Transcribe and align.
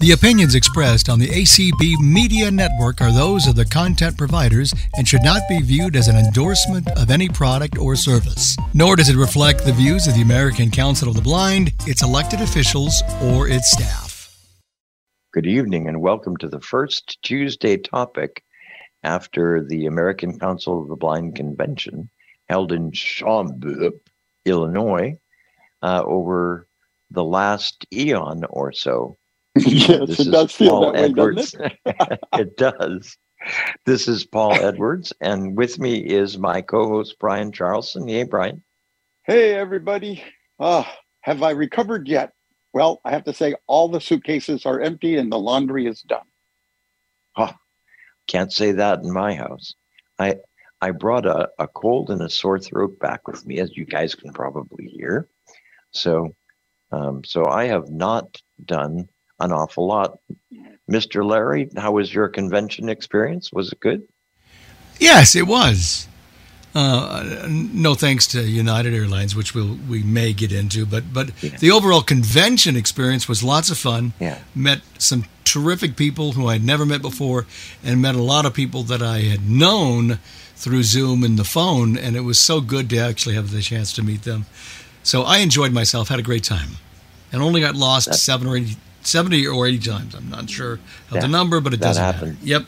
The 0.00 0.12
opinions 0.12 0.54
expressed 0.54 1.10
on 1.10 1.18
the 1.18 1.28
ACB 1.28 2.00
Media 2.00 2.50
Network 2.50 3.02
are 3.02 3.12
those 3.12 3.46
of 3.46 3.54
the 3.54 3.66
content 3.66 4.16
providers 4.16 4.72
and 4.96 5.06
should 5.06 5.22
not 5.22 5.42
be 5.46 5.60
viewed 5.60 5.94
as 5.94 6.08
an 6.08 6.16
endorsement 6.16 6.88
of 6.96 7.10
any 7.10 7.28
product 7.28 7.76
or 7.76 7.96
service. 7.96 8.56
Nor 8.72 8.96
does 8.96 9.10
it 9.10 9.16
reflect 9.16 9.62
the 9.62 9.74
views 9.74 10.06
of 10.06 10.14
the 10.14 10.22
American 10.22 10.70
Council 10.70 11.10
of 11.10 11.16
the 11.16 11.20
Blind, 11.20 11.74
its 11.86 12.02
elected 12.02 12.40
officials, 12.40 13.02
or 13.22 13.46
its 13.46 13.72
staff. 13.72 14.34
Good 15.34 15.46
evening 15.46 15.86
and 15.86 16.00
welcome 16.00 16.34
to 16.38 16.48
the 16.48 16.62
first 16.62 17.18
Tuesday 17.22 17.76
topic 17.76 18.42
after 19.02 19.62
the 19.62 19.84
American 19.84 20.38
Council 20.38 20.80
of 20.80 20.88
the 20.88 20.96
Blind 20.96 21.36
convention 21.36 22.08
held 22.48 22.72
in 22.72 22.90
Schaumburg, 22.92 23.92
Illinois, 24.46 25.18
uh, 25.82 26.02
over 26.06 26.66
the 27.10 27.22
last 27.22 27.86
eon 27.92 28.44
or 28.48 28.72
so. 28.72 29.18
yes, 29.56 30.08
This 30.08 30.20
it 30.20 30.28
is 30.28 30.30
does 30.30 30.52
feel 30.52 30.70
Paul 30.70 30.80
that 30.80 30.96
way, 30.96 31.06
Edwards. 31.06 31.52
doesn't 31.52 31.60
it? 31.62 31.78
it 32.34 32.56
does. 32.56 33.16
This 33.86 34.06
is 34.08 34.24
Paul 34.24 34.60
Edwards, 34.60 35.12
and 35.20 35.56
with 35.56 35.78
me 35.78 35.98
is 35.98 36.38
my 36.38 36.60
co-host 36.60 37.16
Brian 37.18 37.52
Charlson. 37.52 38.06
Hey, 38.08 38.24
Brian. 38.24 38.62
Hey, 39.24 39.54
everybody. 39.54 40.22
Ah, 40.58 40.98
have 41.22 41.42
I 41.42 41.50
recovered 41.50 42.08
yet? 42.08 42.32
Well, 42.72 43.00
I 43.04 43.10
have 43.10 43.24
to 43.24 43.34
say, 43.34 43.54
all 43.66 43.88
the 43.88 44.00
suitcases 44.00 44.66
are 44.66 44.80
empty 44.80 45.16
and 45.16 45.32
the 45.32 45.38
laundry 45.38 45.86
is 45.86 46.02
done. 46.02 46.26
Can't 48.28 48.52
say 48.52 48.72
that 48.72 49.00
in 49.00 49.12
my 49.12 49.34
house. 49.34 49.74
I 50.18 50.36
I 50.80 50.92
brought 50.92 51.26
a, 51.26 51.48
a 51.58 51.66
cold 51.66 52.10
and 52.10 52.22
a 52.22 52.30
sore 52.30 52.58
throat 52.58 52.98
back 53.00 53.26
with 53.26 53.44
me, 53.46 53.58
as 53.58 53.76
you 53.76 53.84
guys 53.84 54.14
can 54.14 54.32
probably 54.32 54.86
hear. 54.86 55.28
So, 55.90 56.34
um, 56.92 57.24
so 57.24 57.46
I 57.46 57.66
have 57.66 57.90
not 57.90 58.40
done 58.64 59.08
an 59.40 59.52
awful 59.52 59.86
lot. 59.86 60.18
Mr. 60.90 61.24
Larry, 61.24 61.70
how 61.76 61.92
was 61.92 62.12
your 62.12 62.28
convention 62.28 62.88
experience? 62.88 63.52
Was 63.52 63.72
it 63.72 63.80
good? 63.80 64.02
Yes, 64.98 65.34
it 65.34 65.46
was. 65.46 66.06
Uh, 66.74 67.46
no 67.48 67.94
thanks 67.94 68.26
to 68.28 68.42
United 68.42 68.94
Airlines, 68.94 69.34
which 69.34 69.54
we'll, 69.54 69.76
we 69.88 70.02
may 70.04 70.32
get 70.32 70.52
into, 70.52 70.86
but 70.86 71.12
but 71.12 71.30
Yeah. 71.42 71.56
the 71.58 71.70
overall 71.72 72.02
convention 72.02 72.76
experience 72.76 73.28
was 73.28 73.42
lots 73.42 73.70
of 73.70 73.78
fun. 73.78 74.12
Yeah. 74.20 74.38
Met 74.54 74.80
some 74.98 75.24
terrific 75.44 75.96
people 75.96 76.32
who 76.32 76.46
I'd 76.46 76.62
never 76.64 76.86
met 76.86 77.02
before, 77.02 77.46
and 77.82 78.00
met 78.00 78.14
a 78.14 78.22
lot 78.22 78.46
of 78.46 78.54
people 78.54 78.84
that 78.84 79.02
I 79.02 79.20
had 79.20 79.48
known 79.50 80.20
through 80.54 80.84
Zoom 80.84 81.24
and 81.24 81.36
the 81.38 81.44
phone, 81.44 81.96
and 81.96 82.14
it 82.14 82.20
was 82.20 82.38
so 82.38 82.60
good 82.60 82.88
to 82.90 82.98
actually 82.98 83.34
have 83.34 83.50
the 83.50 83.62
chance 83.62 83.92
to 83.94 84.02
meet 84.02 84.22
them. 84.22 84.46
So 85.02 85.22
I 85.22 85.38
enjoyed 85.38 85.72
myself, 85.72 86.08
had 86.08 86.20
a 86.20 86.22
great 86.22 86.44
time, 86.44 86.76
and 87.32 87.42
only 87.42 87.60
got 87.62 87.74
lost 87.74 88.06
That- 88.10 88.14
seven 88.18 88.46
or 88.46 88.56
80, 88.56 88.76
70 89.02 89.46
or 89.46 89.66
eighty 89.66 89.78
times. 89.78 90.14
I'm 90.14 90.28
not 90.28 90.48
sure 90.50 90.74
of 90.74 90.80
That- 91.10 91.22
the 91.22 91.28
number, 91.28 91.60
but 91.60 91.72
it 91.74 91.80
doesn't 91.80 92.02
happened. 92.02 92.38
matter. 92.44 92.66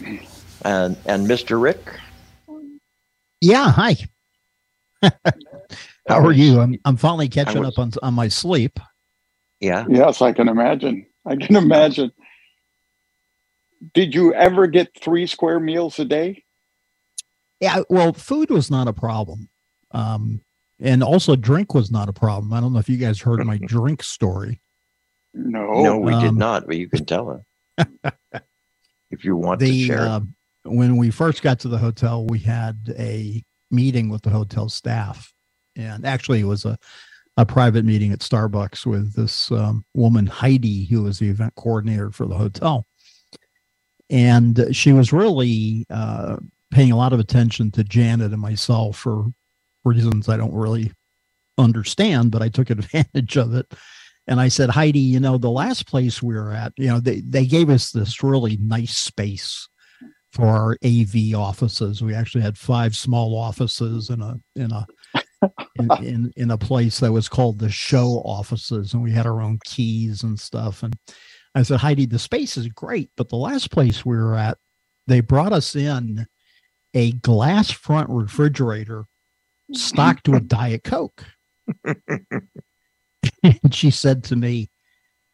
Yep. 0.00 0.20
And 0.62 0.96
and 1.06 1.26
Mr. 1.26 1.60
Rick, 1.60 1.98
Yeah, 3.40 3.70
hi. 3.70 3.96
How 6.08 6.20
are 6.24 6.32
you? 6.32 6.60
I'm 6.60 6.76
I'm 6.84 6.96
finally 6.96 7.28
catching 7.28 7.60
was- 7.60 7.68
up 7.70 7.78
on 7.78 7.92
on 8.02 8.14
my 8.14 8.28
sleep. 8.28 8.78
Yeah. 9.60 9.84
Yes, 9.88 10.22
I 10.22 10.32
can 10.32 10.48
imagine. 10.48 11.06
I 11.26 11.36
can 11.36 11.56
imagine. 11.56 12.12
Did 13.94 14.14
you 14.14 14.34
ever 14.34 14.66
get 14.66 14.88
three 15.00 15.26
square 15.26 15.60
meals 15.60 15.98
a 15.98 16.04
day? 16.04 16.44
Yeah, 17.60 17.82
well, 17.88 18.12
food 18.12 18.50
was 18.50 18.70
not 18.70 18.86
a 18.88 18.92
problem, 18.92 19.48
um, 19.92 20.40
and 20.80 21.02
also 21.02 21.34
drink 21.36 21.74
was 21.74 21.90
not 21.90 22.08
a 22.08 22.12
problem. 22.12 22.52
I 22.52 22.60
don't 22.60 22.72
know 22.72 22.78
if 22.78 22.88
you 22.88 22.96
guys 22.96 23.20
heard 23.20 23.44
my 23.44 23.58
drink 23.66 24.02
story. 24.02 24.60
No. 25.34 25.82
no, 25.82 25.98
we 25.98 26.12
did 26.20 26.28
um, 26.30 26.38
not, 26.38 26.66
but 26.66 26.76
you 26.76 26.88
can 26.88 27.04
tell 27.04 27.26
her 27.28 27.42
if 29.10 29.24
you 29.24 29.36
want 29.36 29.64
to 29.64 29.66
The 29.66 29.86
share. 29.86 30.00
uh, 30.00 30.20
when 30.64 30.96
we 30.96 31.10
first 31.10 31.42
got 31.42 31.60
to 31.60 31.68
the 31.68 31.78
hotel, 31.78 32.26
we 32.26 32.40
had 32.40 32.94
a 32.98 33.44
meeting 33.70 34.08
with 34.08 34.22
the 34.22 34.30
hotel 34.30 34.68
staff, 34.68 35.32
and 35.76 36.06
actually, 36.06 36.40
it 36.40 36.46
was 36.46 36.64
a 36.64 36.78
a 37.36 37.46
private 37.46 37.84
meeting 37.84 38.12
at 38.12 38.20
Starbucks 38.20 38.84
with 38.86 39.14
this 39.14 39.52
um, 39.52 39.84
woman 39.94 40.26
Heidi, 40.26 40.86
who 40.86 41.04
was 41.04 41.20
the 41.20 41.28
event 41.30 41.54
coordinator 41.56 42.10
for 42.10 42.26
the 42.26 42.36
hotel, 42.36 42.86
and 44.10 44.68
she 44.72 44.92
was 44.92 45.12
really 45.12 45.86
uh, 45.90 46.36
paying 46.72 46.92
a 46.92 46.96
lot 46.96 47.12
of 47.12 47.20
attention 47.20 47.70
to 47.72 47.84
Janet 47.84 48.32
and 48.32 48.40
myself 48.42 48.98
for 48.98 49.26
reasons 49.84 50.28
I 50.28 50.36
don't 50.36 50.54
really 50.54 50.92
understand, 51.58 52.30
but 52.30 52.42
I 52.42 52.48
took 52.48 52.70
advantage 52.70 53.36
of 53.36 53.54
it. 53.54 53.72
And 54.28 54.40
I 54.40 54.48
said, 54.48 54.68
Heidi, 54.68 55.00
you 55.00 55.20
know, 55.20 55.38
the 55.38 55.50
last 55.50 55.86
place 55.86 56.22
we 56.22 56.34
were 56.34 56.52
at, 56.52 56.74
you 56.76 56.88
know, 56.88 57.00
they, 57.00 57.22
they 57.22 57.46
gave 57.46 57.70
us 57.70 57.90
this 57.90 58.22
really 58.22 58.58
nice 58.58 58.96
space 58.96 59.68
for 60.32 60.46
our 60.46 60.76
AV 60.84 61.34
offices. 61.34 62.02
We 62.02 62.14
actually 62.14 62.42
had 62.42 62.58
five 62.58 62.94
small 62.94 63.36
offices 63.36 64.10
in 64.10 64.20
a 64.20 64.38
in 64.54 64.70
a 64.70 64.86
in, 65.76 65.90
in 66.04 66.32
in 66.36 66.50
a 66.50 66.58
place 66.58 67.00
that 67.00 67.10
was 67.10 67.28
called 67.28 67.58
the 67.58 67.70
show 67.70 68.22
offices, 68.24 68.92
and 68.92 69.02
we 69.02 69.12
had 69.12 69.26
our 69.26 69.40
own 69.40 69.58
keys 69.64 70.22
and 70.22 70.38
stuff. 70.38 70.82
And 70.82 70.94
I 71.54 71.62
said, 71.62 71.80
Heidi, 71.80 72.04
the 72.04 72.18
space 72.18 72.58
is 72.58 72.68
great, 72.68 73.10
but 73.16 73.30
the 73.30 73.36
last 73.36 73.70
place 73.70 74.04
we 74.04 74.16
were 74.16 74.36
at, 74.36 74.58
they 75.06 75.20
brought 75.20 75.54
us 75.54 75.74
in 75.74 76.26
a 76.92 77.12
glass 77.12 77.70
front 77.70 78.10
refrigerator 78.10 79.06
stocked 79.72 80.28
with 80.28 80.48
Diet 80.48 80.84
Coke. 80.84 81.24
and 83.42 83.74
she 83.74 83.90
said 83.90 84.24
to 84.24 84.36
me, 84.36 84.70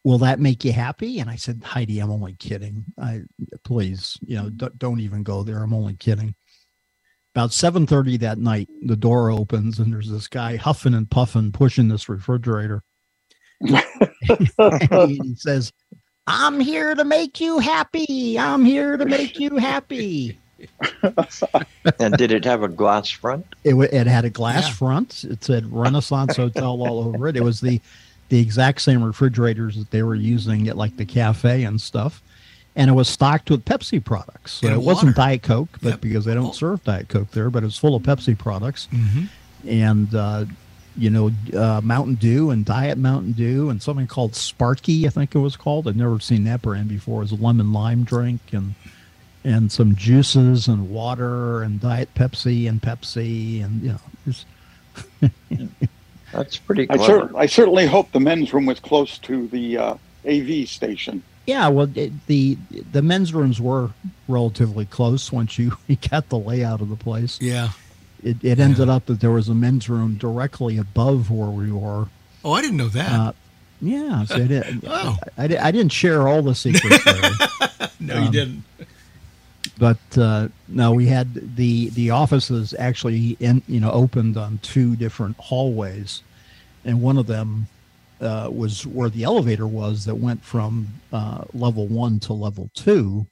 Will 0.03 0.19
that 0.19 0.39
make 0.39 0.63
you 0.63 0.71
happy? 0.71 1.19
And 1.19 1.31
I 1.31 1.35
said, 1.35 1.63
Heidi, 1.63 1.99
I'm 1.99 2.11
only 2.11 2.33
kidding. 2.33 2.85
I 2.99 3.23
please, 3.63 4.17
you 4.21 4.37
know, 4.37 4.49
don't, 4.51 4.77
don't 4.77 4.99
even 4.99 5.23
go 5.23 5.41
there. 5.41 5.63
I'm 5.63 5.73
only 5.73 5.95
kidding. 5.95 6.35
About 7.33 7.49
7:30 7.49 8.19
that 8.19 8.37
night, 8.37 8.69
the 8.83 8.95
door 8.95 9.31
opens 9.31 9.79
and 9.79 9.91
there's 9.91 10.09
this 10.09 10.27
guy 10.27 10.57
huffing 10.57 10.93
and 10.93 11.09
puffing, 11.09 11.51
pushing 11.51 11.87
this 11.87 12.07
refrigerator. 12.07 12.83
he 13.61 15.35
says, 15.35 15.73
I'm 16.27 16.59
here 16.59 16.95
to 16.95 17.03
make 17.03 17.39
you 17.41 17.59
happy. 17.59 18.37
I'm 18.39 18.63
here 18.63 18.97
to 18.97 19.05
make 19.05 19.39
you 19.39 19.57
happy. 19.57 20.39
and 21.99 22.17
did 22.17 22.31
it 22.31 22.45
have 22.45 22.63
a 22.63 22.67
glass 22.67 23.09
front? 23.09 23.45
It, 23.63 23.75
it 23.75 24.07
had 24.07 24.25
a 24.25 24.29
glass 24.29 24.67
Yeah. 24.67 24.73
front. 24.73 25.23
It 25.23 25.43
said 25.43 25.71
Renaissance 25.71 26.35
Hotel 26.35 26.81
all 26.81 26.99
over 27.07 27.27
it. 27.27 27.35
It 27.37 27.43
was 27.43 27.61
the 27.61 27.81
the 28.29 28.39
exact 28.39 28.81
same 28.81 29.03
refrigerators 29.03 29.75
that 29.77 29.91
they 29.91 30.01
were 30.01 30.15
using 30.15 30.67
at 30.67 30.75
like 30.77 30.97
the 30.97 31.05
cafe 31.05 31.63
and 31.63 31.79
stuff. 31.79 32.21
And 32.75 32.89
it 32.89 32.93
was 32.93 33.07
stocked 33.07 33.49
with 33.51 33.63
Pepsi 33.65 34.03
products. 34.03 34.53
So 34.53 34.67
And 34.67 34.75
it 34.75 34.83
wasn't. 34.83 35.15
Diet 35.15 35.43
Coke, 35.43 35.69
but 35.81 35.89
Yep. 35.91 36.01
because 36.01 36.25
they 36.25 36.31
Oh. 36.31 36.35
don't 36.35 36.55
serve 36.55 36.83
Diet 36.83 37.07
Coke 37.07 37.31
there, 37.31 37.49
but 37.51 37.61
it 37.63 37.67
was 37.67 37.77
full 37.77 37.95
of 37.95 38.03
Pepsi 38.03 38.37
products 38.37 38.87
hmm 38.91 39.25
and 39.67 40.13
uh, 40.13 40.45
you 40.97 41.09
know 41.09 41.31
uh, 41.57 41.81
Mountain 41.83 42.15
Dew 42.15 42.51
and 42.51 42.63
Diet 42.65 42.97
Mountain 42.99 43.31
Dew 43.33 43.69
and 43.71 43.81
something 43.81 44.05
called 44.07 44.35
Sparky, 44.35 45.07
I 45.07 45.09
think 45.09 45.33
it 45.35 45.39
was 45.39 45.55
called. 45.57 45.87
I'd 45.87 45.95
never 45.97 46.19
seen 46.19 46.43
that 46.45 46.61
brand 46.61 46.87
before. 46.87 47.21
It 47.21 47.31
was 47.31 47.31
a 47.31 47.35
lemon 47.43 47.73
lime 47.73 48.03
drink 48.03 48.41
and 48.51 48.75
and 49.45 49.71
some 49.71 49.95
juices 49.95 50.67
and 50.67 50.89
water 50.89 51.61
and 51.61 51.79
Diet 51.79 52.09
Pepsi 52.15 52.67
and 52.67 52.81
Pepsi 52.81 53.63
and 53.63 53.81
you 53.81 53.89
know 53.89 53.99
just 54.25 54.45
That's 56.33 56.57
pretty 56.57 56.89
I, 56.89 56.97
cer- 56.97 57.37
I 57.37 57.45
certainly 57.45 57.85
hope 57.85 58.11
the 58.11 58.19
men's 58.19 58.53
room 58.53 58.65
was 58.65 58.79
close 58.79 59.17
to 59.19 59.47
the 59.47 59.77
uh, 59.77 59.95
AV 60.27 60.67
station. 60.67 61.23
yeah. 61.45 61.67
Well, 61.69 61.89
it, 61.95 62.11
the 62.27 62.57
the 62.91 63.01
men's 63.01 63.33
rooms 63.33 63.61
were 63.61 63.91
relatively 64.27 64.85
close 64.85 65.31
once 65.31 65.57
you, 65.57 65.77
you 65.87 65.97
got 66.09 66.27
the 66.29 66.37
layout 66.39 66.81
of 66.81 66.89
the 66.89 66.95
place. 66.97 67.39
Yeah. 67.41 67.69
It, 68.23 68.43
it 68.43 68.59
ended 68.59 68.89
up 68.89 69.05
that 69.05 69.19
there 69.21 69.31
was 69.31 69.47
a 69.49 69.53
men's 69.53 69.87
room 69.87 70.15
directly 70.15 70.77
above 70.77 71.29
where 71.29 71.49
we 71.49 71.71
were. 71.71 72.07
Oh, 72.43 72.53
I 72.53 72.61
didn't 72.61 72.77
know 72.77 72.89
that. 72.89 73.11
Uh, 73.11 73.31
yeah, 73.81 74.25
so 74.25 74.35
I, 74.35 74.47
did, 74.47 74.81
Oh. 74.87 75.17
I, 75.37 75.47
di- 75.47 75.57
I 75.57 75.71
didn't 75.71 75.91
share 75.91 76.27
all 76.27 76.41
the 76.41 76.55
secrets 76.55 77.03
there. 77.03 77.89
no, 77.99 78.15
you 78.15 78.25
um, 78.25 78.31
didn't. 78.31 78.63
But 79.77 79.97
uh, 80.17 80.47
no, 80.69 80.93
we 80.93 81.05
had 81.05 81.55
the 81.55 81.89
the 81.89 82.09
offices 82.11 82.73
actually 82.79 83.35
in 83.39 83.61
you 83.67 83.79
know 83.79 83.91
opened 83.91 84.37
on 84.37 84.59
two 84.59 84.95
different 84.95 85.35
hallways, 85.37 86.23
and 86.85 87.01
one 87.01 87.17
of 87.17 87.27
them 87.27 87.67
uh, 88.21 88.49
was 88.51 88.85
where 88.87 89.09
the 89.09 89.23
elevator 89.23 89.67
was 89.67 90.05
that 90.05 90.15
went 90.15 90.43
from 90.43 90.87
uh, 91.11 91.43
level 91.53 91.87
one 91.87 92.19
to 92.21 92.33
level 92.33 92.69
two. 92.73 93.27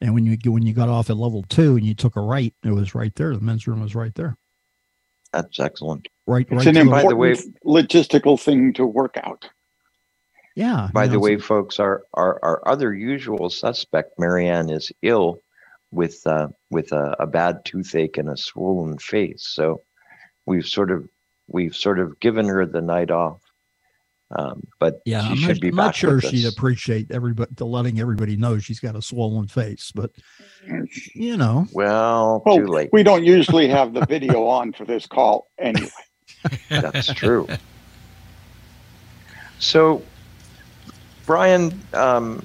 And 0.00 0.14
when 0.14 0.26
you 0.26 0.36
when 0.50 0.64
you 0.66 0.72
got 0.72 0.88
off 0.88 1.10
at 1.10 1.16
level 1.16 1.44
two 1.48 1.76
and 1.76 1.86
you 1.86 1.94
took 1.94 2.16
a 2.16 2.20
right, 2.20 2.52
it 2.64 2.70
was 2.72 2.94
right 2.96 3.14
there. 3.14 3.32
The 3.32 3.40
men's 3.40 3.68
room 3.68 3.80
was 3.82 3.94
right 3.94 4.14
there. 4.16 4.36
That's 5.32 5.60
excellent. 5.60 6.08
Right, 6.26 6.44
It's 6.50 6.66
right. 6.66 6.66
an 6.66 6.74
to 6.74 6.84
the- 6.84 6.90
By 6.90 7.02
the 7.04 7.14
way- 7.16 7.30
important 7.30 7.56
logistical 7.64 8.38
thing 8.38 8.72
to 8.74 8.84
work 8.84 9.16
out. 9.22 9.48
yeah. 10.56 10.90
By 10.92 11.04
you 11.04 11.08
the 11.10 11.14
know, 11.14 11.20
way, 11.20 11.38
folks, 11.38 11.78
our, 11.80 12.02
our, 12.14 12.38
our 12.42 12.68
other 12.68 12.92
usual 12.92 13.48
suspect, 13.48 14.18
Maryann, 14.18 14.70
is 14.70 14.92
ill 15.02 15.40
with 15.92 16.26
uh, 16.26 16.48
with 16.70 16.90
a, 16.92 17.14
a 17.20 17.26
bad 17.26 17.64
toothache 17.64 18.16
and 18.18 18.28
a 18.28 18.36
swollen 18.36 18.98
face. 18.98 19.46
So 19.46 19.82
we've 20.46 20.66
sort 20.66 20.90
of 20.90 21.08
we've 21.48 21.76
sort 21.76 22.00
of 22.00 22.18
given 22.18 22.46
her 22.46 22.66
the 22.66 22.80
night 22.82 23.10
off. 23.10 23.40
Um, 24.34 24.66
but 24.80 25.00
Yeah, 25.04 25.20
she 25.24 25.28
I'm 25.32 25.36
should 25.36 25.48
not, 25.48 25.60
be 25.60 25.68
I'm 25.68 25.74
not 25.74 25.94
sure 25.94 26.14
with 26.14 26.24
she'd 26.24 26.46
us. 26.46 26.54
appreciate 26.56 27.10
everybody 27.10 27.54
to 27.56 27.66
letting 27.66 28.00
everybody 28.00 28.34
know 28.38 28.58
she's 28.58 28.80
got 28.80 28.96
a 28.96 29.02
swollen 29.02 29.46
face, 29.46 29.92
but 29.94 30.10
you 31.14 31.36
know, 31.36 31.66
Well, 31.74 32.42
Well, 32.46 32.56
too 32.56 32.66
late. 32.66 32.88
we 32.94 33.02
don't 33.02 33.24
usually 33.24 33.68
have 33.68 33.92
the 33.92 34.06
video 34.06 34.46
on 34.48 34.72
for 34.72 34.86
this 34.86 35.06
call 35.06 35.48
anyway. 35.58 35.90
That's 36.70 37.12
true. 37.12 37.46
So, 39.58 40.02
Brian, 41.26 41.78
um, 41.92 42.42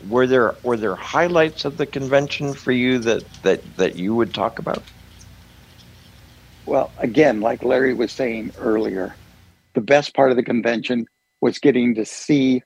were 0.00 0.26
there 0.26 0.56
were 0.64 0.76
there 0.76 0.96
highlights 0.96 1.64
of 1.64 1.76
the 1.76 1.86
convention 1.86 2.54
for 2.54 2.72
you 2.72 3.00
that 3.00 3.24
that 3.42 3.60
that 3.76 3.96
you 3.96 4.14
would 4.14 4.34
talk 4.34 4.58
about? 4.58 4.86
Well, 6.66 6.92
again, 6.98 7.40
like 7.40 7.64
Larry 7.64 7.94
was 7.94 8.12
saying 8.12 8.52
earlier, 8.56 9.18
the 9.74 9.80
best 9.80 10.14
part 10.14 10.30
of 10.30 10.36
the 10.36 10.42
convention 10.44 11.06
was 11.40 11.58
getting 11.58 11.94
to 11.96 12.04
see 12.04 12.62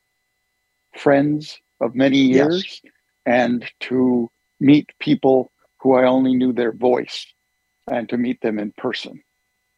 friends 0.97 1.61
of 1.81 1.95
many 1.95 2.19
Yes. 2.19 2.65
years 2.65 2.83
and 3.27 3.65
to 3.81 4.31
meet 4.61 4.91
people 5.01 5.53
who 5.81 5.95
I 5.95 6.07
only 6.07 6.35
knew 6.35 6.53
their 6.53 6.73
voice 6.73 7.27
and 7.91 8.09
to 8.11 8.17
meet 8.19 8.41
them 8.43 8.59
in 8.59 8.73
person. 8.77 9.23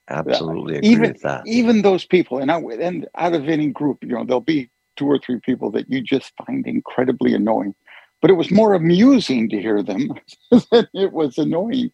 Absolutely 0.09 0.77
agree 0.77 0.91
Even- 0.91 1.11
with 1.13 1.23
that. 1.23 1.45
Even 1.47 1.83
those 1.83 2.05
people, 2.07 2.39
and 2.39 2.51
I 2.51 2.59
and 2.61 3.09
out 3.17 3.35
of 3.35 3.49
any 3.49 3.69
group, 3.69 3.99
you 4.03 4.11
know, 4.11 4.25
there'll 4.25 4.41
be 4.41 4.71
two 4.97 5.07
or 5.07 5.19
three 5.19 5.41
people 5.41 5.71
that 5.73 5.91
you 5.91 6.01
just 6.01 6.33
find 6.47 6.67
incredibly 6.67 7.35
annoying. 7.35 7.75
But 8.21 8.31
it 8.31 8.35
was 8.35 8.51
more 8.51 8.75
amusing 8.75 9.49
to 9.51 9.61
hear 9.61 9.83
them 9.83 10.09
than 10.51 10.89
it 10.95 11.13
was 11.13 11.37
annoying 11.39 11.91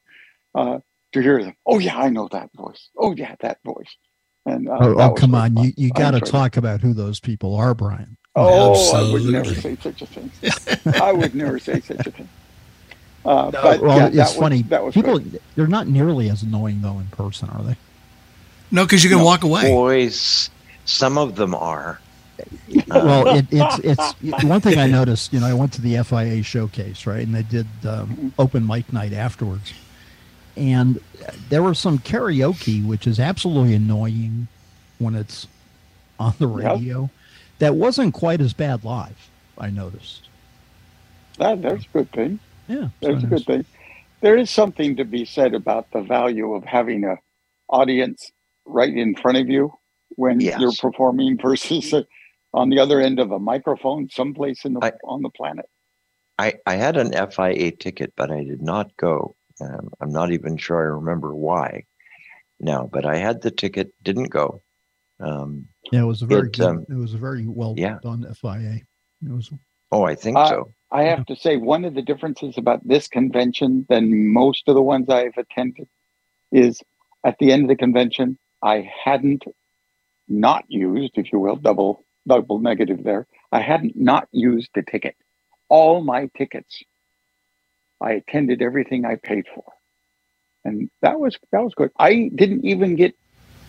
uh, 0.55 0.79
to 1.13 1.21
hear 1.21 1.43
them. 1.43 1.55
Oh 1.67 1.79
yeah, 1.79 1.99
I 1.99 2.09
know 2.09 2.29
that 2.33 2.51
voice. 2.55 2.89
Oh 2.97 3.15
yeah, 3.17 3.35
that 3.41 3.59
voice. 3.65 3.97
And 4.47 4.69
uh, 4.69 4.79
oh, 4.81 4.95
oh 5.01 5.11
come 5.15 5.35
on, 5.35 5.55
fun. 5.55 5.65
you, 5.65 5.73
you 5.77 5.91
got 5.91 6.13
to 6.13 6.21
talk 6.21 6.57
about 6.57 6.81
who 6.81 6.95
those 6.95 7.21
people 7.21 7.55
are, 7.57 7.75
Brian. 7.75 8.17
Oh, 8.37 8.95
I 8.95 9.13
would 9.13 9.25
never 9.25 9.53
say 9.55 9.77
such 9.83 10.03
a 10.03 10.07
thing. 10.07 10.31
I 11.03 11.13
would 11.13 11.35
never 11.35 11.59
say 11.59 11.81
such 11.81 12.07
a 12.07 12.11
thing. 12.11 12.29
Uh, 13.23 13.51
No, 13.53 13.61
but 13.63 13.81
well, 13.83 13.99
yeah, 13.99 14.07
it's 14.07 14.17
that 14.17 14.23
was- 14.29 14.37
funny. 14.37 14.63
That 14.63 14.83
was 14.83 14.95
People, 14.95 15.19
good. 15.19 15.43
they're 15.55 15.67
not 15.67 15.87
nearly 15.87 16.31
as 16.31 16.43
annoying 16.43 16.81
though 16.81 16.99
in 16.99 17.07
person, 17.09 17.51
are 17.51 17.63
they? 17.63 17.77
No, 18.71 18.85
because 18.87 19.05
you 19.05 19.11
can 19.11 19.19
No. 19.19 19.25
walk 19.27 19.45
away. 19.45 19.71
Boys, 19.71 20.49
some 20.87 21.19
of 21.19 21.37
them 21.37 21.55
are. 21.55 22.01
Uh, 22.91 23.03
well, 23.05 23.27
it, 23.29 23.47
it's 23.51 23.79
it's 23.81 24.17
one 24.45 24.61
thing 24.61 24.79
I 24.79 24.87
noticed. 24.87 25.33
You 25.33 25.41
know, 25.41 25.47
I 25.47 25.55
went 25.55 25.73
to 25.75 25.83
the 25.83 26.03
FIA 26.05 26.43
showcase, 26.43 27.07
right, 27.07 27.27
and 27.27 27.35
they 27.35 27.43
did 27.43 27.67
um, 27.89 28.19
open 28.39 28.67
mic 28.67 28.93
night 28.93 29.13
afterwards, 29.13 29.75
and 30.57 31.01
there 31.49 31.63
was 31.63 31.79
some 31.79 31.99
karaoke, 31.99 32.85
which 32.85 33.07
is 33.07 33.21
absolutely 33.21 33.75
annoying 33.75 34.49
when 34.99 35.15
it's 35.15 35.49
on 36.19 36.35
the 36.39 36.47
radio. 36.49 37.11
That 37.59 37.75
wasn't 37.77 38.15
quite 38.15 38.41
as 38.41 38.55
bad 38.55 38.85
live. 38.85 39.31
I 39.59 39.71
noticed. 39.71 40.29
That, 41.39 41.63
that's 41.63 41.85
a 41.85 41.89
good 41.99 42.13
thing. 42.13 42.41
Yeah, 42.69 42.91
so 43.03 43.13
That's 43.13 43.25
a 43.25 43.27
I 43.27 43.29
good 43.29 43.47
thing. 43.47 43.67
There 44.23 44.37
is 44.37 44.51
something 44.51 44.97
to 44.97 45.05
be 45.05 45.25
said 45.25 45.55
about 45.55 45.89
the 45.93 46.03
value 46.03 46.55
of 46.55 46.65
having 46.65 47.05
a 47.05 47.17
audience 47.69 48.31
right 48.67 48.93
in 48.95 49.15
front 49.17 49.39
of 49.39 49.49
you 49.49 49.73
when 50.17 50.41
Yes. 50.41 50.61
you're 50.61 50.75
performing 50.75 51.39
versus 51.39 51.93
uh, 51.95 52.03
on 52.53 52.69
the 52.69 52.79
other 52.79 53.01
end 53.01 53.21
of 53.21 53.31
a 53.31 53.39
microphone 53.39 54.09
someplace 54.11 54.65
in 54.65 54.75
the 54.75 54.85
I- 54.85 54.93
on 55.05 55.23
the 55.23 55.31
planet. 55.31 55.67
I, 56.39 56.55
I 56.65 56.77
had 56.77 56.97
an 56.97 57.13
FIA 57.13 57.71
ticket, 57.73 58.15
but 58.17 58.31
I 58.31 58.45
did 58.45 58.63
not 58.63 58.97
go. 58.97 59.37
Um, 59.61 59.91
I'm 60.01 60.11
not 60.11 60.33
even 60.33 60.57
sure 60.57 60.79
I 60.79 60.97
remember 60.97 61.35
why 61.35 61.85
now, 62.59 62.89
but 62.91 63.05
I 63.05 63.17
had 63.17 63.43
the 63.43 63.51
ticket, 63.51 63.93
didn't 64.03 64.31
go. 64.31 64.63
Um, 65.21 65.69
Yeah, 65.93 66.01
it 66.01 66.07
was 66.07 66.23
a 66.23 66.27
very 66.27 66.47
It, 66.49 66.57
good, 66.57 66.67
um, 66.67 66.87
it 66.89 66.95
was 66.95 67.13
a 67.13 67.19
very 67.19 67.47
well 67.47 67.75
yeah. 67.77 67.99
done 68.03 68.25
FIA. 68.35 68.81
It 69.23 69.31
was 69.31 69.53
oh, 69.93 70.05
I 70.05 70.15
think 70.15 70.39
Uh, 70.39 70.49
so. 70.49 70.75
I 70.91 71.03
have 71.05 71.27
to 71.27 71.37
say, 71.37 71.57
one 71.59 71.85
of 71.85 71.95
the 71.95 72.03
differences 72.03 72.57
about 72.57 72.87
this 72.89 73.07
convention 73.07 73.87
than 73.91 74.33
most 74.33 74.67
of 74.67 74.75
the 74.75 74.83
ones 74.83 75.09
I've 75.11 75.37
attended 75.37 75.89
is 76.51 76.81
at 77.23 77.37
the 77.39 77.53
end 77.53 77.65
of 77.65 77.69
the 77.69 77.77
convention, 77.77 78.39
I 78.63 78.91
hadn't 79.05 79.45
not 80.27 80.65
used, 80.69 81.13
if 81.19 81.33
you 81.33 81.39
will, 81.39 81.57
double 81.57 82.05
double 82.31 82.61
negative 82.61 83.03
there. 83.05 83.27
I 83.53 83.61
hadn't 83.61 83.97
not 83.97 84.29
used 84.33 84.71
the 84.75 84.83
ticket. 84.83 85.17
All 85.69 86.03
my 86.03 86.29
tickets, 86.39 86.83
I 88.01 88.13
attended 88.13 88.63
everything 88.63 89.05
I 89.05 89.17
paid 89.17 89.47
for, 89.55 89.65
and 90.65 90.91
that 91.03 91.21
was 91.21 91.37
that 91.53 91.63
was 91.63 91.75
good. 91.75 91.91
I 91.99 92.31
didn't 92.35 92.65
even 92.67 92.97
get 92.97 93.15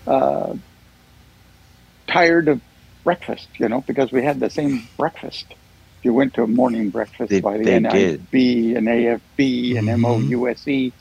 uh, 0.07 0.53
tired 2.07 2.49
of 2.49 2.61
breakfast, 3.03 3.49
you 3.59 3.69
know, 3.69 3.81
because 3.87 4.11
we 4.11 4.23
had 4.23 4.39
the 4.39 4.49
same 4.49 4.89
breakfast. 4.97 5.53
You 6.03 6.13
went 6.13 6.33
to 6.35 6.43
a 6.43 6.47
morning 6.47 6.91
breakfast 6.91 7.29
They- 7.31 7.41
by 7.41 7.57
the 7.57 7.65
NIB 7.65 8.75
and 8.77 8.87
AFB 8.89 9.77
and 9.77 9.87
Mhm. 9.87 10.01
MOUSE 10.01 10.93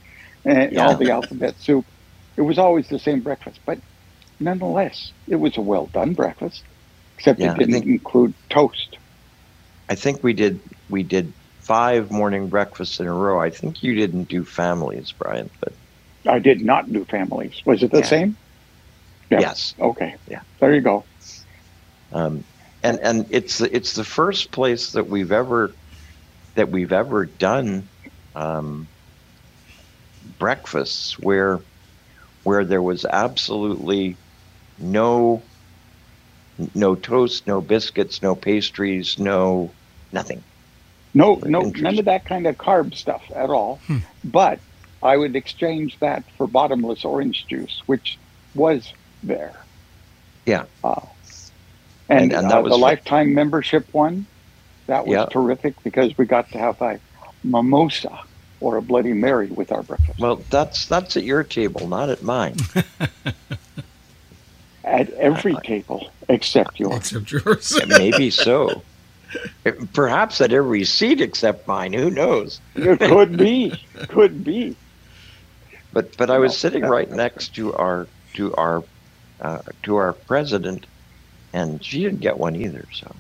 and 0.45 0.73
Yeah. 0.73 0.89
all 0.89 0.97
the 0.99 1.11
alphabet 1.11 1.59
soup, 1.59 1.87
it 2.37 2.43
was 2.43 2.59
always 2.59 2.89
the 2.89 2.99
same 2.99 3.23
breakfast. 3.23 3.61
But 3.67 3.81
nonetheless, 4.41 5.13
it 5.27 5.37
was 5.37 5.57
a 5.59 5.63
well 5.63 5.89
done 5.89 6.15
breakfast, 6.15 6.67
except 7.21 7.39
Yeah, 7.39 7.53
it 7.53 7.59
didn't 7.59 7.75
think- 7.75 7.85
include 7.87 8.33
toast. 8.49 8.97
I 9.91 9.95
think 9.95 10.23
we 10.25 10.33
did 10.33 10.59
we 10.89 11.03
did 11.03 11.31
five 11.61 12.11
morning 12.11 12.49
breakfasts 12.49 12.99
in 12.99 13.07
a 13.07 13.13
row. 13.13 13.39
I 13.39 13.51
think 13.51 13.83
you 13.83 13.95
didn't 13.95 14.25
do 14.25 14.43
families, 14.43 15.13
Brian, 15.13 15.51
but 15.61 15.75
I 16.27 16.39
did 16.39 16.65
not 16.65 16.91
do 16.91 17.05
families. 17.05 17.61
Was 17.67 17.83
it 17.83 17.91
the 17.91 17.99
Yeah. 17.99 18.05
same? 18.07 18.37
Yeah. 19.29 19.41
yes. 19.41 19.75
Okay. 19.79 20.15
Yeah. 20.31 20.41
There 20.61 20.75
you 20.75 20.81
go. 20.81 21.05
Um, 22.13 22.43
and 22.83 22.99
and 23.01 23.27
it's 23.29 23.59
the, 23.59 23.75
it's 23.77 23.93
the 23.93 24.05
first 24.05 24.51
place 24.51 24.93
that 24.93 25.07
we've 25.07 25.31
ever 25.31 25.73
that 26.55 26.71
we've 26.71 26.93
ever 26.93 27.27
done 27.27 27.87
um, 28.35 28.87
breakfasts 30.39 31.19
where 31.19 31.61
where 32.45 32.65
there 32.65 32.81
was 32.83 33.05
absolutely 33.05 34.17
no 34.79 35.43
no 36.75 36.95
toast, 36.95 37.47
no 37.47 37.61
biscuits, 37.61 38.23
no 38.23 38.35
pastries, 38.35 39.19
no 39.19 39.71
nothing. 40.13 40.43
No, 41.15 41.35
no, 41.45 41.61
none 41.63 41.99
of 41.99 42.05
that 42.05 42.25
kind 42.25 42.47
of 42.47 42.57
carb 42.57 42.95
stuff 42.95 43.23
at 43.35 43.51
all. 43.51 43.77
Hmm. 43.87 43.99
But 44.25 44.61
I 45.03 45.17
would 45.17 45.35
exchange 45.37 45.99
that 46.01 46.25
for 46.37 46.47
bottomless 46.47 47.05
orange 47.05 47.47
juice, 47.47 47.83
which 47.87 48.19
was 48.55 48.93
there. 49.23 49.55
Yeah. 50.47 50.65
Uh, 50.85 51.01
and 52.09 52.23
And- 52.23 52.33
and 52.33 52.47
uh, 52.47 52.49
that 52.51 52.63
was 52.63 52.71
the 52.71 52.77
for- 52.77 52.81
lifetime 52.83 53.35
membership 53.35 53.87
one, 53.93 54.27
that 54.87 55.07
was 55.07 55.15
Yeah. 55.15 55.27
terrific 55.27 55.75
because 55.83 56.17
we 56.19 56.27
got 56.27 56.51
to 56.53 56.59
have 56.59 56.81
a 56.83 56.99
mimosa 57.45 58.21
or 58.61 58.77
a 58.77 58.83
Bloody 58.83 59.13
Mary 59.13 59.47
with 59.47 59.73
our 59.73 59.83
breakfast. 59.83 60.19
Well, 60.21 60.43
that's 60.51 60.87
that's 60.87 61.17
at 61.17 61.23
your 61.25 61.43
table, 61.45 61.89
not 61.89 62.09
at 62.11 62.23
mine. 62.23 62.57
At 64.85 65.11
every 65.15 65.57
table 65.57 66.11
except 66.29 66.81
yours. 66.81 66.97
Except 67.13 67.33
yours. 67.33 67.81
Maybe 67.87 68.31
so. 68.31 68.83
Perhaps 69.93 70.41
at 70.41 70.53
every 70.53 70.85
seat 70.85 71.21
except 71.21 71.69
mine. 71.69 71.93
Who 71.93 72.11
knows? 72.11 72.61
it 72.75 72.99
could 72.99 73.37
be, 73.37 73.73
could 74.09 74.43
be. 74.43 74.75
But 75.93 76.17
but 76.17 76.31
I 76.31 76.39
was 76.39 76.53
No, 76.53 76.57
sitting 76.57 76.83
right 76.85 77.11
next 77.11 77.55
to 77.57 77.73
our 77.75 78.07
to 78.35 78.55
our 78.55 78.83
uh, 79.41 79.59
to 79.85 79.97
our 79.97 80.13
president, 80.13 80.87
and 81.53 81.85
she 81.85 82.03
didn't 82.03 82.21
get 82.21 82.39
one 82.39 82.57
either. 82.57 82.85
So 82.93 83.15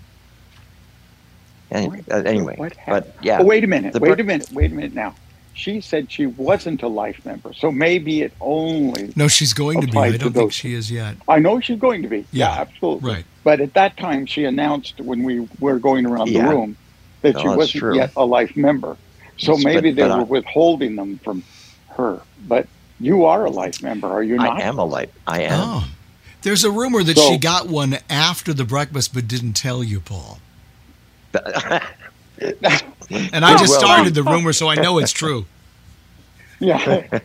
anyway, 1.70 2.04
uh, 2.10 2.22
anyway, 2.24 2.56
What 2.56 2.76
but 2.86 3.14
yeah, 3.22 3.38
Oh, 3.40 3.44
wait 3.44 3.64
a 3.64 3.66
minute. 3.66 3.94
Wait 4.00 4.16
bre- 4.16 4.20
a 4.20 4.24
minute. 4.24 4.50
Wait 4.52 4.70
a 4.70 4.74
minute 4.74 4.94
now. 4.94 5.14
She 5.52 5.80
said 5.80 6.10
she 6.10 6.26
wasn't 6.26 6.82
a 6.82 6.88
life 6.88 7.24
member, 7.26 7.52
so 7.52 7.70
maybe 7.70 8.22
it 8.22 8.32
only. 8.40 9.12
No, 9.16 9.28
she's 9.28 9.52
going 9.52 9.80
to 9.82 9.86
be. 9.86 9.98
I 9.98 10.10
don't 10.12 10.20
think 10.20 10.34
those. 10.34 10.54
she 10.54 10.72
is 10.74 10.90
yet. 10.90 11.16
I 11.28 11.38
know 11.38 11.60
she's 11.60 11.78
going 11.78 12.02
to 12.02 12.08
be. 12.08 12.18
Yeah, 12.32 12.54
Yeah, 12.54 12.60
absolutely. 12.62 13.12
Right. 13.12 13.24
But 13.44 13.60
at 13.60 13.74
that 13.74 13.96
time, 13.96 14.26
she 14.26 14.44
announced 14.44 15.00
when 15.00 15.22
we 15.22 15.46
were 15.58 15.78
going 15.78 16.06
around 16.06 16.28
Yeah. 16.28 16.44
the 16.44 16.48
room 16.54 16.76
that 17.22 17.34
No, 17.34 17.40
she 17.42 17.48
oh, 17.48 17.56
wasn't 17.56 17.80
true. 17.80 17.96
yet 17.96 18.12
a 18.16 18.24
life 18.24 18.56
member. 18.56 18.96
So 19.36 19.54
Yes, 19.56 19.64
maybe 19.64 19.90
but- 19.90 19.96
they 19.96 20.02
but 20.02 20.10
I- 20.12 20.18
were 20.18 20.24
withholding 20.24 20.96
them 20.96 21.18
from 21.22 21.42
her. 21.96 22.20
But 22.46 22.66
you 22.98 23.24
are 23.26 23.44
a 23.44 23.50
life 23.50 23.82
member, 23.82 24.06
are 24.08 24.22
you 24.22 24.36
not? 24.36 24.60
I 24.60 24.62
am 24.62 24.78
a 24.78 24.84
life. 24.84 25.10
I 25.26 25.42
am. 25.42 25.60
Oh. 25.62 25.88
There's 26.42 26.64
a 26.64 26.70
rumor 26.70 27.02
that 27.02 27.16
So- 27.18 27.28
she 27.32 27.38
got 27.38 27.68
one 27.68 27.98
after 28.08 28.54
the 28.54 28.64
breakfast 28.64 29.12
but 29.12 29.28
didn't 29.28 29.54
tell 29.54 29.82
you, 29.84 30.00
Paul. 30.00 30.38
And 32.40 33.44
I 33.44 33.56
just 33.58 33.70
Well, 33.70 33.80
started 33.80 34.14
the 34.14 34.22
rumor, 34.22 34.52
so 34.52 34.68
I 34.68 34.76
know 34.76 34.98
it's 34.98 35.12
true. 35.12 35.46
yeah. 36.60 37.18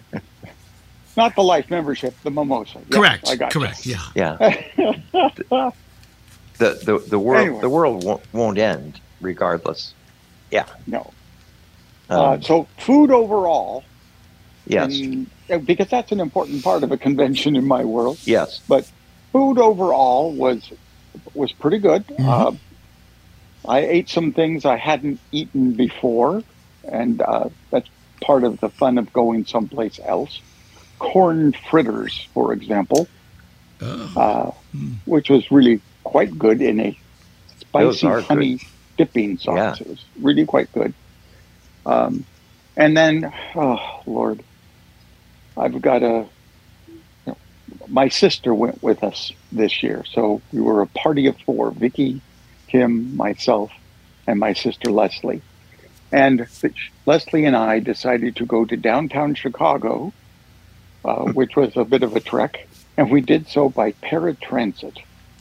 not 1.16 1.36
the 1.36 1.44
life 1.44 1.70
membership, 1.70 2.16
the 2.24 2.32
mimosa. 2.32 2.80
Yes, 2.80 2.88
correct. 2.92 3.30
I 3.30 3.36
got 3.36 3.54
you. 3.54 3.62
correct. 3.62 3.86
Yeah. 3.86 4.02
yeah. 4.16 4.38
the 6.58 6.80
the 6.84 7.04
the 7.08 7.20
world 7.20 7.42
Anyway. 7.42 7.62
the 7.62 7.70
world 7.70 8.04
won't, 8.04 8.22
won't 8.34 8.58
end 8.58 9.00
regardless. 9.22 9.94
Yeah. 10.52 10.66
No. 10.88 11.12
Um, 12.10 12.20
uh, 12.20 12.40
so 12.42 12.68
food 12.78 13.12
overall, 13.12 13.84
yes, 14.68 14.96
and, 15.00 15.28
uh, 15.50 15.58
because 15.58 15.90
that's 15.90 16.12
an 16.12 16.20
important 16.20 16.64
part 16.64 16.84
of 16.84 16.92
a 16.92 16.98
convention 16.98 17.56
in 17.56 17.66
my 17.68 17.84
world. 17.84 18.20
yes. 18.26 18.62
But 18.68 18.90
food 19.32 19.58
overall 19.58 20.32
was 20.32 20.72
was 21.34 21.52
pretty 21.52 21.80
good. 21.80 22.06
Mhm. 22.08 22.28
Uh, 22.28 22.52
I 23.68 23.80
ate 23.80 24.10
some 24.10 24.32
things 24.32 24.66
I 24.66 24.78
hadn't 24.78 25.20
eaten 25.32 25.74
before, 25.74 26.44
and 26.92 27.22
uh, 27.22 27.50
that's 27.72 27.90
part 28.22 28.44
of 28.44 28.60
the 28.60 28.70
fun 28.70 28.98
of 28.98 29.12
going 29.14 29.46
someplace 29.46 30.00
else. 30.04 30.40
Corn 31.00 31.54
fritters, 31.70 32.28
for 32.34 32.54
example, 32.54 33.08
Oh, 33.82 34.12
uh, 34.16 34.52
Hmm. 34.72 34.94
which 35.06 35.30
was 35.30 35.52
really 35.52 35.82
quite 36.04 36.38
good 36.40 36.62
in 36.62 36.80
a 36.80 36.98
spicy 37.60 38.08
are 38.08 38.22
honey 38.22 38.60
dipping 38.98 39.38
sauce. 39.38 39.56
Yeah. 39.58 39.76
It 39.82 39.88
was 39.88 40.04
really 40.22 40.46
quite 40.46 40.72
good. 40.72 40.94
Um, 41.86 42.24
and 42.78 42.96
then, 42.96 43.34
oh 43.56 44.02
Lord, 44.06 44.42
I've 45.58 45.82
got 45.82 46.04
a. 46.04 46.26
you 46.88 47.02
know, 47.28 47.38
my 47.88 48.08
sister 48.10 48.54
went 48.54 48.82
with 48.82 49.04
us 49.04 49.32
this 49.52 49.84
year, 49.84 50.04
so 50.10 50.42
we 50.54 50.62
were 50.62 50.82
a 50.82 50.88
party 50.88 51.28
of 51.28 51.38
four: 51.42 51.72
Vicky, 51.72 52.22
Kim, 52.76 53.16
myself, 53.16 53.72
and 54.28 54.38
my 54.38 54.52
sister 54.52 54.92
Leslie. 54.92 55.42
And 56.12 56.46
Leslie 57.06 57.46
and 57.46 57.56
I 57.56 57.80
decided 57.80 58.36
to 58.36 58.46
go 58.46 58.66
to 58.66 58.76
downtown 58.76 59.34
Chicago, 59.34 60.12
uh, 61.06 61.24
which 61.32 61.56
was 61.56 61.78
a 61.78 61.86
bit 61.86 62.04
of 62.04 62.18
a 62.18 62.20
trek, 62.20 62.68
and 62.98 63.10
we 63.10 63.22
did 63.22 63.48
so 63.48 63.70
by 63.70 63.94
paratransit 63.94 64.98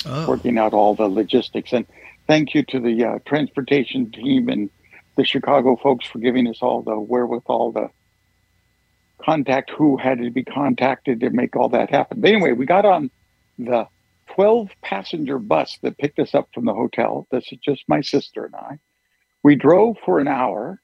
oh. 0.07 0.29
working 0.29 0.59
out 0.59 0.75
all 0.75 0.95
the 0.95 1.09
logistics. 1.09 1.73
And 1.73 1.87
thank 2.29 2.55
you 2.55 2.63
to 2.67 2.79
the 2.79 3.05
uh, 3.05 3.19
transportation 3.27 4.13
team 4.13 4.49
and 4.49 4.71
the 5.17 5.25
Chicago 5.25 5.75
folks 5.75 6.07
for 6.07 6.21
giving 6.21 6.47
us 6.47 6.59
all 6.61 6.83
the 6.83 6.97
wherewithal 6.97 7.73
to 7.73 7.91
contact 9.21 9.71
who 9.71 9.97
had 9.97 10.19
to 10.19 10.31
be 10.31 10.45
contacted 10.45 11.19
to 11.19 11.31
make 11.31 11.57
all 11.57 11.71
that 11.71 11.91
happen. 11.91 12.21
But 12.21 12.31
anyway, 12.31 12.53
we 12.53 12.65
got 12.65 12.85
on 12.85 13.11
the 13.59 13.89
12 14.35 14.71
passenger 14.83 15.39
bus 15.39 15.79
that 15.83 15.99
picked 15.99 16.19
us 16.19 16.35
up 16.35 16.49
from 16.53 16.65
the 16.65 16.75
hotel. 16.75 17.27
This 17.31 17.53
is 17.53 17.59
just 17.65 17.85
my 17.89 18.01
sister 18.01 18.45
and 18.45 18.55
I. 18.55 18.79
We 19.43 19.55
drove 19.55 19.97
for 20.05 20.19
an 20.19 20.29
hour. 20.29 20.81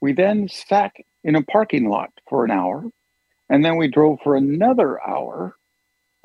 We 0.00 0.12
then 0.12 0.48
sat 0.48 0.92
in 1.22 1.36
a 1.36 1.42
parking 1.42 1.88
lot 1.88 2.10
for 2.28 2.44
an 2.44 2.50
hour. 2.50 2.84
And 3.48 3.64
then 3.64 3.76
we 3.76 3.88
drove 3.88 4.18
for 4.24 4.34
another 4.34 5.00
hour 5.06 5.56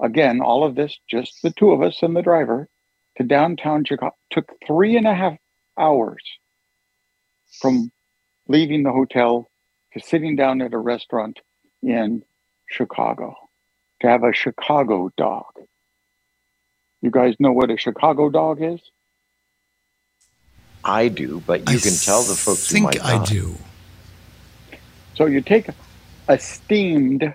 again, 0.01 0.41
all 0.41 0.63
of 0.63 0.75
this, 0.75 0.97
just 1.09 1.41
the 1.43 1.51
two 1.51 1.71
of 1.71 1.81
us 1.81 2.01
and 2.01 2.15
the 2.15 2.21
driver, 2.21 2.69
to 3.17 3.23
downtown 3.23 3.83
Chicago. 3.83 4.15
Took 4.31 4.51
three 4.65 4.95
and 4.95 5.07
a 5.07 5.13
half 5.13 5.37
hours 5.77 6.23
from 7.59 7.91
leaving 8.47 8.83
the 8.83 8.91
hotel 8.91 9.49
to 9.93 9.99
sitting 9.99 10.35
down 10.35 10.61
at 10.61 10.73
a 10.73 10.77
restaurant 10.77 11.39
in 11.81 12.23
Chicago 12.69 13.35
to 14.01 14.07
have 14.07 14.23
a 14.23 14.33
Chicago 14.33 15.11
dog. 15.17 15.45
You 17.01 17.11
guys 17.11 17.35
know 17.39 17.51
what 17.51 17.69
a 17.71 17.77
Chicago 17.77 18.29
dog 18.29 18.61
is? 18.61 18.81
I 20.83 21.09
do, 21.09 21.43
but 21.45 21.69
you 21.69 21.77
I 21.77 21.79
can 21.79 21.93
tell 21.93 22.23
the 22.23 22.35
folks 22.35 22.69
who 22.69 22.73
think 22.73 22.85
might 22.85 23.05
I 23.05 23.17
not. 23.17 23.27
do. 23.27 23.55
So 25.15 25.25
you 25.25 25.41
take 25.41 25.67
a 26.27 26.39
steamed, 26.39 27.33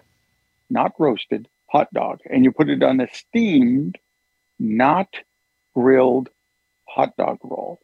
not 0.70 0.92
roasted, 0.98 1.48
hot 1.72 1.88
dog 1.92 2.20
and 2.30 2.44
you 2.44 2.52
put 2.52 2.68
it 2.68 2.82
on 2.82 3.00
a 3.00 3.08
steamed, 3.12 3.98
not 4.58 5.08
grilled 5.74 6.28
hot 6.86 7.16
dog 7.16 7.38
roll. 7.42 7.80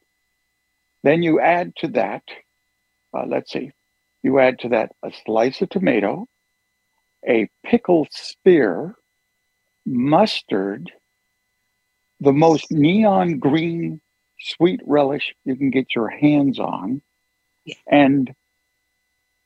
Then 1.02 1.22
you 1.22 1.40
add 1.40 1.74
to 1.76 1.88
that, 1.88 2.22
uh, 3.14 3.24
let's 3.26 3.50
see, 3.50 3.72
you 4.22 4.38
add 4.38 4.58
to 4.60 4.68
that 4.70 4.92
a 5.02 5.10
slice 5.24 5.62
of 5.62 5.70
tomato, 5.70 6.26
a 7.26 7.48
pickle 7.64 8.06
spear, 8.10 8.94
mustard, 9.86 10.92
the 12.20 12.32
most 12.32 12.70
neon 12.72 13.38
green 13.38 14.00
sweet 14.40 14.80
relish 14.86 15.34
you 15.44 15.56
can 15.56 15.70
get 15.70 15.94
your 15.94 16.08
hands 16.08 16.58
on, 16.58 17.02
Yeah. 17.64 17.76
and 17.90 18.34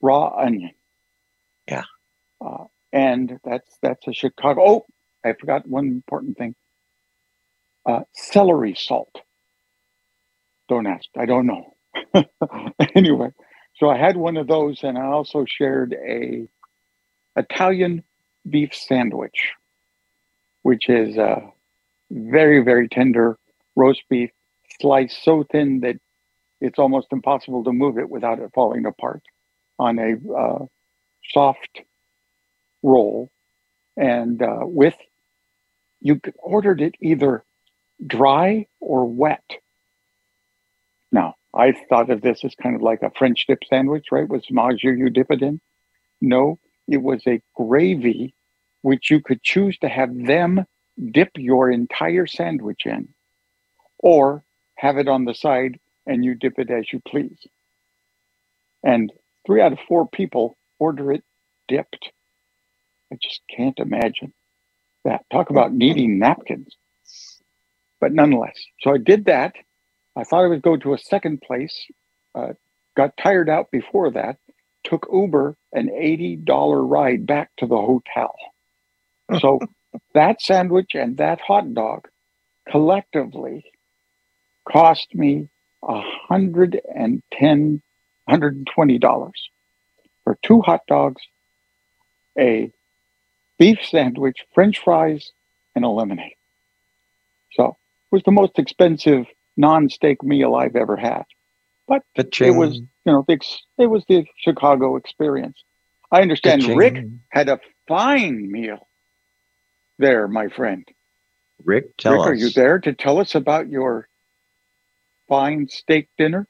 raw 0.02 0.34
onion. 0.38 0.72
Yeah. 1.68 1.84
Uh, 2.44 2.64
and 2.92 3.38
that's 3.44 3.78
that's 3.82 4.06
a 4.08 4.14
Chicago. 4.14 4.62
Oh, 4.66 4.86
I 5.24 5.34
forgot 5.34 5.66
one 5.68 5.86
important 5.88 6.38
thing. 6.38 6.54
Uh, 7.86 8.02
celery 8.14 8.74
salt. 8.76 9.14
Don't 10.68 10.86
ask. 10.86 11.06
I 11.18 11.26
don't 11.26 11.46
know. 11.46 11.76
anyway, 12.94 13.30
so 13.76 13.90
I 13.90 13.98
had 13.98 14.16
one 14.16 14.36
of 14.36 14.46
those, 14.48 14.82
and 14.84 14.98
I 14.98 15.06
also 15.06 15.44
shared 15.46 15.94
a 15.94 16.48
Italian 17.36 18.04
beef 18.48 18.74
sandwich, 18.74 19.52
which 20.62 20.88
is 20.88 21.16
a 21.16 21.50
very 22.12 22.62
very 22.62 22.88
tender 22.88 23.38
roast 23.74 24.02
beef 24.08 24.30
sliced 24.80 25.22
so 25.24 25.44
thin 25.50 25.80
that 25.80 25.96
it's 26.60 26.78
almost 26.78 27.08
impossible 27.10 27.64
to 27.64 27.72
move 27.72 27.98
it 27.98 28.08
without 28.08 28.38
it 28.38 28.50
falling 28.54 28.86
apart 28.86 29.22
on 29.78 29.98
a 29.98 30.14
uh, 30.32 30.64
soft 31.32 31.82
roll. 32.82 33.30
And 33.96 34.40
uh, 34.40 34.60
with 34.62 34.94
you 36.00 36.20
ordered 36.38 36.80
it 36.80 36.94
either 37.00 37.44
dry 38.04 38.66
or 38.80 39.06
wet. 39.06 39.44
Now 41.10 41.34
i 41.54 41.72
thought 41.90 42.10
of 42.10 42.22
this 42.22 42.42
as 42.44 42.54
kind 42.54 42.74
of 42.74 42.80
like 42.80 43.02
a 43.02 43.10
french 43.10 43.44
dip 43.46 43.58
sandwich 43.68 44.06
right 44.10 44.26
with 44.26 44.44
jus 44.46 44.82
you 44.82 45.10
dip 45.10 45.30
it 45.30 45.42
in. 45.42 45.60
No 46.20 46.58
it 46.88 47.02
was 47.02 47.22
a 47.26 47.42
gravy 47.54 48.34
which 48.80 49.10
you 49.10 49.20
could 49.20 49.42
choose 49.42 49.78
to 49.78 49.88
have 49.88 50.10
them 50.26 50.64
dip 51.10 51.30
your 51.36 51.70
entire 51.70 52.26
sandwich 52.26 52.82
in 52.86 53.08
or 53.98 54.44
have 54.76 54.98
it 54.98 55.08
on 55.08 55.24
the 55.24 55.34
side 55.34 55.78
and 56.06 56.24
you 56.24 56.34
dip 56.34 56.58
it 56.58 56.70
as 56.70 56.92
you 56.92 57.00
please 57.06 57.38
and 58.82 59.12
three 59.46 59.60
out 59.60 59.72
of 59.72 59.78
four 59.88 60.06
people 60.08 60.56
order 60.78 61.12
it 61.12 61.22
dipped 61.68 62.12
I 63.12 63.16
just 63.20 63.42
can't 63.54 63.78
imagine 63.78 64.32
that. 65.04 65.26
Talk 65.30 65.50
about 65.50 65.74
needing 65.74 66.18
napkins. 66.18 66.76
But 68.00 68.12
nonetheless, 68.12 68.56
so 68.80 68.92
I 68.94 68.98
did 68.98 69.26
that. 69.26 69.54
I 70.16 70.24
thought 70.24 70.44
I 70.44 70.48
would 70.48 70.62
go 70.62 70.76
to 70.78 70.94
a 70.94 70.98
second 70.98 71.42
place. 71.42 71.86
Uh, 72.34 72.54
got 72.96 73.16
tired 73.16 73.50
out 73.50 73.70
before 73.70 74.10
that. 74.12 74.38
Took 74.84 75.08
Uber 75.12 75.56
an 75.72 75.88
$80 75.88 76.44
ride 76.90 77.26
back 77.26 77.50
to 77.58 77.66
the 77.66 77.76
hotel. 77.76 78.34
So 79.40 79.60
that 80.14 80.40
sandwich 80.40 80.94
and 80.94 81.16
that 81.18 81.40
hot 81.40 81.74
dog 81.74 82.08
collectively 82.68 83.64
cost 84.70 85.08
me 85.14 85.48
$110, 85.84 86.80
$120 88.30 89.30
for 90.24 90.38
two 90.42 90.60
hot 90.60 90.80
dogs, 90.86 91.22
a 92.38 92.70
beef 93.58 93.78
sandwich, 93.82 94.38
french 94.54 94.78
fries, 94.78 95.32
and 95.74 95.84
a 95.84 95.88
lemonade. 95.88 96.36
So 97.52 97.66
it 97.66 98.14
was 98.14 98.22
the 98.24 98.30
most 98.30 98.58
expensive 98.58 99.26
non-steak 99.56 100.22
meal 100.22 100.54
I've 100.54 100.76
ever 100.76 100.96
had. 100.96 101.24
But 101.86 102.02
it 102.14 102.24
Ka-ching. 102.24 102.56
was, 102.56 102.76
you 102.76 103.12
know, 103.12 103.24
the, 103.26 103.38
it 103.78 103.86
was 103.86 104.04
the 104.08 104.24
Chicago 104.38 104.96
experience. 104.96 105.62
I 106.10 106.22
understand 106.22 106.62
Ka-ching. 106.62 106.78
Rick 106.78 107.04
had 107.30 107.48
a 107.48 107.58
fine 107.88 108.50
meal 108.50 108.88
there, 110.02 110.28
my 110.28 110.48
friend. 110.48 110.86
Rick, 111.64 111.96
tell 111.96 112.14
Rick, 112.14 112.20
us. 112.20 112.26
are 112.26 112.34
you 112.34 112.50
there 112.50 112.78
to 112.80 112.92
tell 112.92 113.18
us 113.20 113.34
about 113.34 113.70
your 113.70 114.08
fine 115.28 115.68
steak 115.68 116.08
dinner? 116.18 116.46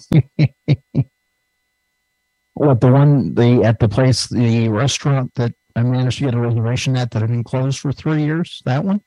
What 2.55 2.81
the 2.81 2.91
one 2.91 3.33
the 3.33 3.63
at 3.63 3.79
the 3.79 3.89
place 3.89 4.27
the 4.27 4.69
restaurant 4.69 5.33
that 5.35 5.53
I 5.75 5.81
managed 5.81 6.19
to 6.19 6.25
get 6.25 6.35
a 6.35 6.39
reservation 6.39 6.95
at 6.95 7.09
that 7.11 7.21
had 7.21 7.29
been 7.31 7.43
closed 7.43 7.79
for 7.79 7.91
three 7.91 8.23
years? 8.23 8.61
That 8.65 8.83
one? 8.83 9.01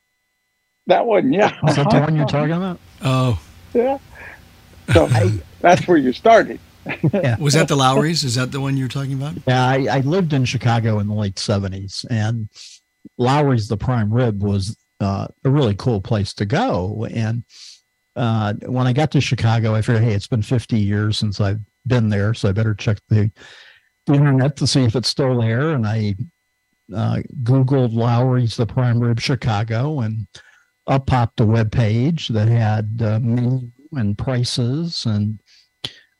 That 0.88 1.06
one, 1.06 1.32
yeah. 1.32 1.56
Is 1.68 1.76
that 1.76 1.90
the 1.90 2.00
one 2.00 2.16
you're 2.16 2.26
talking 2.26 2.52
about? 2.52 2.78
Oh, 3.02 3.40
Yeah. 3.74 3.98
So 4.92 5.08
that's 5.60 5.86
where 5.86 5.96
you 5.96 6.12
started. 6.12 6.58
yeah. 7.12 7.36
was 7.38 7.54
that 7.54 7.68
the 7.68 7.76
Lawry's? 7.76 8.24
Is 8.24 8.36
that 8.36 8.52
the 8.52 8.60
one 8.60 8.76
you're 8.76 8.88
talking 8.88 9.14
about? 9.14 9.34
Yeah, 9.46 9.64
I, 9.64 9.86
I 9.90 10.00
lived 10.00 10.32
in 10.32 10.44
Chicago 10.44 10.98
in 11.00 11.08
the 11.08 11.14
late 11.14 11.38
seventies, 11.38 12.04
and 12.10 12.48
Lawry's 13.18 13.68
the 13.68 13.76
Prime 13.76 14.12
Rib 14.12 14.42
was 14.42 14.76
uh, 15.00 15.28
a 15.44 15.50
really 15.50 15.74
cool 15.74 16.00
place 16.00 16.34
to 16.34 16.46
go. 16.46 17.06
And 17.10 17.44
uh, 18.14 18.54
when 18.66 18.86
I 18.86 18.92
got 18.92 19.10
to 19.12 19.20
Chicago, 19.20 19.74
I 19.74 19.82
figured, 19.82 20.04
hey, 20.04 20.14
it's 20.14 20.28
been 20.28 20.42
fifty 20.42 20.78
years 20.78 21.18
since 21.18 21.40
I've 21.40 21.60
been 21.86 22.08
there, 22.08 22.34
so 22.34 22.48
I 22.48 22.52
better 22.52 22.74
check 22.74 22.98
the, 23.08 23.30
the 24.06 24.14
internet 24.14 24.56
to 24.56 24.66
see 24.66 24.84
if 24.84 24.96
it's 24.96 25.08
still 25.08 25.40
there. 25.40 25.70
And 25.70 25.86
I 25.86 26.14
uh, 26.94 27.18
Googled 27.42 27.92
Lawry's 27.92 28.56
the 28.56 28.66
Prime 28.66 29.00
Rib 29.00 29.20
Chicago, 29.20 30.00
and 30.00 30.26
up 30.86 31.06
popped 31.06 31.40
a 31.40 31.46
web 31.46 31.72
page 31.72 32.28
that 32.28 32.48
had 32.48 33.00
uh, 33.02 33.18
menu 33.20 33.70
and 33.92 34.16
prices 34.16 35.04
and 35.06 35.40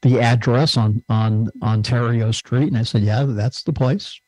the 0.02 0.20
address 0.20 0.76
on 0.76 1.02
on 1.08 1.48
Ontario 1.62 2.30
Street, 2.30 2.68
and 2.68 2.76
I 2.76 2.82
said, 2.82 3.02
"Yeah, 3.02 3.24
that's 3.24 3.62
the 3.62 3.72
place." 3.72 4.20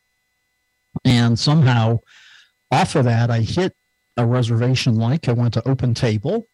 And 1.04 1.38
somehow, 1.38 2.00
off 2.70 2.94
of 2.96 3.04
that, 3.04 3.30
I 3.30 3.40
hit 3.40 3.74
a 4.16 4.26
reservation 4.26 4.96
like. 4.96 5.28
I 5.28 5.32
went 5.32 5.54
to 5.54 5.68
Open 5.68 5.94
Table, 5.94 6.46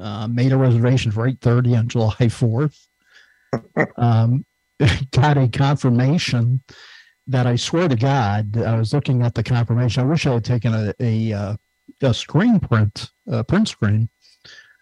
uh, 0.00 0.28
made 0.28 0.52
a 0.52 0.56
reservation 0.56 1.10
for 1.10 1.28
8.30 1.28 1.78
on 1.78 1.88
July 1.88 2.14
4th. 2.16 2.78
Um, 3.98 4.46
got 5.10 5.36
a 5.36 5.46
confirmation 5.46 6.62
that 7.26 7.46
I 7.46 7.56
swear 7.56 7.88
to 7.88 7.96
God, 7.96 8.56
I 8.56 8.76
was 8.78 8.92
looking 8.92 9.22
at 9.22 9.34
the 9.34 9.42
confirmation. 9.42 10.02
I 10.02 10.06
wish 10.06 10.26
I 10.26 10.34
had 10.34 10.44
taken 10.44 10.74
a, 10.74 10.94
a, 10.98 11.32
uh, 11.32 11.56
a 12.00 12.14
screen 12.14 12.58
print, 12.58 13.10
a 13.28 13.44
print 13.44 13.68
screen, 13.68 14.08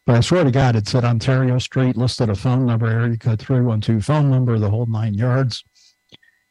but 0.07 0.17
I 0.17 0.21
swear 0.21 0.45
to 0.45 0.51
God, 0.51 0.77
it 0.77 0.89
said 0.89 1.05
Ontario 1.05 1.59
Street, 1.59 1.97
listed 1.97 2.31
a 2.31 2.35
phone 2.35 2.67
number, 2.67 2.87
area 2.87 3.17
code 3.17 3.41
312 3.41 4.05
phone 4.05 4.31
number, 4.31 4.59
the 4.59 4.71
whole 4.71 4.87
nine 4.87 5.15
yards. 5.15 5.63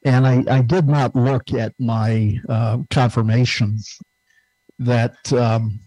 And 0.06 0.26
I, 0.26 0.44
I 0.50 0.62
did 0.62 0.88
not 0.88 1.16
look 1.16 1.54
at 1.54 1.74
my 1.80 2.40
uh, 2.48 2.80
confirmation 2.90 3.80
that 4.80 5.32
um, 5.34 5.80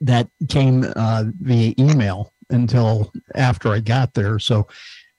that 0.00 0.28
came 0.48 0.84
uh, 0.96 1.24
via 1.40 1.74
email 1.78 2.32
until 2.50 3.12
after 3.34 3.70
I 3.70 3.80
got 3.80 4.14
there. 4.14 4.38
So 4.38 4.66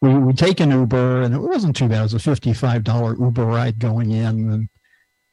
we 0.02 0.14
we 0.14 0.34
take 0.34 0.60
an 0.60 0.72
Uber, 0.72 1.24
and 1.24 1.34
it 1.34 1.40
wasn't 1.40 1.76
too 1.76 1.88
bad. 1.88 2.00
It 2.00 2.04
was 2.04 2.14
a 2.14 2.20
fifty-five 2.20 2.84
dollar 2.84 3.18
Uber 3.18 3.46
ride 3.46 3.80
going 3.80 4.12
in, 4.12 4.52
and 4.52 4.70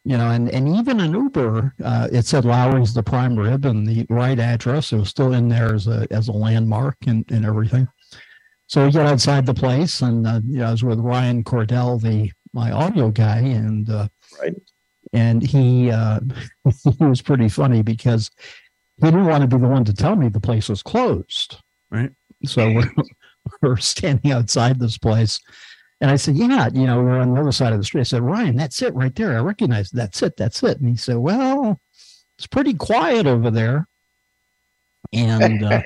you 0.05 0.17
know, 0.17 0.31
and 0.31 0.49
and 0.49 0.76
even 0.76 1.00
an 1.00 1.12
Uber, 1.12 1.75
uh, 1.85 2.09
it 2.12 2.26
said 2.26 2.45
Lawry's 2.45 2.95
the 2.95 3.03
prime 3.03 3.37
rib 3.37 3.64
and 3.64 3.87
the 3.87 4.07
right 4.09 4.38
address. 4.38 4.93
It 4.93 4.99
was 4.99 5.11
still 5.11 5.35
in 5.35 5.49
there 5.49 5.75
as 5.75 5.87
a 5.87 6.07
as 6.11 6.29
a 6.29 6.33
landmark 6.33 6.97
and 7.07 7.31
and 7.31 7.45
everything. 7.45 7.88
So 8.67 8.87
we 8.87 8.93
get 8.93 9.07
outside 9.07 9.45
the 9.45 9.55
place, 9.55 10.00
and 10.00 10.26
uh, 10.26 10.41
you 10.47 10.59
know, 10.59 10.69
I 10.69 10.71
was 10.71 10.83
with 10.83 10.99
Ryan 10.99 11.45
Cordell, 11.45 12.00
the 12.00 12.33
my 12.55 12.71
audio 12.71 13.11
guy, 13.11 13.38
and 13.41 13.88
uh, 13.91 14.09
Right. 14.41 14.55
And 15.14 15.42
he 15.42 15.90
uh, 15.90 16.21
he 16.99 17.04
was 17.04 17.23
pretty 17.23 17.49
funny 17.49 17.83
because 17.83 18.30
he 18.97 19.06
didn't 19.06 19.26
want 19.26 19.42
to 19.42 19.49
be 19.49 19.61
the 19.61 19.68
one 19.68 19.85
to 19.85 19.94
tell 19.94 20.16
me 20.16 20.28
the 20.28 20.40
place 20.40 20.68
was 20.68 20.83
closed. 20.83 21.56
Right. 21.90 22.11
So 22.44 22.71
we're, 22.71 22.92
we're 23.62 23.76
standing 23.78 24.33
outside 24.33 24.78
this 24.78 24.99
place. 24.99 25.40
And 26.00 26.11
I 26.11 26.16
said, 26.16 26.37
Yeah, 26.37 26.68
you 26.75 26.87
know, 26.87 27.02
we're 27.02 27.21
on 27.21 27.33
the 27.33 27.40
other 27.40 27.52
side 27.52 27.73
of 27.73 27.78
the 27.78 27.85
street. 27.85 28.00
I 28.00 28.04
said, 28.04 28.23
Ryan, 28.23 28.56
that's 28.56 28.83
it 28.83 28.94
right 28.94 29.14
there. 29.14 29.38
I 29.38 29.40
recognize 29.40 29.87
it. 29.87 29.97
that's 29.97 30.23
it. 30.23 30.37
That's 30.37 30.62
it. 30.62 30.80
And 30.80 30.88
he 30.88 30.97
said, 30.97 31.16
Well, 31.16 31.80
it's 32.37 32.47
pretty 32.47 32.75
quiet 32.75 33.26
over 33.26 33.50
there. 33.50 33.87
And 35.12 35.64
uh, 35.64 35.83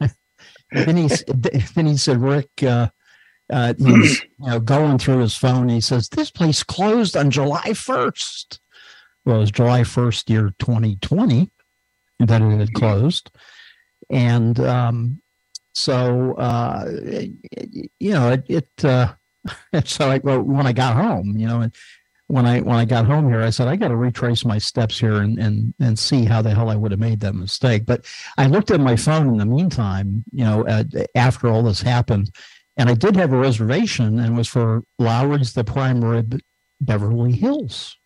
then 0.72 0.96
he 0.96 1.08
then 1.74 1.86
he 1.86 1.96
said, 1.96 2.22
Rick, 2.22 2.48
uh, 2.62 2.88
uh, 3.50 3.74
he's 3.78 4.22
you 4.22 4.46
know 4.46 4.60
going 4.60 4.98
through 4.98 5.18
his 5.18 5.36
phone. 5.36 5.68
He 5.68 5.80
says, 5.80 6.08
This 6.08 6.30
place 6.30 6.62
closed 6.62 7.16
on 7.16 7.30
July 7.30 7.70
1st. 7.70 8.58
Well, 9.24 9.36
it 9.36 9.40
was 9.40 9.50
July 9.50 9.82
1st, 9.82 10.30
year 10.30 10.54
2020 10.58 11.50
that 12.20 12.42
it 12.42 12.58
had 12.58 12.72
closed. 12.72 13.30
And 14.10 14.58
um, 14.60 15.20
so, 15.72 16.34
uh, 16.34 16.84
you 17.98 18.12
know, 18.12 18.32
it, 18.32 18.44
it 18.48 18.84
uh, 18.84 19.14
so 19.84 20.10
I, 20.10 20.18
well, 20.18 20.42
when 20.42 20.66
I 20.66 20.72
got 20.72 20.96
home, 20.96 21.36
you 21.36 21.46
know, 21.46 21.60
and 21.60 21.74
when 22.26 22.46
I 22.46 22.60
when 22.60 22.76
I 22.76 22.84
got 22.84 23.06
home 23.06 23.28
here, 23.28 23.42
I 23.42 23.50
said 23.50 23.66
I 23.66 23.76
got 23.76 23.88
to 23.88 23.96
retrace 23.96 24.44
my 24.44 24.58
steps 24.58 24.98
here 24.98 25.16
and 25.16 25.38
and 25.38 25.74
and 25.80 25.98
see 25.98 26.24
how 26.24 26.42
the 26.42 26.54
hell 26.54 26.70
I 26.70 26.76
would 26.76 26.92
have 26.92 27.00
made 27.00 27.20
that 27.20 27.34
mistake. 27.34 27.86
But 27.86 28.04
I 28.38 28.46
looked 28.46 28.70
at 28.70 28.80
my 28.80 28.94
phone 28.96 29.28
in 29.28 29.38
the 29.38 29.46
meantime, 29.46 30.24
you 30.32 30.44
know, 30.44 30.64
uh, 30.66 30.84
after 31.16 31.48
all 31.48 31.62
this 31.62 31.82
happened, 31.82 32.30
and 32.80 32.88
I 32.88 32.94
did 32.94 33.14
have 33.16 33.30
a 33.34 33.36
reservation, 33.36 34.18
and 34.18 34.32
it 34.34 34.36
was 34.36 34.48
for 34.48 34.82
Lawry's 34.98 35.52
the 35.52 35.64
Prime 35.64 36.02
Rib, 36.02 36.40
Beverly 36.80 37.32
Hills. 37.32 37.98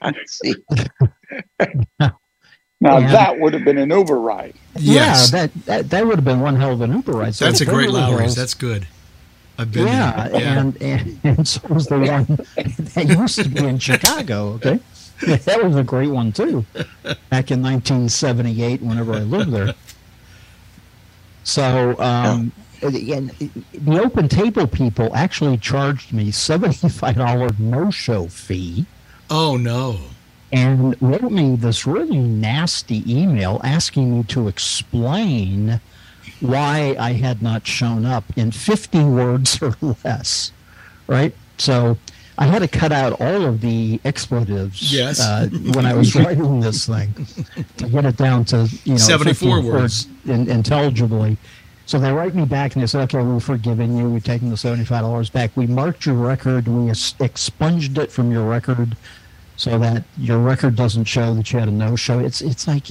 I 0.00 0.12
See, 0.26 0.54
Now 2.80 2.98
Yeah. 2.98 3.10
that 3.10 3.40
would 3.40 3.52
have 3.52 3.64
been 3.64 3.78
an 3.78 3.90
Uber 3.90 4.14
ride. 4.20 4.54
Yes. 4.76 5.32
Yeah, 5.32 5.40
that, 5.40 5.54
that 5.66 5.90
that 5.90 6.06
would 6.06 6.16
have 6.16 6.24
been 6.24 6.38
one 6.40 6.54
hell 6.54 6.72
of 6.72 6.80
an 6.82 6.92
Uber 6.92 7.12
ride. 7.12 7.34
So 7.34 7.46
That's 7.46 7.60
a 7.60 7.64
great 7.66 7.90
Lawry's. 7.90 8.18
Hills- 8.20 8.36
That's 8.36 8.54
good. 8.54 8.86
I've 9.58 9.72
been 9.72 9.88
yeah, 9.88 10.28
there. 10.28 10.40
Yeah. 10.40 10.60
and, 10.60 10.82
and 10.82 11.20
and 11.24 11.48
so 11.48 11.60
was 11.68 11.86
the 11.88 11.98
one 11.98 12.26
that 12.94 13.06
used 13.18 13.42
to 13.42 13.48
be 13.48 13.64
in 13.66 13.80
Chicago. 13.80 14.50
Okay, 14.52 14.78
that 15.26 15.64
was 15.64 15.74
a 15.74 15.82
great 15.82 16.10
one 16.10 16.30
too, 16.30 16.64
back 17.30 17.50
in 17.50 17.60
1978. 17.62 18.82
Whenever 18.82 19.14
I 19.14 19.20
lived 19.20 19.50
there, 19.50 19.74
so 21.42 21.98
um, 21.98 22.52
and 22.82 23.30
the 23.72 24.00
open 24.02 24.28
table 24.28 24.66
people 24.66 25.14
actually 25.14 25.56
charged 25.58 26.12
me 26.12 26.30
seventy 26.30 26.88
five 26.88 27.16
dollar 27.16 27.48
no 27.58 27.90
show 27.90 28.26
fee 28.28 28.86
oh 29.30 29.56
no. 29.56 29.98
and 30.52 30.96
wrote 31.00 31.32
me 31.32 31.56
this 31.56 31.86
really 31.86 32.18
nasty 32.18 33.02
email 33.12 33.60
asking 33.64 34.18
me 34.18 34.22
to 34.24 34.46
explain 34.48 35.80
why 36.40 36.94
I 36.98 37.12
had 37.12 37.40
not 37.42 37.66
shown 37.66 38.04
up 38.04 38.24
in 38.36 38.50
50 38.50 39.04
words 39.04 39.60
or 39.62 39.74
less. 40.04 40.52
Right? 41.06 41.34
So 41.56 41.96
I 42.36 42.44
had 42.46 42.58
to 42.60 42.68
cut 42.68 42.92
out 42.92 43.18
all 43.20 43.46
of 43.46 43.62
the 43.62 43.98
expletives 44.04 44.92
Yes. 44.92 45.18
uh, 45.20 45.48
when 45.72 45.86
I 45.86 45.94
was 45.94 46.14
writing 46.14 46.60
this 46.60 46.86
thing 46.86 47.14
to 47.78 47.88
get 47.88 48.04
it 48.04 48.16
down 48.16 48.44
to 48.46 48.68
you 48.84 48.92
know 48.92 48.98
74 49.14 49.56
50 49.62 49.70
words. 49.70 50.08
in, 50.26 50.48
intelligibly. 50.50 51.38
So 51.86 52.00
they 52.00 52.12
write 52.12 52.34
me 52.34 52.44
back 52.44 52.74
and 52.74 52.82
they 52.82 52.86
said, 52.88 53.02
"Okay, 53.02 53.22
we're 53.24 53.38
forgiving 53.38 53.96
you. 53.96 54.08
We're 54.10 54.20
taking 54.20 54.50
the 54.50 54.56
seventy-five 54.56 55.02
dollars 55.02 55.30
back. 55.30 55.56
We 55.56 55.68
marked 55.68 56.04
your 56.04 56.16
record. 56.16 56.66
We 56.66 56.90
expunged 56.90 57.96
it 57.96 58.10
from 58.10 58.32
your 58.32 58.48
record, 58.48 58.96
so 59.56 59.78
that 59.78 60.02
your 60.18 60.38
record 60.38 60.74
doesn't 60.74 61.04
show 61.04 61.32
that 61.34 61.52
you 61.52 61.60
had 61.60 61.68
a 61.68 61.72
no-show." 61.72 62.18
It's 62.18 62.40
it's 62.42 62.66
like, 62.66 62.86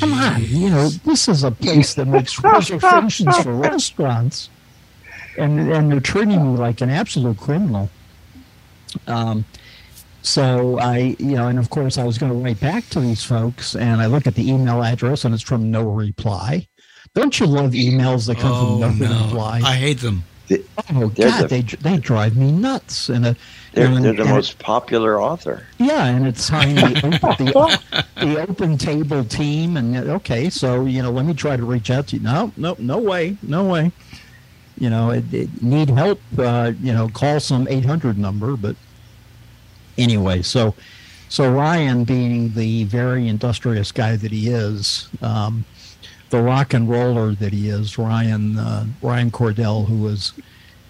come 0.00 0.12
on, 0.12 0.42
you 0.44 0.70
know, 0.70 0.88
this 0.88 1.28
is 1.28 1.44
a 1.44 1.52
place 1.52 1.94
that 1.94 2.06
makes 2.06 2.42
reservations 2.42 3.38
for 3.38 3.54
restaurants, 3.54 4.50
and 5.38 5.60
and 5.72 5.92
they're 5.92 6.00
treating 6.00 6.52
me 6.52 6.58
like 6.58 6.80
an 6.80 6.90
absolute 6.90 7.38
criminal. 7.38 7.90
Um, 9.06 9.44
so 10.22 10.78
I, 10.80 11.16
you 11.18 11.36
know, 11.36 11.46
and 11.46 11.58
of 11.60 11.70
course 11.70 11.96
I 11.96 12.04
was 12.04 12.18
going 12.18 12.32
to 12.32 12.38
write 12.38 12.60
back 12.60 12.88
to 12.90 13.00
these 13.00 13.22
folks, 13.22 13.76
and 13.76 14.02
I 14.02 14.06
look 14.06 14.26
at 14.26 14.34
the 14.34 14.50
email 14.50 14.82
address, 14.82 15.24
and 15.24 15.32
it's 15.32 15.44
from 15.44 15.70
no 15.70 15.84
reply. 15.84 16.66
Don't 17.14 17.40
you 17.40 17.46
love 17.46 17.72
emails 17.72 18.26
that 18.28 18.38
come 18.38 18.52
Oh 18.52 18.80
from 18.80 18.98
no, 19.00 19.06
no. 19.08 19.24
reply? 19.26 19.60
I 19.64 19.74
hate 19.74 19.98
them. 19.98 20.22
oh 20.94 21.08
They're 21.08 21.28
God, 21.28 21.42
the- 21.42 21.48
they 21.48 21.62
they 21.62 21.96
drive 21.98 22.36
me 22.36 22.52
nuts. 22.52 23.08
And 23.08 23.26
uh, 23.26 23.34
they're, 23.72 23.86
and- 23.88 24.04
they're 24.04 24.12
the 24.12 24.22
and- 24.22 24.30
most 24.30 24.60
popular 24.60 25.20
author. 25.20 25.66
yeah, 25.78 26.06
and 26.06 26.24
it's 26.26 26.44
signed 26.44 26.78
the, 26.78 26.98
open- 26.98 27.44
the, 27.46 27.80
the 28.24 28.40
open 28.48 28.78
table 28.78 29.24
team. 29.24 29.76
And 29.76 29.96
uh, 29.96 30.12
okay, 30.14 30.50
so 30.50 30.84
you 30.86 31.02
know, 31.02 31.10
let 31.10 31.26
me 31.26 31.34
try 31.34 31.56
to 31.56 31.64
reach 31.64 31.90
out 31.90 32.06
to 32.08 32.16
you. 32.16 32.22
No, 32.22 32.52
no, 32.56 32.76
no 32.78 32.98
way, 32.98 33.36
no 33.42 33.64
way. 33.64 33.90
You 34.78 34.88
know, 34.88 35.10
it, 35.10 35.32
it 35.34 35.62
need 35.62 35.90
help. 35.90 36.20
Uh, 36.38 36.72
you 36.80 36.92
know, 36.92 37.08
call 37.08 37.40
some 37.40 37.66
eight 37.68 37.84
hundred 37.84 38.18
number. 38.18 38.56
But 38.56 38.76
anyway, 39.98 40.42
so 40.42 40.76
so 41.28 41.52
Ryan, 41.52 42.04
being 42.04 42.54
the 42.54 42.84
very 42.84 43.26
industrious 43.26 43.90
guy 43.90 44.14
that 44.14 44.30
he 44.30 44.48
is, 44.48 45.08
um, 45.22 45.64
the 46.30 46.40
rock 46.40 46.72
and 46.74 46.88
roller 46.88 47.32
that 47.34 47.52
he 47.52 47.68
is, 47.68 47.98
Ryan 47.98 48.56
uh, 48.58 48.86
Ryan 49.02 49.30
Cordell, 49.30 49.86
who 49.86 49.96
was 49.98 50.32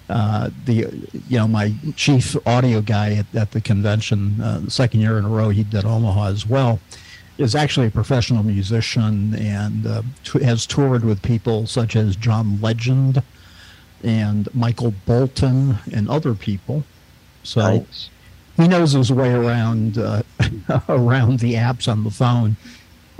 uh, 0.08 0.50
the 0.64 0.88
you 1.28 1.38
know 1.38 1.48
my 1.48 1.72
chief 1.96 2.36
audio 2.46 2.80
guy 2.80 3.14
at, 3.14 3.26
at 3.34 3.50
the 3.52 3.60
convention 3.60 4.40
uh, 4.40 4.60
the 4.64 4.70
second 4.70 5.00
year 5.00 5.18
in 5.18 5.24
a 5.24 5.28
row 5.28 5.50
he 5.50 5.62
did 5.62 5.84
Omaha 5.84 6.26
as 6.28 6.46
well 6.46 6.80
is 7.38 7.54
actually 7.54 7.86
a 7.86 7.90
professional 7.90 8.42
musician 8.42 9.34
and 9.36 9.86
uh, 9.86 10.02
t- 10.24 10.42
has 10.42 10.66
toured 10.66 11.04
with 11.04 11.22
people 11.22 11.66
such 11.66 11.94
as 11.96 12.16
John 12.16 12.60
Legend 12.60 13.22
and 14.02 14.52
Michael 14.54 14.92
Bolton 15.06 15.78
and 15.92 16.08
other 16.10 16.34
people. 16.34 16.84
So 17.42 17.60
Nice. 17.60 18.10
he 18.56 18.66
knows 18.68 18.92
his 18.92 19.12
way 19.12 19.32
around 19.32 19.96
uh, 19.96 20.22
around 20.88 21.38
the 21.38 21.54
apps 21.54 21.90
on 21.90 22.04
the 22.04 22.10
phone. 22.10 22.56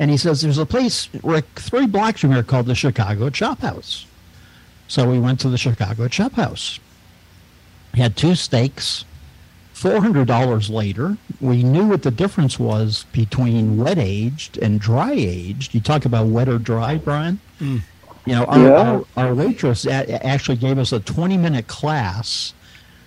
And 0.01 0.11
he 0.11 0.17
says 0.17 0.41
there's 0.41 0.59
a 0.59 0.67
place 0.67 1.09
Rick 1.23 1.45
three 1.57 1.87
blocks 1.87 2.23
from 2.23 2.33
here 2.33 2.43
called 2.43 2.67
the 2.67 2.75
Chicago 2.75 3.29
Chop 3.31 3.61
House. 3.61 4.07
So 4.89 5.09
we 5.09 5.21
went 5.21 5.39
to 5.41 5.51
the 5.51 5.59
Chicago 5.59 6.09
Chop 6.09 6.33
House. 6.33 6.81
Had 7.95 8.17
two 8.17 8.35
steaks. 8.35 9.05
Four 9.75 10.01
hundred 10.01 10.27
dollars 10.27 10.69
later, 10.69 11.17
we 11.41 11.63
knew 11.63 11.87
what 11.87 12.03
the 12.03 12.11
difference 12.11 12.59
was 12.59 13.07
between 13.13 13.79
wet 13.79 13.97
aged 13.99 14.59
and 14.59 14.79
dry 14.81 15.13
aged. 15.13 15.75
You 15.75 15.81
talk 15.81 16.05
about 16.05 16.27
wet 16.27 16.49
or 16.51 16.59
dry, 16.59 16.97
Brian. 16.99 17.41
Mm. 17.61 17.81
You 18.27 18.35
know, 18.35 18.45
our, 18.45 18.59
Yeah. 18.59 18.71
our, 18.73 19.05
our 19.29 19.35
waitress 19.35 19.87
a- 19.87 20.27
actually 20.27 20.59
gave 20.59 20.79
us 20.79 20.93
a 20.93 21.01
twenty 21.01 21.39
minute 21.39 21.67
class 21.67 22.53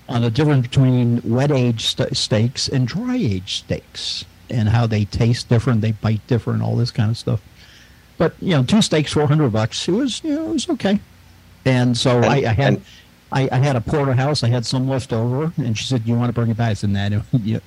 on 0.10 0.21
the 0.23 0.32
difference 0.32 0.65
between 0.67 1.21
wet 1.23 1.51
aged 1.51 1.82
st- 1.82 2.17
steaks 2.17 2.67
and 2.67 2.88
dry 2.88 3.17
aged 3.17 3.65
steaks 3.65 4.25
and 4.54 4.70
how 4.70 4.88
they 4.88 5.06
taste 5.06 5.50
different, 5.50 5.82
they 5.82 5.92
bite 5.94 6.26
different, 6.28 6.62
all 6.62 6.76
this 6.76 6.92
kind 6.92 7.10
of 7.12 7.18
stuff. 7.18 7.42
But 8.18 8.36
you 8.42 8.52
know, 8.52 8.63
two 8.63 8.82
steaks, 8.82 9.12
four 9.13 9.28
hundred 9.28 9.52
bucks. 9.52 9.88
It 9.89 9.94
was 9.94 10.24
you 10.24 10.36
know, 10.36 10.46
it 10.50 10.54
was 10.54 10.70
okay. 10.70 11.00
And 11.66 11.98
so 11.98 12.18
And- 12.18 12.26
I, 12.26 12.36
I 12.52 12.54
had 12.54 12.74
and- 12.76 12.86
I, 13.32 13.50
I 13.52 13.58
had 13.58 13.76
a 13.76 13.82
porterhouse. 13.82 14.44
I 14.44 14.50
had 14.50 14.63
some 14.63 14.88
left 14.88 15.12
over, 15.12 15.52
and 15.58 15.76
she 15.76 15.86
said, 15.86 16.04
"You 16.06 16.13
want 16.16 16.30
to 16.30 16.34
bring 16.34 16.52
it 16.52 16.58
back?" 16.58 16.70
I 16.70 16.74
said, 16.76 16.92
"Nah, 16.92 17.10
no, 17.10 17.24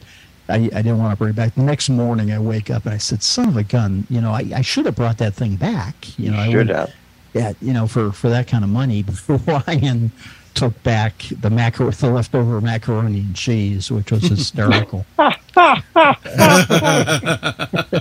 I, 0.48 0.54
I 0.54 0.58
didn't 0.58 0.98
want 0.98 1.10
to 1.10 1.16
bring 1.16 1.30
it 1.30 1.36
back. 1.36 1.56
The 1.56 1.62
next 1.62 1.88
morning, 1.90 2.30
I 2.30 2.38
wake 2.38 2.70
up 2.70 2.84
and 2.84 2.94
I 2.94 2.98
said, 2.98 3.20
"Son 3.24 3.48
of 3.48 3.56
a 3.56 3.64
gun! 3.64 4.06
You 4.08 4.20
know, 4.20 4.30
I, 4.30 4.44
I 4.54 4.60
should 4.62 4.86
have 4.86 4.94
brought 4.94 5.18
that 5.18 5.34
thing 5.34 5.56
back. 5.56 6.16
You 6.16 6.30
know, 6.30 6.38
I 6.38 6.46
Should 6.46 6.56
would- 6.68 6.68
have. 6.68 6.92
yeah, 7.34 7.52
you 7.60 7.72
know, 7.72 7.88
for 7.88 8.12
for 8.12 8.28
that 8.30 8.46
kind 8.46 8.62
of 8.62 8.70
money." 8.70 9.04
Ryan 9.28 10.12
took 10.54 10.80
back 10.84 11.24
the 11.40 11.50
macro, 11.50 11.90
the 11.90 12.10
leftover 12.10 12.60
macaroni 12.60 13.18
and 13.20 13.34
cheese, 13.34 13.90
which 13.90 14.12
was 14.12 14.22
hysterical. 14.28 15.04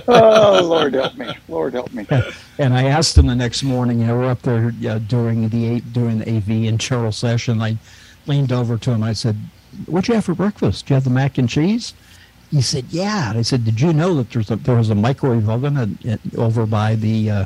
Oh, 0.08 0.60
Lord 0.62 0.94
help 0.94 1.16
me. 1.16 1.34
Lord 1.48 1.72
help 1.74 1.92
me. 1.92 2.06
and 2.58 2.74
I 2.74 2.84
asked 2.84 3.16
him 3.16 3.26
the 3.26 3.34
next 3.34 3.62
morning. 3.62 4.00
You 4.00 4.06
know, 4.08 4.18
we're 4.18 4.30
up 4.30 4.42
there 4.42 4.72
uh, 4.88 4.98
during 4.98 5.48
the 5.48 5.80
doing 5.80 6.18
the 6.18 6.28
AV 6.36 6.48
and 6.68 6.78
Cheryl 6.78 7.14
session. 7.14 7.60
I 7.62 7.78
leaned 8.26 8.52
over 8.52 8.76
to 8.78 8.90
him. 8.92 9.02
I 9.02 9.12
said, 9.12 9.36
"What'd 9.86 10.08
you 10.08 10.14
have 10.14 10.24
for 10.24 10.34
breakfast? 10.34 10.84
Did 10.84 10.90
you 10.90 10.94
have 10.94 11.04
the 11.04 11.10
mac 11.10 11.38
and 11.38 11.48
cheese?" 11.48 11.94
He 12.50 12.60
said, 12.60 12.86
"Yeah." 12.90 13.30
And 13.30 13.38
I 13.38 13.42
said, 13.42 13.64
"Did 13.64 13.80
you 13.80 13.92
know 13.92 14.14
that 14.16 14.30
there's 14.30 14.50
a, 14.50 14.56
there 14.56 14.76
was 14.76 14.90
a 14.90 14.94
microwave 14.94 15.48
oven 15.48 15.76
at, 15.76 16.06
at, 16.06 16.20
over 16.36 16.66
by 16.66 16.94
the 16.94 17.30
uh, 17.30 17.44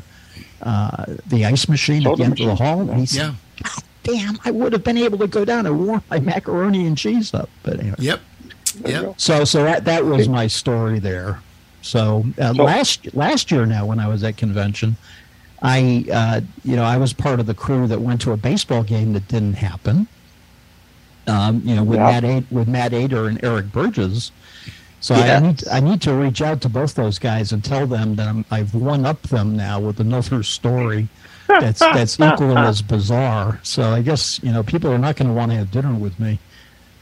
uh, 0.61 1.05
the 1.27 1.45
ice 1.45 1.67
machine 1.69 2.01
at 2.01 2.03
Soda 2.03 2.17
the 2.17 2.23
end 2.23 2.39
of 2.39 2.47
the 2.47 2.55
hall?" 2.55 2.81
And 2.81 2.99
he 2.99 3.05
said, 3.05 3.17
Yeah. 3.17 3.35
God 3.63 3.83
damn! 4.03 4.39
I 4.43 4.51
would 4.51 4.73
have 4.73 4.83
been 4.83 4.97
able 4.97 5.19
to 5.19 5.27
go 5.27 5.45
down 5.45 5.65
and 5.65 5.87
warm 5.87 6.03
my 6.09 6.19
macaroni 6.19 6.85
and 6.85 6.97
cheese 6.97 7.33
up. 7.33 7.49
But 7.63 7.79
anyway, 7.79 7.95
Yep. 7.99 8.19
There 8.83 8.91
you 8.91 8.97
Yep. 8.97 9.05
go. 9.05 9.13
so 9.17 9.43
so 9.43 9.63
that 9.63 9.85
that 9.85 10.05
was 10.05 10.27
my 10.29 10.47
story 10.47 10.99
there. 10.99 11.39
So, 11.81 12.25
uh, 12.39 12.53
So- 12.53 12.63
last 12.63 13.13
last 13.15 13.51
year 13.51 13.65
now 13.65 13.85
when 13.85 13.99
I 13.99 14.07
was 14.07 14.23
at 14.23 14.37
convention, 14.37 14.95
I 15.61 16.05
uh, 16.11 16.41
you 16.63 16.75
know 16.75 16.83
I 16.83 16.97
was 16.97 17.13
part 17.13 17.39
of 17.39 17.45
the 17.45 17.53
crew 17.53 17.87
that 17.87 18.01
went 18.01 18.21
to 18.21 18.31
a 18.31 18.37
baseball 18.37 18.83
game 18.83 19.13
that 19.13 19.27
didn't 19.27 19.53
happen. 19.55 20.07
Um, 21.27 21.61
you 21.63 21.75
know, 21.75 21.83
with 21.83 21.99
Yeah. 21.99 22.05
Matt 22.11 22.23
A- 22.23 22.43
with 22.51 22.67
Matt 22.67 22.93
Ader 22.93 23.27
and 23.27 23.39
Eric 23.43 23.71
Burgess. 23.71 24.31
So 24.99 25.15
I 25.15 25.39
need 25.39 25.63
I 25.71 25.79
need 25.79 26.01
to 26.01 26.13
reach 26.13 26.41
out 26.41 26.61
to 26.61 26.69
both 26.69 26.93
those 26.95 27.17
guys 27.17 27.51
and 27.51 27.63
tell 27.63 27.87
them 27.87 28.15
that 28.15 28.27
I'm, 28.27 28.45
I've 28.51 28.73
one 28.75 29.05
up 29.05 29.21
them 29.23 29.55
now 29.55 29.79
with 29.79 29.99
another 29.99 30.43
story 30.57 31.07
that's 31.47 31.79
that's 31.79 32.19
equally 32.19 32.55
as 32.57 32.81
bizarre. 32.83 33.59
So 33.63 33.83
I 33.91 34.01
guess 34.03 34.39
you 34.43 34.51
know 34.51 34.61
people 34.63 34.91
are 34.91 34.99
not 34.99 35.15
going 35.15 35.27
to 35.27 35.33
want 35.33 35.51
to 35.51 35.57
have 35.57 35.71
dinner 35.71 35.93
with 35.93 36.19
me. 36.19 36.37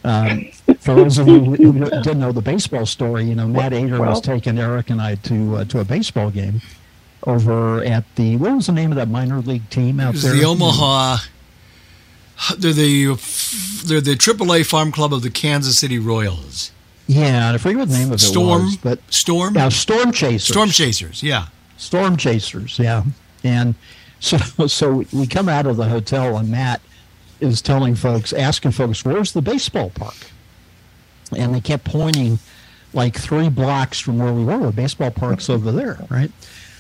Um, 0.04 0.46
for 0.80 0.96
those 0.96 1.18
of 1.18 1.28
you 1.28 1.40
who 1.42 1.74
didn't 1.74 2.20
know 2.20 2.32
the 2.32 2.42
baseball 2.42 2.86
story, 2.86 3.26
you 3.26 3.36
know 3.36 3.48
Matt 3.48 3.74
Ader 3.74 4.00
was 4.00 4.00
Well- 4.00 4.22
taking 4.22 4.58
Eric 4.58 4.90
and 4.90 5.02
I 5.02 5.16
to 5.16 5.58
uh, 5.58 5.66
to 5.66 5.80
a 5.80 5.84
baseball 5.86 6.30
game 6.32 6.62
over 7.28 7.84
at 7.84 8.06
the 8.16 8.38
what 8.38 8.56
was 8.56 8.68
the 8.68 8.72
name 8.72 8.92
of 8.92 8.96
that 8.96 9.10
minor 9.10 9.40
league 9.42 9.70
team 9.70 10.00
out 10.00 10.16
there? 10.16 10.34
the 10.34 10.44
Omaha. 10.46 11.18
They're 12.58 12.72
the 12.72 13.06
they're 13.86 14.00
the 14.02 14.16
AAA 14.16 14.66
farm 14.66 14.92
club 14.94 15.14
of 15.14 15.22
the 15.24 15.30
Kansas 15.30 15.78
City 15.78 16.00
Royals. 16.00 16.72
Yeah, 17.08 17.48
and 17.48 17.56
I 17.56 17.58
forget 17.58 17.80
what 17.80 17.90
the 17.90 17.98
name 17.98 18.08
of 18.10 18.14
it 18.14 18.20
Storm, 18.20 18.64
was, 18.66 18.78
but 18.78 19.00
Storm, 19.10 19.54
now 19.56 19.68
Storm 19.70 20.12
Chasers. 20.14 20.48
Storm 20.48 20.70
Chasers. 20.70 21.22
Yeah. 21.24 21.48
Storm 21.76 22.16
Chasers, 22.18 22.78
yeah. 22.80 23.04
And 23.44 23.76
so 24.22 24.38
so 24.68 25.04
we 25.12 25.28
come 25.28 25.50
out 25.50 25.66
of 25.66 25.76
the 25.76 25.86
hotel 25.90 26.38
and 26.38 26.50
Matt 26.50 26.82
is 27.40 27.62
telling 27.62 27.96
folks, 27.96 28.34
asking 28.34 28.72
folks, 28.72 29.04
where's 29.06 29.34
the 29.34 29.42
baseball 29.42 29.90
park? 29.90 30.32
And 31.36 31.54
they 31.54 31.62
kept 31.62 31.84
pointing 31.84 32.40
like 32.94 33.16
three 33.16 33.50
blocks 33.50 34.00
from 34.00 34.20
where 34.20 34.34
we 34.34 34.44
were. 34.44 34.58
The 34.68 34.72
baseball 34.72 35.12
park's 35.12 35.50
over 35.50 35.72
there, 35.72 36.00
right? 36.10 36.32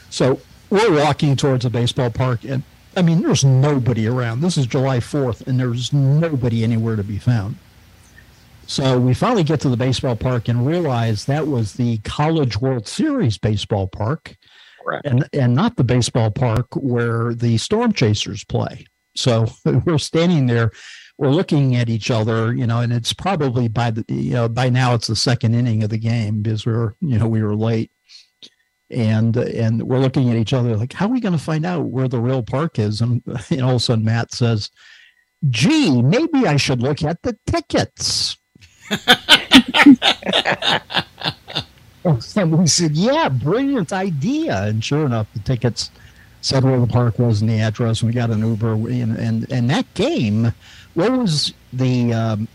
So 0.09 0.41
we're 0.69 0.95
walking 0.95 1.35
towards 1.35 1.63
the 1.63 1.69
baseball 1.69 2.09
park 2.09 2.43
and 2.43 2.63
I 2.95 3.01
mean 3.01 3.21
there's 3.21 3.45
nobody 3.45 4.07
around. 4.07 4.41
This 4.41 4.57
is 4.57 4.65
July 4.65 4.97
4th 4.97 5.45
and 5.47 5.59
there's 5.59 5.93
nobody 5.93 6.63
anywhere 6.63 6.95
to 6.95 7.03
be 7.03 7.17
found. 7.17 7.55
So 8.65 8.99
we 8.99 9.15
finally 9.15 9.43
get 9.43 9.61
to 9.61 9.69
the 9.69 9.77
baseball 9.77 10.15
park 10.15 10.47
and 10.47 10.65
realize 10.65 11.25
that 11.25 11.47
was 11.47 11.73
the 11.73 11.97
College 11.99 12.57
World 12.57 12.87
Series 12.87 13.37
baseball 13.37 13.87
park 13.87 14.37
Correct. 14.83 15.05
and 15.05 15.27
and 15.33 15.55
not 15.55 15.75
the 15.75 15.83
baseball 15.83 16.31
park 16.31 16.67
where 16.75 17.33
the 17.33 17.57
storm 17.57 17.93
chasers 17.93 18.43
play. 18.43 18.85
So 19.19 19.47
we're 19.85 19.97
standing 19.97 20.47
there, 20.47 20.71
we're 21.17 21.29
looking 21.29 21.75
at 21.75 21.89
each 21.89 22.09
other, 22.09 22.53
you 22.53 22.65
know, 22.65 22.79
and 22.79 22.93
it's 22.93 23.13
probably 23.13 23.67
by 23.67 23.91
the 23.91 24.05
you 24.07 24.33
know 24.33 24.47
by 24.47 24.69
now 24.69 24.93
it's 24.93 25.07
the 25.07 25.15
second 25.15 25.53
inning 25.53 25.83
of 25.83 25.89
the 25.89 25.97
game 25.97 26.41
because 26.41 26.65
we 26.65 26.73
are 26.73 26.95
you 27.01 27.19
know 27.19 27.27
we 27.27 27.43
were 27.43 27.55
late, 27.55 27.91
and 28.89 29.35
and 29.35 29.83
we're 29.83 29.99
looking 29.99 30.29
at 30.29 30.37
each 30.37 30.53
other 30.53 30.77
like 30.77 30.93
how 30.93 31.05
are 31.07 31.11
we 31.11 31.19
going 31.19 31.37
to 31.37 31.43
find 31.43 31.65
out 31.65 31.85
where 31.85 32.07
the 32.07 32.21
real 32.21 32.41
park 32.41 32.79
is? 32.79 33.01
And, 33.01 33.21
and 33.49 33.61
all 33.61 33.71
of 33.71 33.75
a 33.75 33.79
sudden 33.79 34.05
Matt 34.05 34.33
says, 34.33 34.69
"Gee, 35.49 36.01
maybe 36.01 36.47
I 36.47 36.55
should 36.55 36.81
look 36.81 37.03
at 37.03 37.21
the 37.21 37.37
tickets." 37.45 38.37
And 42.35 42.57
we 42.57 42.65
said, 42.65 42.95
"Yeah, 42.95 43.29
brilliant 43.29 43.91
idea." 43.91 44.63
And 44.63 44.83
sure 44.83 45.05
enough, 45.05 45.27
the 45.33 45.41
tickets 45.41 45.91
said 46.41 46.63
where 46.63 46.79
the 46.79 46.87
park 46.87 47.19
was 47.19 47.41
and 47.41 47.49
the 47.49 47.59
address. 47.59 48.01
And 48.01 48.09
we 48.09 48.13
got 48.15 48.29
an 48.29 48.39
Uber, 48.39 48.73
and 48.73 49.17
and, 49.17 49.51
and 49.51 49.69
that 49.69 49.91
game. 49.93 50.53
What 50.95 51.11
was 51.11 51.53
the? 51.73 52.13
Um, 52.13 52.47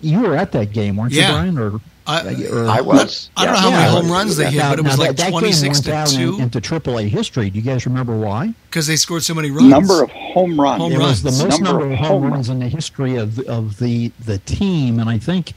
you 0.00 0.20
were 0.20 0.36
at 0.36 0.52
that 0.52 0.72
game, 0.72 0.96
weren't 0.96 1.12
Yeah. 1.12 1.28
you, 1.28 1.52
Brian? 1.52 1.58
Or, 1.58 1.80
I, 2.06 2.44
or 2.50 2.66
I 2.66 2.80
was. 2.80 3.30
I 3.36 3.44
don't 3.46 3.54
know 3.54 3.60
yeah. 3.60 3.60
how 3.60 3.70
many 3.70 3.82
Yeah. 3.82 3.90
home 4.02 4.10
runs 4.10 4.36
they 4.36 4.50
hit, 4.50 4.58
Now- 4.58 4.70
but 4.70 4.78
it 4.78 4.84
was 4.84 4.98
like 4.98 5.08
that, 5.10 5.16
that 5.18 5.30
game 5.30 5.40
26 5.40 5.62
went 5.62 5.84
to 5.84 5.90
down 5.90 6.08
in- 6.08 6.36
2 6.36 6.42
into 6.42 6.60
AAA 6.60 7.08
history. 7.08 7.50
Do 7.50 7.58
you 7.58 7.64
guys 7.64 7.86
remember 7.86 8.16
why? 8.16 8.52
because 8.70 8.86
they 8.86 8.96
scored 8.96 9.22
so 9.22 9.34
many 9.34 9.50
runs. 9.50 9.68
Number 9.68 10.02
of 10.02 10.10
home 10.10 10.58
runs. 10.60 10.80
Home 10.82 10.92
it 10.92 10.98
was 10.98 11.22
the 11.22 11.30
most 11.30 11.60
Number 11.60 11.64
number, 11.64 11.86
of 11.86 11.92
of 11.92 11.98
home 11.98 12.22
home 12.22 12.32
runs 12.32 12.48
in 12.48 12.58
the 12.58 12.68
history 12.68 13.16
of 13.16 13.38
of 13.40 13.78
the 13.78 14.10
the 14.24 14.38
team, 14.38 14.98
and 14.98 15.08
I 15.08 15.18
think 15.18 15.52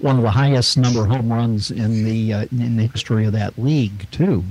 one 0.00 0.16
of 0.16 0.22
the 0.22 0.30
highest 0.30 0.76
number 0.78 1.00
of 1.02 1.08
home 1.08 1.32
runs 1.32 1.70
in 1.70 2.04
the 2.04 2.32
uh, 2.32 2.46
in 2.52 2.76
the 2.76 2.86
history 2.88 3.24
of 3.24 3.32
that 3.32 3.56
league 3.58 4.08
too. 4.10 4.44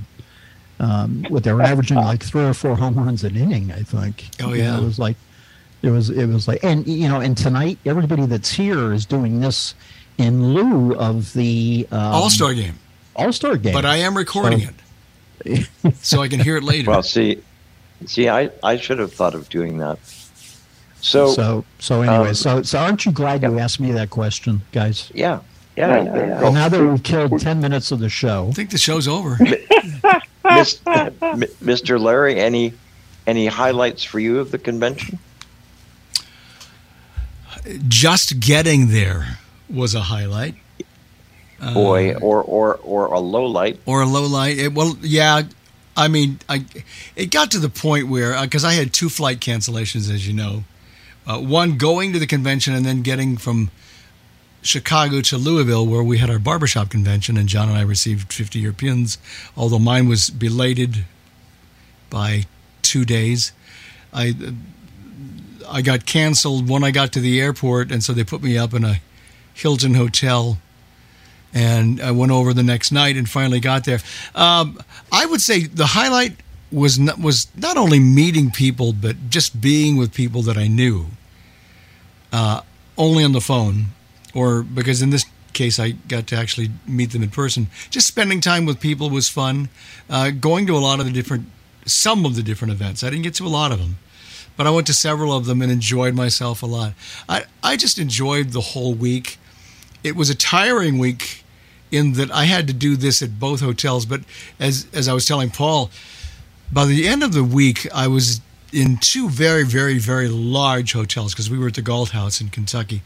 Um, 0.80 1.26
with 1.30 1.44
they 1.44 1.52
were 1.52 1.62
averaging 1.62 1.96
like 1.96 2.22
three 2.22 2.44
or 2.44 2.54
four 2.54 2.76
home 2.76 2.94
runs 2.94 3.24
an 3.24 3.36
inning, 3.36 3.72
I 3.72 3.82
think. 3.82 4.26
Oh, 4.40 4.52
You 4.52 4.62
know, 4.62 4.70
yeah. 4.72 4.78
it 4.78 4.84
was 4.84 4.98
like 4.98 5.16
it 5.82 5.90
was 5.90 6.10
it 6.10 6.26
was 6.26 6.46
like, 6.48 6.62
and 6.62 6.86
you 6.86 7.08
know, 7.08 7.20
and 7.20 7.36
tonight 7.36 7.78
everybody 7.84 8.26
that's 8.26 8.50
here 8.50 8.92
is 8.92 9.04
doing 9.06 9.40
this 9.40 9.74
in 10.18 10.54
lieu 10.54 10.94
of 10.96 11.32
the 11.32 11.86
um, 11.90 11.98
All 12.00 12.30
Star 12.30 12.54
game. 12.54 12.78
All 13.16 13.32
Star 13.32 13.56
game. 13.56 13.72
But 13.72 13.84
I 13.84 13.96
am 13.96 14.16
recording 14.16 14.68
it 15.44 15.68
so 15.96 16.22
I 16.22 16.28
can 16.28 16.40
hear 16.40 16.56
it 16.56 16.64
later. 16.64 16.90
Well, 16.90 17.02
see, 17.02 17.42
see, 18.06 18.28
I, 18.28 18.50
I 18.62 18.76
should 18.76 18.98
have 18.98 19.12
thought 19.12 19.34
of 19.34 19.48
doing 19.48 19.78
that. 19.78 19.98
So, 21.00 21.28
so 21.32 21.64
so 21.78 22.02
anyway, 22.02 22.30
um, 22.30 22.34
so 22.34 22.62
so 22.62 22.78
aren't 22.78 23.06
you 23.06 23.12
glad 23.12 23.42
you 23.42 23.58
asked 23.58 23.78
me 23.80 23.92
that 23.92 24.10
question, 24.10 24.62
guys? 24.72 25.10
yeah, 25.14 25.40
yeah, 25.76 25.96
Yeah, 25.96 26.04
yeah, 26.04 26.26
yeah. 26.26 26.42
Well, 26.42 26.52
now 26.52 26.68
that 26.68 26.84
we've 26.84 27.02
killed 27.02 27.40
ten 27.40 27.60
minutes 27.60 27.92
of 27.92 28.00
the 28.00 28.08
show, 28.08 28.48
I 28.48 28.52
think 28.52 28.70
the 28.70 28.78
show's 28.78 29.06
over. 29.06 29.38
Miss, 30.54 30.80
M- 30.86 31.12
Mr. 31.62 32.00
Larry, 32.00 32.38
any 32.40 32.72
any 33.26 33.46
highlights 33.46 34.02
for 34.04 34.18
you 34.20 34.38
of 34.38 34.50
the 34.50 34.58
convention? 34.58 35.18
Just 37.88 38.40
getting 38.40 38.88
there 38.88 39.38
was 39.68 39.94
a 39.94 40.00
highlight. 40.00 40.54
Uh, 41.60 41.74
Boy, 41.74 42.14
or 42.14 42.42
or 42.42 42.76
or 42.76 43.06
a 43.06 43.18
low 43.18 43.44
light. 43.46 43.80
or 43.84 44.02
a 44.02 44.06
low 44.06 44.26
light. 44.26 44.58
It, 44.58 44.72
well, 44.72 44.96
yeah. 45.00 45.42
I 45.96 46.06
mean, 46.06 46.38
I 46.48 46.64
it 47.16 47.32
got 47.32 47.50
to 47.50 47.58
the 47.58 47.68
point 47.68 48.08
where 48.08 48.40
because 48.40 48.64
I 48.64 48.72
had 48.74 48.92
two 48.92 49.08
flight 49.08 49.40
cancellations, 49.40 50.08
as 50.12 50.26
you 50.26 50.32
know, 50.32 50.62
uh, 51.26 51.38
one 51.40 51.76
going 51.76 52.12
to 52.12 52.18
the 52.20 52.26
convention 52.28 52.74
and 52.74 52.86
then 52.86 53.02
getting 53.02 53.36
from 53.36 53.70
Chicago 54.62 55.20
to 55.22 55.36
Louisville, 55.36 55.86
where 55.86 56.02
we 56.02 56.18
had 56.18 56.30
our 56.30 56.38
barbershop 56.38 56.90
convention, 56.90 57.36
and 57.36 57.48
John 57.48 57.68
and 57.68 57.78
I 57.78 57.82
received 57.82 58.32
50 58.32 58.58
Europeans, 58.58 59.18
although 59.56 59.78
mine 59.78 60.08
was 60.08 60.30
belated 60.30 61.04
by 62.10 62.46
two 62.82 63.04
days. 63.04 63.52
I 64.12 64.34
I 65.70 65.82
got 65.82 66.06
canceled 66.06 66.68
when 66.68 66.82
I 66.82 66.90
got 66.90 67.12
to 67.12 67.20
the 67.20 67.40
airport, 67.40 67.92
and 67.92 68.02
so 68.02 68.12
they 68.12 68.24
put 68.24 68.42
me 68.42 68.56
up 68.56 68.72
in 68.72 68.84
a 68.84 69.00
Hilton 69.54 69.94
hotel 69.94 70.58
and 71.52 72.00
I 72.00 72.10
went 72.10 72.32
over 72.32 72.52
the 72.52 72.62
next 72.62 72.92
night 72.92 73.16
and 73.16 73.28
finally 73.28 73.60
got 73.60 73.84
there. 73.84 74.00
Um, 74.34 74.78
I 75.10 75.26
would 75.26 75.40
say 75.40 75.64
the 75.64 75.86
highlight 75.86 76.36
was 76.70 76.98
not, 76.98 77.18
was 77.18 77.48
not 77.56 77.76
only 77.76 77.98
meeting 77.98 78.50
people, 78.50 78.92
but 78.92 79.30
just 79.30 79.60
being 79.60 79.96
with 79.96 80.12
people 80.12 80.42
that 80.42 80.56
I 80.56 80.66
knew, 80.68 81.06
uh, 82.32 82.60
only 82.96 83.24
on 83.24 83.32
the 83.32 83.40
phone, 83.40 83.86
or 84.34 84.62
because 84.62 85.02
in 85.02 85.10
this 85.10 85.24
case 85.52 85.78
I 85.78 85.90
got 85.90 86.26
to 86.28 86.36
actually 86.36 86.70
meet 86.86 87.10
them 87.12 87.22
in 87.22 87.30
person. 87.30 87.68
Just 87.90 88.06
spending 88.06 88.40
time 88.40 88.66
with 88.66 88.80
people 88.80 89.10
was 89.10 89.28
fun. 89.28 89.68
Uh, 90.08 90.30
going 90.30 90.66
to 90.66 90.76
a 90.76 90.78
lot 90.78 91.00
of 91.00 91.06
the 91.06 91.12
different, 91.12 91.46
some 91.86 92.24
of 92.24 92.36
the 92.36 92.42
different 92.42 92.72
events. 92.72 93.02
I 93.02 93.10
didn't 93.10 93.24
get 93.24 93.34
to 93.34 93.46
a 93.46 93.48
lot 93.48 93.72
of 93.72 93.78
them. 93.78 93.98
But 94.56 94.66
I 94.66 94.70
went 94.70 94.88
to 94.88 94.94
several 94.94 95.32
of 95.32 95.46
them 95.46 95.62
and 95.62 95.70
enjoyed 95.70 96.14
myself 96.14 96.62
a 96.64 96.66
lot. 96.66 96.94
I, 97.28 97.44
I 97.62 97.76
just 97.76 97.96
enjoyed 97.98 98.50
the 98.50 98.60
whole 98.60 98.92
week 98.92 99.38
it 100.04 100.16
was 100.16 100.30
a 100.30 100.34
tiring 100.34 100.98
week 100.98 101.44
in 101.90 102.12
that 102.14 102.30
I 102.30 102.44
had 102.44 102.66
to 102.66 102.72
do 102.72 102.96
this 102.96 103.22
at 103.22 103.38
both 103.38 103.60
hotels. 103.60 104.06
But 104.06 104.22
as 104.60 104.86
as 104.92 105.08
I 105.08 105.12
was 105.12 105.26
telling 105.26 105.50
Paul, 105.50 105.90
by 106.72 106.84
the 106.84 107.08
end 107.08 107.22
of 107.22 107.32
the 107.32 107.44
week, 107.44 107.86
I 107.94 108.08
was 108.08 108.40
in 108.72 108.98
two 108.98 109.30
very, 109.30 109.64
very, 109.64 109.98
very 109.98 110.28
large 110.28 110.92
hotels 110.92 111.32
because 111.32 111.48
we 111.48 111.58
were 111.58 111.68
at 111.68 111.74
the 111.74 111.82
Galt 111.82 112.10
House 112.10 112.40
in 112.40 112.48
Kentucky, 112.48 113.02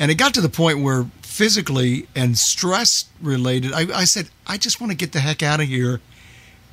and 0.00 0.10
it 0.10 0.16
got 0.16 0.34
to 0.34 0.40
the 0.40 0.48
point 0.48 0.80
where 0.80 1.04
physically 1.20 2.08
and 2.16 2.36
stress 2.36 3.04
related. 3.20 3.72
I, 3.72 4.00
I 4.00 4.04
said, 4.04 4.30
I 4.46 4.56
just 4.56 4.80
want 4.80 4.90
to 4.90 4.96
get 4.96 5.12
the 5.12 5.20
heck 5.20 5.42
out 5.42 5.60
of 5.60 5.68
here 5.68 6.00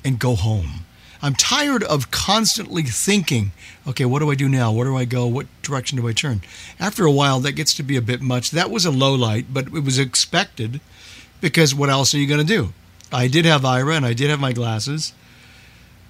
and 0.04 0.18
go 0.18 0.36
home. 0.36 0.86
I'm 1.22 1.34
tired 1.34 1.84
of 1.84 2.10
constantly 2.10 2.84
thinking, 2.84 3.52
okay, 3.88 4.06
what 4.06 4.20
do 4.20 4.32
I 4.32 4.36
do 4.36 4.48
now? 4.48 4.72
Where 4.72 4.86
do 4.86 4.96
I 4.96 5.06
go? 5.06 5.28
What 5.28 5.48
direction 5.62 5.98
do 5.98 6.08
I 6.08 6.14
turn? 6.14 6.42
After 6.80 7.06
a 7.06 7.12
while, 7.12 7.40
that 7.42 7.54
gets 7.54 7.74
to 7.76 7.84
be 7.84 7.98
a 7.98 8.02
bit 8.02 8.22
much. 8.22 8.52
That 8.52 8.72
was 8.72 8.86
a 8.86 8.92
low 8.92 9.14
light, 9.14 9.48
but 9.52 9.68
it 9.68 9.84
was 9.84 10.00
expected 10.00 10.80
because 11.42 11.76
what 11.76 11.90
else 11.90 12.14
are 12.14 12.20
you 12.20 12.28
going 12.28 12.46
to 12.46 12.46
do? 12.46 12.74
I 13.12 13.28
did 13.28 13.46
have 13.46 13.64
Aira 13.64 13.98
and 13.98 14.06
I 14.06 14.14
did 14.14 14.30
have 14.30 14.40
my 14.40 14.54
glasses. 14.54 15.14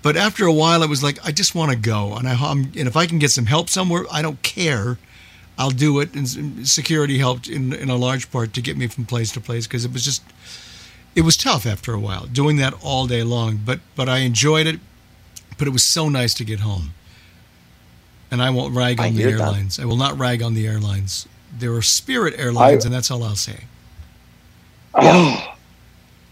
But 0.03 0.17
after 0.17 0.45
a 0.45 0.53
while, 0.53 0.83
it 0.83 0.89
was 0.89 1.03
like, 1.03 1.17
I 1.25 1.31
just 1.31 1.55
want 1.55 1.71
to 1.71 1.77
go. 1.77 2.13
And, 2.15 2.27
I, 2.27 2.35
I'm, 2.35 2.71
and 2.75 2.87
if 2.87 2.95
I 2.95 3.07
can 3.07 3.17
get 3.17 3.31
some 3.31 3.47
help 3.47 3.69
somewhere, 3.69 4.03
I 4.11 4.21
don't 4.21 4.41
care. 4.43 4.99
I'll 5.57 5.71
do 5.71 5.99
it. 5.99 6.13
And 6.15 6.67
security 6.67 7.17
helped 7.17 7.47
in, 7.47 7.73
in 7.73 7.89
a 7.89 7.95
large 7.95 8.31
part 8.31 8.53
to 8.53 8.61
get 8.61 8.77
me 8.77 8.87
from 8.87 9.05
place 9.05 9.31
to 9.33 9.41
place 9.41 9.67
because 9.67 9.85
it 9.85 9.93
was 9.93 10.03
just, 10.05 10.23
it 11.15 11.21
was 11.21 11.37
tough 11.37 11.65
after 11.65 11.93
a 11.93 11.99
while 11.99 12.25
doing 12.27 12.57
that 12.57 12.73
all 12.83 13.07
day 13.07 13.23
long. 13.23 13.59
But, 13.65 13.79
but 13.95 14.07
I 14.09 14.19
enjoyed 14.19 14.67
it 14.67 14.79
but 15.57 15.67
it 15.67 15.71
was 15.71 15.83
so 15.83 16.09
nice 16.09 16.33
to 16.35 16.45
get 16.45 16.59
home. 16.59 16.91
And 18.29 18.41
I 18.41 18.49
won't 18.49 18.75
rag 18.75 18.99
on 18.99 19.07
I 19.07 19.11
the 19.11 19.23
hear 19.23 19.37
that. 19.37 19.43
airlines. 19.43 19.79
I 19.79 19.85
will 19.85 19.97
not 19.97 20.17
rag 20.19 20.43
on 20.43 20.53
the 20.53 20.67
airlines. 20.67 21.27
There 21.57 21.73
are 21.73 21.81
Spirit 21.81 22.35
Airlines, 22.37 22.85
I- 22.85 22.87
and 22.87 22.93
that's 22.93 23.09
all 23.09 23.23
I'll 23.23 23.35
say. 23.35 23.63
Oh, 24.93 25.55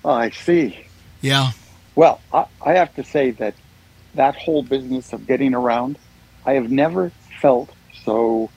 I 0.03 0.29
see. 0.29 0.88
Yeah, 1.21 1.51
Well, 1.95 2.21
I, 2.33 2.45
I 2.63 2.73
have 2.73 2.93
to 2.95 3.03
say 3.03 3.31
that 3.31 3.55
that 4.13 4.35
whole 4.35 4.63
business 4.63 5.13
of 5.13 5.25
getting 5.25 5.55
around, 5.55 5.97
I 6.45 6.53
have 6.53 6.69
never 6.69 7.11
felt 7.41 7.71
so 8.03 8.51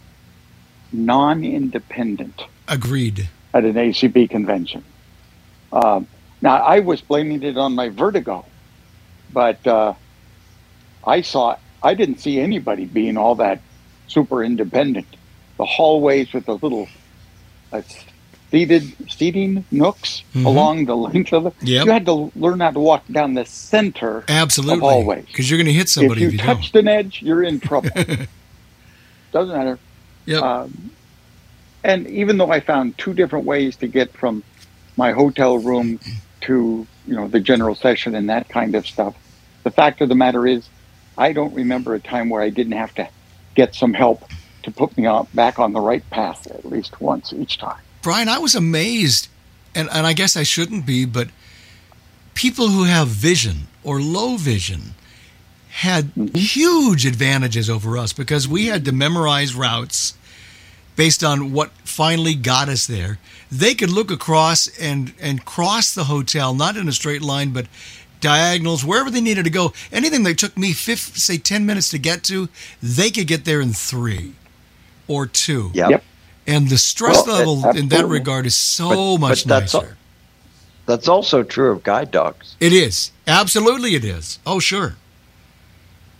non-independent 0.93 2.43
agreed. 2.67 3.29
at 3.55 3.65
an 3.65 3.75
ACB 3.75 4.29
convention. 4.31 4.85
Um, 5.73 6.07
now, 6.41 6.57
I 6.57 6.81
was 6.81 7.01
blaming 7.01 7.43
it 7.43 7.57
on 7.59 7.75
my 7.75 7.89
vertigo, 7.89 8.45
but 9.33 9.67
uh, 9.67 9.95
I 11.07 11.21
saw 11.23 11.57
I 11.83 11.95
didn't 11.95 12.19
see 12.21 12.41
anybody 12.41 12.85
being 12.87 13.17
all 13.17 13.35
that 13.37 13.61
super 14.07 14.43
independent. 14.43 15.07
The 15.59 15.65
hallways 15.65 16.33
with 16.33 16.47
the 16.47 16.57
little 16.57 16.89
uh, 17.73 17.83
seated 18.51 18.85
seating 19.11 19.65
nooks 19.71 20.23
Mhm. 20.35 20.47
along 20.47 20.85
the 20.87 20.97
length 20.97 21.33
of 21.33 21.47
it. 21.47 21.55
Yep. 21.63 21.87
You 21.87 21.93
had 21.93 22.07
to 22.07 22.33
learn 22.37 22.61
how 22.61 22.71
to 22.71 22.81
walk 22.81 23.05
down 23.11 23.35
the 23.35 23.45
center. 23.45 24.25
Absolutely. 24.29 24.89
always. 24.89 25.25
Because 25.27 25.51
you're 25.51 25.59
going 25.59 25.67
to 25.67 25.73
hit 25.73 25.89
somebody 25.89 26.23
if 26.23 26.29
if 26.29 26.33
you 26.35 26.39
you, 26.39 26.45
touched 26.45 26.75
an 26.77 26.89
edge, 26.89 27.21
you're 27.21 27.43
in 27.43 27.61
trouble. 27.61 27.91
Doesn't 29.33 29.55
matter. 29.57 29.79
Yep. 30.29 30.43
Um, 30.43 30.91
and 31.83 32.07
even 32.07 32.37
though 32.37 32.51
I 32.51 32.61
found 32.61 32.99
two 32.99 33.15
different 33.15 33.47
ways 33.47 33.77
to 33.77 33.87
get 33.87 34.13
from 34.13 34.45
my 34.99 35.13
hotel 35.13 35.57
room 35.57 35.99
to 36.43 36.87
you 37.07 37.15
know 37.15 37.29
the 37.29 37.41
general 37.41 37.75
session 37.75 38.15
and 38.15 38.29
that 38.29 38.51
kind 38.51 38.75
of 38.75 38.87
stuff, 38.87 39.15
the 39.65 39.71
fact 39.71 40.03
of 40.03 40.11
the 40.11 40.15
matter 40.15 40.47
is, 40.47 40.69
I 41.17 41.33
don't 41.33 41.55
remember 41.55 41.95
a 41.95 41.99
time 41.99 42.29
where 42.29 42.43
I 42.43 42.51
didn't 42.51 42.75
have 42.75 42.95
to 42.97 43.09
get 43.55 43.75
some 43.75 43.95
help 43.95 44.23
to 44.65 44.71
put 44.71 44.95
me 44.99 45.07
on, 45.07 45.27
back 45.33 45.59
on 45.59 45.73
the 45.73 45.81
right 45.81 46.09
path 46.11 46.47
at 46.51 46.67
least 46.67 47.01
once 47.01 47.33
each 47.33 47.57
time. 47.57 47.81
Brian, 48.03 48.29
I 48.29 48.39
was 48.39 48.55
amazed, 48.55 49.29
and, 49.75 49.89
and 49.91 50.07
I 50.07 50.13
guess 50.13 50.37
I 50.37 50.43
shouldn't 50.43 50.85
be, 50.85 51.07
but 51.07 51.29
people 52.35 52.69
who 52.69 52.85
have 52.85 53.09
vision 53.09 53.69
or 53.83 53.99
low 53.99 54.37
vision 54.37 54.95
had 55.71 56.11
huge 56.35 57.07
advantages 57.07 57.71
over 57.71 57.97
us 57.97 58.13
because 58.13 58.47
we 58.47 58.67
had 58.67 58.85
to 58.85 58.93
memorize 58.93 59.55
routes 59.55 60.18
based 60.99 61.23
on 61.23 61.53
what 61.53 61.71
finally 61.85 62.35
got 62.35 62.69
us 62.69 62.85
there. 62.89 63.21
They 63.53 63.75
could 63.77 63.89
look 63.89 64.11
across 64.11 64.67
and, 64.79 65.15
and 65.21 65.45
cross 65.45 65.95
the 65.95 66.05
hotel, 66.05 66.53
not 66.55 66.77
in 66.77 66.89
a 66.89 66.93
straight 66.93 67.23
line, 67.23 67.51
but 67.53 67.67
diagonals, 68.21 68.85
wherever 68.85 69.09
they 69.09 69.21
needed 69.21 69.45
to 69.45 69.51
go. 69.51 69.73
Anything 69.93 70.25
that 70.25 70.39
took 70.39 70.59
me, 70.59 70.73
fif 70.73 71.17
say, 71.17 71.39
10 71.39 71.65
minutes 71.65 71.89
to 71.91 71.99
get 71.99 72.25
to, 72.25 72.49
they 72.83 73.11
could 73.11 73.29
get 73.29 73.45
there 73.45 73.61
in 73.61 73.73
three 73.73 74.33
or 75.07 75.25
two. 75.25 75.71
Yep. 75.73 75.91
Yep. 75.91 76.05
And 76.49 76.69
the 76.69 76.79
stress 76.79 77.25
Well, 77.25 77.59
level 77.61 77.71
in 77.79 77.89
that 77.91 78.07
regard 78.07 78.45
is 78.45 78.57
so 78.57 79.17
But- 79.17 79.21
much 79.21 79.45
but 79.45 79.49
that's 79.61 79.75
nicer. 79.75 79.87
al- 79.87 79.93
That's 80.87 81.07
also 81.07 81.45
true 81.45 81.71
of 81.71 81.85
guide 81.85 82.11
dogs. 82.11 82.57
It 82.59 82.73
is. 82.73 83.13
Absolutely 83.27 83.95
it 83.95 84.05
is. 84.05 84.41
Oh, 84.45 84.59
sure. 84.59 84.97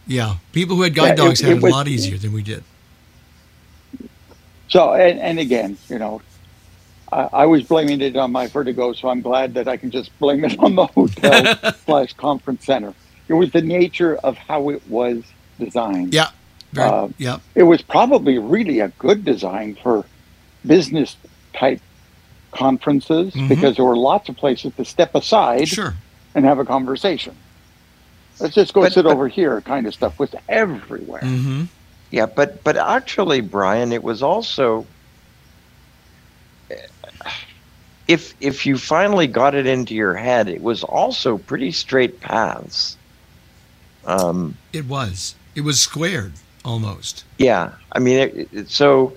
Yeah. 0.07 0.37
People 0.53 0.77
who 0.77 0.83
had 0.83 0.95
guide 0.95 1.07
Yeah, 1.07 1.13
it- 1.15 1.17
dogs 1.17 1.41
had 1.41 1.51
it 1.51 1.57
it, 1.57 1.63
was- 1.63 1.73
a 1.73 1.75
lot 1.77 1.89
easier 1.89 2.17
than 2.17 2.33
we 2.33 2.43
did. 2.43 2.63
So, 4.69 4.93
and, 4.95 5.19
and 5.19 5.39
again, 5.39 5.79
you 5.89 5.99
know, 5.99 6.21
I, 7.11 7.29
I 7.33 7.47
was 7.47 7.63
blaming 7.65 8.01
it 8.01 8.17
on 8.17 8.33
my 8.33 8.47
vertigo, 8.49 8.93
so 8.93 9.09
I'm 9.09 9.21
glad 9.23 9.55
that 9.55 9.67
I 9.69 9.77
can 9.77 9.91
just 9.91 10.17
blame 10.19 10.45
it 10.45 10.59
on 10.59 10.75
the 10.75 10.87
hotel 10.87 11.57
slash 11.87 12.13
conference 12.15 12.65
center. 12.67 12.95
It 13.29 13.35
was 13.35 13.51
the 13.53 13.63
nature 13.63 14.17
of 14.17 14.37
how 14.37 14.69
it 14.71 14.87
was 14.89 15.23
designed. 15.59 16.13
Yeah. 16.15 16.31
Very, 16.73 16.89
Uh, 16.91 17.09
yeah. 17.19 17.39
It 17.55 17.63
was 17.63 17.81
probably 17.83 18.39
really 18.39 18.81
a 18.81 18.89
good 18.89 19.25
design 19.25 19.77
for 19.83 20.05
business 20.67 21.17
type 21.55 21.81
conferences 22.53 23.33
Mhm. 23.35 23.49
because 23.49 23.77
there 23.77 23.85
were 23.85 23.97
lots 23.97 24.29
of 24.29 24.37
places 24.37 24.73
to 24.77 24.85
step 24.85 25.15
aside 25.15 25.69
Sure. 25.69 25.95
and 26.35 26.45
have 26.45 26.59
a 26.59 26.65
conversation. 26.65 27.35
Let's 28.41 28.55
just 28.55 28.73
go 28.75 28.83
But- 28.83 28.93
sit 28.93 29.05
but- 29.05 29.13
over 29.13 29.29
here, 29.29 29.61
kind 29.63 29.87
of 29.87 29.95
stuff 29.95 30.19
was 30.19 30.31
everywhere. 30.49 31.21
hmm 31.23 31.65
Yeah, 32.11 32.27
but 32.27 32.63
but 32.65 32.77
actually, 32.77 33.41
Brian, 33.41 33.93
it 33.93 34.03
was 34.03 34.23
also 34.23 34.87
if 38.09 38.35
if 38.41 38.65
you 38.67 38.79
finally 38.79 39.27
got 39.27 39.55
it 39.55 39.67
into 39.67 39.95
your 39.95 40.15
head, 40.15 40.49
it 40.49 40.63
was 40.63 40.83
also 40.83 41.37
pretty 41.39 41.71
straight 41.71 42.21
paths. 42.21 42.97
Um, 44.05 44.57
It 44.73 44.87
was. 44.87 45.35
It 45.55 45.61
was 45.61 45.81
squared 45.81 46.33
almost. 46.65 47.25
yeah, 47.39 47.73
I 47.93 47.99
mean, 47.99 48.19
it, 48.19 48.49
it, 48.53 48.71
so 48.71 49.13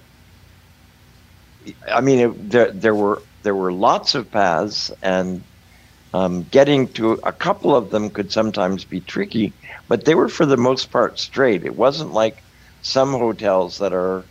I 1.89 2.01
mean, 2.01 2.19
it, 2.19 2.49
there 2.49 2.71
there 2.71 2.95
were 2.95 3.21
there 3.43 3.55
were 3.55 3.71
lots 3.71 4.15
of 4.15 4.29
paths, 4.29 4.91
and 5.01 5.41
um, 6.13 6.43
getting 6.43 6.87
to 6.93 7.13
a 7.23 7.31
couple 7.31 7.75
of 7.75 7.89
them 7.91 8.09
could 8.09 8.31
sometimes 8.31 8.83
be 8.83 8.99
tricky, 8.99 9.53
but 9.87 10.03
they 10.05 10.15
were 10.15 10.27
for 10.27 10.45
the 10.45 10.57
most 10.57 10.91
part 10.91 11.19
straight. 11.19 11.63
It 11.63 11.75
wasn't 11.75 12.11
like 12.11 12.43
some 12.81 13.11
hotels 13.11 13.77
that 13.79 13.93
are 13.93 14.23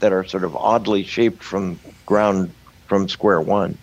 that 0.00 0.12
are 0.12 0.24
sort 0.24 0.44
of 0.44 0.54
oddly 0.56 1.02
shaped 1.04 1.42
from 1.42 1.78
ground 2.06 2.52
from 2.86 3.08
square 3.08 3.40
one. 3.40 3.76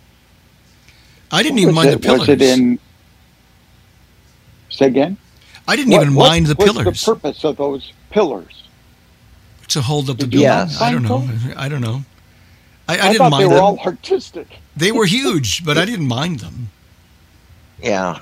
I 1.31 1.43
didn't 1.43 1.59
even 1.59 1.75
Was 1.75 1.85
mind 1.85 1.89
it- 1.89 2.01
the 2.01 2.07
pillars. 2.07 2.19
Was 2.21 2.29
it 2.29 2.41
in? 2.41 2.79
Say 4.69 4.85
again. 4.87 5.17
I 5.67 5.75
didn't 5.75 5.91
What- 5.93 6.01
even 6.03 6.15
what 6.15 6.29
mind 6.29 6.45
the 6.47 6.55
was 6.55 6.65
pillars 6.71 6.99
the 7.05 7.13
purpose 7.15 7.43
of 7.43 7.57
those 7.57 7.91
pillars? 8.11 8.63
to 9.67 9.81
hold 9.81 10.09
up 10.11 10.17
the 10.17 10.27
Did 10.27 10.39
building. 10.41 10.69
you 10.69 10.77
I 10.79 10.91
don't 10.91 11.01
know. 11.03 11.27
I 11.57 11.67
don't 11.67 11.81
know. 11.81 12.05
I, 12.87 12.93
I, 12.97 12.99
I, 12.99 13.01
didn't 13.07 13.17
thought 13.17 13.31
mind 13.31 13.41
they 13.41 13.47
were 13.47 13.55
them. 13.55 13.63
all 13.63 13.79
artistic. 13.79 14.47
They 14.77 14.91
were 14.91 15.05
huge, 15.17 15.65
but 15.65 15.77
I 15.77 15.85
didn't 15.85 16.07
mind 16.07 16.39
them. 16.39 16.69
Yeah, 17.81 18.19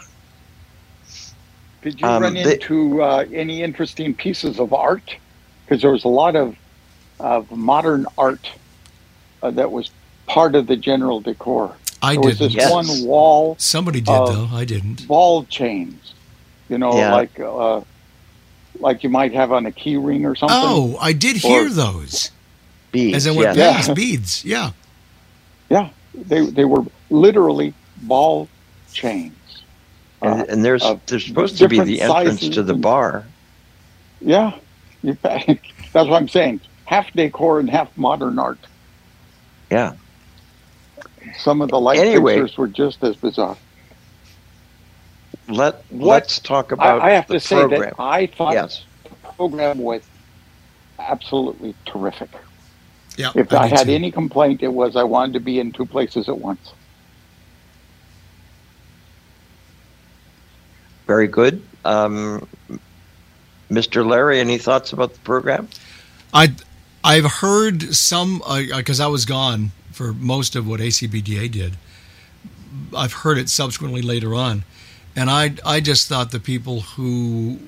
Did 1.81 1.99
you 1.99 2.07
Um, 2.07 2.23
run 2.23 2.33
they- 2.33 2.53
into 2.53 3.03
uh, 3.03 3.25
any 3.33 3.61
interesting 3.61 4.13
pieces 4.13 4.57
of 4.57 4.73
art? 4.73 5.15
Because 5.65 5.81
there 5.81 5.91
was 5.91 6.03
a 6.03 6.09
lot 6.09 6.35
of 6.35 6.55
of 7.19 7.49
modern 7.51 8.05
art 8.17 8.51
uh, 9.41 9.51
that 9.51 9.71
was 9.71 9.91
part 10.27 10.55
of 10.55 10.67
the 10.67 10.75
general 10.75 11.21
decor. 11.21 11.75
I 12.01 12.13
there 12.13 12.21
was 12.21 12.37
didn't. 12.37 12.53
this 12.55 12.63
Yes. 12.63 12.71
one 12.71 13.05
wall 13.07 13.55
Somebody 13.59 13.99
did 14.01 14.07
though. 14.13 14.49
I 14.51 14.65
didn't. 14.65 15.07
ball 15.07 15.45
chains, 15.45 16.13
you 16.69 16.77
know, 16.77 16.95
Yeah. 16.97 17.13
like 17.13 17.39
uh, 17.39 17.81
like 18.79 19.03
you 19.03 19.09
might 19.09 19.33
have 19.33 19.51
on 19.51 19.65
a 19.65 19.71
key 19.71 19.95
ring 19.97 20.25
or 20.25 20.35
something. 20.35 20.57
Oh, 20.59 20.97
I 20.99 21.13
did 21.13 21.37
hear 21.37 21.67
Or- 21.67 21.69
those 21.69 22.31
beads. 22.91 23.15
as 23.17 23.27
I 23.27 23.31
went 23.31 23.55
yeah. 23.57 23.73
past 23.73 23.93
beads. 23.95 24.43
Yeah. 24.43 24.71
yeah, 25.69 25.89
they 26.13 26.41
they 26.45 26.65
were 26.65 26.83
literally 27.09 27.73
ball 28.01 28.49
chains. 28.91 29.33
and, 30.21 30.41
Uh, 30.41 30.45
and 30.49 30.65
there's 30.65 30.83
of 30.83 30.99
there's 31.05 31.25
supposed 31.25 31.57
to 31.59 31.67
be 31.69 31.79
the 31.79 32.01
entrance 32.01 32.49
to 32.49 32.63
the 32.63 32.73
and- 32.73 32.81
bar. 32.81 33.23
yeah, 34.19 34.51
you, 34.51 34.61
that's 35.21 35.59
what 35.93 36.13
I'm 36.13 36.27
saying. 36.27 36.61
Half 36.85 37.13
decor 37.13 37.59
and 37.59 37.69
half 37.69 37.95
modern 37.97 38.39
art. 38.39 38.59
Yeah. 39.69 39.93
Some 41.37 41.61
of 41.61 41.69
the 41.69 41.79
light 41.79 41.99
Anyway. 41.99 42.35
pictures 42.35 42.57
were 42.57 42.67
just 42.67 43.03
as 43.03 43.15
bizarre. 43.15 43.57
Let 45.49 45.83
What- 45.89 46.07
let's 46.07 46.39
talk 46.39 46.71
about 46.71 47.01
I, 47.01 47.07
I 47.07 47.11
have 47.11 47.27
the 47.27 47.35
to 47.35 47.39
say 47.39 47.67
that 47.67 47.93
I 47.99 48.27
thought 48.27 48.53
yes. 48.53 48.83
the 49.03 49.09
program 49.33 49.79
was 49.79 50.01
absolutely 50.99 51.75
terrific. 51.85 52.29
Yeah. 53.17 53.31
If 53.35 53.51
I, 53.53 53.67
did 53.69 53.77
had 53.77 53.87
too. 53.87 53.93
any 53.93 54.11
complaint, 54.11 54.63
it 54.63 54.69
was 54.69 54.95
I 54.95 55.03
wanted 55.03 55.33
to 55.33 55.39
be 55.39 55.59
in 55.59 55.71
two 55.71 55.85
places 55.85 56.29
at 56.29 56.37
once. 56.37 56.73
Very 61.07 61.27
good. 61.27 61.61
Um, 61.85 62.47
Mr. 63.73 64.07
Larry, 64.07 64.39
any 64.39 64.57
thoughts 64.57 64.93
about 64.93 65.13
the 65.13 65.19
program? 65.19 65.67
I 66.33 66.55
I've 67.03 67.25
heard 67.25 67.93
some 67.95 68.41
because 68.75 68.99
I 68.99 69.07
was 69.07 69.25
gone 69.25 69.71
for 69.91 70.13
most 70.13 70.55
of 70.55 70.67
what 70.67 70.79
ACBDA 70.79 71.51
did. 71.51 71.77
I've 72.95 73.13
heard 73.13 73.37
it 73.37 73.49
subsequently 73.49 74.01
later 74.01 74.33
on, 74.33 74.63
and 75.15 75.29
I 75.29 75.55
I 75.65 75.79
just 75.79 76.07
thought 76.07 76.31
the 76.31 76.39
people 76.39 76.81
who 76.81 77.59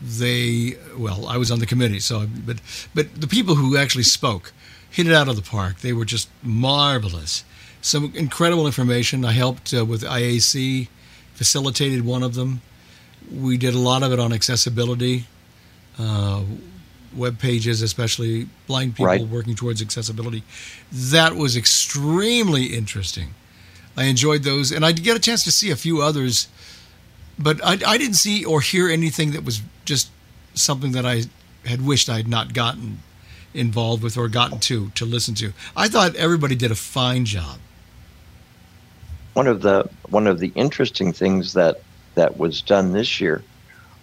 they 0.00 0.76
well 0.96 1.26
I 1.26 1.36
was 1.38 1.50
on 1.50 1.60
the 1.60 1.66
committee 1.66 2.00
so 2.00 2.26
but 2.44 2.60
but 2.94 3.18
the 3.18 3.26
people 3.26 3.54
who 3.54 3.74
actually 3.76 4.02
spoke 4.02 4.52
hit 4.94 5.08
it 5.08 5.12
out 5.12 5.28
of 5.28 5.34
the 5.34 5.42
park. 5.42 5.80
They 5.80 5.92
were 5.92 6.04
just 6.04 6.28
marvelous. 6.40 7.42
Some 7.82 8.12
incredible 8.14 8.64
information. 8.64 9.24
I 9.24 9.32
helped 9.32 9.74
uh, 9.74 9.84
with 9.84 10.02
IAC, 10.02 10.86
facilitated 11.34 12.04
one 12.04 12.22
of 12.22 12.34
them. 12.34 12.62
We 13.32 13.56
did 13.56 13.74
a 13.74 13.78
lot 13.78 14.02
of 14.02 14.12
it 14.12 14.18
on 14.20 14.32
accessibility, 14.32 15.26
uh, 15.98 16.42
web 17.14 17.38
pages, 17.38 17.80
especially 17.82 18.48
blind 18.66 18.94
people 18.94 19.06
Right. 19.06 19.26
working 19.26 19.54
towards 19.54 19.80
accessibility. 19.80 20.42
That 20.92 21.36
was 21.36 21.56
extremely 21.56 22.66
interesting. 22.66 23.34
I 23.96 24.04
enjoyed 24.04 24.42
those, 24.42 24.72
and 24.72 24.84
I 24.84 24.92
did 24.92 25.04
get 25.04 25.16
a 25.16 25.20
chance 25.20 25.44
to 25.44 25.52
see 25.52 25.70
a 25.70 25.76
few 25.76 26.02
others, 26.02 26.48
but 27.38 27.64
I, 27.64 27.78
I 27.86 27.98
didn't 27.98 28.14
see 28.16 28.44
or 28.44 28.60
hear 28.60 28.88
anything 28.88 29.30
that 29.32 29.44
was 29.44 29.62
just 29.84 30.10
something 30.54 30.92
that 30.92 31.06
I 31.06 31.24
had 31.64 31.84
wished 31.86 32.08
I 32.10 32.16
had 32.16 32.28
not 32.28 32.52
gotten 32.52 32.98
involved 33.54 34.02
with 34.02 34.16
or 34.18 34.28
gotten 34.28 34.58
to 34.58 34.90
to 34.96 35.04
listen 35.04 35.34
to. 35.36 35.52
I 35.76 35.88
thought 35.88 36.16
everybody 36.16 36.56
did 36.56 36.70
a 36.72 36.74
fine 36.74 37.24
job. 37.24 37.58
one 39.34 39.46
of 39.46 39.62
the 39.62 39.88
one 40.08 40.26
of 40.26 40.38
the 40.40 40.52
interesting 40.56 41.12
things 41.12 41.52
that 41.54 41.80
that 42.14 42.38
was 42.38 42.62
done 42.62 42.92
this 42.92 43.20
year 43.20 43.42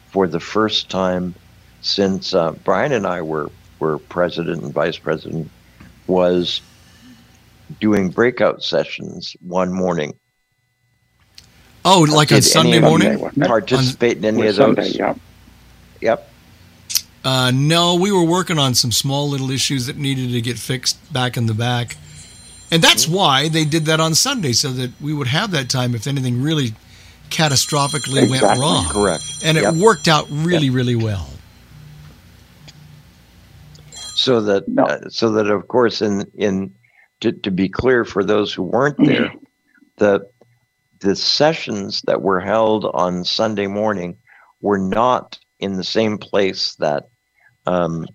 for 0.09 0.27
the 0.27 0.39
first 0.39 0.89
time 0.89 1.33
since 1.81 2.33
uh, 2.33 2.51
Brian 2.63 2.91
and 2.91 3.07
I 3.07 3.21
were 3.21 3.49
were 3.79 3.97
president 3.97 4.61
and 4.61 4.73
vice 4.73 4.97
president 4.97 5.49
was 6.07 6.61
doing 7.79 8.09
breakout 8.09 8.61
sessions 8.61 9.35
one 9.41 9.73
morning. 9.73 10.13
Oh, 11.83 12.05
like 12.09 12.27
Did 12.27 12.35
on 12.35 12.41
Sunday 12.43 12.79
morning? 12.79 13.19
wasn't 13.19 13.43
it? 13.43 13.47
Participate 13.47 14.17
in 14.17 14.25
any 14.25 14.43
Or 14.43 14.49
of 14.49 14.55
those? 14.55 14.75
Sunday, 14.75 14.89
yeah. 14.97 15.15
Yep. 16.01 16.29
Uh, 17.23 17.51
no, 17.53 17.95
we 17.95 18.11
were 18.11 18.23
working 18.23 18.59
on 18.59 18.75
some 18.75 18.91
small 18.91 19.29
little 19.29 19.49
issues 19.51 19.87
that 19.87 19.97
needed 19.97 20.31
to 20.31 20.41
get 20.41 20.57
fixed 20.57 21.11
back 21.13 21.37
in 21.37 21.45
the 21.45 21.53
back. 21.53 21.95
And 22.71 22.81
that's 22.81 23.07
why 23.07 23.49
they 23.49 23.65
did 23.65 23.85
that 23.85 23.99
on 23.99 24.15
Sunday, 24.15 24.53
so 24.53 24.71
that 24.71 24.91
we 25.01 25.13
would 25.13 25.27
have 25.27 25.51
that 25.51 25.69
time 25.69 25.93
if 25.93 26.07
anything 26.07 26.41
really 26.41 26.73
catastrophically 27.31 28.29
went 28.29 28.43
wrong. 28.59 28.85
Correct. 28.85 29.23
And 29.43 29.57
it 29.57 29.73
worked 29.73 30.07
out 30.07 30.27
really, 30.29 30.69
really 30.69 30.95
well. 30.95 31.27
so 33.93 34.41
that 34.41 34.67
No. 34.67 34.83
uh, 34.83 35.09
so 35.09 35.31
that 35.31 35.47
of 35.47 35.67
course 35.67 36.01
in 36.01 36.29
in 36.35 36.75
to, 37.21 37.31
to 37.31 37.51
be 37.51 37.69
clear 37.69 38.05
for 38.05 38.23
those 38.23 38.53
who 38.53 38.63
weren't 38.63 38.97
there 39.03 39.33
the 39.97 40.27
the 40.99 41.15
sessions 41.15 42.01
that 42.03 42.21
were 42.21 42.39
held 42.39 42.85
on 42.93 43.23
sunday 43.23 43.67
morning 43.67 44.17
were 44.61 44.77
not 44.77 45.39
in 45.59 45.73
the 45.73 45.83
same 45.83 46.17
place 46.17 46.75
that 46.75 47.09
um, 47.65 48.05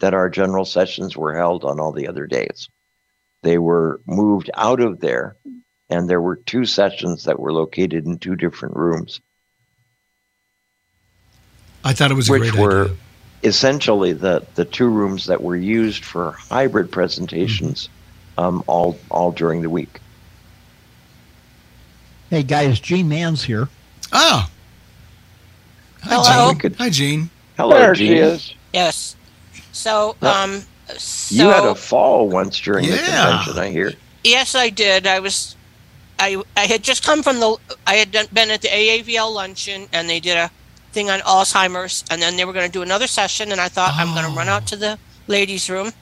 that 0.00 0.12
our 0.14 0.28
general 0.28 0.64
sessions 0.64 1.16
were 1.16 1.34
held 1.34 1.64
on 1.64 1.80
all 1.80 1.92
the 1.92 2.08
other 2.08 2.26
days 2.26 2.68
they 3.42 3.58
were 3.58 4.00
moved 4.06 4.50
out 4.54 4.80
of 4.80 5.00
there 5.00 5.36
and 5.94 6.08
there 6.10 6.20
were 6.20 6.36
two 6.36 6.64
sessions 6.64 7.24
that 7.24 7.38
were 7.38 7.52
located 7.52 8.04
in 8.06 8.18
two 8.18 8.34
different 8.36 8.74
rooms 8.76 9.20
I 11.84 11.92
thought 11.92 12.10
it 12.10 12.14
was 12.14 12.28
a 12.28 12.32
which 12.32 12.50
great 12.52 12.60
were 12.62 12.84
idea. 12.84 12.96
essentially 13.42 14.12
the 14.12 14.44
the 14.54 14.64
two 14.64 14.88
rooms 14.88 15.26
that 15.26 15.42
were 15.42 15.56
used 15.56 16.04
for 16.04 16.32
hybrid 16.32 16.90
presentations 16.90 17.88
um, 18.38 18.64
all 18.66 18.98
all 19.10 19.30
during 19.32 19.62
the 19.62 19.70
week. 19.70 20.00
Hey 22.30 22.42
guys, 22.42 22.80
Jean 22.80 23.08
Mann's 23.08 23.44
here. 23.44 23.68
Ah. 24.12 24.50
Hi, 26.02 26.14
Hello. 26.14 26.54
Jean. 26.54 26.74
Hi, 26.74 26.90
Jean. 26.90 27.30
Hello, 27.56 27.78
there 27.78 27.94
Jean. 27.94 28.08
she 28.08 28.14
is. 28.18 28.54
Yes. 28.72 29.16
So, 29.72 30.16
No. 30.22 30.30
um, 30.32 30.62
so 30.96 31.34
You 31.44 31.50
had 31.50 31.64
a 31.64 31.74
fall 31.74 32.28
once 32.28 32.58
during 32.60 32.86
the 32.90 32.96
convention, 32.96 33.58
I 33.58 33.70
hear. 33.70 33.92
yes, 34.24 34.54
I 34.54 34.70
did. 34.70 35.06
I 35.06 35.20
was, 35.20 35.53
I, 36.24 36.42
I 36.56 36.64
had 36.66 36.82
just 36.82 37.04
come 37.04 37.22
from 37.22 37.36
the, 37.40 37.56
I 37.86 37.94
had 37.96 38.10
done, 38.10 38.26
been 38.32 38.50
at 38.50 38.62
the 38.62 38.68
AAVL 38.68 39.32
luncheon, 39.34 39.88
and 39.92 40.08
they 40.08 40.20
did 40.20 40.36
a 40.36 40.50
thing 40.92 41.10
on 41.10 41.20
Alzheimer's, 41.20 42.04
and 42.10 42.20
then 42.22 42.36
they 42.36 42.44
were 42.44 42.52
going 42.52 42.66
to 42.66 42.72
do 42.72 42.82
another 42.82 43.06
session, 43.06 43.52
and 43.52 43.60
I 43.60 43.68
thought 43.68 43.92
I'm 43.94 44.14
going 44.14 44.26
to 44.30 44.36
run 44.36 44.48
out 44.48 44.66
to 44.68 44.76
the 44.76 44.98
ladies' 45.26 45.68
room, 45.68 45.92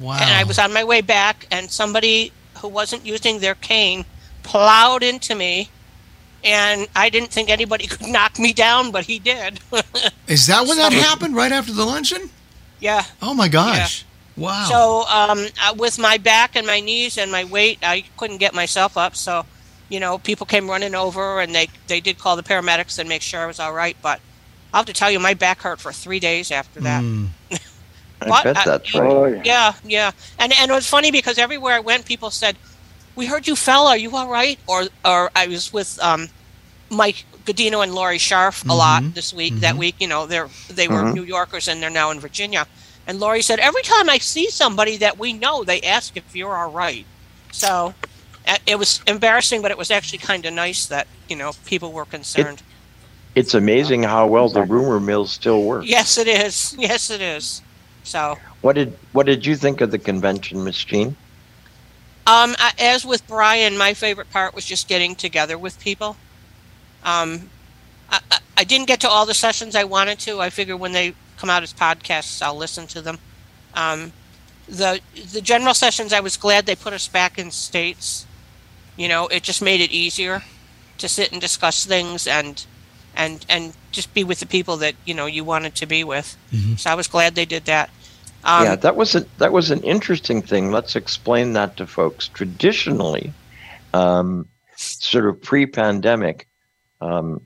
Wow. 0.00 0.18
and 0.20 0.30
I 0.30 0.44
was 0.44 0.58
on 0.58 0.72
my 0.72 0.84
way 0.84 1.00
back, 1.02 1.46
and 1.50 1.70
somebody 1.70 2.32
who 2.60 2.68
wasn't 2.68 3.04
using 3.04 3.40
their 3.40 3.54
cane 3.56 4.04
plowed 4.42 5.02
into 5.02 5.34
me. 5.34 5.68
And 6.44 6.88
I 6.96 7.08
didn't 7.08 7.30
think 7.30 7.50
anybody 7.50 7.86
could 7.92 8.08
knock 8.08 8.38
me 8.38 8.52
down, 8.52 8.90
but 8.90 9.04
he 9.04 9.18
did. 9.18 9.60
Is 10.28 10.46
that 10.46 10.66
when 10.66 10.76
that 10.78 10.92
happened? 10.92 11.36
Right 11.36 11.52
after 11.52 11.72
the 11.72 11.84
luncheon? 11.84 12.30
yeah. 12.80 13.04
Oh 13.20 13.34
my 13.34 13.48
gosh! 13.48 14.04
Wow. 14.36 14.64
So 14.68 15.04
um, 15.08 15.46
uh, 15.62 15.74
with 15.76 15.98
my 15.98 16.16
back 16.18 16.56
and 16.56 16.66
my 16.66 16.80
knees 16.80 17.18
and 17.18 17.30
my 17.30 17.44
weight, 17.44 17.78
I 17.82 18.04
couldn't 18.16 18.38
get 18.38 18.54
myself 18.54 18.96
up. 18.96 19.14
So, 19.16 19.44
you 19.88 20.00
know, 20.00 20.18
people 20.18 20.46
came 20.46 20.68
running 20.70 20.94
over 20.94 21.40
and 21.40 21.54
they 21.54 21.68
they 21.86 22.00
did 22.00 22.18
call 22.18 22.36
the 22.36 22.42
paramedics 22.42 22.98
and 22.98 23.08
make 23.08 23.22
sure 23.22 23.40
I 23.40 23.46
was 23.46 23.58
all 23.60 23.72
right. 23.72 23.96
But 24.00 24.20
I'll 24.72 24.80
have 24.80 24.86
to 24.86 24.92
tell 24.92 25.10
you, 25.10 25.18
my 25.20 25.34
back 25.34 25.62
hurt 25.62 25.80
for 25.80 25.92
three 25.92 26.20
days 26.20 26.50
after 26.50 26.80
that. 26.82 27.02
Mm. 27.02 27.28
I 28.22 28.28
But, 28.28 28.42
bet 28.42 28.56
uh, 28.56 28.64
that's 28.64 28.94
right. 28.94 29.10
Oh, 29.10 29.26
yeah. 29.26 29.42
Yeah, 29.44 29.72
yeah. 29.84 30.10
And 30.38 30.52
and 30.58 30.70
it 30.70 30.74
was 30.74 30.88
funny 30.88 31.10
because 31.10 31.38
everywhere 31.38 31.74
I 31.74 31.80
went, 31.80 32.06
people 32.06 32.30
said, 32.30 32.58
"We 33.14 33.26
heard 33.26 33.46
you 33.46 33.56
fell. 33.56 33.86
Are 33.86 33.96
you 33.98 34.14
all 34.16 34.28
right?" 34.28 34.58
Or 34.66 34.84
or 35.04 35.30
I 35.34 35.46
was 35.48 35.72
with 35.72 35.98
um, 36.02 36.28
Mike 36.90 37.26
Godino 37.44 37.82
and 37.82 37.94
Laurie 37.94 38.18
Scharf 38.18 38.64
a 38.68 38.74
lot 38.74 39.04
Mhm, 39.04 39.14
this 39.14 39.32
week. 39.32 39.60
That 39.60 39.76
week, 39.76 39.96
you 39.98 40.06
know, 40.08 40.26
they're 40.26 40.48
they 40.68 40.88
were 40.88 41.04
Mhm. 41.04 41.12
New 41.12 41.24
Yorkers 41.24 41.68
and 41.68 41.82
they're 41.82 41.90
now 41.90 42.10
in 42.10 42.20
Virginia. 42.20 42.66
And 43.06 43.18
Laurie 43.18 43.42
said, 43.42 43.58
"Every 43.58 43.82
time 43.82 44.08
I 44.08 44.18
see 44.18 44.48
somebody 44.50 44.96
that 44.98 45.18
we 45.18 45.32
know, 45.32 45.64
they 45.64 45.80
ask 45.82 46.16
if 46.16 46.36
you're 46.36 46.56
all 46.56 46.70
right." 46.70 47.04
So 47.52 47.94
it 48.66 48.78
was 48.78 49.00
embarrassing, 49.06 49.62
but 49.62 49.70
it 49.70 49.78
was 49.78 49.90
actually 49.90 50.18
kind 50.18 50.44
of 50.46 50.52
nice 50.52 50.86
that 50.86 51.06
you 51.28 51.36
know 51.36 51.52
people 51.66 51.92
were 51.92 52.04
concerned. 52.04 52.62
It's 53.34 53.54
amazing 53.54 54.02
how 54.02 54.26
well 54.26 54.48
the 54.48 54.62
rumor 54.62 55.00
mill 55.00 55.26
still 55.26 55.62
works. 55.62 55.86
yes, 55.88 56.18
it 56.18 56.28
is. 56.28 56.76
Yes, 56.78 57.10
it 57.10 57.20
is. 57.20 57.62
So. 58.04 58.38
What 58.60 58.74
did 58.74 58.96
what 59.12 59.26
did 59.26 59.46
you 59.46 59.56
think 59.56 59.80
of 59.80 59.90
the 59.90 59.98
convention, 59.98 60.62
Miss 60.64 60.82
Jean? 60.84 61.16
Um, 62.24 62.54
I- 62.58 62.72
as 62.78 63.04
with 63.04 63.26
Brian, 63.26 63.76
my 63.76 63.94
favorite 63.94 64.30
part 64.30 64.54
was 64.54 64.64
just 64.64 64.86
getting 64.86 65.16
together 65.16 65.58
with 65.58 65.80
people. 65.80 66.16
Um, 67.04 67.50
I, 68.10 68.20
I, 68.30 68.38
I 68.58 68.64
didn't 68.64 68.86
get 68.86 69.00
to 69.00 69.08
all 69.08 69.26
the 69.26 69.34
sessions 69.34 69.74
I 69.74 69.84
wanted 69.84 70.20
to. 70.20 70.40
I 70.40 70.50
figure 70.50 70.76
when 70.76 70.92
they 70.92 71.14
come 71.42 71.50
out 71.50 71.64
as 71.64 71.74
podcasts, 71.74 72.40
I'll 72.40 72.56
listen 72.56 72.86
to 72.86 73.02
them. 73.02 73.18
Um, 73.74 74.12
the 74.68 75.00
the 75.32 75.40
general 75.40 75.74
sessions, 75.74 76.12
I 76.12 76.20
was 76.20 76.36
glad 76.36 76.66
they 76.66 76.76
put 76.76 76.92
us 76.92 77.08
back 77.08 77.36
in 77.36 77.50
states. 77.50 78.26
You 78.96 79.08
know, 79.08 79.26
it 79.26 79.42
just 79.42 79.60
made 79.60 79.80
it 79.80 79.90
easier 79.90 80.44
to 80.98 81.08
sit 81.08 81.32
and 81.32 81.40
discuss 81.40 81.84
things 81.84 82.28
and 82.28 82.64
and 83.16 83.44
and 83.48 83.72
just 83.90 84.14
be 84.14 84.22
with 84.22 84.38
the 84.38 84.46
people 84.46 84.76
that 84.76 84.94
you 85.04 85.14
know 85.14 85.26
you 85.26 85.42
wanted 85.42 85.74
to 85.74 85.86
be 85.86 86.04
with. 86.04 86.36
Mhm. 86.52 86.78
So 86.78 86.90
I 86.90 86.94
was 86.94 87.08
glad 87.08 87.34
they 87.34 87.44
did 87.44 87.64
that. 87.64 87.90
Um, 88.44 88.64
yeah, 88.64 88.76
that 88.76 88.94
was 88.94 89.16
a, 89.16 89.26
that 89.38 89.52
was 89.52 89.72
an 89.72 89.82
interesting 89.82 90.42
thing. 90.42 90.70
Let's 90.70 90.94
explain 90.94 91.54
that 91.54 91.76
to 91.78 91.86
folks. 91.88 92.28
Traditionally, 92.28 93.32
um, 93.94 94.46
sort 94.76 95.26
of 95.26 95.42
pre-pandemic, 95.42 96.46
um, 97.00 97.40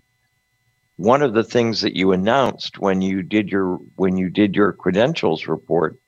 one 0.96 1.22
of 1.22 1.34
the 1.34 1.44
things 1.44 1.82
that 1.82 1.96
you 1.96 2.12
announced 2.12 2.78
when 2.78 3.02
you 3.02 3.22
did 3.22 3.50
your 3.50 3.76
when 3.96 4.16
you 4.16 4.30
did 4.30 4.56
your 4.56 4.72
credentials 4.72 5.46
report 5.46 5.98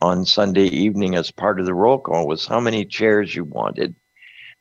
on 0.00 0.24
Sunday 0.24 0.66
evening 0.66 1.14
as 1.14 1.30
part 1.30 1.58
of 1.58 1.66
the 1.66 1.74
roll 1.74 1.98
call 1.98 2.26
was 2.26 2.46
how 2.46 2.60
many 2.60 2.84
chairs 2.84 3.34
you 3.34 3.44
wanted, 3.44 3.94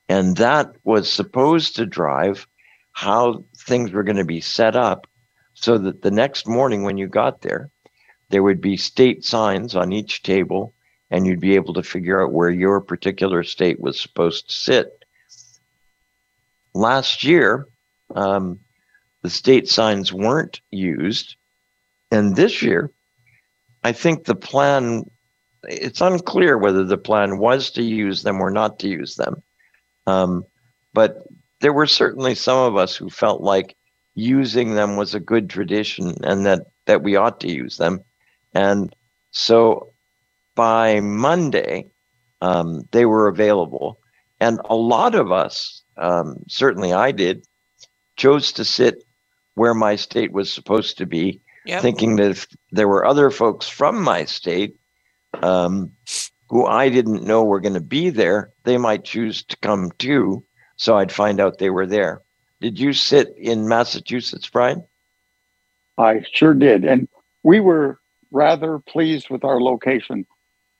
and 0.07 0.37
that 0.37 0.73
was 0.83 1.11
supposed 1.11 1.75
to 1.75 1.85
drive 1.85 2.47
how 2.91 3.43
things 3.57 3.91
were 3.91 4.03
going 4.03 4.17
to 4.17 4.25
be 4.25 4.41
set 4.41 4.75
up, 4.75 5.07
so 5.53 5.77
that 5.77 6.01
the 6.01 6.11
next 6.11 6.47
morning 6.47 6.83
when 6.83 6.97
you 6.97 7.07
got 7.07 7.41
there 7.41 7.69
there 8.33 8.41
would 8.41 8.61
be 8.61 8.77
state 8.77 9.23
signs 9.23 9.75
on 9.75 9.93
each 9.93 10.23
table 10.23 10.73
and 11.11 11.27
you'd 11.27 11.39
be 11.39 11.53
able 11.53 11.75
to 11.75 11.83
figure 11.83 12.19
out 12.19 12.33
where 12.33 12.49
your 12.49 12.81
particular 12.81 13.43
state 13.43 13.79
was 13.79 14.01
supposed 14.01 14.49
to 14.49 14.55
sit. 14.55 15.05
Last 16.73 17.23
year, 17.23 17.67
um, 18.15 18.59
the 19.23 19.29
state 19.29 19.67
signs 19.67 20.13
weren't 20.13 20.61
used. 20.69 21.37
And 22.11 22.35
this 22.35 22.61
year, 22.61 22.91
I 23.83 23.93
think 23.93 24.25
the 24.25 24.35
plan, 24.35 25.05
it's 25.63 26.01
unclear 26.01 26.57
whether 26.57 26.83
the 26.83 26.97
plan 26.97 27.39
was 27.39 27.71
to 27.71 27.81
use 27.81 28.21
them 28.21 28.39
or 28.41 28.51
not 28.51 28.79
to 28.79 28.87
use 28.87 29.15
them. 29.15 29.41
Um, 30.05 30.43
but 30.93 31.23
there 31.61 31.73
were 31.73 31.87
certainly 31.87 32.35
some 32.35 32.57
of 32.57 32.75
us 32.75 32.95
who 32.95 33.09
felt 33.09 33.41
like 33.41 33.75
using 34.13 34.75
them 34.75 34.97
was 34.97 35.15
a 35.15 35.19
good 35.19 35.49
tradition 35.49 36.13
and 36.23 36.45
that, 36.45 36.67
that 36.85 37.01
we 37.01 37.15
ought 37.15 37.39
to 37.39 37.51
use 37.51 37.77
them. 37.77 38.01
And 38.53 38.93
so 39.31 39.93
by 40.53 40.99
Monday, 40.99 41.87
um, 42.41 42.87
they 42.91 43.05
were 43.05 43.29
available. 43.29 43.99
And 44.41 44.59
a 44.65 44.75
lot 44.75 45.15
of 45.15 45.31
us, 45.31 45.83
um, 45.97 46.43
certainly 46.49 46.91
I 46.91 47.11
did, 47.11 47.47
chose 48.17 48.51
to 48.53 48.65
sit 48.65 49.03
where 49.55 49.73
my 49.73 49.95
state 49.95 50.31
was 50.31 50.51
supposed 50.51 50.97
to 50.97 51.05
be, 51.05 51.41
Yep. 51.65 51.81
thinking 51.81 52.15
that 52.17 52.31
if 52.31 52.47
there 52.71 52.87
were 52.87 53.05
other 53.05 53.29
folks 53.31 53.69
from 53.69 54.01
my 54.01 54.25
state 54.25 54.75
um, 55.41 55.91
who 56.49 56.65
I 56.65 56.89
didn't 56.89 57.23
know 57.23 57.43
were 57.43 57.61
going 57.61 57.73
to 57.75 57.79
be 57.79 58.09
there, 58.09 58.51
they 58.63 58.77
might 58.77 59.05
choose 59.05 59.43
to 59.45 59.57
come 59.57 59.91
too. 59.97 60.43
So 60.75 60.97
I'd 60.97 61.11
find 61.11 61.39
out 61.39 61.57
they 61.59 61.69
were 61.69 61.85
there. 61.85 62.21
Did 62.59 62.79
you 62.79 62.93
sit 62.93 63.33
in 63.37 63.67
Massachusetts, 63.67 64.49
Brian? 64.49 64.83
I 65.97 66.23
sure 66.33 66.53
did. 66.53 66.83
And 66.83 67.07
we 67.43 67.59
were 67.59 67.99
rather 68.31 68.79
pleased 68.79 69.29
with 69.29 69.43
our 69.43 69.61
location. 69.61 70.25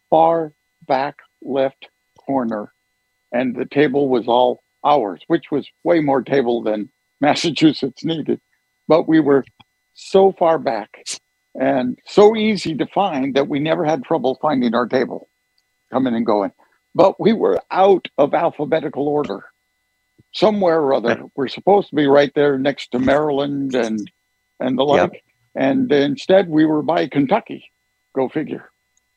Far 0.10 0.54
back 0.88 1.18
left 1.42 1.88
corner. 2.18 2.74
And 3.32 3.56
the 3.56 3.66
table 3.66 4.10
was 4.10 4.28
all 4.28 4.64
ours, 4.84 5.22
which 5.28 5.52
was 5.52 5.68
way 5.84 6.02
more 6.02 6.22
table 6.22 6.62
than 6.62 6.90
Massachusetts 7.22 8.04
needed. 8.04 8.42
But 8.88 9.08
we 9.08 9.20
were 9.20 9.46
so 9.94 10.32
far 10.32 10.60
back 10.60 10.90
and 11.60 11.98
so 12.08 12.36
easy 12.36 12.76
to 12.76 12.88
find 12.88 13.36
that 13.36 13.48
we 13.48 13.60
never 13.60 13.86
had 13.86 14.04
trouble 14.04 14.38
finding 14.42 14.74
our 14.76 14.88
table 14.88 15.30
coming 15.92 16.16
and 16.16 16.26
going. 16.26 16.52
But 16.96 17.20
we 17.20 17.34
were 17.34 17.60
out 17.72 18.08
of 18.18 18.34
alphabetical 18.34 19.08
order 19.08 19.46
somewhere 20.34 20.80
or 20.80 20.94
other. 20.94 21.24
We're 21.36 21.48
supposed 21.48 21.90
to 21.90 21.96
be 21.96 22.08
right 22.08 22.32
there 22.36 22.58
next 22.58 22.90
to 22.92 23.00
Maryland 23.00 23.76
and 23.76 24.12
and 24.60 24.78
the 24.78 24.84
like. 24.84 25.14
Yep. 25.14 25.22
And 25.56 25.92
instead 25.92 26.50
we 26.50 26.66
were 26.66 26.82
by 26.82 27.08
Kentucky. 27.08 27.72
Go 28.16 28.30
figure. 28.30 28.70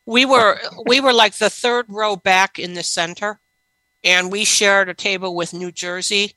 we 0.06 0.24
were 0.24 0.58
we 0.86 1.00
were 1.00 1.12
like 1.12 1.34
the 1.34 1.50
third 1.50 1.86
row 1.88 2.16
back 2.16 2.58
in 2.58 2.74
the 2.74 2.82
center 2.82 3.40
and 4.04 4.30
we 4.30 4.44
shared 4.44 4.88
a 4.88 4.94
table 4.94 5.34
with 5.34 5.52
new 5.52 5.72
jersey 5.72 6.34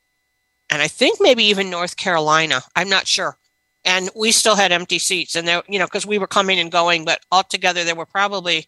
and 0.69 0.81
i 0.81 0.87
think 0.87 1.17
maybe 1.21 1.43
even 1.43 1.69
north 1.69 1.97
carolina 1.97 2.61
i'm 2.75 2.89
not 2.89 3.07
sure 3.07 3.37
and 3.85 4.09
we 4.15 4.31
still 4.31 4.55
had 4.55 4.71
empty 4.71 4.99
seats 4.99 5.35
and 5.35 5.47
there 5.47 5.63
you 5.67 5.79
know 5.79 5.85
because 5.85 6.05
we 6.05 6.17
were 6.17 6.27
coming 6.27 6.59
and 6.59 6.71
going 6.71 7.05
but 7.05 7.19
altogether 7.31 7.83
there 7.83 7.95
were 7.95 8.05
probably 8.05 8.67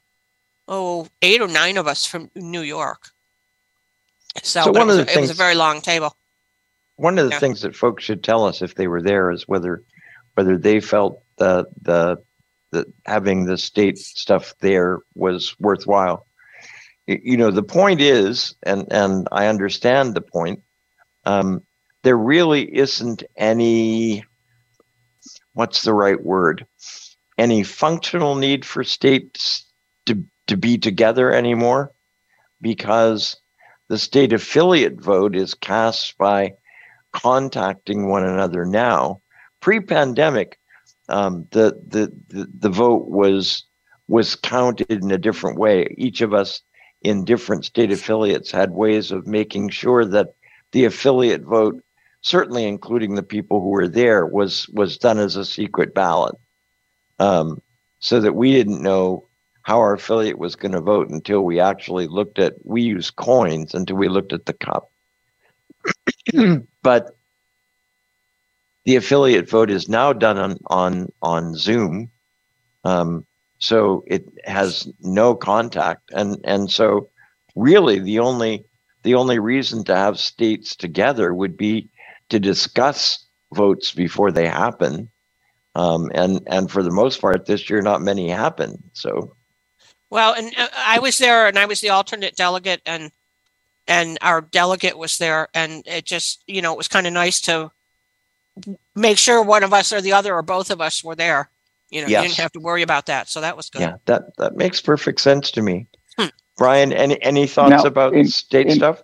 oh 0.68 1.08
eight 1.22 1.42
or 1.42 1.48
nine 1.48 1.78
of 1.78 1.88
us 1.88 2.06
from 2.06 2.30
new 2.36 2.62
york 2.62 3.10
so, 4.44 4.64
So 4.64 4.72
one 4.72 4.78
it, 4.78 4.82
of 4.82 4.88
was, 4.88 4.96
the 4.98 5.12
a- 5.12 5.18
it 5.18 5.22
was 5.22 5.30
a 5.30 5.34
very 5.36 5.56
long 5.56 5.82
table 5.82 6.16
One 6.96 7.18
of 7.20 7.26
the 7.26 7.32
Yeah. 7.32 7.40
things 7.40 7.62
that 7.62 7.76
folks 7.76 8.04
should 8.04 8.24
tell 8.24 8.46
us 8.46 8.62
if 8.62 8.76
they 8.76 8.88
were 8.88 9.02
there 9.02 9.32
is 9.32 9.48
whether 9.48 9.84
whether 10.36 10.58
they 10.58 10.80
felt 10.80 11.22
the 11.38 11.66
the 11.82 12.18
the 12.72 12.86
having 13.06 13.46
the 13.46 13.58
state 13.58 13.98
stuff 13.98 14.54
there 14.62 15.00
was 15.16 15.56
worthwhile. 15.60 16.26
You 17.08 17.36
know, 17.36 17.52
the 17.52 17.64
point 17.64 18.00
is, 18.00 18.56
and 18.64 18.88
and 18.92 19.28
I 19.32 19.48
understand 19.48 20.14
the 20.16 20.22
point. 20.22 20.62
Um, 21.26 21.64
there 22.04 22.18
really 22.18 22.76
isn't 22.76 23.24
any. 23.36 24.24
What's 25.54 25.84
the 25.84 25.94
right 25.94 26.22
word? 26.22 26.66
Any 27.38 27.64
functional 27.64 28.36
need 28.36 28.66
for 28.66 28.84
states 28.84 29.66
to 30.06 30.24
to 30.48 30.58
be 30.58 30.78
together 30.78 31.34
anymore, 31.34 31.92
because 32.62 33.38
the 33.90 33.98
state 33.98 34.34
affiliate 34.34 35.02
vote 35.02 35.36
is 35.36 35.54
cast 35.54 36.18
by 36.18 36.54
contacting 37.12 38.10
one 38.10 38.24
another 38.26 38.66
now. 38.66 39.22
Pre-pandemic, 39.60 40.58
um, 41.10 41.46
the, 41.52 41.80
the 41.88 42.12
the 42.30 42.48
the 42.58 42.70
vote 42.70 43.08
was 43.08 43.66
was 44.08 44.36
counted 44.36 44.92
in 44.92 45.12
a 45.12 45.18
different 45.18 45.60
way. 45.60 45.94
Each 45.98 46.22
of 46.22 46.34
us 46.34 46.62
in 47.02 47.26
different 47.26 47.66
state 47.66 47.92
affiliates 47.92 48.52
had 48.52 48.72
ways 48.72 49.12
of 49.12 49.28
making 49.28 49.70
sure 49.70 50.06
that 50.06 50.30
the 50.72 50.86
affiliate 50.86 51.42
vote, 51.44 51.82
certainly 52.22 52.66
including 52.66 53.16
the 53.16 53.24
people 53.24 53.62
who 53.62 53.70
were 53.70 53.88
there, 53.88 54.26
was 54.26 54.68
was 54.70 54.98
done 54.98 55.20
as 55.20 55.36
a 55.36 55.46
secret 55.46 55.94
ballot, 55.94 56.36
um, 57.20 57.62
so 58.00 58.20
that 58.20 58.34
we 58.34 58.52
didn't 58.52 58.82
know 58.82 59.28
how 59.64 59.80
our 59.80 59.94
affiliate 59.94 60.40
was 60.40 60.56
going 60.56 60.72
to 60.72 60.82
vote 60.82 61.10
until 61.10 61.42
we 61.42 61.60
actually 61.60 62.08
looked 62.08 62.40
at. 62.40 62.54
We 62.64 62.82
use 62.84 63.12
coins 63.12 63.74
until 63.74 63.98
we 63.98 64.08
looked 64.08 64.34
at 64.34 64.46
the 64.46 64.54
cup. 64.54 64.92
but 66.84 67.18
the 68.86 68.96
affiliate 68.96 69.50
vote 69.50 69.70
is 69.70 69.90
now 69.90 70.14
done 70.14 70.38
on 70.38 70.58
on 70.68 71.12
on 71.22 71.56
Zoom, 71.56 72.12
um, 72.84 73.26
so 73.58 74.04
it 74.08 74.28
has 74.46 74.88
no 75.02 75.36
contact, 75.36 76.12
and 76.14 76.38
and 76.44 76.72
so 76.72 77.10
really 77.56 78.00
the 78.00 78.20
only 78.20 78.66
the 79.04 79.16
only 79.16 79.40
reason 79.40 79.84
to 79.84 79.96
have 79.96 80.20
states 80.20 80.76
together 80.76 81.34
would 81.34 81.58
be 81.58 81.90
to 82.32 82.40
discuss 82.40 83.26
votes 83.54 83.92
before 83.92 84.32
they 84.32 84.48
happen, 84.48 85.10
um, 85.76 86.10
and 86.16 86.42
and 86.48 86.72
for 86.72 86.82
the 86.82 86.92
most 86.92 87.22
part 87.22 87.46
this 87.46 87.70
year 87.70 87.82
not 87.82 88.02
many 88.02 88.30
happen. 88.30 88.82
So 88.94 89.36
Well, 90.10 90.34
and 90.34 90.52
uh, 90.58 90.68
I 90.76 91.00
was 91.00 91.18
there, 91.18 91.48
and 91.48 91.60
I 91.60 91.66
was 91.66 91.82
the 91.82 91.90
alternate 91.90 92.36
delegate, 92.36 92.82
and 92.86 93.12
and 93.88 94.18
our 94.22 94.42
delegate 94.42 94.98
was 94.98 95.18
there, 95.18 95.50
and 95.54 95.84
it 95.86 96.06
just 96.06 96.44
you 96.48 96.62
know 96.62 96.72
it 96.74 96.78
was 96.78 96.88
kind 96.88 97.06
of 97.06 97.14
nice 97.14 97.40
to 97.42 97.72
make 98.96 99.18
sure 99.18 99.42
one 99.44 99.64
of 99.64 99.74
us 99.74 99.94
or 99.94 100.02
the 100.02 100.14
other 100.14 100.34
or 100.34 100.42
both 100.42 100.72
of 100.72 100.82
us 100.82 101.04
were 101.04 101.16
there. 101.16 101.50
You 101.90 102.02
know, 102.02 102.08
you 102.08 102.22
didn't 102.22 102.38
have 102.38 102.54
to 102.54 102.60
worry 102.60 102.84
about 102.84 103.08
that, 103.08 103.28
so 103.28 103.42
that 103.42 103.58
was 103.58 103.70
good. 103.70 103.82
yeah, 103.82 103.96
that 104.06 104.38
that 104.38 104.56
makes 104.56 104.82
perfect 104.82 105.20
sense 105.20 105.52
to 105.52 105.62
me. 105.62 105.88
Hmm. 106.18 106.28
Brian, 106.58 106.94
any 106.94 107.22
any 107.22 107.48
thoughts 107.48 107.84
Now, 107.84 107.90
about 107.90 108.14
in- 108.14 108.28
state 108.28 108.68
in- 108.68 108.76
stuff? 108.76 109.04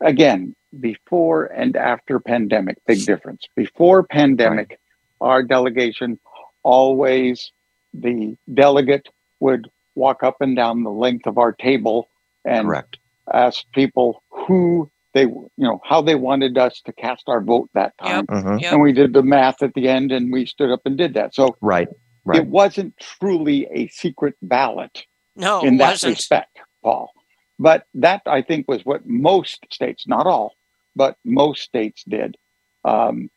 Again, 0.00 0.54
before 0.78 1.46
and 1.46 1.76
after 1.76 2.20
pandemic, 2.20 2.76
big 2.86 3.04
difference. 3.04 3.42
Before 3.56 4.02
pandemic, 4.04 4.78
our 5.20 5.42
delegation 5.42 6.18
always 6.62 7.52
the 7.92 8.36
delegate 8.54 9.08
would 9.40 9.68
walk 9.94 10.22
up 10.22 10.36
and 10.40 10.54
down 10.54 10.82
the 10.84 10.90
length 10.90 11.26
of 11.26 11.38
our 11.38 11.52
table 11.52 12.08
and 12.44 12.66
Correct. 12.66 12.98
ask 13.32 13.64
people 13.72 14.22
who 14.30 14.88
they 15.12 15.22
you 15.22 15.48
know 15.58 15.80
how 15.84 16.00
they 16.00 16.14
wanted 16.14 16.56
us 16.56 16.80
to 16.82 16.92
cast 16.92 17.24
our 17.28 17.40
vote 17.40 17.68
that 17.74 17.92
time 17.98 18.26
Mhm. 18.28 18.60
Yep. 18.60 18.72
and 18.72 18.80
we 18.82 18.92
did 18.92 19.12
the 19.12 19.22
math 19.24 19.60
at 19.62 19.74
the 19.74 19.88
end 19.88 20.12
and 20.12 20.32
we 20.32 20.46
stood 20.46 20.70
up 20.70 20.82
and 20.84 20.96
did 20.96 21.14
that 21.14 21.34
so 21.34 21.56
Right. 21.60 21.88
Right. 22.24 22.38
it 22.40 22.46
wasn't 22.46 22.96
truly 22.98 23.66
a 23.72 23.88
secret 23.88 24.34
ballot 24.42 25.04
No, 25.34 25.60
in 25.62 25.74
it 25.74 25.78
that 25.78 25.90
wasn't. 25.94 26.16
respect 26.16 26.58
paul 26.84 27.10
but 27.58 27.86
that 27.94 28.22
i 28.26 28.40
think 28.40 28.68
was 28.68 28.84
what 28.84 29.04
most 29.06 29.66
states 29.72 30.06
not 30.06 30.26
all 30.26 30.54
but 30.96 31.16
most 31.24 31.62
states 31.62 32.04
did 32.08 32.36
um, 32.84 33.30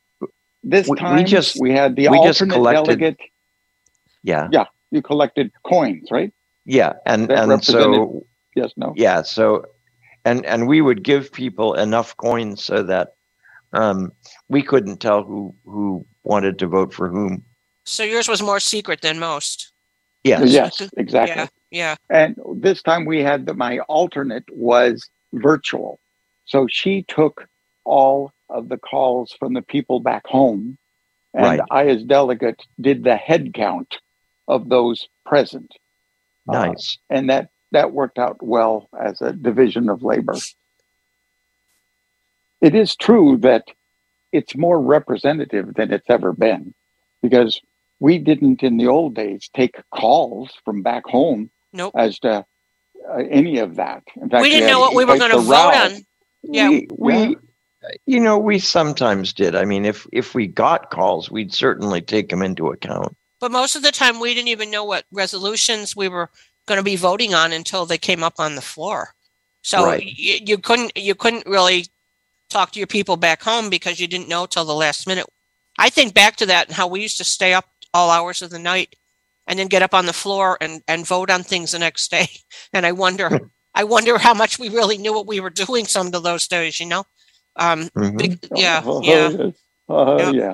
this 0.63 0.87
We- 0.87 0.97
we 1.15 1.23
just- 1.23 1.59
we 1.59 1.71
had 1.71 1.95
the 1.95 2.07
we 2.09 2.17
just 2.17 2.41
alternate 2.41 2.53
collected- 2.53 2.85
delegate 2.85 3.17
Yeah. 4.23 4.47
Yeah, 4.51 4.65
you 4.91 5.01
collected 5.01 5.51
coins 5.63 6.07
right 6.11 6.31
Yeah. 6.65 6.93
And 7.05 7.27
That 7.29 7.49
and 7.49 7.63
so 7.63 8.25
yes 8.55 8.71
no 8.77 8.93
yeah 8.95 9.21
so 9.23 9.65
and 10.25 10.45
and 10.45 10.67
we 10.67 10.79
would 10.81 11.03
give 11.03 11.31
people 11.31 11.73
enough 11.73 12.15
coins 12.17 12.63
so 12.63 12.83
that 12.83 13.15
um 13.73 14.11
we 14.47 14.61
couldn't 14.61 14.97
tell 15.01 15.23
who 15.23 15.53
who 15.65 16.05
wanted 16.23 16.57
to 16.59 16.67
vote 16.67 16.93
for 16.93 17.09
whom 17.09 17.43
So 17.85 18.03
yours 18.03 18.29
was 18.29 18.41
more 18.41 18.61
secret 18.61 19.01
than 19.01 19.19
most. 19.19 19.73
yes 20.23 20.49
yes 20.51 20.81
exactly 20.95 21.35
Yeah, 21.43 21.47
yeah. 21.81 21.95
And 22.09 22.37
this 22.61 22.81
time 22.81 23.03
we 23.05 23.19
had 23.29 23.45
the, 23.45 23.53
my 23.53 23.79
alternate 23.89 24.45
was 24.53 24.93
virtual. 25.33 25.99
So 26.45 26.67
she 26.69 27.03
took 27.03 27.47
all 27.85 28.31
of 28.49 28.69
the 28.69 28.77
calls 28.77 29.33
from 29.37 29.53
the 29.53 29.61
people 29.61 29.99
back 29.99 30.25
home. 30.27 30.77
And 31.33 31.43
Right. 31.45 31.59
I, 31.71 31.87
as 31.87 32.03
delegate, 32.03 32.61
did 32.79 33.03
the 33.03 33.15
head 33.15 33.53
count 33.53 33.97
of 34.47 34.69
those 34.69 35.07
present. 35.25 35.71
Uh, 36.47 36.67
nice 36.67 36.97
and 37.09 37.29
that, 37.29 37.49
that 37.71 37.91
worked 37.93 38.19
out 38.19 38.37
well 38.43 38.89
as 38.99 39.21
a 39.21 39.31
division 39.33 39.89
of 39.89 40.03
labor. 40.03 40.35
It 42.61 42.75
is 42.75 42.95
true 42.95 43.37
that 43.37 43.65
it's 44.31 44.55
more 44.55 44.79
representative 44.79 45.73
than 45.73 45.91
it's 45.91 46.09
ever 46.09 46.33
been 46.33 46.73
because 47.21 47.61
we 47.99 48.17
didn't 48.17 48.63
in 48.63 48.77
the 48.77 48.87
old 48.87 49.15
days 49.15 49.49
take 49.55 49.75
calls 49.93 50.51
from 50.65 50.81
back 50.81 51.05
home 51.05 51.49
Nope. 51.71 51.93
as 51.95 52.19
to 52.19 52.45
uh, 53.09 53.15
any 53.29 53.59
of 53.59 53.75
that. 53.75 54.03
In 54.15 54.29
fact, 54.29 54.41
We 54.41 54.49
didn't 54.49 54.63
had 54.63 54.71
know 54.71 54.79
what 54.79 54.95
we 54.95 55.05
were 55.05 55.17
going 55.17 55.31
to 55.31 55.39
vote 55.39 55.51
row. 55.51 55.85
on. 55.85 56.05
Yeah. 56.43 56.69
we, 56.69 56.87
we 56.97 57.13
Yeah. 57.13 57.35
you 58.05 58.19
know 58.19 58.37
we 58.37 58.59
sometimes 58.59 59.33
did 59.33 59.55
i 59.55 59.65
mean 59.65 59.85
if 59.85 60.07
if 60.13 60.35
we 60.35 60.47
got 60.47 60.91
calls 60.91 61.31
we'd 61.31 61.53
certainly 61.53 62.01
take 62.01 62.29
them 62.29 62.41
into 62.43 62.69
account 62.69 63.15
But 63.39 63.51
most 63.51 63.75
of 63.75 63.83
the 63.83 63.91
time, 63.91 64.19
we 64.19 64.33
didn't 64.33 64.49
even 64.49 64.71
know 64.71 64.85
what 64.85 65.05
resolutions 65.11 65.95
we 65.95 66.07
were 66.09 66.29
going 66.67 66.77
to 66.79 66.83
be 66.83 66.95
voting 66.95 67.33
on 67.33 67.51
until 67.53 67.85
they 67.85 67.97
came 67.97 68.23
up 68.23 68.35
on 68.39 68.55
the 68.55 68.61
floor. 68.61 69.15
So 69.63 69.85
Right. 69.85 70.03
you, 70.03 70.39
you 70.45 70.57
couldn't 70.57 70.97
you 70.97 71.15
couldn't 71.15 71.45
really 71.47 71.87
talk 72.49 72.71
to 72.71 72.79
your 72.79 72.87
people 72.87 73.17
back 73.17 73.43
home 73.43 73.69
because 73.69 73.99
you 73.99 74.07
didn't 74.07 74.29
know 74.29 74.45
till 74.45 74.65
the 74.65 74.75
last 74.75 75.07
minute. 75.07 75.27
I 75.79 75.89
think 75.89 76.13
back 76.13 76.37
to 76.37 76.47
that 76.47 76.67
and 76.67 76.75
how 76.75 76.87
we 76.87 77.01
used 77.01 77.17
to 77.19 77.23
stay 77.25 77.53
up 77.53 77.65
all 77.93 78.09
hours 78.11 78.41
of 78.41 78.49
the 78.51 78.59
night 78.59 78.95
and 79.47 79.59
then 79.59 79.67
get 79.67 79.83
up 79.83 79.93
on 79.93 80.05
the 80.07 80.13
floor 80.13 80.57
and 80.61 80.83
and 80.87 81.07
vote 81.07 81.29
on 81.31 81.43
things 81.43 81.71
the 81.73 81.79
next 81.79 82.11
day. 82.11 82.27
And 82.73 82.85
I 82.85 82.93
wonder 82.93 83.31
I 83.76 83.84
wonder 83.84 84.17
how 84.17 84.34
much 84.34 84.59
we 84.59 84.69
really 84.69 84.97
knew 84.97 85.13
what 85.13 85.28
we 85.28 85.39
were 85.39 85.49
doing 85.49 85.86
some 85.86 86.07
of 86.13 86.24
those 86.24 86.47
days, 86.47 86.80
you 86.80 86.86
know? 86.86 87.05
Um, 87.55 87.89
Mhm. 87.95 88.17
big- 88.17 88.47
yeah, 88.55 88.82
Oh, 88.86 89.01
yeah. 89.03 89.51
Uh, 89.89 90.17
Yeah. 90.17 90.32
yeah. 90.32 90.53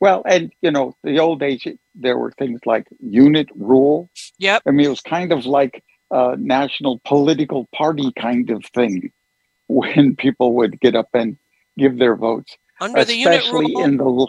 Well, 0.00 0.22
and 0.26 0.52
you 0.62 0.70
know, 0.70 0.94
the 1.02 1.18
old 1.18 1.40
days 1.40 1.66
there 1.94 2.16
were 2.18 2.32
things 2.38 2.60
like 2.66 2.86
unit 3.00 3.48
rule. 3.56 4.08
yep. 4.38 4.62
I 4.66 4.70
mean, 4.70 4.86
it 4.86 4.90
was 4.90 5.00
kind 5.00 5.32
of 5.32 5.46
like 5.46 5.82
a 6.10 6.36
national 6.36 7.00
political 7.04 7.68
party 7.74 8.12
kind 8.12 8.50
of 8.50 8.64
thing 8.66 9.10
when 9.66 10.14
people 10.24 10.54
would 10.54 10.78
get 10.80 10.94
up 10.94 11.08
and 11.14 11.36
give 11.76 11.98
their 11.98 12.16
votes, 12.16 12.56
Under 12.80 13.04
the 13.04 13.16
unit 13.16 13.44
rule, 13.52 13.82
in 13.84 13.96
the 13.96 14.26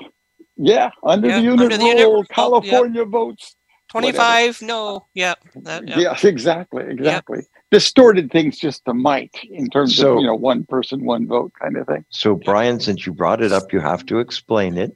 yeah 0.58 0.90
under 1.04 1.30
Yeah, 1.30 1.38
the 1.38 1.42
unit 1.44 1.60
under 1.62 1.78
the 1.78 1.84
rule. 1.84 1.88
unit 1.90 2.06
rule, 2.08 2.18
yep. 2.20 2.30
California 2.30 3.06
votes. 3.06 3.56
25, 3.90 4.62
no, 4.62 5.08
yep. 5.14 5.40
that- 5.64 5.88
yep. 5.88 5.98
Yeah, 5.98 6.28
exactly, 6.30 6.84
exactly. 6.90 7.42
Distorted 7.72 8.32
things 8.32 8.58
just 8.58 8.82
a 8.88 8.94
mite 8.94 9.36
in 9.50 9.68
terms 9.70 9.96
So- 9.96 10.14
of 10.14 10.22
you 10.22 10.28
know 10.28 10.36
one 10.36 10.64
person, 10.66 11.06
one 11.06 11.28
vote 11.28 11.54
kind 11.60 11.78
of 11.78 11.88
thing. 11.88 12.06
So, 12.10 12.36
Brian, 12.36 12.80
since 12.80 13.06
you 13.06 13.14
brought 13.14 13.42
it 13.42 13.52
up, 13.52 13.72
you 13.72 13.80
have 13.80 14.06
to 14.08 14.20
explain 14.20 14.78
it. 14.78 14.96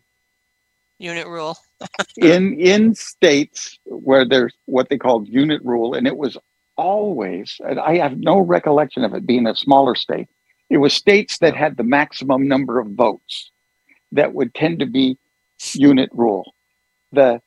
Unit 0.98 1.28
rule. 1.28 1.58
in 2.18 2.60
in 2.60 2.96
states 2.96 3.78
where 3.86 4.26
there's 4.26 4.54
what 4.66 4.90
they 4.90 4.98
called 4.98 5.28
unit 5.28 5.62
rule 5.64 5.94
and 5.94 6.08
it 6.08 6.18
was 6.18 6.38
always 6.78 7.58
and 7.68 7.80
i 7.80 7.98
have 7.98 8.18
no 8.18 8.40
recollection 8.40 9.04
of 9.04 9.14
it 9.14 9.26
being 9.26 9.46
a 9.46 9.56
smaller 9.56 9.96
state 9.96 10.28
it 10.70 10.78
was 10.78 10.94
states 10.94 11.38
that 11.40 11.56
had 11.56 11.78
the 11.78 11.84
maximum 11.84 12.48
number 12.48 12.80
of 12.80 12.88
votes 12.92 13.52
that 14.12 14.34
would 14.34 14.54
tend 14.54 14.80
to 14.80 14.86
be 14.86 15.18
unit 15.74 16.10
rule 16.14 16.54
the 17.12 17.42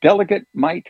delegate 0.00 0.46
might 0.54 0.86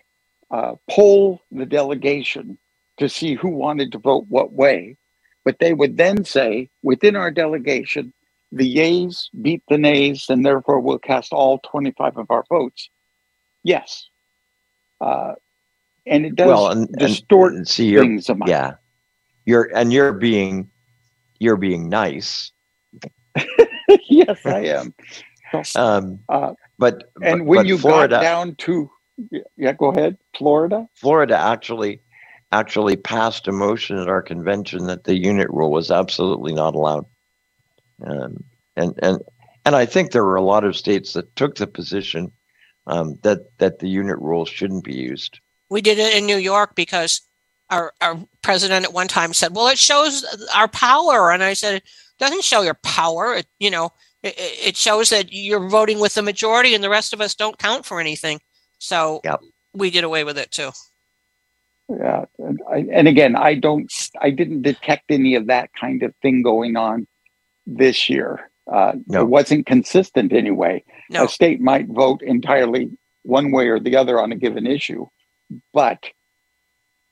uh, 0.51 0.75
poll 0.91 1.41
the 1.51 1.67
delegation 1.67 2.59
to 2.99 3.09
see 3.09 3.35
who 3.35 3.49
wanted 3.49 3.93
to 3.93 3.99
vote 3.99 4.27
what 4.29 4.53
way 4.53 4.97
but 5.45 5.59
they 5.59 5.75
would 5.75 5.97
then 5.99 6.25
say 6.25 6.71
within 6.83 7.17
our 7.17 7.31
delegation 7.31 8.13
the 8.55 8.67
yeas 8.67 9.31
beat 9.43 9.63
the 9.69 9.77
nays, 9.77 10.27
and 10.29 10.47
therefore 10.47 10.81
we'll 10.81 10.99
cast 10.99 11.33
all 11.33 11.59
25 11.65 12.17
of 12.19 12.31
our 12.31 12.45
votes. 12.49 12.89
Yes. 13.65 14.09
Uh, 15.01 15.33
and 16.07 16.25
it 16.25 16.37
does 16.37 16.47
well, 16.49 16.69
and, 16.69 16.89
distort 16.93 17.55
and 17.55 17.67
see, 17.67 17.97
things 17.97 18.31
yeah, 18.47 18.75
you're 19.47 19.71
and 19.75 19.93
you're 19.93 20.13
being 20.13 20.71
you're 21.41 21.57
being 21.57 21.89
nice. 21.89 22.53
yes, 24.09 24.39
I 24.45 24.61
am. 24.67 24.95
Um, 25.77 26.19
Uh, 26.29 26.53
but 26.79 27.11
and 27.23 27.41
but- 27.41 27.47
when 27.47 27.59
but 27.61 27.67
you 27.67 27.79
Florida, 27.79 28.17
got 28.17 28.23
down 28.23 28.57
to, 28.57 28.91
yeah, 29.57 29.73
go 29.73 29.93
ahead, 29.93 30.19
Florida. 30.37 30.89
Florida 30.95 31.39
actually 31.39 32.01
actually 32.55 32.97
passed 32.97 33.49
a 33.49 33.53
motion 33.53 33.99
at 33.99 34.09
our 34.09 34.23
convention 34.23 34.87
that 34.87 35.05
the 35.05 35.19
unit 35.19 35.49
rule 35.51 35.73
was 35.73 35.91
absolutely 35.91 36.55
not 36.55 36.75
allowed. 36.75 37.05
Um, 38.07 38.45
and 38.77 38.99
and 39.03 39.19
and 39.65 39.77
I 39.77 39.87
think 39.87 40.11
there 40.11 40.25
were 40.25 40.37
a 40.37 40.43
lot 40.43 40.65
of 40.65 40.77
states 40.77 41.13
that 41.15 41.35
took 41.37 41.57
the 41.57 41.67
position 41.67 42.33
um, 42.87 43.19
that 43.23 43.41
that 43.59 43.79
the 43.81 43.89
unit 43.89 44.19
rule 44.19 44.47
shouldn't 44.47 44.85
be 44.85 44.95
used. 44.95 45.41
We 45.69 45.81
did 45.81 45.99
it 45.99 46.17
in 46.17 46.27
New 46.27 46.37
York 46.37 46.75
because 46.75 47.23
our, 47.71 47.93
our 48.01 48.19
president 48.43 48.85
at 48.85 48.93
one 48.93 49.09
time 49.09 49.33
said, 49.33 49.57
well, 49.57 49.69
it 49.69 49.79
shows 49.79 50.25
our 50.55 50.69
power. 50.69 51.33
And 51.33 51.43
I 51.43 51.55
said, 51.55 51.77
it 51.77 51.85
doesn't 52.19 52.45
show 52.45 52.63
your 52.63 52.79
power. 52.83 53.35
It, 53.35 53.47
you 53.59 53.71
know, 53.71 53.91
it, 54.23 54.35
it 54.39 54.77
shows 54.77 55.11
that 55.11 55.33
you're 55.33 55.69
voting 55.69 55.99
with 55.99 56.15
the 56.15 56.23
majority 56.23 56.75
and 56.75 56.85
the 56.85 56.91
rest 56.91 57.13
of 57.13 57.21
us 57.21 57.35
don't 57.35 57.59
count 57.59 57.85
for 57.85 58.01
anything. 58.01 58.41
So 58.79 59.21
Yep. 59.25 59.41
we 59.73 59.91
did 59.91 60.05
away 60.05 60.25
with 60.25 60.39
it 60.39 60.51
too. 60.51 60.71
Yeah, 61.89 62.25
and, 62.39 62.61
I, 62.71 62.87
and 62.93 63.09
again, 63.09 63.37
I 63.37 63.55
don't, 63.55 63.93
I 64.21 64.31
didn't 64.31 64.63
detect 64.63 65.11
any 65.11 65.35
of 65.35 65.47
that 65.49 65.71
kind 65.79 66.03
of 66.03 66.15
thing 66.23 66.43
going 66.43 66.77
on 66.77 67.07
this 67.67 68.09
year. 68.09 68.51
Uh, 68.73 68.93
No. 69.07 69.21
It 69.21 69.29
wasn't 69.29 69.67
consistent 69.67 70.33
anyway. 70.33 70.83
No, 71.11 71.25
a 71.25 71.29
state 71.29 71.61
might 71.61 71.87
vote 71.89 72.23
entirely 72.23 72.91
one 73.23 73.51
way 73.53 73.69
or 73.69 73.79
the 73.79 73.97
other 73.97 74.19
on 74.21 74.33
a 74.33 74.37
given 74.37 74.67
issue, 74.67 75.07
but 75.75 76.07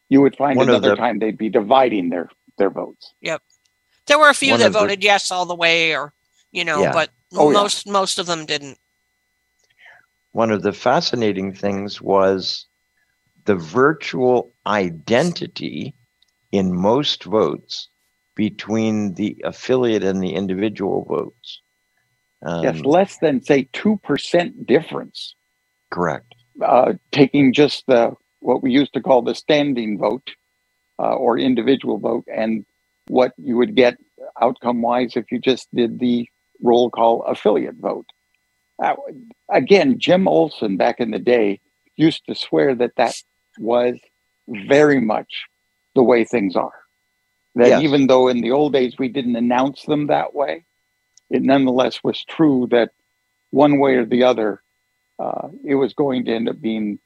you 0.09 0.23
would 0.23 0.37
find 0.37 0.57
One 0.57 0.68
another 0.70 0.91
the- 0.91 0.97
time 0.97 1.18
they'd 1.18 1.37
be 1.39 1.51
dividing 1.51 2.09
their 2.09 2.31
their 2.59 2.70
votes. 2.70 3.12
Yep, 3.20 3.43
there 4.07 4.18
were 4.18 4.29
a 4.31 4.35
few 4.35 4.53
one 4.53 4.61
that 4.61 4.66
of 4.68 4.73
the- 4.73 4.79
voted 4.79 5.05
yes 5.05 5.31
all 5.31 5.45
the 5.47 5.55
way 5.55 5.95
or, 5.95 6.14
you 6.51 6.64
know, 6.64 6.81
Yeah. 6.83 6.93
but 6.93 7.11
Oh, 7.35 7.51
yeah. 7.51 7.61
most, 7.61 7.87
most 7.89 8.18
of 8.18 8.27
them 8.27 8.45
didn't. 8.47 8.79
One 10.33 10.51
of 10.51 10.62
the 10.62 10.73
fascinating 10.73 11.53
things 11.55 12.01
was 12.01 12.66
the 13.45 13.57
virtual 13.57 14.53
identity 14.66 15.95
in 16.53 16.74
most 16.74 17.24
votes 17.24 17.88
between 18.34 19.14
the 19.14 19.36
affiliate 19.45 20.05
and 20.05 20.22
the 20.22 20.34
individual 20.34 21.05
votes. 21.05 21.61
Um, 22.45 22.64
yes, 22.64 22.80
less 22.80 23.18
than 23.18 23.43
say 23.43 23.68
two 23.72 23.99
percent 24.03 24.66
difference. 24.66 25.34
correct. 25.90 26.34
Uh, 26.64 26.95
taking 27.12 27.53
just 27.53 27.84
the 27.86 28.12
what 28.40 28.62
we 28.62 28.72
used 28.72 28.93
to 28.95 29.01
call 29.01 29.22
the 29.22 29.34
standing 29.34 29.99
vote 29.99 30.30
uh, 30.99 31.14
or 31.14 31.38
individual 31.38 31.99
vote, 31.99 32.24
and 32.34 32.64
what 33.09 33.32
you 33.36 33.57
would 33.57 33.74
get 33.74 33.97
outcome 34.40 34.82
wise 34.82 35.16
if 35.16 35.30
you 35.30 35.38
just 35.38 35.68
did 35.74 35.99
the 35.99 36.28
roll 36.61 36.90
call 36.90 37.22
affiliate 37.22 37.76
vote. 37.76 38.07
Uh, 38.82 38.95
again, 39.51 39.99
Jim 39.99 40.26
Olson 40.26 40.76
back 40.76 40.99
in 40.99 41.11
the 41.11 41.18
day 41.18 41.61
used 41.97 42.24
to 42.26 42.34
swear 42.34 42.74
that 42.74 42.97
that 42.97 43.14
was 43.59 43.98
very 44.48 45.00
much 45.00 45.44
the 45.94 46.03
way 46.03 46.24
things 46.24 46.57
are. 46.57 46.72
That 47.55 47.68
Yes. 47.68 47.82
even 47.82 48.07
though 48.07 48.28
in 48.28 48.40
the 48.40 48.53
old 48.53 48.72
days 48.72 48.94
we 48.98 49.09
didn't 49.09 49.36
announce 49.36 49.84
them 49.84 50.07
that 50.07 50.34
way, 50.34 50.64
it 51.30 51.42
nonetheless 51.42 52.03
was 52.03 52.24
true 52.24 52.66
that 52.70 52.90
one 53.50 53.78
way 53.78 53.94
or 53.96 54.07
the 54.07 54.24
other, 54.24 54.62
uh, 55.18 55.48
it 55.64 55.74
was 55.74 55.92
going 55.94 56.24
to 56.24 56.34
end 56.34 56.48
up 56.48 56.61
being, 56.61 56.98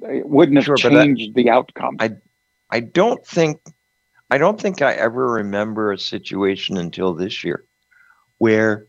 it 0.00 0.28
wouldn't 0.28 0.58
have 0.58 0.64
Sure, 0.64 0.76
changed 0.76 1.34
the 1.34 1.50
outcome. 1.50 1.96
I, 1.98 2.10
I 2.70 2.80
don't 2.80 3.26
think 3.26 3.60
I 4.30 4.38
don't 4.38 4.60
think 4.60 4.82
I 4.82 4.92
ever 4.94 5.32
remember 5.34 5.92
a 5.92 5.98
situation 5.98 6.76
until 6.76 7.14
this 7.14 7.44
year 7.44 7.64
where 8.38 8.86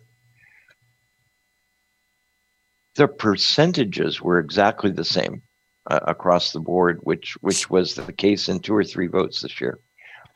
the 2.96 3.08
percentages 3.08 4.20
were 4.22 4.40
exactly 4.40 4.92
the 4.92 5.06
same 5.06 5.44
uh, 5.90 6.00
across 6.08 6.52
the 6.52 6.60
board, 6.60 7.00
which 7.04 7.34
which 7.42 7.70
was 7.70 7.96
the 7.96 8.14
case 8.14 8.50
in 8.50 8.60
two 8.60 8.76
or 8.76 8.84
three 8.84 9.08
votes 9.08 9.42
this 9.42 9.60
year 9.62 9.80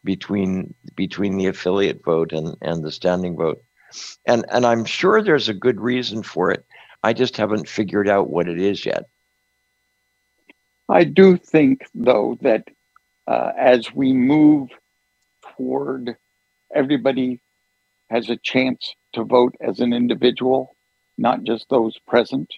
between 0.03 0.73
between 0.95 1.37
the 1.37 1.47
affiliate 1.47 2.03
vote 2.03 2.33
and 2.33 2.55
and 2.61 2.83
the 2.83 2.91
standing 2.91 3.35
vote, 3.35 3.61
and 4.25 4.45
and 4.49 4.65
I'm 4.65 4.85
sure 4.85 5.21
there's 5.21 5.49
a 5.49 5.53
good 5.53 5.79
reason 5.79 6.23
for 6.23 6.51
it. 6.51 6.65
I 7.03 7.13
just 7.13 7.37
haven't 7.37 7.67
figured 7.67 8.07
out 8.07 8.29
what 8.29 8.47
it 8.47 8.59
is 8.59 8.85
yet. 8.85 9.05
I 10.87 11.03
do 11.05 11.37
think, 11.37 11.85
though, 11.95 12.37
that 12.41 12.67
uh, 13.27 13.51
as 13.57 13.93
we 13.93 14.13
move 14.13 14.69
toward 15.55 16.15
everybody 16.75 17.41
has 18.09 18.29
a 18.29 18.37
chance 18.37 18.93
to 19.13 19.23
vote 19.23 19.55
as 19.61 19.79
an 19.79 19.93
individual, 19.93 20.75
not 21.17 21.43
just 21.43 21.69
those 21.69 21.97
present, 22.07 22.49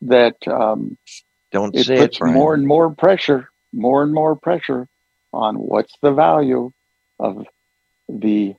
that 0.00 0.36
um, 0.48 0.96
Don't 1.50 1.74
it 1.74 1.86
say 1.86 1.96
it, 1.96 1.98
puts 2.00 2.18
Brian. 2.18 2.34
more 2.34 2.54
and 2.54 2.66
more 2.66 2.90
pressure, 2.90 3.50
more 3.72 4.02
and 4.02 4.12
more 4.12 4.36
pressure 4.36 4.88
on 5.32 5.56
what's 5.56 5.94
the 6.02 6.12
value 6.12 6.72
of 7.18 7.46
the 8.08 8.54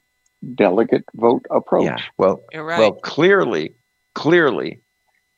delegate 0.55 1.05
vote 1.15 1.45
approach. 1.49 1.85
Yeah. 1.85 1.97
Well, 2.17 2.43
right. 2.53 2.79
Well, 2.79 2.93
clearly, 2.93 3.75
clearly, 4.15 4.81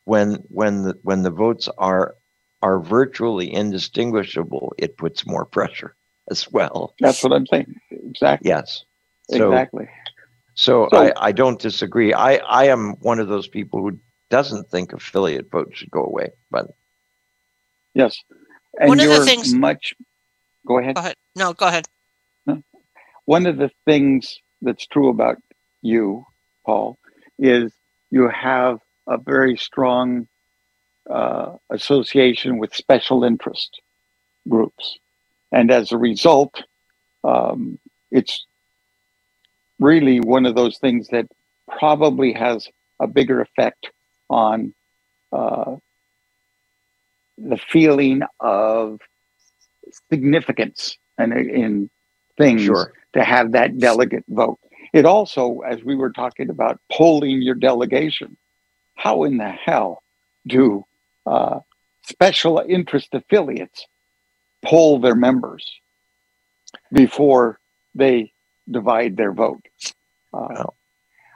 when 0.06 0.36
when 0.48 0.84
the 0.84 0.96
when 1.04 1.24
the 1.24 1.32
votes 1.32 1.70
are 1.78 2.16
are 2.62 2.80
virtually 2.80 3.52
indistinguishable, 3.54 4.74
it 4.78 4.98
puts 4.98 5.26
more 5.26 5.46
pressure 5.46 5.96
as 6.30 6.52
well. 6.52 6.94
That's 7.00 7.24
what 7.24 7.34
I'm 7.34 7.48
saying. 7.48 7.76
Exactly. 7.90 8.50
Yes. 8.50 8.86
So 9.30 9.52
exactly. 9.52 9.90
so, 10.54 10.88
So- 10.92 10.98
I, 10.98 11.14
I 11.18 11.32
don't 11.32 11.60
disagree. 11.60 12.14
I, 12.14 12.36
I 12.38 12.66
am 12.66 12.96
one 13.00 13.20
of 13.20 13.28
those 13.28 13.48
people 13.48 13.82
who 13.82 14.00
doesn't 14.30 14.70
think 14.70 14.94
affiliate 14.94 15.50
votes 15.50 15.78
should 15.78 15.92
go 15.92 16.04
away. 16.04 16.30
But 16.50 16.68
Yes. 17.94 18.24
And 18.80 18.90
One 18.90 19.00
of 19.00 19.10
the 19.10 19.26
things- 19.26 19.54
much. 19.54 19.94
Go 20.66 20.78
ahead. 20.80 20.96
Go 20.96 21.02
ahead. 21.02 21.16
No, 21.36 21.54
go 21.54 21.68
ahead. 21.68 21.88
one 23.26 23.46
of 23.46 23.58
the 23.58 23.72
things 23.86 24.40
that's 24.62 24.86
true 24.88 25.10
about 25.10 25.38
you, 25.82 26.26
Paul, 26.66 26.98
is 27.40 27.72
you 28.10 28.28
have 28.28 28.80
a 29.08 29.18
very 29.18 29.58
strong 29.58 30.28
uh, 31.10 31.56
association 31.70 32.58
with 32.58 32.76
special 32.76 33.24
interest 33.24 33.82
groups. 34.48 34.98
And 35.52 35.72
as 35.72 35.92
a 35.92 35.98
result, 35.98 36.64
um, 37.24 37.80
it's 38.12 38.46
really 39.80 40.20
one 40.20 40.46
of 40.46 40.56
those 40.56 40.78
things 40.78 41.08
that 41.10 41.28
probably 41.68 42.34
has 42.34 42.68
a 43.00 43.08
bigger 43.08 43.42
effect 43.42 43.92
on 44.30 44.74
uh, 45.32 45.76
the 47.50 47.58
feeling 47.58 48.22
of 48.40 49.00
significance 50.10 50.98
and 51.18 51.34
in 51.34 51.90
things 52.38 52.64
Sure. 52.64 52.94
to 53.14 53.24
have 53.24 53.52
that 53.54 53.78
delegate 53.78 54.24
vote. 54.30 54.60
It 54.94 55.06
also, 55.06 55.60
as 55.60 55.84
we 55.84 55.96
were 55.96 56.12
talking 56.12 56.50
about 56.50 56.80
polling 56.92 57.42
your 57.42 57.56
delegation, 57.56 58.38
how 58.96 59.24
in 59.24 59.38
the 59.38 59.50
hell 59.50 60.04
do 60.48 60.86
uh, 61.26 61.60
special 62.04 62.64
interest 62.68 63.10
affiliates 63.14 63.86
poll 64.64 65.00
their 65.00 65.16
members 65.16 65.66
before 66.92 67.60
they 67.96 68.34
divide 68.70 69.18
their 69.18 69.34
vote? 69.34 69.66
Uh, 70.34 70.66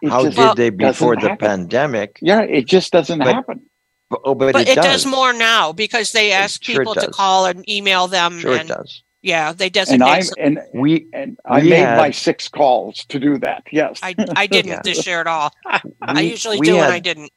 Well, 0.02 0.12
How 0.12 0.24
did 0.30 0.58
they 0.58 0.70
before 0.70 1.16
the 1.16 1.30
happen. 1.30 1.48
pandemic? 1.48 2.20
Yeah, 2.22 2.42
it 2.42 2.66
just 2.68 2.92
doesn't 2.92 3.20
But- 3.20 3.34
happen. 3.34 3.70
But- 4.10 4.22
Oh, 4.24 4.36
but, 4.36 4.54
But 4.54 4.68
it, 4.68 4.78
it 4.78 4.82
does 4.82 5.06
more 5.06 5.34
now 5.34 5.72
because 5.74 6.12
they 6.12 6.32
ask 6.32 6.64
sure 6.64 6.80
people 6.80 6.94
to 6.96 7.08
call 7.08 7.46
and 7.48 7.68
email 7.70 8.08
them. 8.08 8.40
Sure, 8.40 8.54
it 8.54 8.60
and 8.62 8.70
does. 8.70 9.04
yeah, 9.24 9.52
they 9.52 9.66
And 9.66 9.74
designate. 9.74 10.08
I'm 10.08 10.24
and 10.38 10.60
We 10.74 11.08
and 11.12 11.40
I 11.46 11.62
we 11.62 11.70
made 11.70 11.80
had- 11.80 11.98
my 11.98 12.12
six 12.12 12.48
calls 12.48 13.04
to 13.06 13.20
do 13.20 13.38
that. 13.40 13.64
Yes, 13.72 14.00
I, 14.04 14.14
I 14.36 14.46
didn't 14.56 14.72
Yeah. 14.72 14.82
this 14.84 15.06
year 15.08 15.22
at 15.22 15.28
all. 15.28 15.52
I 16.02 16.22
usually 16.22 16.60
do, 16.60 16.76
had, 16.76 16.84
and 16.86 16.94
I 16.94 17.00
didn't. 17.00 17.32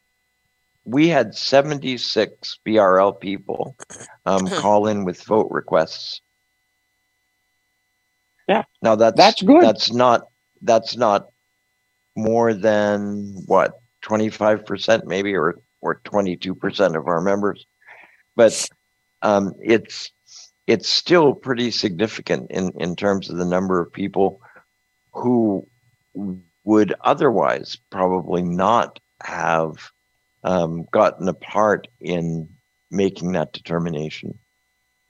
We 0.85 1.09
had 1.09 1.35
seventy 1.35 1.97
six 1.99 2.59
BRL 2.67 3.19
people 3.19 3.75
um, 4.27 4.47
call 4.47 4.87
in 4.89 5.05
with 5.05 5.23
vote 5.25 5.49
requests. 5.51 6.21
Yeah. 8.49 8.65
Now 8.83 8.95
that's 8.97 9.17
That's 9.17 9.43
good. 9.43 9.63
That's 9.63 9.91
not 9.93 10.23
that's 10.63 10.97
not 10.97 11.29
more 12.17 12.53
than 12.55 13.43
what 13.47 13.81
twenty 14.03 14.29
five 14.31 14.65
percent 14.67 15.07
maybe 15.07 15.35
or 15.35 15.59
or 15.81 16.01
twenty 16.05 16.37
two 16.37 16.55
percent 16.55 16.97
of 16.97 17.07
our 17.07 17.21
members, 17.21 17.67
but 18.37 18.69
um, 19.23 19.53
it's 19.61 20.11
it's 20.67 20.89
still 20.89 21.35
pretty 21.35 21.71
significant 21.71 22.51
in 22.51 22.73
in 22.77 22.97
terms 22.97 23.31
of 23.31 23.39
the 23.39 23.45
number 23.45 23.81
of 23.81 23.93
people 23.93 24.41
who 25.13 25.67
would 26.65 26.95
otherwise 27.01 27.79
probably 27.91 28.43
not 28.43 29.01
have 29.23 29.91
um, 30.45 30.87
gotten 30.93 31.29
a 31.29 31.35
part 31.35 31.89
in 32.01 32.49
making 32.91 33.33
that 33.33 33.53
determination. 33.53 34.39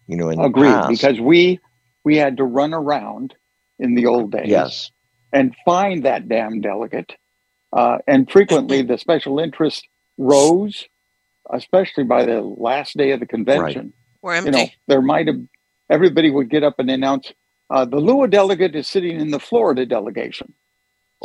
You 0.06 0.16
know, 0.16 0.30
in 0.30 0.40
agreed. 0.40 0.68
past. 0.68 0.88
Because 0.88 1.20
we 1.20 1.60
we 2.04 2.16
had 2.16 2.38
to 2.38 2.44
run 2.44 2.72
around 2.72 3.34
in 3.78 3.94
the 3.94 4.06
old 4.06 4.32
days 4.32 4.46
yes, 4.46 4.90
and 5.32 5.54
find 5.64 6.04
that 6.04 6.28
damn 6.28 6.60
delegate, 6.60 7.12
uh, 7.72 7.98
and 8.06 8.30
frequently 8.30 8.82
the 8.82 8.96
special 8.96 9.38
interest 9.38 9.86
rose, 10.18 10.86
especially 11.50 12.04
by 12.04 12.26
the 12.26 12.42
last 12.42 12.96
day 12.96 13.12
of 13.12 13.20
the 13.20 13.26
convention. 13.26 13.94
We're 14.20 14.42
You 14.42 14.50
know, 14.50 14.66
there 14.88 15.00
might 15.00 15.28
have 15.28 15.40
everybody 15.88 16.30
would 16.30 16.50
get 16.50 16.62
up 16.64 16.74
and 16.78 16.90
announce 16.90 17.32
uh, 17.70 17.84
the 17.84 17.98
Lua 17.98 18.28
delegate 18.28 18.74
is 18.74 18.86
sitting 18.86 19.18
in 19.18 19.30
the 19.30 19.40
Florida 19.40 19.86
delegation. 19.86 20.52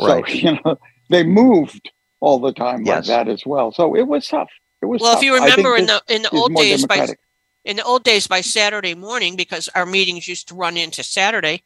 Right. 0.00 0.24
So 0.26 0.32
you 0.34 0.58
know 0.64 0.78
they 1.10 1.24
moved 1.24 1.90
all 2.20 2.38
the 2.38 2.52
time 2.52 2.84
Yes. 2.84 3.08
like 3.08 3.26
that 3.26 3.32
as 3.32 3.44
well. 3.44 3.72
So 3.72 3.94
it 3.94 4.06
was 4.06 4.26
tough. 4.26 4.50
It 4.80 4.86
was 4.86 5.00
well, 5.00 5.12
tough. 5.12 5.22
if 5.22 5.26
you 5.26 5.34
remember 5.34 5.76
in 5.76 5.86
the 5.86 6.02
in 6.08 6.22
the 6.22 6.30
old 6.30 6.52
more 6.52 6.62
days, 6.62 6.86
by 6.86 7.08
in 7.64 7.76
the 7.76 7.84
old 7.84 8.04
days 8.04 8.26
by 8.26 8.40
Saturday 8.40 8.94
morning, 8.94 9.36
because 9.36 9.68
our 9.74 9.86
meetings 9.86 10.28
used 10.28 10.48
to 10.48 10.54
run 10.54 10.76
into 10.76 11.02
Saturday, 11.02 11.62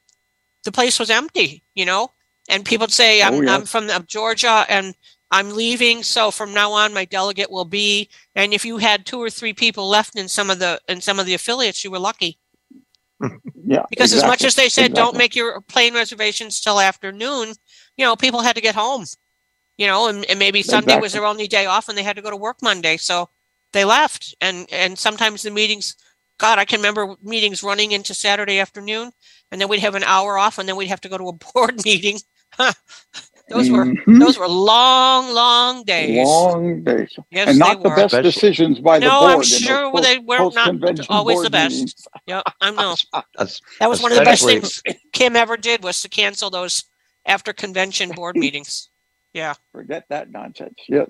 the 0.64 0.72
place 0.72 0.98
was 0.98 1.10
empty, 1.10 1.62
you 1.74 1.84
know, 1.84 2.12
and 2.48 2.64
people 2.64 2.84
would 2.84 2.92
say, 2.92 3.22
"I'm 3.22 3.34
Oh, 3.34 3.40
yeah. 3.42 3.54
I'm 3.54 3.66
from 3.66 3.90
Georgia 4.06 4.64
and 4.68 4.94
I'm 5.30 5.54
leaving, 5.54 6.02
so 6.02 6.30
from 6.30 6.54
now 6.54 6.72
on, 6.72 6.94
my 6.94 7.04
delegate 7.04 7.50
will 7.50 7.64
be." 7.64 8.08
And 8.34 8.54
if 8.54 8.64
you 8.64 8.78
had 8.78 9.06
two 9.06 9.20
or 9.22 9.30
three 9.30 9.52
people 9.52 9.88
left 9.88 10.16
in 10.16 10.28
some 10.28 10.50
of 10.50 10.58
the 10.58 10.80
in 10.88 11.00
some 11.00 11.18
of 11.18 11.26
the 11.26 11.34
affiliates, 11.34 11.84
you 11.84 11.90
were 11.90 11.98
lucky 11.98 12.38
yeah, 13.64 13.84
because 13.90 14.12
as 14.12 14.24
much 14.24 14.44
as 14.44 14.54
they 14.54 14.68
said, 14.68 14.94
"Don't 14.94 15.16
make 15.16 15.34
your 15.34 15.60
plane 15.62 15.94
reservations 15.94 16.60
till 16.60 16.80
afternoon," 16.80 17.54
you 17.96 18.04
know, 18.04 18.16
people 18.16 18.40
had 18.42 18.56
to 18.56 18.62
get 18.62 18.74
home, 18.74 19.04
you 19.76 19.86
know, 19.86 20.08
and, 20.08 20.24
and 20.26 20.38
maybe 20.38 20.62
Sunday 20.62 20.98
was 20.98 21.12
their 21.12 21.24
only 21.26 21.48
day 21.48 21.66
off, 21.66 21.88
and 21.88 21.98
they 21.98 22.02
had 22.02 22.16
to 22.16 22.22
go 22.22 22.30
to 22.30 22.36
work 22.36 22.58
Monday, 22.62 22.96
so 22.96 23.28
they 23.72 23.84
left, 23.84 24.34
and 24.40 24.68
and 24.72 24.98
sometimes 24.98 25.42
the 25.42 25.50
meetings. 25.50 25.96
God, 26.38 26.60
I 26.60 26.64
can 26.64 26.78
remember 26.78 27.16
meetings 27.20 27.64
running 27.64 27.90
into 27.90 28.14
Saturday 28.14 28.60
afternoon, 28.60 29.10
and 29.50 29.60
then 29.60 29.68
we'd 29.68 29.80
have 29.80 29.96
an 29.96 30.04
hour 30.04 30.38
off, 30.38 30.58
and 30.58 30.68
then 30.68 30.76
we'd 30.76 30.86
have 30.86 31.00
to 31.00 31.08
go 31.08 31.18
to 31.18 31.28
a 31.28 31.32
board 31.54 31.84
meeting. 31.84 32.20
those 33.48 33.70
were 33.70 33.86
Mhm. 33.86 34.20
those 34.20 34.38
were 34.38 34.48
long, 34.48 35.32
long 35.32 35.82
days. 35.84 36.26
long 36.26 36.82
days, 36.84 37.10
yes, 37.30 37.48
and 37.48 37.58
not 37.58 37.82
the 37.82 37.88
were. 37.88 37.96
best 37.96 38.14
Especially- 38.14 38.30
decisions 38.30 38.80
by 38.80 38.98
the 38.98 39.08
board. 39.08 39.20
No. 39.22 39.26
I'm 39.28 39.42
sure 39.42 39.90
post- 39.90 40.04
they 40.04 40.18
weren't 40.18 41.10
always 41.10 41.42
the 41.42 41.50
best. 41.50 41.74
meetings. 41.74 42.06
Yep, 42.26 42.42
I 42.60 42.70
know. 42.70 42.96
That's- 43.12 43.60
That 43.80 43.88
was 43.88 44.02
one 44.02 44.12
of 44.12 44.18
the 44.18 44.24
best 44.24 44.44
things 44.44 44.82
Kim 45.12 45.36
ever 45.36 45.56
did 45.56 45.82
was 45.82 46.00
to 46.02 46.08
cancel 46.08 46.50
those 46.50 46.84
after 47.26 47.52
convention 47.52 48.10
board 48.10 48.36
meetings. 48.44 48.88
Yeah. 49.32 49.54
Forget 49.72 50.04
that 50.08 50.30
nonsense. 50.30 50.78
Yes. 50.88 51.08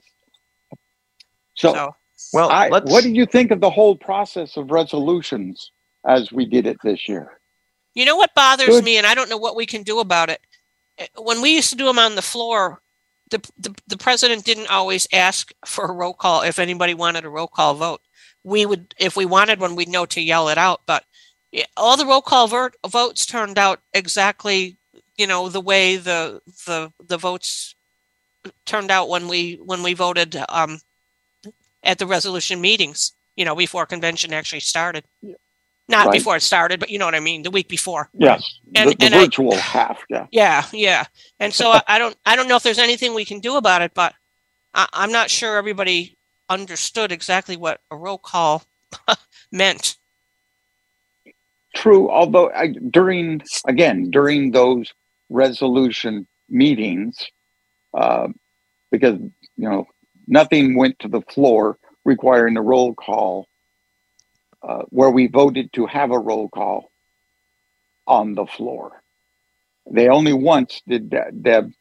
So, 1.57 1.73
So 1.73 1.95
well, 2.33 2.51
I, 2.51 2.69
let's. 2.69 2.91
what 2.91 3.03
do 3.05 3.11
you 3.11 3.27
think 3.27 3.51
of 3.51 3.61
the 3.61 3.71
whole 3.71 3.97
process 3.97 4.57
of 4.57 4.71
resolutions 4.71 5.71
as 6.07 6.31
we 6.33 6.45
did 6.45 6.67
it 6.67 6.77
this 6.83 7.09
year? 7.09 7.41
You 7.95 8.05
know 8.05 8.17
what 8.17 8.35
bothers 8.35 8.67
Good. 8.69 8.85
me, 8.85 8.97
and 8.97 9.07
I 9.07 9.15
don't 9.15 9.29
know 9.29 9.39
what 9.39 9.57
we 9.57 9.67
can 9.67 9.83
do 9.83 9.99
about 9.99 10.31
it. 10.31 10.41
When 11.17 11.41
we 11.41 11.55
used 11.55 11.71
to 11.71 11.77
do 11.77 11.87
them 11.87 11.99
on 11.99 12.15
the 12.15 12.23
floor, 12.23 12.81
the, 13.31 13.39
the 13.59 13.75
the 13.87 13.97
president 13.97 14.45
didn't 14.45 14.71
always 14.71 15.07
ask 15.13 15.53
for 15.67 15.85
a 15.87 15.93
roll 15.93 16.15
call 16.15 16.43
if 16.43 16.59
anybody 16.59 16.95
wanted 16.95 17.25
a 17.25 17.31
roll 17.31 17.47
call 17.47 17.75
vote. 17.75 18.01
We 18.45 18.65
would, 18.67 18.95
if 18.99 19.17
we 19.17 19.27
wanted 19.27 19.61
one, 19.61 19.77
we'd 19.77 19.89
know 19.89 20.07
to 20.07 20.21
yell 20.21 20.49
it 20.49 20.59
out. 20.59 20.83
But 20.87 21.05
all 21.77 21.97
the 21.97 22.07
roll 22.07 22.23
call 22.23 22.49
votes 22.87 23.27
turned 23.27 23.59
out 23.59 23.81
exactly, 23.93 24.79
you 25.17 25.27
know, 25.27 25.49
the 25.49 25.61
way 25.61 25.97
the 25.97 26.41
the 26.67 26.93
the 27.05 27.19
votes 27.19 27.75
turned 28.65 28.91
out 28.91 29.09
when 29.09 29.29
we 29.29 29.55
when 29.63 29.83
we 29.83 29.95
voted 29.95 30.37
um, 30.49 30.79
at 31.83 31.99
the 31.99 32.07
resolution 32.07 32.61
meetings. 32.61 33.13
You 33.37 33.45
know, 33.45 33.55
before 33.55 33.87
convention 33.87 34.33
actually 34.33 34.61
started. 34.61 35.05
Not 35.91 36.07
Right. 36.09 36.13
before 36.13 36.37
it 36.37 36.43
started, 36.43 36.81
but 36.81 36.91
you 36.91 36.99
know 36.99 37.07
what 37.07 37.15
I 37.15 37.21
mean. 37.21 37.43
The 37.43 37.51
week 37.51 37.69
before. 37.69 38.11
Yes, 38.13 38.59
And- 38.75 38.91
the, 38.91 38.95
the 38.97 39.05
and 39.07 39.15
I- 39.15 39.25
virtual 39.25 39.57
half. 39.57 39.99
Yeah. 40.11 40.27
Yeah, 40.31 40.65
yeah. 40.73 41.05
And 41.41 41.53
so 41.53 41.71
I, 41.71 41.83
I 41.89 41.99
don't 41.99 42.17
I 42.27 42.37
don't 42.37 42.47
know 42.49 42.57
if 42.57 42.63
there's 42.63 42.79
anything 42.79 43.15
we 43.15 43.25
can 43.25 43.41
do 43.41 43.57
about 43.57 43.81
it, 43.83 43.93
but 43.95 44.13
I, 44.75 44.87
I'm 44.93 45.13
not 45.13 45.31
sure 45.31 45.57
everybody 45.57 46.17
understood 46.51 47.11
exactly 47.13 47.57
what 47.57 47.81
a 47.91 47.97
roll 47.97 48.19
call 48.19 48.65
meant. 49.53 49.97
True. 51.75 52.11
Although 52.11 52.51
I, 52.51 52.69
during 52.91 53.43
again 53.67 54.11
during 54.11 54.51
those 54.51 54.93
resolution 55.31 56.27
meetings, 56.49 57.17
uh, 57.95 58.29
because 58.91 59.19
you 59.57 59.69
know 59.69 59.87
nothing 60.27 60.77
went 60.77 60.99
to 61.01 61.09
the 61.09 61.21
floor 61.23 61.79
requiring 62.05 62.57
a 62.57 62.63
roll 62.63 62.95
call, 62.95 63.47
uh, 64.63 64.83
where 64.91 65.11
we 65.11 65.27
voted 65.29 65.73
to 65.75 65.87
have 65.87 66.11
a 66.11 66.19
roll 66.19 66.49
call 66.49 66.91
on 68.07 68.35
the 68.35 68.47
floor. 68.47 69.03
They 69.91 70.09
only 70.09 70.33
once 70.33 70.83
did 70.87 71.11
Deb 71.43 71.73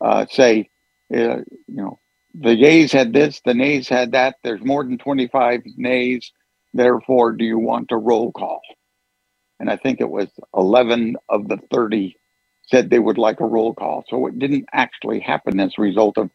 uh, 0.00 0.26
say, 0.30 0.70
uh, 1.14 1.38
you 1.38 1.44
know, 1.68 2.00
the 2.34 2.54
yeas 2.54 2.92
had 2.92 3.12
this, 3.12 3.40
the 3.44 3.54
nays 3.54 3.88
had 3.88 4.12
that. 4.12 4.36
There's 4.44 4.62
more 4.64 4.84
than 4.84 4.98
25 4.98 5.62
nays. 5.76 6.32
Therefore, 6.74 7.32
do 7.32 7.44
you 7.44 7.58
want 7.58 7.92
a 7.92 7.96
roll 7.96 8.32
call? 8.32 8.60
And 9.58 9.70
I 9.70 9.76
think 9.76 10.00
it 10.00 10.08
was 10.10 10.28
11 10.54 11.16
of 11.28 11.48
the 11.48 11.58
30 11.72 12.16
said 12.68 12.88
they 12.90 12.98
would 12.98 13.18
like 13.18 13.40
a 13.40 13.46
roll 13.46 13.74
call. 13.74 14.04
So 14.08 14.26
it 14.26 14.38
didn't 14.38 14.66
actually 14.72 15.20
happen 15.20 15.58
as 15.60 15.74
a 15.76 15.82
result 15.82 16.18
of 16.18 16.30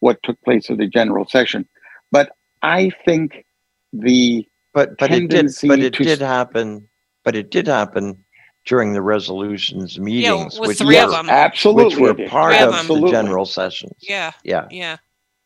what 0.00 0.22
took 0.22 0.40
place 0.42 0.70
at 0.70 0.78
the 0.78 0.86
general 0.86 1.26
session. 1.26 1.68
But 2.12 2.30
I 2.62 2.90
think 3.04 3.44
the 3.92 4.46
but 4.78 4.96
but 4.98 5.10
it 5.10 5.28
did 5.28 5.50
but 5.66 5.80
it 5.80 5.94
to 5.94 6.04
did 6.04 6.20
happen 6.20 6.88
but 7.24 7.34
it 7.34 7.50
did 7.50 7.66
happen 7.66 8.24
during 8.64 8.92
the 8.92 9.02
resolutions 9.02 9.98
meetings 9.98 10.60
with 10.60 10.68
which 10.68 10.78
three 10.78 10.94
were, 10.96 11.02
of 11.02 11.14
'em. 11.14 11.28
absolutely 11.28 11.84
which 11.84 11.96
were 12.00 12.10
it 12.10 12.20
is. 12.20 12.30
part 12.30 12.54
Three 12.54 12.62
of 12.62 12.74
of 12.74 12.90
'em. 12.90 13.00
the 13.00 13.10
general 13.10 13.44
sessions 13.44 13.96
Yeah, 14.00 14.32
yeah 14.44 14.66
yeah. 14.70 14.96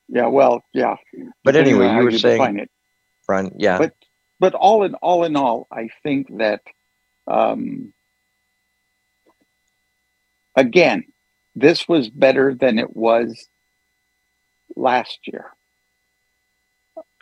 Yeah, 0.09 0.27
well, 0.27 0.63
yeah. 0.75 0.97
but 1.45 1.53
depending 1.53 1.75
anyway 1.77 1.87
on 1.87 1.95
how 1.95 1.99
you 2.01 2.05
were 2.05 2.19
saying 2.19 2.39
define 2.39 2.59
it. 2.59 2.71
Brian, 3.27 3.55
yeah 3.57 3.79
But 3.79 3.95
but 4.39 4.53
all 4.55 4.83
in 4.83 4.95
all 4.97 5.25
in 5.25 5.35
all, 5.37 5.67
I 5.71 5.89
think 6.03 6.37
that 6.37 6.61
um, 7.27 7.95
again, 10.55 11.05
this 11.55 11.89
was 11.89 12.11
better 12.11 12.55
than 12.55 12.79
it 12.79 12.95
was 12.95 13.49
last 14.77 15.21
year. 15.27 15.47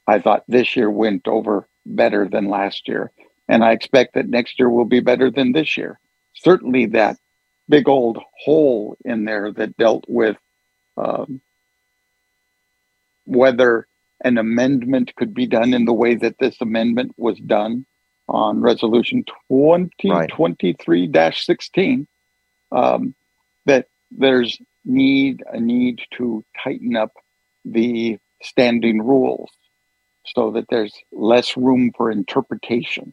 I 0.08 0.18
thought 0.18 0.42
this 0.48 0.74
year 0.74 0.90
went 0.90 1.28
over 1.28 1.68
better 1.94 2.28
than 2.28 2.48
last 2.48 2.88
year, 2.88 3.12
and 3.48 3.64
I 3.64 3.72
expect 3.72 4.14
that 4.14 4.28
next 4.28 4.58
year 4.58 4.70
will 4.70 4.84
be 4.84 5.00
better 5.00 5.30
than 5.30 5.52
this 5.52 5.76
year. 5.76 5.98
Certainly, 6.34 6.86
that 6.86 7.16
big 7.68 7.88
old 7.88 8.18
hole 8.44 8.96
in 9.04 9.24
there 9.24 9.52
that 9.52 9.76
dealt 9.76 10.04
with 10.08 10.36
um, 10.96 11.40
whether 13.24 13.86
an 14.22 14.36
amendment 14.38 15.14
could 15.16 15.32
be 15.32 15.46
done 15.46 15.72
in 15.72 15.84
the 15.84 15.92
way 15.92 16.16
that 16.16 16.38
this 16.38 16.60
amendment 16.60 17.12
was 17.16 17.38
done 17.38 17.86
on 18.28 18.60
resolution 18.60 19.24
2023-16 19.50 22.06
um, 22.72 23.14
that 23.66 23.86
there's 24.10 24.58
need 24.84 25.42
a 25.52 25.60
need 25.60 26.00
to 26.16 26.44
tighten 26.62 26.96
up 26.96 27.12
the 27.64 28.18
standing 28.42 29.02
rules 29.02 29.50
so 30.24 30.50
that 30.52 30.66
there's 30.68 30.94
less 31.12 31.56
room 31.56 31.92
for 31.96 32.10
interpretation. 32.10 33.12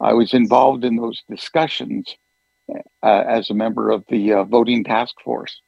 I 0.00 0.12
was 0.12 0.34
involved 0.34 0.84
in 0.84 0.96
those 0.96 1.22
discussions 1.28 2.16
uh, 3.02 3.24
as 3.26 3.50
a 3.50 3.54
member 3.54 3.90
of 3.90 4.04
the 4.08 4.32
uh, 4.32 4.44
voting 4.44 4.84
task 4.84 5.14
force. 5.22 5.60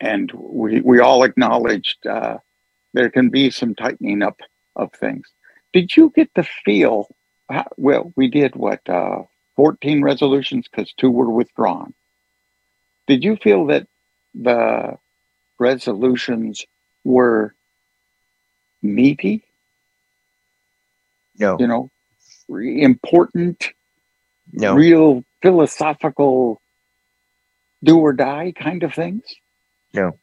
And 0.00 0.30
we, 0.34 0.80
we 0.80 1.00
all 1.00 1.24
acknowledged 1.24 2.06
uh, 2.06 2.38
there 2.94 3.10
can 3.10 3.30
be 3.30 3.50
some 3.50 3.74
tightening 3.74 4.22
up 4.22 4.40
of 4.76 4.92
things. 4.92 5.26
Did 5.72 5.96
you 5.96 6.12
get 6.14 6.30
the 6.34 6.46
feel? 6.64 7.08
Well, 7.76 8.12
we 8.16 8.28
did 8.28 8.54
what, 8.54 8.80
uh, 8.88 9.22
14 9.56 10.02
resolutions 10.02 10.66
because 10.70 10.92
two 10.96 11.10
were 11.10 11.30
withdrawn. 11.30 11.94
Did 13.06 13.24
you 13.24 13.36
feel 13.36 13.66
that 13.66 13.88
the 14.34 14.98
resolutions 15.58 16.64
were 17.04 17.54
meaty? 18.82 19.44
No. 21.38 21.56
You 21.58 21.66
know, 21.66 21.90
important, 22.48 23.68
No. 24.52 24.74
real 24.74 25.24
philosophical 25.42 26.60
do 27.84 27.98
or 27.98 28.12
die 28.12 28.52
kind 28.52 28.82
of 28.82 28.92
things? 28.94 29.22
No. 29.94 30.18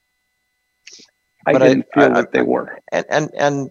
I 1.45 1.53
But 1.53 1.59
didn't 1.59 1.85
feel 1.93 2.03
I- 2.11 2.21
that 2.21 2.31
they 2.31 2.41
were. 2.41 2.79
and 2.91 3.05
and 3.09 3.29
and 3.35 3.69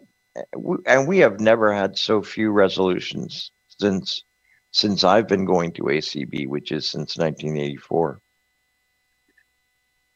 we, 0.57 0.77
and 0.87 1.07
we 1.07 1.19
have 1.19 1.39
never 1.41 1.73
had 1.73 1.97
so 1.99 2.23
few 2.23 2.51
resolutions 2.51 3.53
since 3.79 4.25
since 4.71 5.05
I've 5.05 5.29
been 5.29 5.45
going 5.45 5.73
to 5.75 5.83
ACB, 5.91 6.47
which 6.49 6.73
is 6.73 6.87
since 6.89 7.17
1984. 7.17 8.21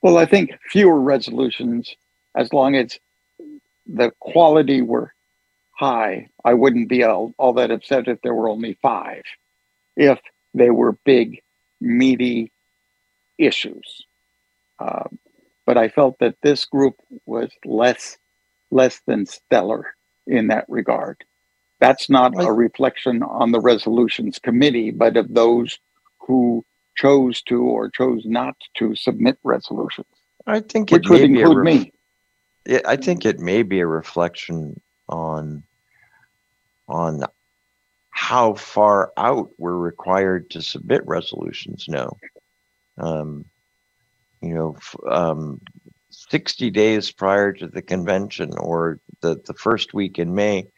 Well, 0.02 0.16
I 0.18 0.26
think 0.26 0.50
fewer 0.70 1.00
resolutions, 1.00 1.94
as 2.36 2.52
long 2.52 2.74
as 2.74 2.98
the 3.88 4.12
quality 4.20 4.82
were 4.82 5.14
high, 5.70 6.28
I 6.44 6.54
wouldn't 6.54 6.88
be 6.88 7.02
all, 7.02 7.32
all 7.38 7.54
that 7.54 7.70
upset 7.70 8.08
if 8.08 8.20
there 8.22 8.34
were 8.34 8.48
only 8.48 8.78
five. 8.82 9.22
If 9.96 10.20
they 10.54 10.70
were 10.70 10.98
big, 11.04 11.40
meaty 11.80 12.52
issues. 13.38 14.04
Um, 14.78 15.18
but 15.66 15.76
I 15.76 15.88
felt 15.88 16.18
that 16.20 16.36
this 16.42 16.64
group 16.64 16.96
was 17.26 17.50
less 17.64 18.16
less 18.70 19.00
than 19.06 19.24
stellar 19.26 19.94
in 20.26 20.48
that 20.48 20.66
regard. 20.68 21.24
That's 21.80 22.10
not 22.10 22.32
a 22.36 22.52
reflection 22.52 23.22
on 23.22 23.52
the 23.52 23.60
resolutions 23.60 24.38
committee, 24.38 24.90
but 24.90 25.16
of 25.16 25.32
those 25.32 25.78
who 26.18 26.64
chose 26.96 27.40
to 27.42 27.62
or 27.62 27.88
chose 27.88 28.24
not 28.26 28.56
to 28.76 28.94
submit 28.96 29.38
resolutions, 29.44 30.08
I 30.46 30.60
think 30.60 30.90
which 30.90 31.06
it 31.06 31.10
would 31.10 31.20
may 31.22 31.28
be 31.28 31.40
a 31.40 31.46
include 31.46 31.64
me. 31.64 31.92
Yeah, 32.68 32.80
I 32.84 32.96
think 32.96 33.24
it 33.24 33.40
may 33.40 33.62
be 33.62 33.80
a 33.80 33.86
reflection 33.86 34.78
on 35.08 35.62
on 36.86 37.22
how 38.10 38.54
far 38.54 39.10
out 39.16 39.50
we're 39.56 39.74
required 39.74 40.50
to 40.50 40.60
submit 40.60 41.00
resolutions 41.06 41.86
now. 41.88 42.14
Um, 42.98 43.46
you 44.42 44.52
know, 44.54 44.76
um, 45.10 45.62
60 46.10 46.70
days 46.70 47.10
prior 47.10 47.54
to 47.54 47.68
the 47.68 47.80
convention 47.80 48.52
or 48.58 49.00
the, 49.22 49.40
the 49.46 49.54
first 49.54 49.94
week 49.94 50.18
in 50.18 50.34
May, 50.34 50.68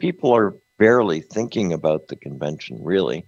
people 0.00 0.34
are 0.34 0.56
barely 0.78 1.20
thinking 1.20 1.72
about 1.72 2.08
the 2.08 2.16
convention 2.16 2.78
really. 2.82 3.24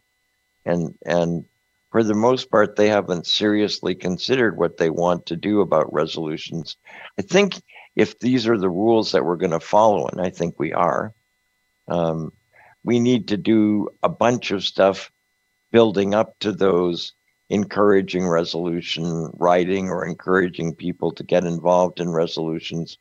And 0.64 0.98
and 1.06 1.44
for 1.92 2.02
the 2.02 2.14
most 2.14 2.50
part, 2.50 2.74
they 2.74 2.88
haven't 2.88 3.28
seriously 3.28 3.94
considered 3.94 4.56
what 4.56 4.76
they 4.76 4.90
want 4.90 5.26
to 5.26 5.36
do 5.36 5.60
about 5.60 5.92
resolutions. 5.92 6.76
I 7.16 7.22
think 7.22 7.62
if 7.99 8.20
these 8.20 8.46
are 8.46 8.57
the 8.57 8.70
rules 8.70 9.11
that 9.11 9.24
we're 9.24 9.36
going 9.36 9.51
to 9.51 9.59
follow, 9.61 10.07
and 10.07 10.20
I 10.20 10.30
think 10.30 10.55
we 10.57 10.72
are, 10.72 11.12
um, 11.88 12.32
we 12.84 13.01
need 13.01 13.26
to 13.28 13.36
do 13.36 13.88
a 14.05 14.09
bunch 14.09 14.53
of 14.53 14.62
stuff 14.62 15.11
building 15.72 16.14
up 16.14 16.38
to 16.38 16.53
those, 16.53 17.12
encouraging 17.51 18.28
resolution 18.28 19.30
writing 19.34 19.88
or 19.88 20.07
encouraging 20.07 20.74
people 20.74 21.11
to 21.11 21.24
get 21.24 21.44
involved 21.44 21.99
in 21.99 22.11
resolutions 22.11 22.99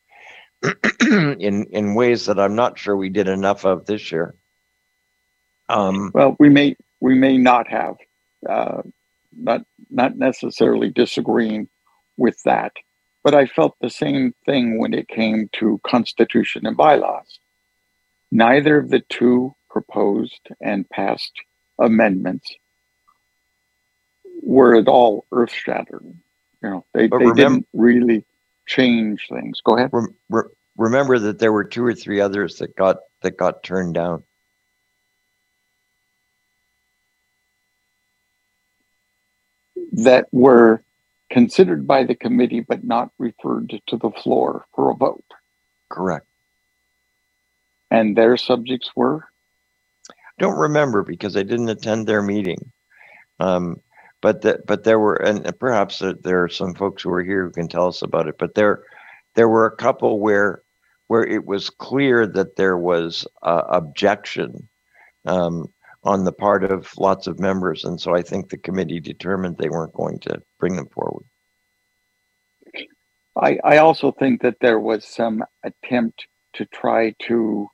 in 1.01 1.65
in 1.65 1.95
ways 1.95 2.25
that 2.25 2.39
I'm 2.39 2.55
not 2.55 2.79
sure 2.79 2.97
we 2.97 3.09
did 3.09 3.27
enough 3.27 3.65
of 3.65 3.85
this 3.85 4.11
year. 4.11 4.35
Um, 5.69 6.11
Well, 6.13 6.35
we 6.39 6.49
may 6.49 6.75
we 7.01 7.13
may 7.13 7.37
not 7.37 7.67
have, 7.67 7.97
uh, 8.49 8.81
not 9.31 9.61
not 9.91 10.17
necessarily 10.17 10.89
disagreeing 10.89 11.67
with 12.15 12.41
that, 12.45 12.71
but 13.23 13.33
I 13.33 13.45
felt 13.45 13.75
the 13.81 13.89
same 13.89 14.33
thing 14.45 14.79
when 14.79 14.93
it 14.93 15.07
came 15.07 15.49
to 15.53 15.79
constitution 15.85 16.65
and 16.65 16.77
bylaws. 16.77 17.39
Neither 18.31 18.77
of 18.77 18.89
the 18.89 19.01
two 19.09 19.55
proposed 19.69 20.47
and 20.61 20.89
passed 20.89 21.33
amendments 21.79 22.53
were 24.41 24.75
at 24.75 24.87
all 24.87 25.25
earth 25.31 25.51
shattering. 25.51 26.21
You 26.63 26.69
know, 26.69 26.85
they, 26.93 27.07
But 27.07 27.19
they 27.19 27.31
didn't 27.31 27.67
really 27.73 28.25
change 28.65 29.27
things. 29.29 29.61
Go 29.61 29.77
ahead. 29.77 29.89
rem- 29.93 30.15
re- 30.29 30.49
remember 30.77 31.19
that 31.19 31.39
there 31.39 31.51
were 31.51 31.63
two 31.63 31.85
or 31.85 31.93
three 31.93 32.19
others 32.19 32.57
that 32.57 32.75
got 32.75 32.97
that 33.21 33.37
got 33.37 33.63
turned 33.63 33.93
down. 33.93 34.23
that 39.97 40.27
were 40.31 40.83
considered 41.29 41.87
by 41.87 42.03
the 42.03 42.15
committee 42.15 42.61
but 42.61 42.83
not 42.83 43.11
referred 43.19 43.81
to 43.87 43.97
the 43.97 44.11
floor 44.23 44.65
for 44.73 44.91
a 44.91 44.95
vote. 44.95 45.25
Correct. 45.89 46.25
And 47.91 48.17
their 48.17 48.37
subjects 48.37 48.91
were 48.95 49.25
I 50.09 50.43
don't 50.43 50.57
remember 50.59 51.03
because 51.03 51.35
I 51.35 51.43
didn't 51.43 51.69
attend 51.69 52.05
their 52.05 52.21
meeting. 52.21 52.71
Um, 53.39 53.81
but 54.21 54.41
the, 54.41 54.61
but 54.67 54.83
there 54.83 54.99
were, 54.99 55.15
and 55.15 55.57
perhaps 55.59 55.99
there- 55.99 56.13
there 56.13 56.43
are 56.43 56.49
some 56.49 56.73
folks 56.75 57.03
who 57.03 57.11
are 57.11 57.23
here 57.23 57.45
who 57.45 57.51
can 57.51 57.67
tell 57.67 57.87
us 57.87 58.01
about 58.01 58.27
it. 58.27 58.37
But 58.37 58.53
there, 58.55 58.83
there 59.35 59.49
were 59.49 59.65
a 59.65 59.75
couple 59.75 60.19
where, 60.19 60.61
where 61.07 61.25
it 61.25 61.45
was 61.45 61.69
clear 61.69 62.27
that 62.27 62.55
there 62.55 62.77
was 62.77 63.25
uh, 63.41 63.63
objection 63.69 64.67
um, 65.25 65.71
on 66.03 66.23
the 66.23 66.31
part 66.31 66.63
of 66.63 66.89
lots 66.97 67.27
of 67.27 67.39
members, 67.39 67.83
and 67.83 67.99
so 67.99 68.15
I 68.15 68.21
think 68.21 68.49
the 68.49 68.57
committee 68.57 68.99
determined 68.99 69.57
they 69.57 69.69
weren't 69.69 69.93
going 69.93 70.19
to 70.21 70.41
bring 70.59 70.75
them 70.75 70.87
forward. 70.87 71.25
I, 73.35 73.59
I 73.63 73.77
also 73.77 74.11
think 74.11 74.41
that 74.41 74.57
there 74.61 74.79
was 74.79 75.05
some 75.05 75.43
attempt 75.63 76.27
to 76.53 76.65
try 76.65 77.13
to 77.27 77.69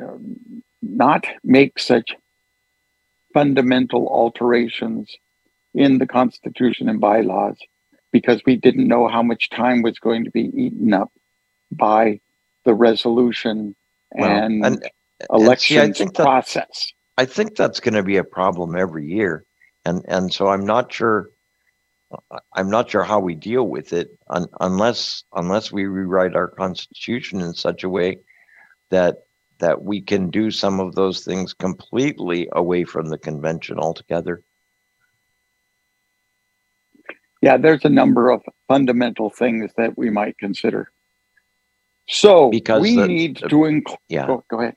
um, 0.00 0.62
not 0.82 1.26
make 1.42 1.78
such 1.78 2.14
fundamental 3.32 4.06
alterations 4.08 5.14
in 5.72 5.98
the 5.98 6.06
Constitution 6.06 6.88
and 6.88 7.00
bylaws 7.00 7.58
because 8.12 8.42
we 8.46 8.56
didn't 8.56 8.86
know 8.86 9.08
how 9.08 9.22
much 9.22 9.50
time 9.50 9.82
was 9.82 9.98
going 9.98 10.24
to 10.24 10.30
be 10.30 10.50
eaten 10.54 10.92
up 10.92 11.10
by 11.72 12.20
the 12.64 12.74
resolution 12.74 13.74
Well, 14.14 14.30
and, 14.30 14.64
and- 14.64 14.90
uh, 15.30 15.54
see, 15.56 15.78
I 15.78 15.92
think 15.92 16.16
that- 16.16 16.24
process. 16.24 16.92
I 17.16 17.24
think 17.26 17.54
that's 17.54 17.78
going 17.78 17.94
to 17.94 18.02
be 18.02 18.16
a 18.16 18.24
problem 18.24 18.74
every 18.74 19.06
year, 19.06 19.46
and 19.84 20.04
and 20.08 20.32
so 20.32 20.48
I'm 20.48 20.66
not 20.66 20.92
sure. 20.92 21.30
I'm 22.52 22.70
not 22.70 22.90
sure 22.90 23.04
how 23.04 23.20
we 23.20 23.34
deal 23.34 23.66
with 23.68 23.92
it 23.92 24.18
un, 24.28 24.46
unless 24.60 25.22
unless 25.32 25.70
we 25.72 25.86
rewrite 25.86 26.34
our 26.34 26.48
constitution 26.48 27.40
in 27.40 27.54
such 27.54 27.84
a 27.84 27.88
way 27.88 28.18
that 28.90 29.18
that 29.58 29.82
we 29.82 30.00
can 30.00 30.30
do 30.30 30.50
some 30.50 30.80
of 30.80 30.94
those 30.96 31.24
things 31.24 31.54
completely 31.54 32.48
away 32.52 32.84
from 32.84 33.06
the 33.06 33.18
convention 33.18 33.78
altogether. 33.78 34.42
Yeah, 37.40 37.58
there's 37.58 37.84
a 37.84 37.90
number 37.90 38.30
of 38.30 38.42
fundamental 38.68 39.30
things 39.30 39.70
that 39.76 39.96
we 39.96 40.10
might 40.10 40.38
consider. 40.38 40.90
So 42.08 42.50
Because 42.50 42.82
we 42.82 42.96
the- 42.96 43.06
need 43.08 43.38
the- 43.42 43.48
to 43.48 43.64
include. 43.64 43.98
Yeah, 44.08 44.26
Go, 44.26 44.44
go 44.48 44.60
ahead. 44.60 44.76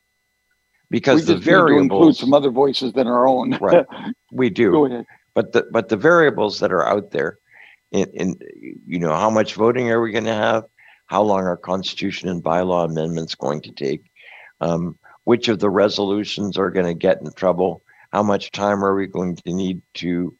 because 0.89 1.27
we 1.27 1.33
the 1.35 1.41
to 1.41 1.77
include 1.77 2.15
some 2.15 2.33
other 2.33 2.49
voices 2.51 2.93
than 2.93 3.07
our 3.07 3.27
own. 3.27 3.57
Right. 3.59 3.85
we 4.31 4.49
do. 4.49 4.71
go 4.79 4.85
ahead. 4.85 5.05
but 5.33 5.51
the 5.51 5.65
but 5.71 5.89
the 5.89 5.97
variables 5.97 6.59
that 6.59 6.71
are 6.71 6.85
out 6.87 7.11
there 7.11 7.39
in, 7.91 8.09
in 8.13 8.35
you 8.85 8.99
know 8.99 9.13
how 9.13 9.29
much 9.29 9.55
voting 9.55 9.89
are 9.91 10.01
we 10.01 10.11
going 10.11 10.23
to 10.25 10.33
have 10.33 10.63
how 11.07 11.21
long 11.21 11.43
are 11.43 11.55
constitution 11.57 12.27
and 12.29 12.43
bylaw 12.43 12.85
amendments 12.85 13.35
going 13.35 13.61
to 13.61 13.71
take 13.71 14.03
um, 14.61 14.97
which 15.25 15.47
of 15.49 15.59
the 15.59 15.69
resolutions 15.69 16.57
are 16.57 16.71
going 16.71 16.85
to 16.85 16.93
get 16.93 17.21
in 17.21 17.31
trouble 17.33 17.81
how 18.11 18.23
much 18.23 18.51
time 18.51 18.83
are 18.83 18.95
we 18.95 19.07
going 19.07 19.35
to 19.35 19.53
need 19.53 19.81
to 19.93 20.35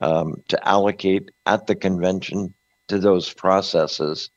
um, 0.00 0.36
to 0.48 0.68
allocate 0.68 1.30
at 1.46 1.66
the 1.66 1.74
convention 1.74 2.54
to 2.88 2.98
those 2.98 3.32
processes 3.34 4.30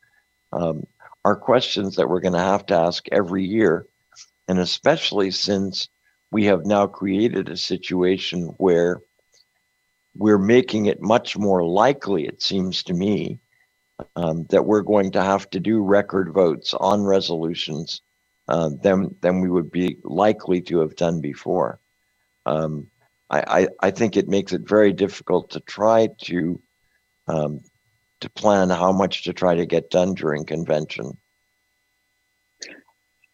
um, 0.52 0.84
are 1.24 1.36
questions 1.36 1.96
that 1.96 2.10
we're 2.10 2.20
going 2.20 2.34
to 2.34 2.40
have 2.40 2.66
to 2.68 2.76
ask 2.76 3.08
every 3.12 3.46
year. 3.46 3.88
And 4.48 4.60
especially 4.60 5.32
since 5.32 5.90
we 6.32 6.46
have 6.46 6.66
now 6.66 6.88
created 6.88 7.50
a 7.50 7.58
situation 7.58 8.48
where 8.58 9.02
we're 10.16 10.38
making 10.38 10.88
it 10.88 11.02
much 11.02 11.38
more 11.38 11.64
likely, 11.64 12.26
it 12.26 12.42
seems 12.42 12.84
to 12.84 12.94
me, 12.94 13.40
um, 14.16 14.46
that 14.50 14.66
we're 14.66 14.82
going 14.82 15.12
to 15.12 15.22
have 15.22 15.50
to 15.52 15.60
do 15.60 15.84
record 15.84 16.34
votes 16.34 16.74
on 16.74 17.04
resolutions 17.04 18.02
uh, 18.48 18.70
than 18.82 19.16
than 19.22 19.42
we 19.42 19.50
would 19.50 19.72
be 19.72 19.98
likely 20.04 20.62
to 20.62 20.80
have 20.80 20.96
done 20.96 21.22
before. 21.22 21.80
Um, 22.46 22.88
I, 23.30 23.62
I, 23.62 23.68
I 23.88 23.92
think 23.92 24.18
it 24.18 24.28
makes 24.28 24.52
it 24.52 24.68
very 24.68 24.92
difficult 24.92 25.52
to 25.52 25.60
try 25.60 26.10
to 26.24 26.62
um, 27.28 27.62
to 28.22 28.30
plan 28.30 28.70
how 28.70 28.92
much 28.92 29.24
to 29.24 29.34
try 29.34 29.56
to 29.56 29.66
get 29.66 29.90
done 29.90 30.14
during 30.14 30.46
convention. 30.46 31.18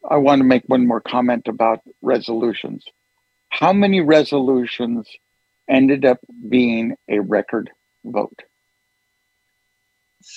I 0.10 0.18
want 0.18 0.40
to 0.40 0.46
make 0.46 0.64
one 0.68 0.88
more 0.88 1.02
comment 1.02 1.48
about 1.48 1.82
resolutions. 2.02 2.86
How 3.50 3.74
many 3.74 4.02
resolutions 4.02 5.08
ended 5.70 6.06
up 6.06 6.20
being 6.50 6.96
a 7.10 7.20
record 7.20 7.70
vote? 8.06 8.40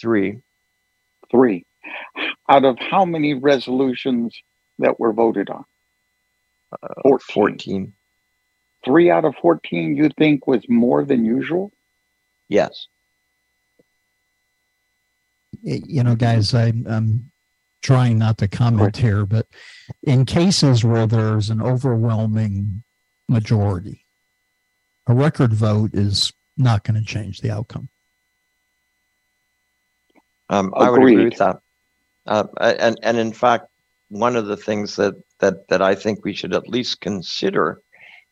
Three. 0.01 0.43
Three. 1.31 1.65
Out 2.49 2.65
of 2.65 2.79
how 2.79 3.05
many 3.05 3.35
resolutions 3.35 4.37
that 4.81 4.99
were 4.99 5.13
voted 5.13 5.51
on? 5.51 5.65
Uh, 6.73 6.89
14. 7.03 7.33
14. 7.33 7.93
Three 8.85 9.11
out 9.11 9.25
of 9.25 9.35
14 9.41 9.97
you 9.97 10.09
think 10.19 10.47
was 10.47 10.65
more 10.69 11.05
than 11.05 11.25
usual? 11.25 11.71
Yes. 12.49 12.89
Y- 15.63 15.83
You 15.87 16.03
know, 16.03 16.15
guys, 16.17 16.55
I, 16.55 16.73
I'm 16.87 17.31
trying 17.83 18.19
not 18.19 18.39
to 18.39 18.49
comment 18.49 18.97
here, 18.97 19.25
but 19.27 19.47
in 20.03 20.25
cases 20.25 20.85
where 20.85 21.07
there's 21.07 21.51
an 21.51 21.63
overwhelming 21.63 22.83
majority, 23.29 24.07
a 25.07 25.15
record 25.15 25.53
vote 25.53 25.91
is 25.95 26.33
not 26.57 26.85
going 26.85 27.01
to 27.01 27.07
change 27.07 27.41
the 27.41 27.51
outcome. 27.51 27.89
Um, 30.49 30.73
I 30.77 30.91
would 30.91 31.01
agree 31.03 31.25
with 31.25 31.39
that. 31.39 31.61
Uh, 32.27 32.45
and 32.61 32.99
and 33.03 33.17
in 33.19 33.33
fact, 33.33 33.69
one 34.09 34.37
of 34.37 34.47
the 34.47 34.57
things 34.57 34.97
that 34.97 35.15
that 35.39 35.69
that 35.69 35.81
I 35.81 35.95
think 35.95 36.25
we 36.25 36.35
should 36.35 36.55
at 36.55 36.69
least 36.69 37.01
consider 37.01 37.81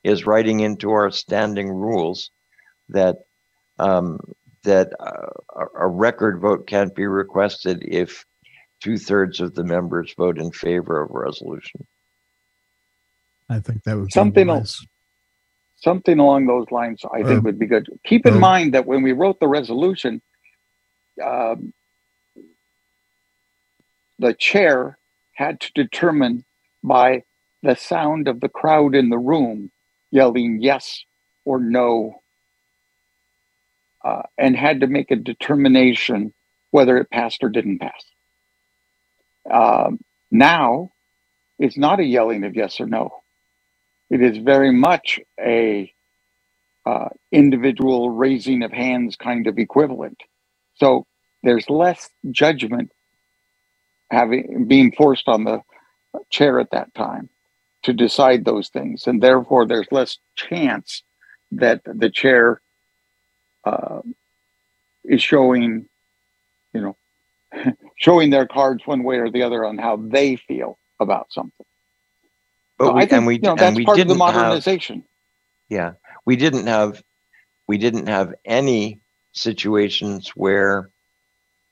is 0.04 0.26
writing 0.26 0.60
into 0.60 0.90
our 0.90 1.10
standing 1.10 1.68
rules 1.68 2.30
that 2.90 3.16
um, 3.78 4.18
that 4.64 4.92
uh, 5.00 5.30
a, 5.56 5.84
a 5.84 5.88
record 5.88 6.40
vote 6.40 6.66
can't 6.66 6.94
be 6.94 7.06
requested 7.06 7.84
if 7.86 8.24
two 8.80 8.98
thirds 8.98 9.40
of 9.40 9.54
the 9.54 9.64
members 9.64 10.14
vote 10.16 10.38
in 10.38 10.50
favor 10.52 11.02
of 11.02 11.11
a 11.11 11.18
resolution. 11.18 11.86
I 13.48 13.61
think 13.61 13.82
that 13.84 13.96
would 13.96 14.06
be 14.06 14.12
Something 14.12 14.50
else. 14.50 14.86
Something 15.76 16.18
along 16.18 16.46
those 16.46 16.66
lines 16.70 17.02
I 17.04 17.22
Uh, 17.22 17.28
think 17.28 17.44
would 17.44 17.59
be 17.59 17.66
good. 17.66 17.88
Keep 18.04 18.26
in 18.26 18.34
uh, 18.34 18.40
mind 18.40 18.74
that 18.74 18.86
when 18.86 19.02
we 19.02 19.12
wrote 19.12 19.40
the 19.40 19.48
resolution, 19.48 20.20
um, 21.22 21.72
the 24.18 24.34
chair 24.34 24.98
had 25.32 25.61
to 25.61 25.72
determine 25.72 26.44
by 26.82 27.22
the 27.62 27.76
sound 27.76 28.28
of 28.28 28.40
the 28.40 28.48
crowd 28.48 28.94
in 28.94 29.09
the 29.09 29.18
room 29.18 29.70
yelling 30.11 30.61
yes 30.61 31.04
or 31.44 31.61
no, 31.61 32.22
uh, 34.05 34.22
and 34.38 34.57
had 34.57 34.80
to 34.80 34.86
make 34.86 35.11
a 35.11 35.16
determination 35.16 36.32
whether 36.70 36.99
it 36.99 37.11
passed 37.11 37.42
or 37.42 37.49
didn't 37.49 37.80
pass. 37.80 38.05
Um, 39.51 40.01
now, 40.30 40.90
it's 41.59 41.78
not 41.78 42.01
a 42.01 42.05
yelling 42.05 42.44
of 42.44 42.57
yes 42.57 42.80
or 42.80 42.86
no. 42.86 43.11
It 44.11 44.22
is 44.22 44.38
very 44.38 44.72
much 44.72 45.20
a 45.40 45.92
uh, 46.86 47.09
individual 47.32 48.11
raising 48.11 48.62
of 48.62 48.72
hands 48.72 49.16
kind 49.16 49.46
of 49.46 49.59
equivalent. 49.59 50.20
So 50.76 51.07
there's 51.42 51.68
less 51.70 52.11
judgment 52.30 52.90
having 54.11 54.66
being 54.68 54.92
forced 54.92 55.28
on 55.28 55.44
the 55.44 55.61
chair 56.30 56.61
at 56.61 56.70
that 56.72 56.94
time 56.94 57.28
to 57.84 57.92
decide 57.92 58.44
those 58.44 58.68
things, 58.70 59.07
and 59.07 59.22
therefore 59.22 59.66
there's 59.66 59.88
less 59.90 60.18
chance 60.36 61.03
that 61.53 61.82
the 61.84 62.11
chair 62.11 62.61
uh, 63.68 64.00
is 65.04 65.22
showing, 65.22 65.86
you 66.74 66.80
know, 66.80 66.96
showing 67.98 68.30
their 68.30 68.46
cards 68.46 68.86
one 68.86 69.02
way 69.02 69.16
or 69.18 69.30
the 69.30 69.42
other 69.42 69.64
on 69.64 69.78
how 69.78 69.96
they 69.96 70.36
feel 70.36 70.78
about 71.00 71.32
something. 71.32 71.66
But 72.78 72.90
So 72.90 72.94
we, 72.94 73.02
I 73.02 73.06
think 73.06 73.12
and 73.12 73.26
we 73.26 73.42
you 73.42 73.48
know 73.48 73.56
and 73.56 73.60
that's 73.60 73.76
we 73.76 73.84
part 73.84 74.00
of 74.00 74.08
the 74.08 74.14
didn't 74.14 74.20
have 74.26 74.64
modernization. 74.64 75.04
yeah 75.68 75.92
we 76.26 76.36
didn't 76.36 76.66
have 76.66 77.02
we 77.68 77.78
didn't 77.78 78.08
have 78.08 78.34
any 78.44 79.00
situations 79.32 80.30
where 80.30 80.90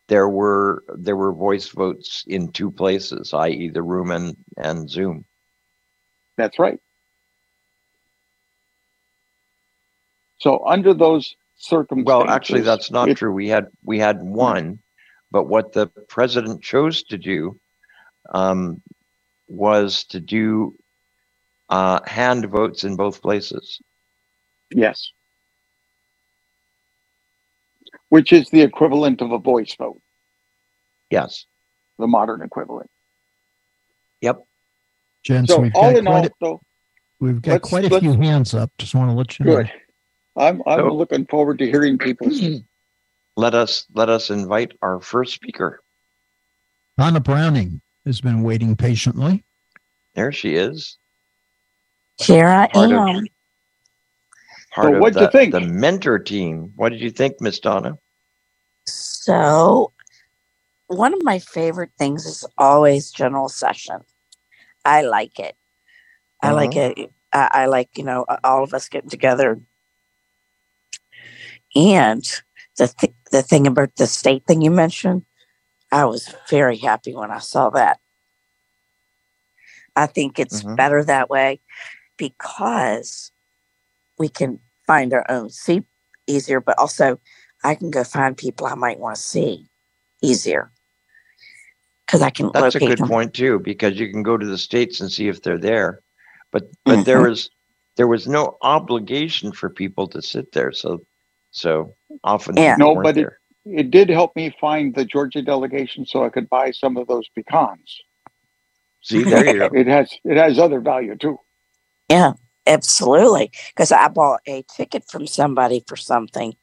there 0.09 0.28
were 0.28 0.84
there 0.97 1.16
were 1.16 1.32
voice 1.32 1.68
votes 1.68 2.24
in 2.26 2.53
two 2.53 2.70
places, 2.70 3.32
i.e., 3.34 3.70
the 3.70 3.82
room 3.82 4.11
and 4.11 4.36
and 4.57 4.88
Zoom. 4.90 5.24
That's 6.36 6.59
right. 6.59 6.78
So 10.38 10.64
under 10.66 10.94
those 10.94 11.36
circumstances, 11.57 12.07
Well, 12.07 12.28
actually, 12.30 12.61
that's 12.61 12.90
not 12.90 13.09
it- 13.09 13.16
true. 13.16 13.32
We 13.32 13.48
had 13.48 13.66
we 13.82 13.98
had 13.98 14.22
one, 14.22 14.78
but 15.30 15.44
what 15.44 15.72
the 15.72 15.86
president 16.09 16.62
chose 16.62 17.02
to 17.04 17.18
do 17.18 17.59
um, 18.32 18.80
was 19.48 20.04
to 20.04 20.20
do 20.20 20.76
uh, 21.68 22.00
hand 22.07 22.46
votes 22.46 22.84
in 22.84 22.96
both 22.96 23.22
places. 23.22 23.80
Yes. 24.70 25.11
Which 28.09 28.32
is 28.32 28.48
the 28.50 28.61
equivalent 28.62 29.20
of 29.20 29.32
a 29.32 29.38
voice 29.38 29.74
vote, 29.76 30.00
Yes. 31.11 31.46
the 31.98 32.07
modern 32.07 32.42
equivalent. 32.42 32.90
Gents, 35.22 35.52
So 35.52 35.59
we've 35.59 35.74
all 35.74 35.90
got 35.90 35.98
in 35.98 36.04
quite 36.04 36.18
all, 36.18 36.24
a, 36.26 36.30
though, 36.40 36.61
we've 37.18 37.42
got 37.42 37.61
quite 37.61 37.84
a 37.90 37.98
few 37.98 38.12
hands 38.12 38.54
up. 38.54 38.70
Just 38.78 38.94
want 38.94 39.11
to 39.11 39.16
let 39.16 39.36
you 39.40 39.44
know. 39.44 39.64
Good. 40.37 40.43
I'm 40.43 40.62
I'm 40.66 40.80
So- 40.80 40.95
looking 40.95 41.26
forward 41.26 41.59
to 41.59 41.66
hearing 41.66 41.99
people. 41.99 42.30
Let 43.39 43.55
us 43.55 43.84
let 43.93 44.09
us 44.09 44.30
invite 44.30 44.72
our 44.80 44.99
first 44.99 45.34
speaker. 45.34 45.82
Donna 46.97 47.20
Browning 47.20 47.82
has 48.07 48.22
been 48.22 48.43
waiting 48.43 48.74
patiently. 48.74 49.45
There 50.14 50.32
she 50.32 50.55
is. 50.55 50.97
Here 52.18 52.49
I 52.49 52.68
Part 52.68 52.93
of- 52.93 53.24
Part 54.72 54.95
of 54.95 55.01
what'd 55.01 55.20
you 55.20 55.30
think? 55.30 55.53
the 55.53 55.61
mentor 55.61 56.18
team. 56.18 56.72
What 56.76 56.93
did 56.93 57.03
you 57.03 57.11
think, 57.11 57.39
Miss 57.43 57.61
Donna? 57.61 57.99
So, 58.87 59.93
one 60.87 61.12
of 61.12 61.22
my 61.22 61.39
favorite 61.39 61.93
things 61.99 62.24
is 62.24 62.43
always 62.57 63.11
general 63.11 63.51
session. 63.51 64.01
I 64.84 65.03
like 65.03 65.39
it. 65.39 65.57
I 66.43 66.49
uh-huh. 66.49 66.55
like 66.57 66.76
it. 66.76 67.11
I, 67.34 67.51
I 67.53 67.66
like, 67.66 67.91
you 67.99 68.05
know, 68.05 68.24
all 68.45 68.62
of 68.64 68.72
us 68.72 68.89
getting 68.89 69.11
together. 69.11 69.61
And 71.77 72.24
the 72.79 72.89
th- 72.89 73.14
the 73.33 73.43
thing 73.43 73.68
about 73.68 73.97
the 73.97 74.09
state 74.09 74.47
thing 74.47 74.62
you 74.62 74.72
mentioned, 74.72 75.24
I 75.93 76.07
was 76.07 76.35
very 76.51 76.79
happy 76.79 77.14
when 77.14 77.31
I 77.33 77.41
saw 77.41 77.70
that. 77.70 78.01
I 79.97 80.07
think 80.07 80.39
it's 80.39 80.64
Mhm. 80.64 80.77
better 80.77 81.05
that 81.05 81.31
way 81.31 81.61
because 82.18 83.33
we 84.18 84.29
can 84.29 84.61
find 84.87 85.14
our 85.14 85.27
own 85.31 85.51
seat 85.51 85.85
easier, 86.27 86.61
but 86.61 86.79
also 86.79 87.20
I 87.64 87.74
can 87.77 87.91
go 87.91 88.05
find 88.05 88.37
people 88.37 88.66
I 88.66 88.74
might 88.74 89.01
want 89.01 89.16
to 89.16 89.22
see 89.22 89.68
easier 90.22 90.72
because 92.07 92.22
I 92.22 92.31
can 92.31 92.51
That's 92.53 92.74
a 92.77 92.81
good 92.81 92.99
them. 93.01 93.09
point 93.09 93.35
too, 93.35 93.61
because 93.61 93.99
you 94.01 94.11
can 94.11 94.22
go 94.22 94.37
to 94.37 94.47
the 94.47 94.59
states 94.59 95.01
and 95.01 95.12
see 95.12 95.29
if 95.29 95.43
they're 95.43 95.59
there. 95.59 96.03
But 96.53 96.64
but 96.87 97.05
there 97.05 97.20
Mhm. 97.20 97.29
was 97.29 97.51
there 97.97 98.09
was 98.09 98.29
no 98.29 98.59
obligation 98.62 99.53
for 99.53 99.70
people 99.70 100.09
to 100.09 100.22
sit 100.22 100.53
there. 100.53 100.72
So 100.72 101.05
so 101.57 101.94
often 102.22 102.57
Yeah. 102.57 102.76
No, 102.78 102.92
weren't 102.92 103.02
but 103.04 103.18
it- 103.18 103.32
it 103.64 103.90
did 103.90 104.09
help 104.11 104.36
me 104.36 104.54
find 104.61 104.94
the 104.94 105.04
Georgia 105.04 105.42
delegation 105.42 106.07
so 106.07 106.24
I 106.24 106.28
could 106.28 106.48
buy 106.48 106.70
some 106.70 106.96
of 106.96 107.09
those 107.09 107.28
pecans. 107.34 108.00
See, 109.02 109.24
there 109.24 109.44
you 109.46 109.59
go. 109.59 109.70
It 109.74 109.86
has 109.88 110.12
it 110.24 110.36
has 110.36 110.59
other 110.59 110.80
value 110.80 111.16
too. 111.16 111.38
Yeah, 112.09 112.34
absolutely. 112.66 113.50
Because 113.68 113.90
I 113.90 114.07
bought 114.09 114.40
a 114.46 114.62
ticket 114.76 115.04
from 115.11 115.26
somebody 115.26 115.82
for 115.88 115.96
something. 115.96 116.54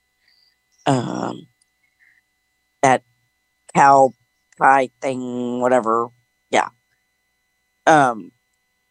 Um, 0.85 1.47
that 2.81 3.03
cow 3.75 4.13
pie 4.57 4.89
thing, 5.01 5.59
whatever. 5.59 6.07
Yeah. 6.51 6.69
Um, 7.85 8.31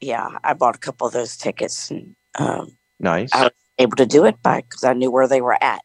yeah, 0.00 0.38
I 0.44 0.52
bought 0.54 0.74
a 0.76 0.78
couple 0.80 1.06
of 1.06 1.12
those 1.14 1.36
tickets 1.36 1.90
and 1.90 2.14
um, 2.38 2.76
Nice. 3.00 3.30
I 3.32 3.44
was 3.44 3.52
able 3.78 3.96
to 3.96 4.06
do 4.06 4.24
it 4.26 4.42
by 4.42 4.60
because 4.62 4.84
I 4.84 4.92
knew 4.92 5.10
where 5.10 5.28
they 5.28 5.40
were 5.40 5.62
at. 5.62 5.82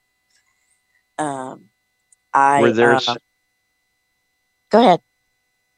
Um, 1.20 1.66
I 2.34 2.62
Were 2.62 2.72
there 2.72 2.94
uh, 2.94 2.96
s- 2.98 3.18
go 4.70 4.80
ahead. 4.80 5.02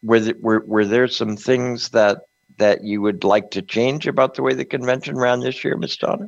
were 0.03 0.19
there, 0.19 0.35
were 0.39 0.63
were 0.65 0.85
there 0.85 1.07
some 1.07 1.35
things 1.37 1.89
that 1.89 2.19
that 2.57 2.83
you 2.83 3.01
would 3.01 3.23
like 3.23 3.51
to 3.51 3.61
change 3.61 4.05
about 4.07 4.33
the 4.35 4.43
way 4.43 4.53
the 4.53 4.65
convention 4.65 5.17
ran 5.17 5.39
this 5.39 5.63
year, 5.63 5.77
Miss 5.77 5.95
Donna? 5.97 6.27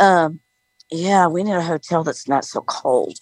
Um, 0.00 0.40
yeah, 0.90 1.28
we 1.28 1.44
need 1.44 1.52
a 1.54 1.62
hotel 1.62 2.02
that's 2.02 2.26
not 2.28 2.44
so 2.44 2.62
cold. 2.62 3.16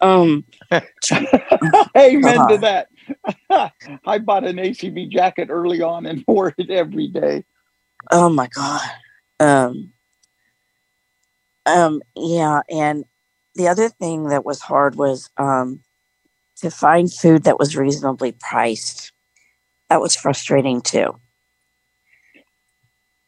Um, 0.00 0.44
Amen 0.70 2.38
Uh-huh. 2.38 2.48
to 2.48 2.58
that. 2.58 2.88
I 4.04 4.18
bought 4.18 4.44
an 4.44 4.56
ACB 4.56 5.08
jacket 5.10 5.48
early 5.50 5.80
on 5.80 6.06
and 6.06 6.24
wore 6.28 6.52
it 6.58 6.70
every 6.70 7.06
day. 7.08 7.44
oh 8.10 8.28
my 8.28 8.48
god. 8.48 8.80
Um, 9.38 9.92
um, 11.66 12.02
yeah, 12.16 12.60
and 12.68 13.04
the 13.56 13.68
other 13.68 13.88
thing 13.88 14.28
that 14.28 14.44
was 14.44 14.60
hard 14.60 14.94
was 14.96 15.30
um 15.38 15.80
to 16.56 16.70
find 16.70 17.12
food 17.12 17.44
that 17.44 17.58
was 17.58 17.76
reasonably 17.76 18.32
priced. 18.32 19.12
That 19.90 20.00
was 20.00 20.16
frustrating 20.16 20.80
too. 20.80 21.18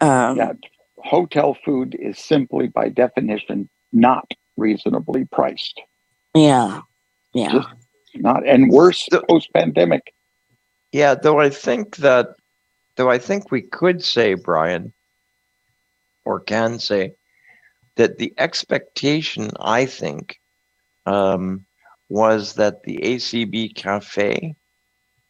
Um, 0.01 0.37
Yeah, 0.37 0.53
hotel 0.99 1.57
food 1.64 1.97
is 1.99 2.18
simply 2.18 2.68
by 2.68 2.89
definition 2.89 3.68
not 3.93 4.31
reasonably 4.57 5.24
priced. 5.26 5.81
yeah, 6.35 6.81
yeah. 7.35 7.53
Just 7.53 7.68
not 8.14 8.47
and 8.47 8.70
worse 8.70 9.07
So- 9.11 9.22
post 9.29 9.49
pandemic. 9.53 10.12
Yeah, 10.93 11.14
though 11.14 11.39
I 11.41 11.51
think 11.51 11.97
that 11.97 12.29
though 12.97 13.11
I 13.11 13.18
think 13.18 13.51
we 13.51 13.61
could 13.62 14.03
say, 14.03 14.35
Brian, 14.35 14.93
or 16.24 16.41
can 16.41 16.79
say, 16.79 17.12
that 17.99 18.18
the 18.18 18.34
expectation, 18.38 19.51
I 19.61 19.86
think, 19.86 20.40
um, 21.07 21.66
was 22.09 22.55
that 22.55 22.84
the 22.84 22.99
ACB 23.03 23.74
Cafe 23.74 24.57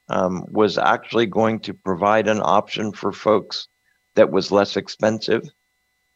um, 0.08 0.44
was 0.50 0.78
actually 0.78 1.26
going 1.26 1.60
to 1.60 1.74
provide 1.74 2.28
an 2.28 2.40
option 2.42 2.92
for 2.92 3.12
folks 3.12 3.68
that 4.16 4.30
was 4.30 4.52
less 4.52 4.76
expensive. 4.76 5.42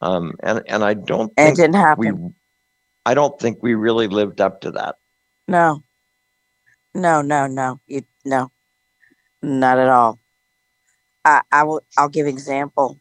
Um, 0.03 0.34
and, 0.42 0.62
and 0.68 0.84
I 0.84 0.94
don't 0.94 1.32
And 1.36 1.48
it 1.48 1.57
think 1.57 1.57
didn't 1.57 1.76
we, 1.96 2.12
happen. 2.12 2.34
I 3.07 3.14
don't 3.14 3.38
think 3.40 3.59
we 3.62 3.74
really 3.74 4.09
lived 4.09 4.40
up 4.40 4.61
to 4.62 4.72
that. 4.72 4.96
No. 5.48 5.84
No, 6.94 7.22
no, 7.22 7.46
no. 7.46 7.80
You 7.86 8.03
no. 8.24 8.53
Not 9.42 9.78
at 9.78 9.88
all. 9.88 10.20
I 11.24 11.42
I 11.53 11.64
will 11.64 11.82
I'll 11.96 12.09
give 12.09 12.26
example. 12.26 13.00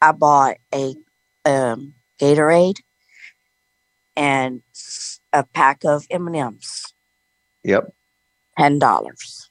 I 0.00 0.12
bought 0.12 0.56
a 0.74 0.96
um 1.44 1.94
Gatorade 2.18 2.78
and 4.16 4.62
a 5.32 5.44
pack 5.44 5.84
of 5.84 6.06
M&Ms. 6.10 6.92
Yep. 7.64 7.92
Ten 8.58 8.78
dollars. 8.78 9.50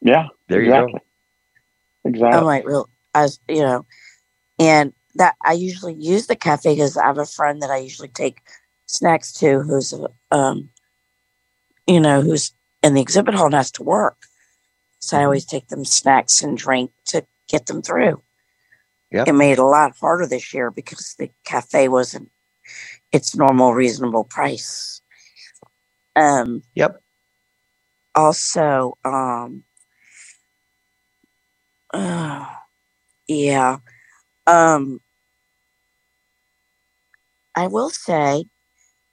Yeah, 0.00 0.28
There 0.48 0.60
exactly. 0.60 0.92
you 0.94 0.98
go. 0.98 2.08
Exactly. 2.10 2.38
I'm 2.38 2.44
like, 2.44 2.66
real, 2.66 2.88
I 3.14 3.22
was, 3.22 3.40
you 3.48 3.62
know, 3.62 3.86
and 4.58 4.92
that 5.14 5.36
I 5.44 5.52
usually 5.52 5.94
use 5.94 6.26
the 6.26 6.36
cafe 6.36 6.74
because 6.74 6.96
I 6.96 7.06
have 7.06 7.18
a 7.18 7.26
friend 7.26 7.62
that 7.62 7.70
I 7.70 7.76
usually 7.78 8.08
take 8.08 8.40
snacks 8.86 9.32
to 9.34 9.60
who's, 9.60 9.94
um, 10.30 10.70
you 11.86 12.00
know, 12.00 12.20
who's 12.22 12.52
in 12.82 12.94
the 12.94 13.00
exhibit 13.00 13.34
hall 13.34 13.46
and 13.46 13.54
has 13.54 13.70
to 13.72 13.82
work. 13.82 14.16
So 14.98 15.18
I 15.18 15.24
always 15.24 15.44
take 15.44 15.68
them 15.68 15.84
snacks 15.84 16.42
and 16.42 16.56
drink 16.56 16.90
to 17.06 17.24
get 17.48 17.66
them 17.66 17.82
through. 17.82 18.22
Yep. 19.12 19.28
It 19.28 19.32
made 19.34 19.52
it 19.52 19.58
a 19.58 19.64
lot 19.64 19.96
harder 20.00 20.26
this 20.26 20.52
year 20.54 20.70
because 20.70 21.14
the 21.18 21.30
cafe 21.44 21.88
wasn't 21.88 22.30
its 23.12 23.36
normal 23.36 23.74
reasonable 23.74 24.24
price. 24.24 25.02
Um, 26.16 26.62
Yep. 26.74 27.00
also, 28.14 28.98
um, 29.04 29.64
uh, 31.94 32.46
yeah. 33.28 33.78
Um, 34.46 35.00
I 37.54 37.66
will 37.68 37.90
say 37.90 38.46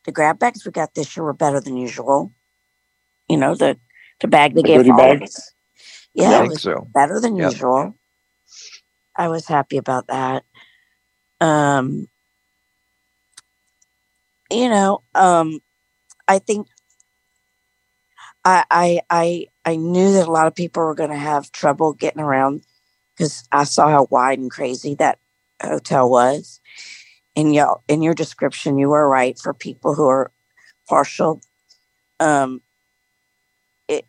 the 0.05 0.11
grab 0.11 0.39
bags 0.39 0.65
we 0.65 0.71
got 0.71 0.93
this 0.95 1.15
year 1.17 1.23
were 1.25 1.33
better 1.33 1.59
than 1.61 1.77
usual. 1.77 2.33
You 3.29 3.37
know, 3.37 3.55
the, 3.55 3.79
the 4.21 4.27
bag 4.27 4.55
they 4.55 4.63
The 4.63 4.69
gave 4.69 4.79
goodie 4.79 4.89
all 4.89 5.11
of 5.11 5.21
bag? 5.21 5.23
I 5.23 5.27
Yeah, 6.13 6.39
it 6.41 6.47
think 6.47 6.51
was 6.51 6.61
so. 6.61 6.89
better 6.93 7.19
than 7.19 7.35
Yep. 7.37 7.51
usual. 7.51 7.95
I 9.19 9.29
was 9.29 9.47
happy 9.47 9.77
about 9.77 10.07
that. 10.09 10.45
Um, 11.41 12.07
you 14.51 14.69
know, 14.69 15.03
um, 15.15 15.59
I 16.27 16.39
think 16.39 16.67
I 18.45 18.63
I 18.71 19.01
I 19.09 19.47
I 19.65 19.75
knew 19.77 20.13
that 20.13 20.27
a 20.27 20.31
lot 20.31 20.47
of 20.47 20.55
people 20.55 20.83
were 20.83 20.95
going 20.95 21.11
to 21.11 21.17
have 21.17 21.51
trouble 21.51 21.93
getting 21.93 22.21
around 22.21 22.65
because 23.15 23.43
I 23.51 23.65
saw 23.65 23.89
how 23.89 24.07
wide 24.11 24.39
and 24.39 24.51
crazy 24.51 24.95
that 24.95 25.19
hotel 25.63 26.09
was. 26.09 26.61
In 27.35 27.53
your 27.53 27.81
in 27.87 28.01
your 28.01 28.15
description, 28.15 28.79
you 28.79 28.89
were 28.89 29.09
right 29.09 29.39
for 29.39 29.53
people 29.53 29.95
who 29.95 30.07
are 30.07 30.31
partial. 30.89 31.41
Um, 32.19 32.61
it 33.87 34.05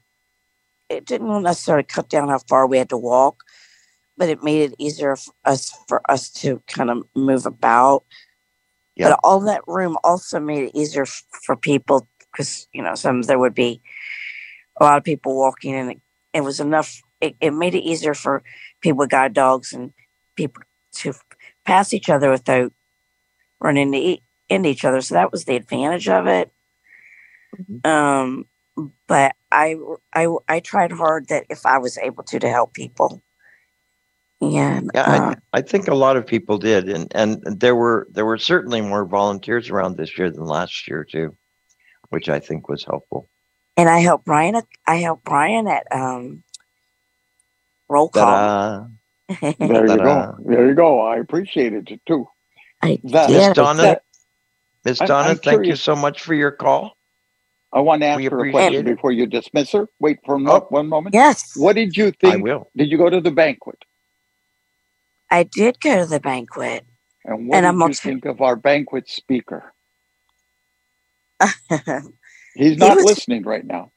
it 0.90 1.06
didn't 1.06 1.42
necessarily 1.42 1.84
cut 1.84 2.08
down 2.10 2.28
how 2.28 2.38
far 2.48 2.66
we 2.66 2.78
had 2.78 2.90
to 2.90 2.98
walk, 2.98 3.44
but 4.20 4.28
it 4.28 4.42
made 4.42 4.70
it 4.70 4.74
easier 4.78 5.16
for 5.16 5.32
us 5.46 5.72
for 5.88 6.02
us 6.10 6.28
to 6.28 6.62
kind 6.66 6.90
of 6.90 7.04
move 7.16 7.46
about. 7.46 8.04
Yeah. 8.94 9.08
But 9.08 9.20
all 9.24 9.40
that 9.40 9.62
room 9.66 9.96
also 10.04 10.38
made 10.38 10.64
it 10.64 10.76
easier 10.78 11.04
f- 11.04 11.24
for 11.42 11.56
people 11.56 12.06
because 12.20 12.68
you 12.74 12.82
know 12.82 12.94
some 12.94 13.22
there 13.22 13.38
would 13.38 13.54
be 13.54 13.80
a 14.78 14.84
lot 14.84 14.98
of 14.98 15.04
people 15.04 15.38
walking, 15.38 15.74
and 15.74 15.92
it, 15.92 16.00
it 16.34 16.40
was 16.42 16.60
enough. 16.60 17.00
It, 17.22 17.34
it 17.40 17.52
made 17.52 17.74
it 17.74 17.82
easier 17.82 18.12
for 18.12 18.42
people 18.82 18.98
with 18.98 19.08
guide 19.08 19.32
dogs 19.32 19.72
and 19.72 19.94
people 20.36 20.62
to 20.96 21.14
pass 21.64 21.94
each 21.94 22.10
other 22.10 22.30
without 22.30 22.74
running 23.58 23.94
into, 23.94 24.20
into 24.50 24.68
each 24.68 24.84
other. 24.84 25.00
So 25.00 25.14
that 25.14 25.32
was 25.32 25.46
the 25.46 25.56
advantage 25.56 26.08
of 26.08 26.26
it. 26.26 26.52
Um, 27.84 28.46
but 29.06 29.34
I, 29.50 29.76
I, 30.14 30.28
I 30.48 30.60
tried 30.60 30.92
hard 30.92 31.28
that 31.28 31.44
if 31.50 31.64
I 31.66 31.78
was 31.78 31.98
able 31.98 32.22
to, 32.24 32.38
to 32.38 32.48
help 32.48 32.74
people. 32.74 33.22
And 34.40 34.90
Yeah, 34.94 35.02
uh, 35.02 35.34
I, 35.52 35.58
I 35.58 35.62
think 35.62 35.88
a 35.88 35.94
lot 35.94 36.16
of 36.16 36.26
people 36.26 36.58
did, 36.58 36.88
and 36.88 37.10
and 37.14 37.42
there 37.60 37.76
were 37.76 38.06
there 38.12 38.26
were 38.26 38.38
certainly 38.38 38.80
more 38.80 39.04
volunteers 39.06 39.70
around 39.70 39.96
this 39.96 40.16
year 40.18 40.30
than 40.30 40.44
last 40.44 40.88
year 40.88 41.04
too, 41.10 41.36
which 42.10 42.28
I 42.28 42.40
think 42.40 42.68
was 42.68 42.84
helpful. 42.84 43.28
and 43.76 43.88
I 43.88 44.00
helped 44.00 44.24
Brian. 44.24 44.60
I 44.86 44.96
helped 44.96 45.24
Brian 45.24 45.68
at 45.68 45.86
um, 45.92 46.42
roll 47.88 48.08
call. 48.10 48.24
Ta-da. 48.24 48.86
there 49.58 49.86
you 49.86 49.96
go. 49.98 50.36
There 50.44 50.68
you 50.68 50.74
go. 50.74 51.00
I 51.02 51.18
appreciated 51.18 51.90
it 51.90 52.00
too. 52.06 52.26
I 52.82 53.00
That- 53.04 53.30
Miss 53.30 53.54
Donna, 53.54 53.82
that- 53.82 54.02
Miss 54.84 54.98
Donna, 54.98 55.30
I'm 55.30 55.36
thank 55.38 55.66
you 55.66 55.76
so 55.76 55.94
much 55.96 56.22
for 56.22 56.34
your 56.34 56.50
call. 56.52 56.92
I 57.72 57.80
want 57.80 58.02
to 58.02 58.06
ask 58.06 58.16
We 58.18 58.24
her 58.26 58.44
a 58.46 58.50
question 58.50 58.86
it. 58.88 58.94
before 58.96 59.12
you 59.12 59.26
dismiss 59.26 59.70
her. 59.72 59.86
Wait 60.00 60.18
for 60.26 60.36
a 60.36 60.38
mo- 60.38 60.52
Oh. 60.52 60.66
one 60.70 60.88
moment. 60.88 61.14
Yes, 61.14 61.52
What 61.56 61.76
did 61.76 61.96
you 61.96 62.06
think? 62.12 62.24
I 62.24 62.30
think? 62.32 62.44
will. 62.44 62.70
Did 62.76 62.90
you 62.90 62.98
go 62.98 63.10
to 63.10 63.20
the 63.20 63.30
banquet? 63.30 63.78
I 65.30 65.42
did 65.44 65.80
go 65.80 66.00
to 66.02 66.06
the 66.06 66.20
banquet. 66.20 66.86
And 67.24 67.48
what 67.48 67.56
And 67.58 67.66
I'm 67.66 67.74
did 67.74 67.80
you 67.80 67.86
also- 67.86 68.08
think 68.08 68.24
of 68.24 68.40
our 68.40 68.56
banquet 68.56 69.08
speaker? 69.08 69.72
He's 72.54 72.76
not 72.76 72.96
was- 72.96 73.04
listening 73.06 73.44
right 73.44 73.64
now. 73.64 73.92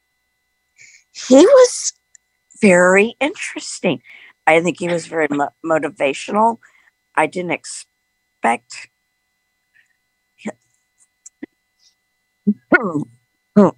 He 1.12 1.46
was 1.46 1.94
very 2.62 3.16
interesting. 3.20 4.02
I 4.48 4.62
think 4.62 4.80
he 4.80 4.88
was 4.88 5.06
very 5.08 5.28
mo- 5.30 5.50
motivational. 5.66 6.58
I 7.16 7.28
didn't 7.28 7.52
expect. 7.52 8.90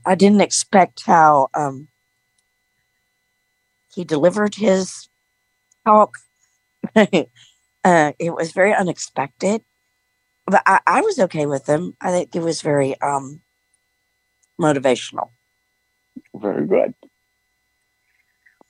I 0.05 0.15
didn't 0.15 0.41
expect 0.41 1.05
how 1.05 1.49
um, 1.53 1.89
he 3.93 4.03
delivered 4.05 4.55
his 4.55 5.09
talk. 5.85 6.15
uh, 7.83 8.11
it 8.19 8.33
was 8.33 8.51
very 8.51 8.73
unexpected, 8.73 9.63
but 10.47 10.61
I, 10.65 10.79
I 10.87 11.01
was 11.01 11.19
okay 11.19 11.45
with 11.45 11.65
them. 11.65 11.95
I 12.01 12.11
think 12.11 12.35
it 12.35 12.41
was 12.41 12.61
very 12.61 12.99
um, 13.01 13.41
motivational. 14.59 15.29
Very 16.35 16.65
good. 16.67 16.93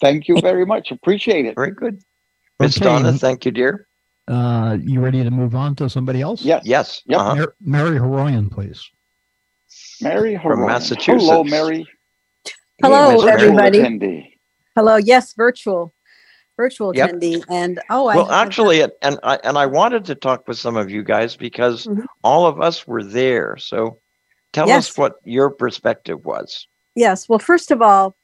Thank 0.02 0.28
you 0.28 0.40
very 0.42 0.66
much. 0.66 0.92
Appreciate 0.92 1.46
it. 1.46 1.56
Very 1.56 1.72
good. 1.72 2.02
Miss 2.60 2.78
Okay. 2.78 2.86
Donna, 2.86 3.14
thank 3.14 3.46
you, 3.46 3.52
dear. 3.52 3.88
Uh, 4.28 4.78
you 4.82 5.00
ready 5.00 5.24
to 5.24 5.32
move 5.32 5.56
on 5.56 5.76
to 5.76 5.90
somebody 5.90 6.22
else? 6.22 6.42
Yes. 6.42 6.64
Yes. 6.66 7.02
Yep. 7.06 7.20
uh-huh. 7.20 7.36
Mar- 7.36 7.56
Mary 7.62 8.00
Heroyan, 8.00 8.52
please. 8.52 8.90
Mary 10.02 10.40
From 10.42 10.66
Massachusetts. 10.66 11.24
Hello, 11.30 11.44
Mary. 11.44 11.88
Hello, 12.82 13.14
Miss 13.16 13.24
everybody. 13.26 13.80
attendee. 13.80 14.34
Hello. 14.76 14.98
Yes, 14.98 15.34
virtual, 15.34 15.94
virtual 16.58 16.96
Yep. 16.96 17.12
attendee. 17.12 17.44
And 17.50 17.80
oh, 17.90 18.08
I 18.08 18.16
Well, 18.16 18.32
I- 18.32 18.42
actually, 18.42 18.82
and 18.82 18.92
and 19.02 19.20
I 19.24 19.36
and 19.44 19.58
I 19.58 19.66
wanted 19.66 20.06
to 20.06 20.16
talk 20.16 20.48
with 20.48 20.58
some 20.58 20.76
of 20.78 20.90
you 20.90 21.04
guys 21.04 21.36
because 21.36 21.86
Mhm. 21.86 22.06
all 22.24 22.46
of 22.46 22.62
us 22.62 22.88
were 22.88 23.04
there. 23.04 23.58
So, 23.58 24.00
tell 24.54 24.68
Yes. 24.68 24.90
us 24.92 24.98
what 24.98 25.16
your 25.24 25.50
perspective 25.50 26.26
was. 26.26 26.68
yes. 26.96 27.28
Well, 27.28 27.40
first 27.40 27.72
of 27.72 27.82
all, 27.82 28.16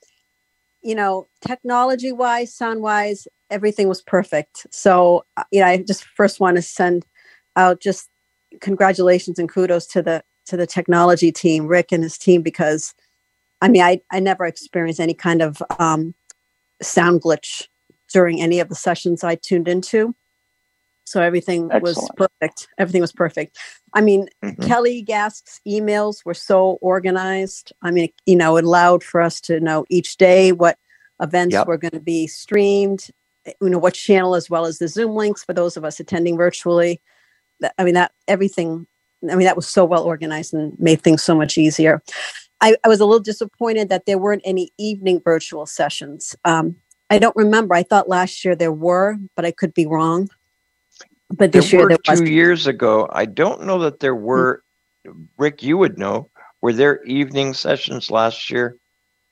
you 0.81 0.95
know, 0.95 1.27
technology 1.45 2.11
wise, 2.13 2.53
sound 2.55 2.81
wise, 2.81 3.27
everything 3.49 3.89
was 3.89 4.01
perfect. 4.01 4.65
So, 4.71 5.25
uh, 5.35 5.43
you 5.51 5.59
know, 5.59 5.67
I 5.67 5.77
just 5.77 6.05
first 6.05 6.39
want 6.39 6.55
to 6.55 6.61
send 6.61 7.05
out 7.57 7.81
just 7.81 8.09
congratulations 8.61 9.37
and 9.39 9.49
kudos 9.49 9.85
to 9.87 10.01
the 10.01 10.23
to 10.45 10.55
the 10.57 10.65
technology 10.65 11.31
team, 11.31 11.67
Rick 11.67 11.91
and 11.91 12.01
his 12.03 12.17
team, 12.17 12.41
because 12.41 12.93
I 13.61 13.67
mean, 13.67 13.81
I 13.83 14.01
I 14.09 14.19
never 14.21 14.45
experienced 14.45 14.99
any 15.01 15.13
kind 15.13 15.41
of 15.41 15.61
um, 15.77 16.15
sound 16.81 17.21
glitch 17.21 17.67
during 18.11 18.41
any 18.41 18.59
of 18.59 18.69
the 18.69 18.75
sessions 18.75 19.23
I 19.23 19.35
tuned 19.35 19.67
into. 19.67 20.15
So 21.05 21.21
everything 21.21 21.67
was 21.81 22.09
perfect. 22.15 22.67
Everything 22.77 23.01
was 23.01 23.11
perfect. 23.11 23.57
I 23.93 24.01
mean, 24.01 24.29
Mhm. 24.43 24.65
Kelly 24.65 25.01
Gask's 25.01 25.59
emails 25.67 26.23
were 26.23 26.33
so 26.33 26.77
organized. 26.81 27.73
I 27.81 27.91
mean, 27.91 28.09
you 28.25 28.35
know, 28.35 28.55
it 28.57 28.63
allowed 28.63 29.03
for 29.03 29.19
us 29.19 29.41
to 29.41 29.59
know 29.59 29.85
each 29.89 30.17
day 30.17 30.51
what 30.51 30.77
events 31.21 31.53
Yep. 31.53 31.67
were 31.67 31.77
going 31.77 31.91
to 31.91 31.99
be 31.99 32.27
streamed, 32.27 33.07
you 33.45 33.69
know, 33.69 33.79
what 33.79 33.93
channel, 33.93 34.35
as 34.35 34.49
well 34.49 34.65
as 34.65 34.77
the 34.77 34.87
Zoom 34.87 35.15
links 35.15 35.43
for 35.43 35.53
those 35.53 35.75
of 35.75 35.83
us 35.83 35.99
attending 35.99 36.37
virtually. 36.37 37.01
I 37.77 37.83
mean, 37.83 37.95
that 37.95 38.11
everything, 38.27 38.87
I 39.29 39.35
mean, 39.35 39.45
that 39.45 39.55
was 39.55 39.67
so 39.67 39.83
well 39.85 40.03
organized 40.03 40.53
and 40.53 40.79
made 40.79 41.01
things 41.01 41.21
so 41.23 41.35
much 41.35 41.57
easier. 41.57 42.01
I, 42.61 42.77
I 42.83 42.87
was 42.87 42.99
a 42.99 43.05
little 43.05 43.19
disappointed 43.19 43.89
that 43.89 44.05
there 44.05 44.17
weren't 44.19 44.43
any 44.45 44.71
evening 44.77 45.19
virtual 45.23 45.65
sessions. 45.65 46.35
Um, 46.45 46.77
I 47.11 47.19
don't 47.19 47.35
remember. 47.35 47.75
I 47.75 47.83
thought 47.83 48.07
last 48.07 48.45
year 48.45 48.55
there 48.55 48.71
were, 48.71 49.17
but 49.35 49.43
I 49.43 49.51
could 49.51 49.73
be 49.73 49.85
wrong. 49.85 50.29
But 51.29 51.51
this 51.51 51.69
there 51.69 51.79
year 51.79 51.83
were 51.83 51.89
there 51.89 51.97
was. 52.07 52.19
two 52.21 52.31
years 52.31 52.67
ago. 52.67 53.09
I 53.11 53.25
don't 53.25 53.63
know 53.63 53.79
that 53.79 53.99
there 53.99 54.15
were. 54.15 54.63
Rick, 55.37 55.61
you 55.61 55.77
would 55.77 55.97
know. 55.97 56.29
Were 56.61 56.71
there 56.71 57.03
evening 57.03 57.53
sessions 57.53 58.11
last 58.11 58.49
year? 58.49 58.77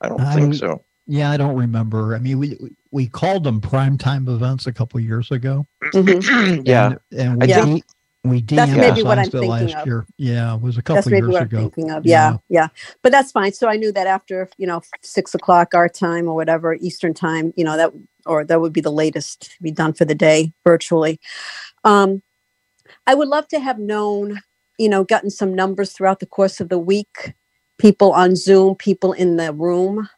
I 0.01 0.09
don't 0.09 0.19
I 0.19 0.36
think 0.36 0.55
so. 0.55 0.84
Yeah, 1.07 1.32
I 1.32 1.38
don't 1.38 1.55
remember. 1.55 2.15
I 2.15 2.19
mean, 2.19 2.38
we 2.38 2.57
we 2.91 3.07
called 3.07 3.45
them 3.45 3.61
primetime 3.61 4.27
events 4.27 4.67
a 4.67 4.73
couple 4.73 4.99
years 4.99 5.32
ago. 5.32 5.65
Mhm. 5.93 6.63
yeah, 6.67 6.95
and, 7.11 7.41
and 7.41 7.41
we 7.41 7.47
Yeah. 7.47 7.80
We 8.24 8.41
That's 8.41 8.72
maybe 8.74 9.03
what 9.03 9.17
I'm 9.20 9.26
thinking 9.32 9.47
last 9.49 9.76
of. 9.76 9.86
year. 9.86 10.05
Yeah, 10.17 10.55
it 10.55 10.61
was 10.61 10.78
a 10.78 10.82
couple 10.82 10.95
That's 10.97 11.07
maybe 11.07 11.26
years 11.26 11.36
what 11.36 11.43
ago. 11.43 11.57
I'm 11.57 11.72
thinking 11.72 11.91
of. 11.91 12.05
Yeah, 12.05 12.38
yeah, 12.49 12.67
But 13.01 13.11
that's 13.11 13.32
fine. 13.32 13.53
So 13.53 13.67
I 13.70 13.78
knew 13.78 13.91
that 13.93 14.07
after 14.07 14.49
you 14.57 14.67
know 14.67 14.82
six 15.01 15.34
o'clock 15.36 15.74
our 15.74 15.89
time 15.89 16.28
or 16.28 16.36
whatever 16.36 16.76
Eastern 16.76 17.13
time, 17.13 17.53
you 17.55 17.63
know 17.63 17.78
that 17.78 17.93
or 18.26 18.45
that 18.45 18.61
would 18.61 18.74
be 18.74 18.82
the 18.82 18.91
latest 18.91 19.53
to 19.53 19.63
be 19.63 19.72
done 19.72 19.93
for 19.93 20.05
the 20.05 20.15
day 20.15 20.53
virtually. 20.65 21.20
Um, 21.84 22.22
I 23.07 23.15
would 23.15 23.28
love 23.28 23.47
to 23.49 23.59
have 23.59 23.80
known, 23.80 24.41
you 24.78 24.89
know, 24.89 25.03
gotten 25.03 25.30
some 25.30 25.55
numbers 25.55 25.93
throughout 25.93 26.20
the 26.20 26.26
course 26.26 26.59
of 26.59 26.70
the 26.70 26.80
week. 26.80 27.34
People 27.80 28.11
on 28.13 28.36
Zoom, 28.36 28.76
people 28.76 29.13
in 29.13 29.38
the 29.38 29.53
room, 29.53 30.09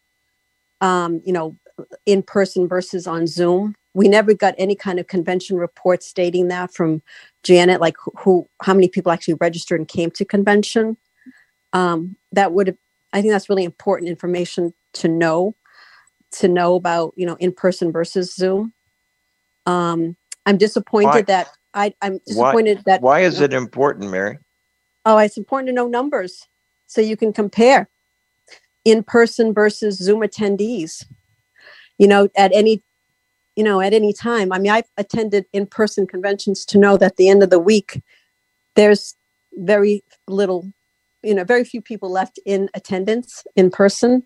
um, 0.81 1.21
you 1.25 1.33
know, 1.33 1.57
in 2.05 2.23
person 2.23 2.67
versus 2.67 3.07
on 3.07 3.27
Zoom. 3.27 3.75
We 3.93 4.07
never 4.07 4.33
got 4.33 4.55
any 4.57 4.75
kind 4.75 4.99
of 4.99 5.07
convention 5.07 5.57
report 5.57 6.01
stating 6.03 6.47
that 6.47 6.73
from 6.73 7.01
Janet, 7.43 7.81
like 7.81 7.95
who, 8.01 8.11
who 8.17 8.49
how 8.61 8.73
many 8.73 8.87
people 8.87 9.11
actually 9.11 9.33
registered 9.35 9.79
and 9.79 9.87
came 9.87 10.11
to 10.11 10.25
convention. 10.25 10.97
Um, 11.73 12.15
that 12.31 12.53
would, 12.53 12.77
I 13.13 13.21
think 13.21 13.33
that's 13.33 13.49
really 13.49 13.63
important 13.63 14.09
information 14.09 14.73
to 14.93 15.07
know, 15.07 15.55
to 16.31 16.47
know 16.47 16.75
about, 16.75 17.13
you 17.17 17.25
know, 17.25 17.35
in 17.35 17.51
person 17.51 17.91
versus 17.91 18.33
Zoom. 18.33 18.73
Um, 19.65 20.15
I'm 20.45 20.57
disappointed 20.57 21.09
Why- 21.09 21.21
that 21.23 21.49
I, 21.73 21.93
I'm 22.01 22.19
disappointed 22.25 22.83
that. 22.85 23.01
Why 23.01 23.21
is 23.21 23.39
it 23.39 23.53
important, 23.53 24.11
Mary? 24.11 24.37
Oh, 25.05 25.17
it's 25.17 25.37
important 25.37 25.67
to 25.69 25.73
know 25.73 25.87
numbers 25.87 26.47
so 26.87 27.01
you 27.01 27.15
can 27.17 27.33
compare 27.33 27.89
in 28.85 29.03
person 29.03 29.53
versus 29.53 29.97
Zoom 29.97 30.21
attendees. 30.21 31.05
You 31.97 32.07
know, 32.07 32.29
at 32.35 32.51
any, 32.53 32.83
you 33.55 33.63
know, 33.63 33.81
at 33.81 33.93
any 33.93 34.13
time. 34.13 34.51
I 34.51 34.59
mean, 34.59 34.71
I've 34.71 34.89
attended 34.97 35.45
in 35.53 35.65
person 35.65 36.07
conventions 36.07 36.65
to 36.65 36.77
know 36.77 36.97
that 36.97 37.11
at 37.11 37.17
the 37.17 37.29
end 37.29 37.43
of 37.43 37.49
the 37.49 37.59
week, 37.59 38.01
there's 38.75 39.15
very 39.53 40.03
little, 40.27 40.71
you 41.23 41.35
know, 41.35 41.43
very 41.43 41.63
few 41.63 41.81
people 41.81 42.09
left 42.09 42.39
in 42.45 42.69
attendance 42.73 43.43
in 43.55 43.69
person, 43.69 44.23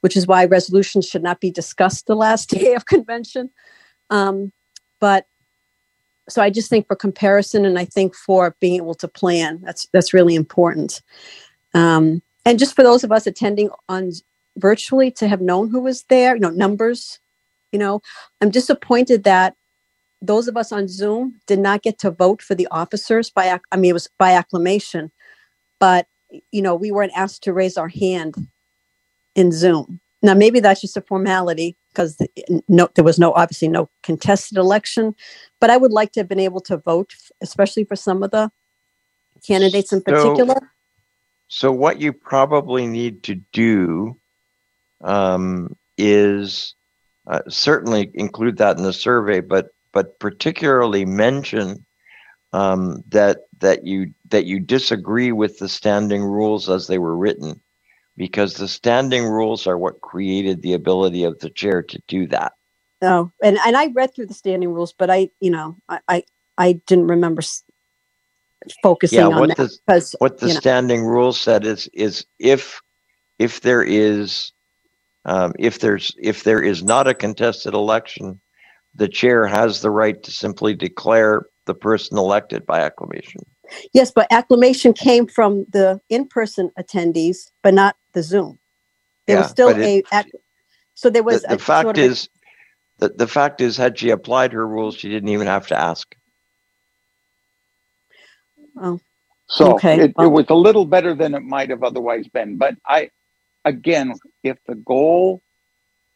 which 0.00 0.16
is 0.16 0.26
why 0.26 0.44
resolutions 0.44 1.06
should 1.06 1.22
not 1.22 1.40
be 1.40 1.50
discussed 1.50 2.06
the 2.06 2.16
last 2.16 2.48
day 2.50 2.74
of 2.74 2.86
convention. 2.86 3.50
Um, 4.10 4.52
but 5.00 5.26
so 6.28 6.40
I 6.40 6.50
just 6.50 6.70
think 6.70 6.86
for 6.86 6.96
comparison 6.96 7.64
and 7.64 7.78
I 7.78 7.84
think 7.84 8.14
for 8.14 8.56
being 8.60 8.76
able 8.76 8.94
to 8.94 9.08
plan, 9.08 9.60
that's 9.62 9.88
that's 9.92 10.14
really 10.14 10.34
important. 10.34 11.02
Um, 11.74 12.22
and 12.44 12.58
just 12.58 12.74
for 12.74 12.82
those 12.82 13.04
of 13.04 13.12
us 13.12 13.26
attending 13.26 13.70
on 13.88 14.12
virtually 14.56 15.10
to 15.12 15.28
have 15.28 15.40
known 15.40 15.70
who 15.70 15.80
was 15.80 16.04
there, 16.04 16.34
you 16.34 16.40
know, 16.40 16.50
numbers, 16.50 17.20
you 17.72 17.78
know, 17.78 18.00
I'm 18.40 18.50
disappointed 18.50 19.24
that 19.24 19.56
those 20.20 20.46
of 20.46 20.56
us 20.56 20.70
on 20.70 20.86
Zoom 20.86 21.40
did 21.46 21.58
not 21.58 21.82
get 21.82 21.98
to 22.00 22.10
vote 22.10 22.42
for 22.42 22.54
the 22.54 22.68
officers 22.70 23.30
by, 23.30 23.58
I 23.72 23.76
mean, 23.76 23.90
it 23.90 23.94
was 23.94 24.08
by 24.18 24.32
acclamation, 24.32 25.10
but, 25.80 26.06
you 26.52 26.62
know, 26.62 26.76
we 26.76 26.92
weren't 26.92 27.12
asked 27.16 27.42
to 27.44 27.52
raise 27.52 27.76
our 27.76 27.88
hand 27.88 28.36
in 29.34 29.50
Zoom. 29.50 30.00
Now, 30.22 30.34
maybe 30.34 30.60
that's 30.60 30.80
just 30.80 30.96
a 30.96 31.00
formality 31.00 31.76
because 31.88 32.16
no, 32.68 32.88
there 32.94 33.04
was 33.04 33.18
no, 33.18 33.32
obviously 33.32 33.66
no 33.66 33.90
contested 34.04 34.56
election, 34.56 35.16
but 35.60 35.70
I 35.70 35.76
would 35.76 35.90
like 35.92 36.12
to 36.12 36.20
have 36.20 36.28
been 36.28 36.38
able 36.38 36.60
to 36.62 36.76
vote, 36.76 37.14
especially 37.40 37.84
for 37.84 37.96
some 37.96 38.22
of 38.22 38.30
the 38.30 38.50
candidates 39.44 39.92
in 39.92 39.98
So- 40.00 40.04
particular. 40.04 40.72
So 41.48 41.70
what 41.70 42.00
you 42.00 42.14
probably 42.14 42.86
need 42.86 43.24
to 43.24 43.34
do 43.52 44.16
um, 45.02 45.76
is 45.98 46.74
uh, 47.26 47.40
certainly 47.48 48.10
include 48.14 48.58
that 48.58 48.76
in 48.76 48.82
the 48.82 48.92
survey, 48.92 49.40
but 49.40 49.68
but 49.92 50.18
particularly 50.18 51.04
mention 51.04 51.84
um, 52.52 53.02
that 53.08 53.40
that 53.60 53.86
you 53.86 54.12
that 54.30 54.46
you 54.46 54.60
disagree 54.60 55.32
with 55.32 55.58
the 55.58 55.68
standing 55.68 56.22
rules 56.22 56.68
as 56.68 56.86
they 56.86 56.98
were 56.98 57.16
written, 57.16 57.60
because 58.16 58.54
the 58.54 58.68
standing 58.68 59.24
rules 59.26 59.66
are 59.66 59.78
what 59.78 60.00
created 60.00 60.62
the 60.62 60.72
ability 60.72 61.24
of 61.24 61.38
the 61.40 61.50
chair 61.50 61.82
to 61.82 62.02
do 62.08 62.26
that. 62.28 62.52
No, 63.00 63.32
and 63.42 63.58
and 63.66 63.76
I 63.76 63.88
read 63.88 64.14
through 64.14 64.26
the 64.26 64.34
standing 64.34 64.72
rules, 64.72 64.92
but 64.92 65.10
I, 65.10 65.30
you 65.40 65.50
know, 65.50 65.76
I 65.88 66.00
I, 66.08 66.24
I 66.58 66.72
didn't 66.86 67.08
remember 67.08 67.42
s- 67.42 67.64
focusing 68.82 69.18
Yeah, 69.18 69.28
on 69.28 69.40
what 69.40 69.48
that 69.48 69.56
the 69.56 69.78
because 69.86 70.16
what 70.18 70.38
the 70.38 70.48
you 70.48 70.54
know. 70.54 70.60
standing 70.60 71.04
rule 71.04 71.32
said 71.32 71.64
is 71.64 71.88
is 71.92 72.26
if 72.38 72.80
if 73.38 73.60
there 73.62 73.82
is 73.82 74.52
um, 75.24 75.52
if 75.58 75.78
there's 75.78 76.14
if 76.18 76.44
there 76.44 76.62
is 76.62 76.82
not 76.82 77.06
a 77.06 77.14
contested 77.14 77.74
election, 77.74 78.40
the 78.94 79.08
chair 79.08 79.46
has 79.46 79.80
the 79.80 79.90
right 79.90 80.22
to 80.22 80.30
simply 80.30 80.74
declare 80.74 81.46
the 81.66 81.74
person 81.74 82.18
elected 82.18 82.66
by 82.66 82.80
acclamation. 82.80 83.40
yes, 83.94 84.10
but 84.10 84.26
acclamation 84.30 84.92
came 84.92 85.26
from 85.26 85.64
the 85.70 86.00
in-person 86.08 86.70
attendees, 86.78 87.50
but 87.62 87.74
not 87.74 87.96
the 88.12 88.22
Zoom. 88.22 88.58
There 89.26 89.36
was 89.38 89.48
still 89.48 89.72
but 89.72 89.80
it- 89.80 90.06
a 90.12 90.24
so 90.94 91.08
there 91.10 91.22
was 91.22 91.42
the 91.42 91.54
a 91.54 91.58
fact 91.58 91.84
sort 91.84 91.98
of 91.98 92.02
a- 92.04 92.06
is 92.06 92.28
the, 92.98 93.08
the 93.10 93.26
fact 93.26 93.60
is 93.60 93.76
had 93.76 93.98
she 93.98 94.10
applied 94.10 94.52
her 94.52 94.66
rules, 94.66 94.96
she 94.96 95.08
didn't 95.08 95.28
even 95.30 95.46
have 95.46 95.66
to 95.68 95.78
ask. 95.80 96.14
So 99.48 99.72
Okay, 99.72 100.00
it, 100.00 100.14
it 100.18 100.26
was 100.26 100.46
a 100.48 100.54
little 100.54 100.84
better 100.84 101.14
than 101.14 101.34
it 101.34 101.42
might 101.42 101.70
have 101.70 101.82
otherwise 101.82 102.26
been. 102.28 102.56
But 102.56 102.76
I, 102.86 103.10
again, 103.64 104.14
if 104.44 104.58
the 104.66 104.76
goal 104.76 105.42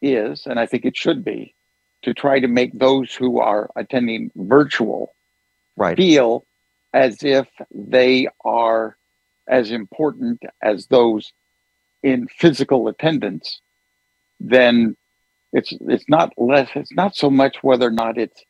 is, 0.01 0.45
and 0.47 0.59
I 0.59 0.65
think 0.67 0.85
it 0.85 0.97
should 0.97 1.25
be, 1.25 1.55
to 2.03 2.13
try 2.13 2.39
to 2.39 2.47
make 2.47 2.77
those 2.77 3.13
who 3.15 3.39
are 3.39 3.69
attending 3.75 4.31
virtual 4.35 5.15
Right. 5.77 5.97
feel 5.97 6.45
as 6.93 7.23
if 7.23 7.47
they 7.73 8.27
are 8.45 8.97
as 9.47 9.71
important 9.71 10.41
as 10.63 10.87
those 10.87 11.33
in 12.03 12.27
physical 12.29 12.87
attendance, 12.87 13.61
then 14.39 14.95
it's 15.53 15.73
it's 15.81 16.05
not 16.09 16.33
less 16.37 16.69
it's 16.75 16.93
not 16.93 17.15
so 17.15 17.29
much 17.29 17.57
whether 17.63 17.87
or 17.87 17.91
not 17.91 18.17
it's 18.17 18.43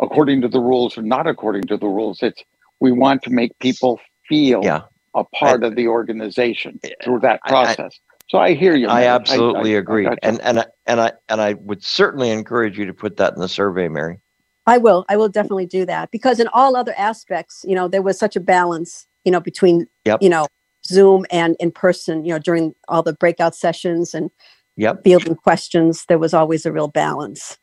according 0.00 0.42
to 0.42 0.48
the 0.48 0.60
rules 0.60 0.98
or 0.98 1.02
not 1.02 1.26
according 1.26 1.62
to 1.64 1.76
the 1.76 1.86
rules. 1.88 2.22
It's 2.22 2.42
we 2.80 2.92
want 2.92 3.22
to 3.24 3.30
make 3.30 3.58
people 3.60 4.00
feel 4.28 4.62
Yeah. 4.64 4.82
A 5.14 5.24
part 5.24 5.62
of 5.64 5.76
the 5.76 5.88
organization 5.88 6.80
through 7.02 7.20
that 7.20 7.40
I- 7.44 7.48
I- 7.48 7.50
process. 7.50 7.98
so 8.28 8.38
I 8.38 8.54
hear 8.54 8.74
you. 8.74 8.88
I 8.88 9.04
absolutely 9.04 9.72
I- 9.72 9.76
I 9.76 9.78
agree. 9.78 10.04
gotcha. 10.04 10.18
and 10.24 10.40
and 10.42 10.60
I, 10.60 10.66
and 10.86 11.00
I 11.00 11.12
and 11.28 11.40
I 11.40 11.54
would 11.54 11.82
certainly 11.84 12.30
encourage 12.30 12.78
you 12.78 12.86
to 12.86 12.94
put 12.94 13.16
that 13.18 13.34
in 13.34 13.40
the 13.40 13.48
survey, 13.48 13.88
Mary. 13.88 14.20
I 14.66 14.78
will. 14.78 15.04
I 15.08 15.16
will 15.16 15.28
definitely 15.28 15.66
do 15.66 15.84
that 15.86 16.10
because 16.10 16.40
in 16.40 16.48
all 16.48 16.74
other 16.74 16.94
aspects, 16.96 17.64
you 17.68 17.74
know, 17.74 17.86
there 17.86 18.00
was 18.02 18.18
such 18.18 18.34
a 18.34 18.40
balance, 18.40 19.06
you 19.24 19.30
know, 19.30 19.40
between, 19.40 19.86
Yep. 20.06 20.22
you 20.22 20.30
know, 20.30 20.46
Zoom 20.86 21.26
and 21.30 21.54
in 21.60 21.70
person, 21.70 22.24
you 22.24 22.32
know, 22.32 22.38
during 22.38 22.74
all 22.88 23.02
the 23.02 23.12
breakout 23.12 23.54
sessions 23.54 24.14
and 24.14 24.30
Yep. 24.76 25.04
fielding 25.04 25.34
questions, 25.36 26.06
there 26.08 26.18
was 26.18 26.32
always 26.32 26.64
a 26.64 26.72
real 26.72 26.88
balance, 26.88 27.58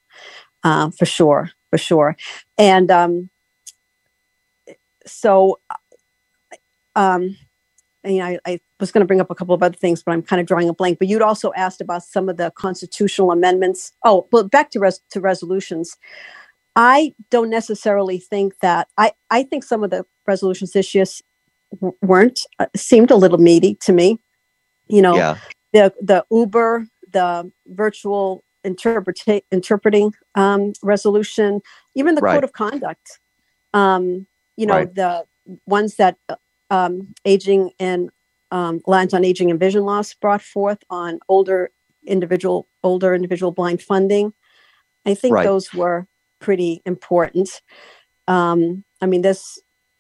uh, 0.64 0.92
for 0.92 1.06
sure, 1.08 1.50
for 1.72 1.78
sure. 1.80 2.16
And 2.60 2.92
um, 2.92 3.30
so, 5.08 5.60
um, 6.96 7.38
know, 8.04 8.26
I, 8.26 8.40
I 8.46 8.60
was 8.80 8.92
going 8.92 9.02
to 9.02 9.08
bring 9.08 9.22
up 9.22 9.30
a 9.30 9.36
couple 9.36 9.54
of 9.54 9.62
other 9.64 9.78
things, 9.78 10.04
but 10.04 10.12
I'm 10.12 10.22
kind 10.24 10.40
of 10.40 10.48
drawing 10.48 10.70
a 10.70 10.74
blank. 10.74 11.00
But 11.00 11.08
you'd 11.08 11.22
also 11.22 11.52
asked 11.54 11.82
about 11.82 12.04
some 12.04 12.30
of 12.30 12.38
the 12.38 12.52
constitutional 12.52 13.32
amendments. 13.32 13.92
Oh, 14.04 14.28
well, 14.32 14.48
back 14.48 14.72
to 14.72 14.80
res- 14.80 15.02
to 15.12 15.20
resolutions. 15.22 15.98
I 16.76 17.14
don't 17.30 17.50
necessarily 17.50 18.18
think 18.18 18.60
that 18.62 18.88
I 18.98 19.14
I 19.30 19.44
think 19.44 19.64
some 19.64 19.84
of 19.84 19.90
the 19.90 20.06
resolutions 20.26 20.72
this 20.72 20.96
year 20.96 21.06
w- 21.80 21.96
weren't 22.02 22.40
uh, 22.60 22.68
seemed 22.76 23.12
a 23.12 23.16
little 23.16 23.38
meaty 23.38 23.76
to 23.82 23.92
me. 23.94 24.20
You 24.88 25.02
know, 25.02 25.16
Yeah, 25.16 25.38
the 25.74 25.94
the 26.02 26.26
Uber, 26.32 26.88
the 27.12 27.52
virtual 27.68 28.44
interpreta- 28.66 29.44
interpreting 29.52 30.14
um, 30.36 30.74
resolution, 30.82 31.62
even 31.96 32.16
the 32.16 32.22
Right. 32.22 32.36
code 32.36 32.44
of 32.44 32.54
conduct. 32.54 33.20
Um, 33.74 34.28
you 34.58 34.66
know, 34.66 34.76
Right. 34.76 34.96
the 34.96 35.26
ones 35.66 35.96
that 35.96 36.18
uh, 36.30 36.36
um, 36.72 37.14
aging 37.26 37.72
and 37.80 38.10
um, 38.50 38.82
Alliance 38.88 39.14
on 39.14 39.24
Aging 39.24 39.52
and 39.52 39.60
Vision 39.60 39.84
Loss 39.84 40.16
brought 40.16 40.42
forth 40.42 40.80
on 40.90 41.20
older 41.30 41.70
individual 42.08 42.68
older 42.84 43.14
individual 43.14 43.52
blind 43.52 43.82
funding. 43.84 44.34
I 45.06 45.14
think 45.14 45.36
Right. 45.36 45.46
those 45.46 45.74
were 45.74 46.08
pretty 46.40 46.82
important. 46.86 47.62
Um, 48.28 48.84
I 49.02 49.06
mean, 49.06 49.22
there's 49.22 49.60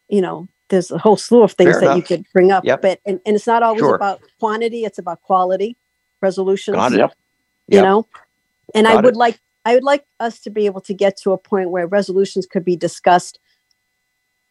you 0.09 0.21
know 0.21 0.47
there's 0.69 0.89
a 0.91 0.97
whole 0.97 1.17
slew 1.17 1.43
of 1.43 1.51
things 1.53 1.77
Fair 1.79 1.81
that 1.81 1.95
you 1.97 2.01
could 2.03 2.25
bring 2.33 2.51
up, 2.51 2.65
Yep. 2.65 2.81
but 2.81 2.99
and, 3.05 3.19
and 3.25 3.35
it's 3.35 3.47
not 3.47 3.63
always 3.63 3.81
Sure. 3.81 3.95
about 3.95 4.21
quantity; 4.39 4.85
it's 4.85 4.97
about 4.99 5.21
quality 5.21 5.77
resolutions 6.21 6.75
got 6.77 6.93
it. 6.93 6.97
Yep. 6.99 7.13
you 7.67 7.75
Yep. 7.77 7.83
know 7.83 8.07
and 8.75 8.87
i 8.87 8.95
would 8.95 9.15
it. 9.15 9.17
like 9.17 9.39
i 9.65 9.73
would 9.73 9.83
like 9.83 10.05
us 10.19 10.39
to 10.39 10.49
be 10.49 10.65
able 10.65 10.81
to 10.81 10.93
get 10.93 11.17
to 11.17 11.31
a 11.31 11.37
point 11.37 11.71
where 11.71 11.87
resolutions 11.87 12.45
could 12.45 12.63
be 12.63 12.75
discussed 12.75 13.39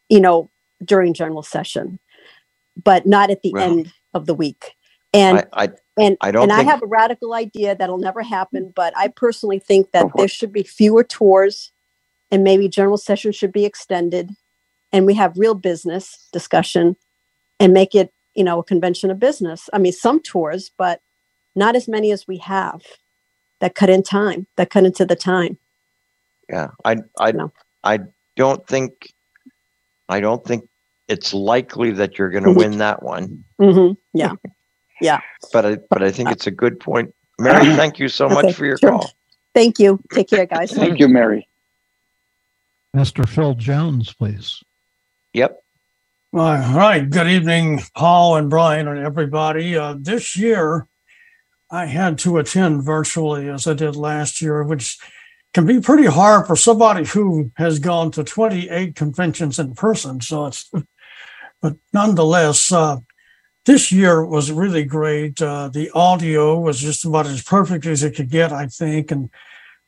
you 0.08 0.20
know 0.20 0.50
during 0.84 1.14
general 1.14 1.42
session 1.42 1.98
but 2.84 3.06
not 3.06 3.30
at 3.30 3.42
the 3.42 3.52
Well, 3.52 3.70
end 3.70 3.92
of 4.14 4.26
the 4.26 4.34
week. 4.34 4.74
And 5.12 5.38
I, 5.38 5.64
I, 5.64 5.68
and 5.98 6.16
I 6.20 6.30
don't 6.30 6.44
and 6.44 6.52
i 6.52 6.62
have 6.62 6.82
a 6.82 6.86
radical 6.86 7.34
idea 7.34 7.74
that'll 7.74 7.98
never 7.98 8.22
happen 8.22 8.72
but 8.76 8.96
i 8.96 9.08
personally 9.08 9.58
think 9.58 9.90
that 9.90 10.06
there 10.16 10.28
should 10.28 10.52
be 10.52 10.62
fewer 10.62 11.02
tours 11.02 11.72
and 12.30 12.44
maybe 12.44 12.68
general 12.68 12.96
session 12.96 13.32
should 13.32 13.52
be 13.52 13.64
extended 13.64 14.30
and 14.92 15.06
we 15.06 15.14
have 15.14 15.36
real 15.36 15.54
business 15.54 16.28
discussion 16.32 16.96
and 17.58 17.72
make 17.72 17.94
it 17.94 18.12
you 18.34 18.44
know 18.44 18.60
a 18.60 18.64
convention 18.64 19.10
of 19.10 19.18
business. 19.18 19.68
I 19.72 19.78
mean 19.78 19.92
some 19.92 20.20
tours 20.20 20.70
but 20.76 21.00
not 21.54 21.76
as 21.76 21.88
many 21.88 22.12
as 22.12 22.26
we 22.26 22.38
have 22.38 22.82
that 23.60 23.74
cut 23.74 23.90
in 23.90 24.02
time 24.02 24.46
that 24.56 24.70
cut 24.70 24.84
into 24.84 25.04
the 25.04 25.16
time. 25.16 25.58
Yeah, 26.48 26.68
I, 26.84 26.96
I, 27.18 27.32
No. 27.32 27.52
I 27.84 28.00
don't 28.36 28.66
think, 28.66 29.12
I 30.08 30.20
don't 30.20 30.44
think 30.44 30.68
it's 31.10 31.34
likely 31.34 31.90
that 31.90 32.16
you're 32.18 32.30
going 32.30 32.44
to 32.44 32.50
Mhm. 32.50 32.56
win 32.56 32.78
that 32.78 33.02
one. 33.02 33.44
hmm 33.58 33.92
Yeah, 34.14 34.32
yeah 35.00 35.20
But 35.52 35.66
I, 35.66 35.76
but 35.90 36.02
I 36.02 36.10
think 36.12 36.30
it's 36.30 36.46
a 36.46 36.50
good 36.52 36.78
point. 36.80 37.12
Mary, 37.38 37.64
thank 37.76 37.98
you 37.98 38.08
so 38.08 38.26
Okay, 38.26 38.34
much 38.34 38.54
for 38.54 38.64
your 38.64 38.78
sure. 38.78 38.90
call. 38.92 39.10
thank 39.54 39.78
you 39.80 40.00
take 40.12 40.28
care 40.30 40.46
guys 40.46 40.70
Thank 40.72 40.98
you, 41.00 41.08
Mary. 41.08 41.48
Mr. 42.96 43.28
Phil 43.28 43.54
Jones, 43.54 44.12
please. 44.14 44.62
Yep. 45.34 45.58
All 46.32 46.40
right. 46.74 47.08
Good 47.08 47.26
evening, 47.28 47.80
Paul 47.96 48.36
and 48.36 48.48
Brian 48.50 48.86
and 48.88 48.98
everybody. 48.98 49.76
Uh, 49.76 49.94
this 49.98 50.36
year, 50.36 50.86
I 51.70 51.86
had 51.86 52.18
to 52.20 52.38
attend 52.38 52.84
virtually 52.84 53.48
as 53.48 53.66
I 53.66 53.74
did 53.74 53.94
last 53.96 54.40
year, 54.40 54.62
which 54.64 54.98
can 55.54 55.66
be 55.66 55.80
pretty 55.80 56.06
hard 56.06 56.46
for 56.46 56.54
somebody 56.56 57.04
who 57.04 57.50
has 57.56 57.78
gone 57.80 58.10
to 58.12 58.22
28 58.24 58.94
conventions 58.96 59.58
in 59.58 59.74
person. 59.74 60.20
So 60.20 60.46
it's, 60.46 60.70
but 61.60 61.76
nonetheless, 61.92 62.72
uh, 62.72 62.98
this 63.66 63.92
year 63.92 64.24
was 64.24 64.50
really 64.50 64.84
great. 64.84 65.40
Uh, 65.40 65.68
the 65.68 65.90
audio 65.90 66.58
was 66.58 66.80
just 66.80 67.04
about 67.04 67.26
as 67.26 67.42
perfect 67.42 67.86
as 67.86 68.02
it 68.02 68.16
could 68.16 68.30
get, 68.30 68.52
I 68.52 68.66
think. 68.66 69.10
And 69.10 69.30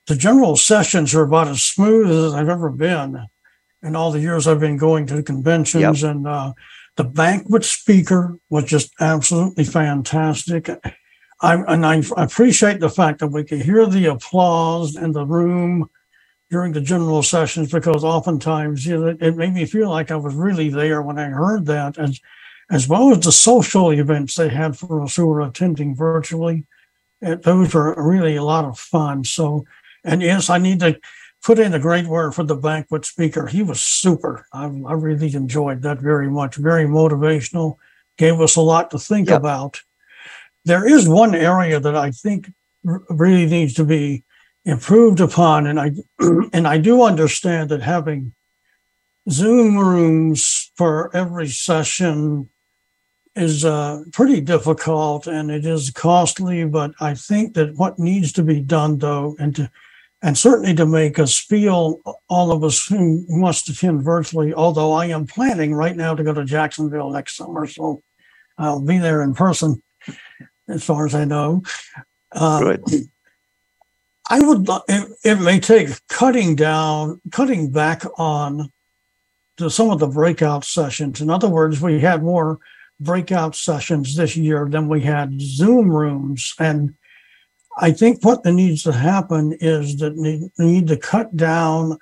the 0.07 0.16
general 0.16 0.57
sessions 0.57 1.15
are 1.15 1.23
about 1.23 1.49
as 1.49 1.62
smooth 1.62 2.11
as 2.11 2.35
I've 2.35 2.49
ever 2.49 2.70
been 2.70 3.27
in 3.82 3.97
all 3.97 4.12
the 4.12 4.20
years 4.20 4.47
I've 4.47 4.61
been 4.61 4.77
going 4.77 5.07
to 5.07 5.23
conventions. 5.23 6.03
And 6.03 6.27
uh, 6.27 6.53
the 6.97 7.05
banquet 7.05 7.65
speaker 7.65 8.39
was 8.51 8.65
just 8.65 8.93
absolutely 9.01 9.65
fantastic. 9.65 10.69
I, 11.40 11.55
and 11.55 11.85
I 11.85 12.03
appreciate 12.16 12.78
the 12.78 12.90
fact 12.90 13.20
that 13.20 13.28
we 13.28 13.43
could 13.43 13.62
hear 13.62 13.86
the 13.86 14.07
applause 14.07 14.97
in 14.97 15.12
the 15.12 15.27
room 15.27 15.90
during 16.53 16.73
the 16.73 16.81
general 16.83 17.23
sessions 17.23 17.73
because 17.73 18.05
oftentimes 18.05 18.85
you 18.85 18.99
know, 18.99 19.16
it, 19.19 19.37
made 19.37 19.55
me 19.55 19.65
feel 19.65 19.89
like 19.89 20.11
I 20.11 20.16
was 20.16 20.35
really 20.35 20.69
there 20.69 21.01
when 21.01 21.19
I 21.19 21.24
heard 21.24 21.65
that, 21.66 21.99
as 21.99 22.20
as 22.70 22.87
well 22.87 23.11
as 23.11 23.20
the 23.20 23.33
social 23.33 23.91
events 23.91 24.35
they 24.35 24.51
had 24.51 24.79
for 24.79 25.03
us 25.03 25.16
who 25.16 25.27
were 25.27 25.41
attending 25.41 25.97
virtually. 25.97 26.65
And 27.23 27.43
those 27.43 27.74
were 27.74 27.95
really 27.97 28.37
a 28.37 28.45
lot 28.45 28.65
of 28.65 28.79
fun. 28.79 29.24
So, 29.24 29.65
and 30.05 30.23
yes, 30.23 30.49
I 30.51 30.59
need 30.59 30.81
to 30.81 30.99
put 31.43 31.59
in 31.59 31.74
a 31.74 31.79
great 31.79 32.07
word 32.07 32.35
for 32.35 32.45
the 32.45 32.55
banquet 32.55 33.05
speaker. 33.05 33.47
He 33.47 33.62
was 33.62 33.81
super. 33.81 34.47
I, 34.53 34.65
I 34.65 34.95
really 34.95 35.35
enjoyed 35.35 35.83
that 35.83 35.99
very 36.01 36.31
much. 36.31 36.57
Very 36.57 36.85
motivational. 36.85 37.77
Gave 38.16 38.41
us 38.41 38.57
a 38.57 38.61
lot 38.61 38.91
to 38.91 38.99
think 38.99 39.29
Yep. 39.29 39.39
about. 39.39 39.81
There 40.65 40.87
is 40.87 41.09
one 41.09 41.35
area 41.35 41.81
that 41.81 41.97
I 41.97 42.11
think 42.11 42.53
really 42.85 43.47
needs 43.47 43.74
to 43.74 43.85
be 43.85 44.24
improved 44.64 45.20
upon, 45.20 45.66
and 45.66 45.80
I 45.80 45.93
and 46.52 46.66
I 46.66 46.78
do 46.78 47.02
understand 47.02 47.70
that 47.70 47.82
having 47.82 48.34
Zoom 49.30 49.78
rooms 49.78 50.72
for 50.76 51.14
every 51.14 51.48
session 51.48 52.48
is 53.34 53.64
uh, 53.64 54.02
pretty 54.12 54.40
difficult 54.43 55.26
and 55.26 55.51
it 55.51 55.64
is 55.64 55.90
costly. 55.90 56.64
But 56.64 56.93
I 57.01 57.14
think 57.14 57.55
that 57.55 57.76
what 57.76 57.98
needs 57.98 58.32
to 58.32 58.43
be 58.43 58.60
done, 58.60 58.98
though, 58.98 59.36
and 59.39 59.56
to 59.56 59.70
and 60.22 60.39
certainly 60.39 60.74
to 60.74 60.86
make 60.86 61.18
us 61.18 61.36
feel 61.36 62.01
all 62.28 62.52
of 62.52 62.62
us 62.62 62.86
who 62.86 63.26
must 63.28 63.68
attend 63.68 64.02
virtually 64.02 64.55
although 64.55 64.93
i 64.93 65.06
am 65.06 65.26
planning 65.26 65.74
right 65.74 65.97
now 65.97 66.14
to 66.14 66.24
go 66.24 66.32
to 66.32 66.44
jacksonville 66.44 67.10
next 67.10 67.36
summer 67.36 67.66
so 67.66 68.02
i'll 68.59 68.80
be 68.80 68.98
there 68.98 69.22
in 69.22 69.34
person 69.34 69.82
as 70.68 70.84
far 70.84 71.06
as 71.06 71.14
i 71.14 71.24
know 71.24 71.62
uh, 72.32 72.60
Good. 72.60 73.10
I 74.31 74.40
would 74.40 74.69
it, 74.89 75.09
it 75.24 75.40
may 75.40 75.59
take 75.59 75.89
cutting 76.09 76.55
down 76.55 77.20
cutting 77.31 77.70
back 77.70 78.03
on 78.19 78.70
to 79.57 79.70
some 79.70 79.90
of 79.90 79.99
the 79.99 80.07
breakout 80.07 80.65
sessions 80.65 81.20
in 81.20 81.31
other 81.31 81.49
words 81.49 81.81
we 81.81 82.01
had 82.01 82.23
more 82.23 82.59
breakout 83.01 83.55
sessions 83.55 84.16
this 84.16 84.36
year 84.36 84.69
than 84.70 84.89
we 84.89 85.01
had 85.01 85.40
zoom 85.40 85.90
rooms 85.90 86.55
and 86.59 86.94
I 87.78 87.93
think 87.93 88.24
what 88.24 88.44
needs 88.44 88.82
to 88.82 88.93
happen 88.93 89.57
is 89.61 89.97
that 89.99 90.16
we 90.16 90.51
need 90.59 90.89
to 90.89 90.97
cut 90.97 91.35
down 91.36 91.99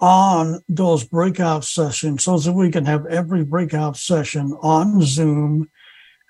on 0.00 0.60
those 0.68 1.04
breakout 1.04 1.64
sessions 1.64 2.24
so 2.24 2.38
that 2.38 2.52
we 2.52 2.70
can 2.70 2.86
have 2.86 3.06
every 3.06 3.44
breakout 3.44 3.96
session 3.96 4.52
on 4.62 5.02
Zoom. 5.02 5.70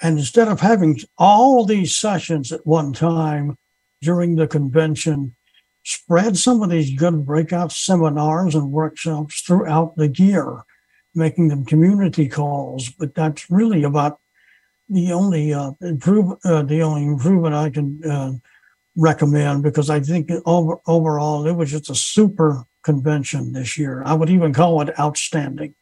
And 0.02 0.18
instead 0.18 0.48
of 0.48 0.60
having 0.60 0.98
all 1.18 1.64
these 1.64 1.96
sessions 1.96 2.52
at 2.52 2.66
one 2.66 2.92
time 2.92 3.56
during 4.04 4.36
the 4.36 4.46
convention, 4.46 5.34
spread 5.84 6.36
some 6.36 6.62
of 6.62 6.70
these 6.70 6.96
good 6.96 7.26
breakout 7.26 7.72
seminars 7.72 8.54
and 8.54 8.70
workshops 8.70 9.40
throughout 9.40 9.96
the 9.96 10.08
year, 10.08 10.64
making 11.14 11.48
them 11.48 11.64
community 11.64 12.28
calls. 12.28 12.90
But 12.90 13.14
that's 13.14 13.50
really 13.50 13.82
about 13.82 14.20
the 14.88 15.12
only 15.12 15.52
uh, 15.52 15.72
improve 15.80 16.38
uh, 16.44 16.62
the 16.62 16.82
only 16.82 17.04
improvement 17.04 17.54
I 17.54 17.70
can 17.70 18.04
uh, 18.04 18.32
recommend 18.96 19.62
because 19.62 19.90
I 19.90 20.00
think 20.00 20.30
over, 20.44 20.78
overall 20.86 21.46
it 21.46 21.52
was 21.52 21.70
just 21.70 21.90
a 21.90 21.94
super 21.94 22.64
convention 22.82 23.52
this 23.52 23.78
year. 23.78 24.02
I 24.04 24.14
would 24.14 24.30
even 24.30 24.52
call 24.52 24.82
it 24.82 24.98
outstanding. 24.98 25.74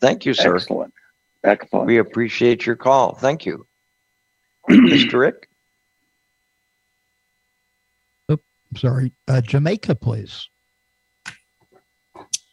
Thank 0.00 0.26
you, 0.26 0.34
sir. 0.34 0.54
Excellent. 0.54 0.92
Excellent. 1.42 1.86
We 1.86 1.98
appreciate 1.98 2.66
your 2.66 2.76
call. 2.76 3.14
Thank 3.14 3.46
you. 3.46 3.66
Mr. 4.68 5.20
Rick? 5.20 5.48
Sorry, 8.76 9.12
uh, 9.26 9.40
Jamaica, 9.40 9.94
please. 9.94 10.48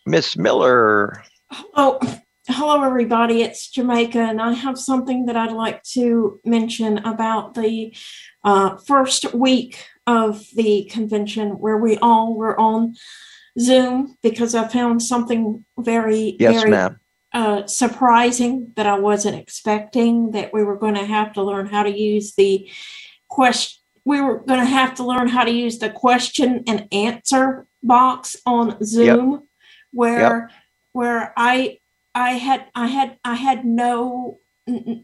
Miss 0.05 0.37
Miller. 0.37 1.23
Oh, 1.75 1.99
hello, 2.47 2.83
everybody. 2.83 3.41
It's 3.41 3.69
Jamaica, 3.69 4.19
and 4.19 4.41
I 4.41 4.53
have 4.53 4.77
something 4.77 5.25
that 5.25 5.35
I'd 5.35 5.51
like 5.51 5.83
to 5.93 6.39
mention 6.45 6.99
about 6.99 7.55
the 7.55 7.95
uh, 8.43 8.77
first 8.77 9.33
week 9.33 9.85
of 10.07 10.45
the 10.55 10.85
convention 10.85 11.51
where 11.51 11.77
we 11.77 11.97
all 11.97 12.35
were 12.35 12.59
on 12.59 12.95
Zoom 13.59 14.17
because 14.23 14.55
I 14.55 14.67
found 14.67 15.01
something 15.01 15.65
very, 15.77 16.35
Yes, 16.39 16.55
very 16.55 16.71
ma'am. 16.71 16.99
uh, 17.33 17.67
surprising 17.67 18.71
that 18.75 18.87
I 18.87 18.97
wasn't 18.97 19.37
expecting 19.37 20.31
that 20.31 20.53
we 20.53 20.63
were 20.63 20.77
going 20.77 20.95
to 20.95 21.05
have 21.05 21.33
to 21.33 21.43
learn 21.43 21.67
how 21.67 21.83
to 21.83 21.91
use 21.91 22.33
the 22.35 22.69
question. 23.29 23.82
We 24.05 24.21
were 24.21 24.39
going 24.39 24.59
to 24.59 24.65
have 24.65 24.95
to 24.95 25.03
learn 25.03 25.27
how 25.27 25.43
to 25.43 25.51
use 25.51 25.80
the 25.80 25.89
question 25.89 26.63
and 26.67 26.88
answer 26.91 27.67
box 27.81 28.35
on 28.45 28.84
Zoom, 28.84 29.47
where 29.91 30.49
where 30.91 31.34
I 31.38 31.80
I 32.15 32.31
had 32.31 32.65
I 32.75 32.88
had 32.88 33.17
I 33.23 33.35
had 33.35 33.65
no 33.65 34.39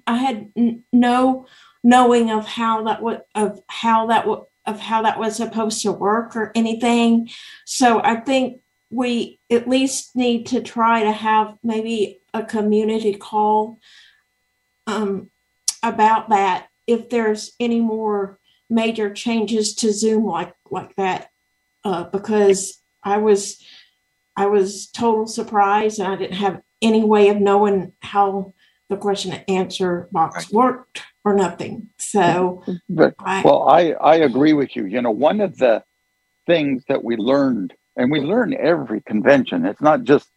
I 0.07 0.15
had 0.15 0.51
no 0.93 1.47
knowing 1.83 2.29
of 2.31 2.45
how 2.45 2.83
that 2.83 3.01
would 3.01 3.21
of 3.35 3.61
how 3.67 4.07
that 4.07 4.27
would 4.27 4.41
of 4.65 4.79
how 4.79 5.01
that 5.01 5.19
was 5.19 5.35
supposed 5.35 5.81
to 5.81 5.91
work 5.91 6.35
or 6.35 6.51
anything. 6.55 7.29
So 7.65 8.01
I 8.03 8.17
think 8.17 8.61
we 8.91 9.39
at 9.49 9.67
least 9.67 10.15
need 10.15 10.47
to 10.47 10.61
try 10.61 11.03
to 11.03 11.11
have 11.11 11.57
maybe 11.63 12.21
a 12.33 12.43
community 12.43 13.13
call 13.15 13.79
um, 14.87 15.29
about 15.83 16.29
that. 16.29 16.67
If 16.87 17.09
there's 17.09 17.53
any 17.59 17.79
more 17.79 18.38
major 18.69 19.11
changes 19.13 19.75
to 19.75 19.91
Zoom 19.91 20.25
like 20.25 20.53
like 20.69 20.95
that, 20.95 21.31
uh, 21.83 22.03
because 22.03 22.81
I 23.03 23.17
was 23.17 23.63
I 24.35 24.45
was 24.45 24.87
total 24.87 25.27
surprised 25.27 25.99
and 25.99 26.07
I 26.07 26.15
didn't 26.15 26.37
have 26.37 26.61
any 26.81 27.03
way 27.03 27.29
of 27.29 27.37
knowing 27.41 27.93
how 28.01 28.53
the 28.89 28.97
question 28.97 29.31
and 29.31 29.43
answer 29.49 30.07
box 30.11 30.51
worked 30.51 31.03
or 31.23 31.35
nothing. 31.35 31.89
So, 31.97 32.63
but, 32.89 33.15
I, 33.19 33.41
well, 33.43 33.67
I 33.67 33.91
I 33.91 34.15
agree 34.15 34.53
with 34.53 34.75
you. 34.75 34.85
You 34.85 35.01
know, 35.01 35.11
one 35.11 35.41
of 35.41 35.57
the 35.57 35.83
things 36.47 36.83
that 36.87 37.03
we 37.03 37.15
learned, 37.15 37.73
and 37.95 38.11
we 38.11 38.21
learn 38.21 38.55
every 38.55 39.01
convention. 39.01 39.65
It's 39.65 39.81
not 39.81 40.03
just 40.03 40.29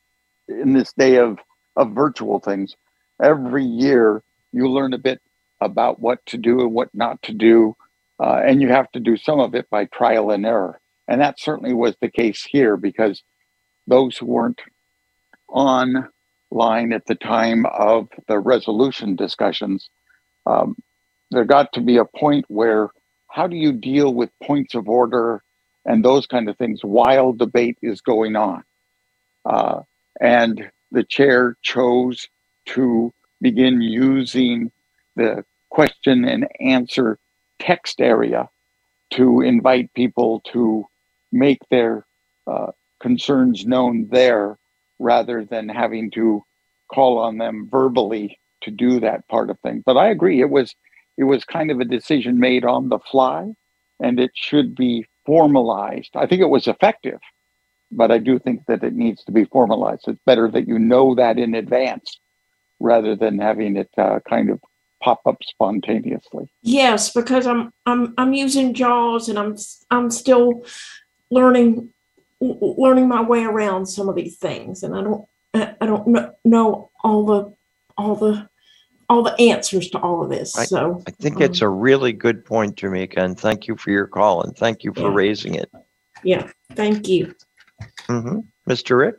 in 0.48 0.72
this 0.72 0.92
day 0.92 1.16
of 1.16 1.38
of 1.76 1.92
virtual 1.92 2.40
things. 2.40 2.76
Every 3.22 3.64
year, 3.64 4.22
you 4.52 4.68
learn 4.68 4.92
a 4.92 4.98
bit 4.98 5.20
about 5.60 6.00
what 6.00 6.24
to 6.26 6.36
do 6.36 6.60
and 6.60 6.72
what 6.72 6.92
not 6.92 7.22
to 7.22 7.32
do, 7.32 7.76
uh, 8.20 8.40
and 8.44 8.60
you 8.60 8.68
have 8.68 8.90
to 8.92 9.00
do 9.00 9.16
some 9.16 9.40
of 9.40 9.54
it 9.54 9.68
by 9.70 9.84
trial 9.86 10.30
and 10.30 10.46
error. 10.46 10.80
And 11.08 11.20
that 11.20 11.40
certainly 11.40 11.74
was 11.74 11.96
the 12.00 12.10
case 12.10 12.44
here 12.44 12.76
because 12.76 13.22
those 13.86 14.16
who 14.16 14.26
weren't 14.26 14.60
online 15.48 16.92
at 16.92 17.06
the 17.06 17.14
time 17.14 17.66
of 17.66 18.08
the 18.28 18.38
resolution 18.38 19.16
discussions, 19.16 19.90
um, 20.46 20.76
there 21.30 21.44
got 21.44 21.72
to 21.72 21.80
be 21.80 21.96
a 21.96 22.04
point 22.04 22.44
where 22.48 22.90
how 23.28 23.46
do 23.46 23.56
you 23.56 23.72
deal 23.72 24.14
with 24.14 24.30
points 24.42 24.74
of 24.74 24.88
order 24.88 25.42
and 25.84 26.04
those 26.04 26.26
kind 26.26 26.48
of 26.48 26.56
things 26.58 26.80
while 26.82 27.32
debate 27.32 27.78
is 27.82 28.00
going 28.00 28.36
on? 28.36 28.62
Uh, 29.44 29.80
and 30.20 30.70
the 30.92 31.02
chair 31.02 31.56
chose 31.62 32.28
to 32.66 33.12
begin 33.40 33.80
using 33.80 34.70
the 35.16 35.44
question 35.70 36.24
and 36.24 36.46
answer 36.60 37.18
text 37.62 38.00
area 38.00 38.48
to 39.12 39.40
invite 39.40 39.92
people 39.94 40.40
to 40.52 40.84
make 41.30 41.60
their 41.70 42.04
uh, 42.46 42.72
concerns 43.00 43.64
known 43.66 44.08
there 44.10 44.58
rather 44.98 45.44
than 45.44 45.68
having 45.68 46.10
to 46.10 46.42
call 46.92 47.18
on 47.18 47.38
them 47.38 47.68
verbally 47.70 48.38
to 48.62 48.70
do 48.70 49.00
that 49.00 49.26
part 49.28 49.48
of 49.50 49.58
things. 49.60 49.82
But 49.86 49.96
I 49.96 50.08
agree, 50.08 50.40
it 50.40 50.50
was 50.50 50.74
it 51.18 51.24
was 51.24 51.44
kind 51.44 51.70
of 51.70 51.78
a 51.80 51.84
decision 51.84 52.38
made 52.38 52.64
on 52.64 52.88
the 52.88 52.98
fly, 52.98 53.52
and 54.00 54.18
it 54.18 54.32
should 54.34 54.74
be 54.74 55.06
formalized. 55.26 56.10
I 56.16 56.26
think 56.26 56.40
it 56.40 56.48
was 56.48 56.66
effective, 56.66 57.20
but 57.90 58.10
I 58.10 58.18
do 58.18 58.38
think 58.38 58.66
that 58.66 58.82
it 58.82 58.94
needs 58.94 59.22
to 59.24 59.32
be 59.32 59.44
formalized. 59.44 60.08
It's 60.08 60.20
better 60.26 60.50
that 60.50 60.66
you 60.66 60.78
know 60.78 61.14
that 61.14 61.38
in 61.38 61.54
advance 61.54 62.18
rather 62.80 63.14
than 63.14 63.38
having 63.38 63.76
it 63.76 63.90
uh, 63.96 64.18
kind 64.28 64.50
of 64.50 64.60
pop 65.02 65.20
up 65.26 65.38
spontaneously. 65.42 66.50
Yes, 66.62 67.12
because 67.12 67.46
I'm 67.46 67.72
I'm 67.86 68.14
I'm 68.16 68.32
using 68.32 68.74
JAWS 68.74 69.28
and 69.28 69.38
I'm 69.38 69.56
I'm 69.90 70.10
still 70.10 70.64
learning 71.30 71.90
learning 72.40 73.08
my 73.08 73.22
way 73.22 73.44
around 73.44 73.86
some 73.86 74.08
of 74.08 74.14
these 74.14 74.36
things, 74.36 74.82
and 74.82 74.94
I 74.94 75.02
don't 75.02 75.26
I 75.54 75.86
don't 75.86 76.06
know, 76.06 76.34
know 76.44 76.90
all 77.02 77.24
the 77.24 77.54
all 77.96 78.16
the 78.16 78.48
all 79.08 79.22
the 79.22 79.38
answers 79.38 79.90
to 79.90 79.98
all 79.98 80.22
of 80.22 80.30
this. 80.30 80.56
I, 80.56 80.64
so 80.64 81.02
I 81.06 81.10
think 81.10 81.36
um, 81.36 81.42
it's 81.42 81.60
a 81.60 81.68
really 81.68 82.12
good 82.12 82.44
point, 82.44 82.76
Jamaica, 82.76 83.22
and 83.22 83.38
thank 83.38 83.66
you 83.66 83.76
for 83.76 83.90
your 83.90 84.06
call 84.06 84.42
and 84.42 84.56
thank 84.56 84.84
you 84.84 84.92
for 84.94 85.02
yeah. 85.02 85.14
raising 85.14 85.54
it. 85.54 85.70
Yeah, 86.24 86.50
thank 86.74 87.08
you. 87.08 87.34
Mm-hmm. 88.08 88.38
Mr. 88.68 88.98
Rick? 88.98 89.16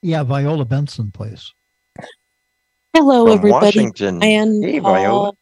Yeah, 0.00 0.22
Viola 0.22 0.64
Benson, 0.64 1.10
please. 1.10 1.52
Hello, 2.94 3.24
From 3.24 3.38
everybody. 3.38 3.78
Washington. 3.80 4.22
And 4.22 4.64
hey, 4.64 4.80
Paul, 4.80 5.36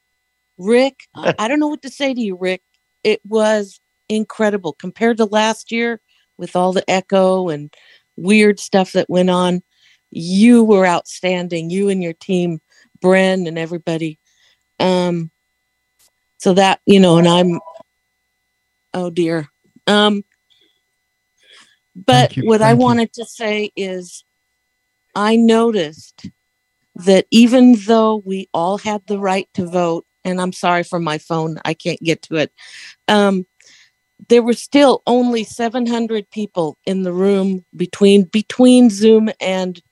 Rick, 0.57 1.01
I 1.15 1.49
don't 1.49 1.61
know 1.61 1.69
what 1.69 1.83
to 1.83 1.91
say 1.91 2.15
to 2.15 2.21
you, 2.21 2.35
Rick. 2.35 2.63
It 3.05 3.21
was 3.27 3.79
incredible 4.09 4.73
compared 4.73 5.19
to 5.19 5.27
last 5.27 5.71
year 5.71 6.01
with 6.39 6.57
all 6.57 6.73
the 6.73 6.89
echo 6.91 7.51
and 7.51 7.71
weird 8.17 8.59
stuff 8.59 8.93
that 8.93 9.11
went 9.11 9.29
on. 9.29 9.61
You 10.11 10.65
were 10.65 10.87
outstanding. 10.87 11.69
You 11.69 11.91
and 11.91 12.03
your 12.03 12.15
team, 12.15 12.63
Bren 13.05 13.47
and 13.47 13.59
everybody. 13.59 14.19
Um, 14.81 15.31
so 16.39 16.55
that 16.55 16.81
you 16.87 17.01
know, 17.01 17.19
and 17.19 17.29
I'm. 17.29 17.61
Oh 18.95 19.11
dear. 19.11 19.51
Um, 19.87 20.25
but 21.95 22.35
what 22.37 22.61
Thank 22.61 22.71
I 22.71 22.75
wanted 22.75 23.13
to 23.13 23.27
say 23.27 23.71
is, 23.77 24.25
I 25.15 25.37
noticed 25.37 26.31
that 27.05 27.27
even 27.31 27.77
though 27.87 28.23
we 28.25 28.49
all 28.55 28.79
had 28.79 29.03
the 29.07 29.19
right 29.19 29.49
to 29.55 29.67
vote, 29.67 30.07
and 30.25 30.41
I'm 30.41 30.53
sorry 30.53 30.85
for 30.85 31.01
my 31.01 31.19
phone, 31.19 31.59
I 31.65 31.75
can't 31.75 32.01
get 32.01 32.23
to 32.25 32.37
it. 32.37 32.53
Um, 33.09 33.47
there 34.29 34.43
were 34.43 34.55
still 34.55 35.03
only 35.07 35.45
700 35.45 36.31
people 36.31 36.79
in 36.87 37.03
the 37.03 37.13
room 37.13 37.65
between 37.77 38.25
between 38.25 38.91
Zoom 38.91 39.31
and 39.41 39.83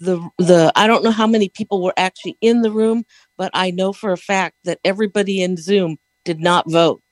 the 0.00 0.28
the 0.38 0.72
I 0.76 0.86
don't 0.86 1.04
know 1.04 1.10
how 1.12 1.26
many 1.26 1.48
people 1.50 1.82
were 1.82 1.94
actually 1.96 2.38
in 2.40 2.62
the 2.62 2.72
room, 2.72 3.04
but 3.38 3.50
I 3.54 3.70
know 3.72 3.92
for 3.92 4.12
a 4.12 4.18
fact 4.18 4.56
that 4.64 4.80
everybody 4.84 5.42
in 5.42 5.56
Zoom 5.56 5.98
did 6.24 6.40
not 6.40 6.70
vote 6.70 7.02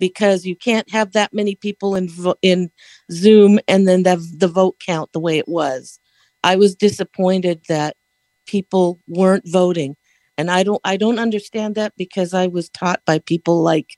because 0.00 0.46
you 0.46 0.56
can't 0.56 0.90
have 0.90 1.12
that 1.12 1.34
many 1.34 1.56
people 1.56 1.96
in 1.96 2.08
in 2.42 2.70
Zoom 3.12 3.60
and 3.68 3.88
then 3.88 4.04
the 4.04 4.16
the 4.38 4.48
vote 4.48 4.76
count 4.80 5.12
the 5.12 5.20
way 5.20 5.38
it 5.38 5.48
was. 5.48 6.00
I 6.44 6.56
was 6.56 6.76
disappointed 6.76 7.62
that 7.68 7.96
people 8.46 9.00
weren't 9.06 9.44
voting. 9.46 9.96
And 10.36 10.50
i 10.50 10.64
don't 10.64 10.80
i 10.84 10.96
don't 10.96 11.20
understand 11.20 11.76
that 11.76 11.92
because 11.96 12.34
i 12.34 12.48
was 12.48 12.68
taught 12.68 13.00
by 13.06 13.20
people 13.20 13.62
like 13.62 13.96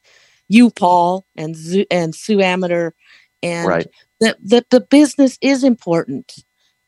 you 0.49 0.71
paul 0.71 1.27
and 1.37 1.57
and 1.91 2.15
Sue 2.15 2.39
Ammeter 2.39 2.93
and 3.43 3.69
right. 3.69 3.87
that 4.21 4.37
that 4.43 4.71
the 4.71 4.81
business 4.81 5.39
is 5.41 5.65
important. 5.65 6.35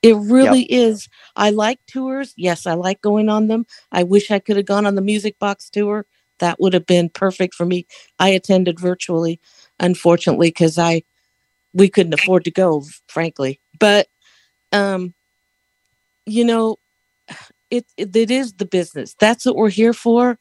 It 0.00 0.14
really 0.14 0.60
yep. 0.60 0.68
is. 0.70 1.08
I 1.34 1.50
like 1.50 1.80
tours. 1.86 2.34
Yes 2.36 2.66
i 2.66 2.74
like 2.74 3.00
going 3.00 3.28
on 3.28 3.48
them. 3.48 3.66
I 3.92 4.02
wish 4.02 4.30
i 4.30 4.38
could 4.38 4.56
have 4.56 4.66
gone 4.66 4.86
on 4.86 4.94
the 4.94 5.02
music 5.02 5.38
box 5.38 5.70
tour. 5.70 6.06
That 6.38 6.60
would 6.60 6.72
have 6.72 6.86
been 6.86 7.08
perfect 7.08 7.54
for 7.54 7.66
me. 7.66 7.86
I 8.18 8.28
attended 8.30 8.78
virtually 8.78 9.40
unfortunately 9.80 10.48
because 10.48 10.78
i 10.78 11.02
we 11.72 11.88
couldn't 11.88 12.14
afford 12.14 12.44
to 12.44 12.50
go 12.50 12.84
frankly. 13.08 13.60
But 13.78 14.08
um 14.72 15.14
you 16.26 16.44
know 16.44 16.76
it, 17.70 17.86
it, 17.96 18.14
it 18.14 18.30
is 18.30 18.54
the 18.54 18.66
business. 18.66 19.14
That's 19.18 19.44
what 19.44 19.56
we're 19.56 19.70
here 19.70 19.92
for. 19.92 20.38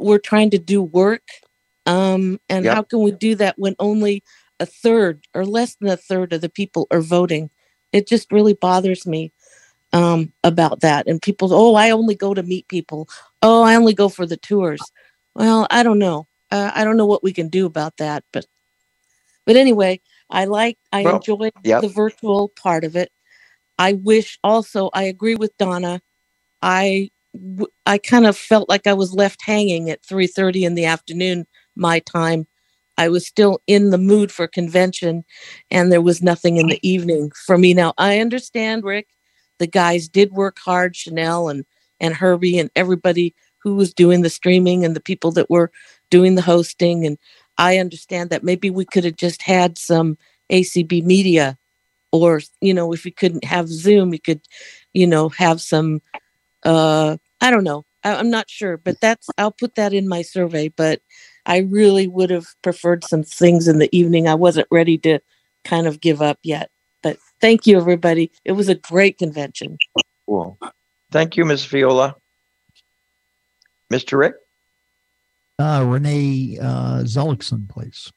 We're 0.00 0.18
trying 0.18 0.50
to 0.50 0.58
do 0.58 0.82
work. 0.82 1.22
Um, 1.86 2.40
and 2.48 2.64
yep. 2.64 2.74
how 2.74 2.82
can 2.82 3.00
we 3.00 3.12
do 3.12 3.34
that 3.36 3.58
when 3.58 3.76
only 3.78 4.22
a 4.58 4.66
third 4.66 5.26
or 5.34 5.44
less 5.44 5.76
than 5.76 5.88
a 5.88 5.96
third 5.96 6.32
of 6.32 6.40
the 6.40 6.48
people 6.48 6.86
are 6.90 7.00
voting? 7.00 7.50
It 7.92 8.08
just 8.08 8.32
really 8.32 8.54
bothers 8.54 9.06
me 9.06 9.32
um, 9.92 10.32
about 10.42 10.80
that. 10.80 11.06
And 11.06 11.22
people, 11.22 11.52
oh, 11.52 11.74
I 11.74 11.90
only 11.90 12.14
go 12.14 12.34
to 12.34 12.42
meet 12.42 12.68
people. 12.68 13.08
Oh, 13.42 13.62
I 13.62 13.76
only 13.76 13.94
go 13.94 14.08
for 14.08 14.26
the 14.26 14.36
tours. 14.36 14.80
Well, 15.34 15.66
I 15.70 15.82
don't 15.82 15.98
know. 15.98 16.26
Uh, 16.50 16.70
I 16.74 16.84
don't 16.84 16.96
know 16.96 17.06
what 17.06 17.22
we 17.22 17.32
can 17.32 17.48
do 17.48 17.66
about 17.66 17.96
that, 17.98 18.24
but 18.32 18.46
but 19.44 19.56
anyway, 19.56 20.00
I 20.30 20.44
like 20.44 20.78
I 20.92 21.02
well, 21.02 21.16
enjoyed 21.16 21.52
yep. 21.62 21.82
the 21.82 21.88
virtual 21.88 22.48
part 22.48 22.84
of 22.84 22.96
it. 22.96 23.10
I 23.78 23.94
wish 23.94 24.38
also 24.42 24.90
I 24.92 25.04
agree 25.04 25.36
with 25.36 25.56
Donna 25.56 26.00
I 26.66 27.10
I 27.86 27.98
kind 27.98 28.26
of 28.26 28.36
felt 28.36 28.68
like 28.68 28.88
I 28.88 28.92
was 28.92 29.14
left 29.14 29.40
hanging 29.42 29.88
at 29.88 30.02
3:30 30.02 30.64
in 30.64 30.74
the 30.74 30.84
afternoon 30.84 31.46
my 31.76 32.00
time. 32.00 32.46
I 32.98 33.08
was 33.08 33.24
still 33.26 33.60
in 33.68 33.90
the 33.90 33.98
mood 33.98 34.32
for 34.32 34.48
convention 34.48 35.24
and 35.70 35.92
there 35.92 36.02
was 36.02 36.22
nothing 36.22 36.56
in 36.56 36.66
the 36.66 36.80
evening 36.82 37.30
for 37.46 37.56
me. 37.56 37.72
Now, 37.72 37.92
I 37.98 38.18
understand 38.18 38.84
Rick, 38.84 39.08
the 39.58 39.66
guys 39.66 40.08
did 40.08 40.32
work 40.32 40.58
hard, 40.58 40.96
Chanel 40.96 41.48
and 41.48 41.64
and 42.00 42.14
Herbie 42.14 42.58
and 42.58 42.70
everybody 42.74 43.34
who 43.58 43.76
was 43.76 43.94
doing 43.94 44.22
the 44.22 44.30
streaming 44.30 44.84
and 44.84 44.96
the 44.96 45.00
people 45.00 45.30
that 45.32 45.48
were 45.48 45.70
doing 46.10 46.34
the 46.34 46.42
hosting 46.42 47.06
and 47.06 47.16
I 47.58 47.78
understand 47.78 48.30
that 48.30 48.44
maybe 48.44 48.70
we 48.70 48.84
could 48.84 49.04
have 49.04 49.16
just 49.16 49.42
had 49.42 49.78
some 49.78 50.18
ACB 50.50 51.04
media 51.04 51.58
or 52.12 52.40
you 52.60 52.74
know 52.74 52.92
if 52.92 53.04
we 53.04 53.12
couldn't 53.12 53.44
have 53.44 53.68
Zoom, 53.68 54.10
we 54.10 54.18
could 54.18 54.40
you 54.94 55.06
know 55.06 55.28
have 55.28 55.60
some 55.60 56.00
uh 56.66 57.16
i 57.40 57.50
don't 57.50 57.64
know 57.64 57.84
I, 58.04 58.16
i'm 58.16 58.30
not 58.30 58.50
sure 58.50 58.76
but 58.76 59.00
that's 59.00 59.28
i'll 59.38 59.52
put 59.52 59.76
that 59.76 59.94
in 59.94 60.08
my 60.08 60.22
survey 60.22 60.68
but 60.68 61.00
i 61.46 61.58
really 61.58 62.06
would 62.06 62.30
have 62.30 62.46
preferred 62.62 63.04
some 63.04 63.22
things 63.22 63.68
in 63.68 63.78
the 63.78 63.94
evening 63.96 64.28
i 64.28 64.34
wasn't 64.34 64.68
ready 64.70 64.98
to 64.98 65.20
kind 65.64 65.86
of 65.86 66.00
give 66.00 66.20
up 66.20 66.38
yet 66.42 66.70
but 67.02 67.16
thank 67.40 67.66
you 67.66 67.76
everybody 67.78 68.30
it 68.44 68.52
was 68.52 68.68
a 68.68 68.74
great 68.74 69.16
convention 69.16 69.78
cool 70.26 70.58
thank 71.10 71.36
you 71.36 71.44
ms 71.44 71.64
viola 71.64 72.14
Mr. 73.92 74.18
Rick? 74.18 74.34
Uh, 75.58 75.84
Renee 75.86 76.58
uh, 76.60 77.02
Zellickson, 77.04 77.68
please. 77.68 78.12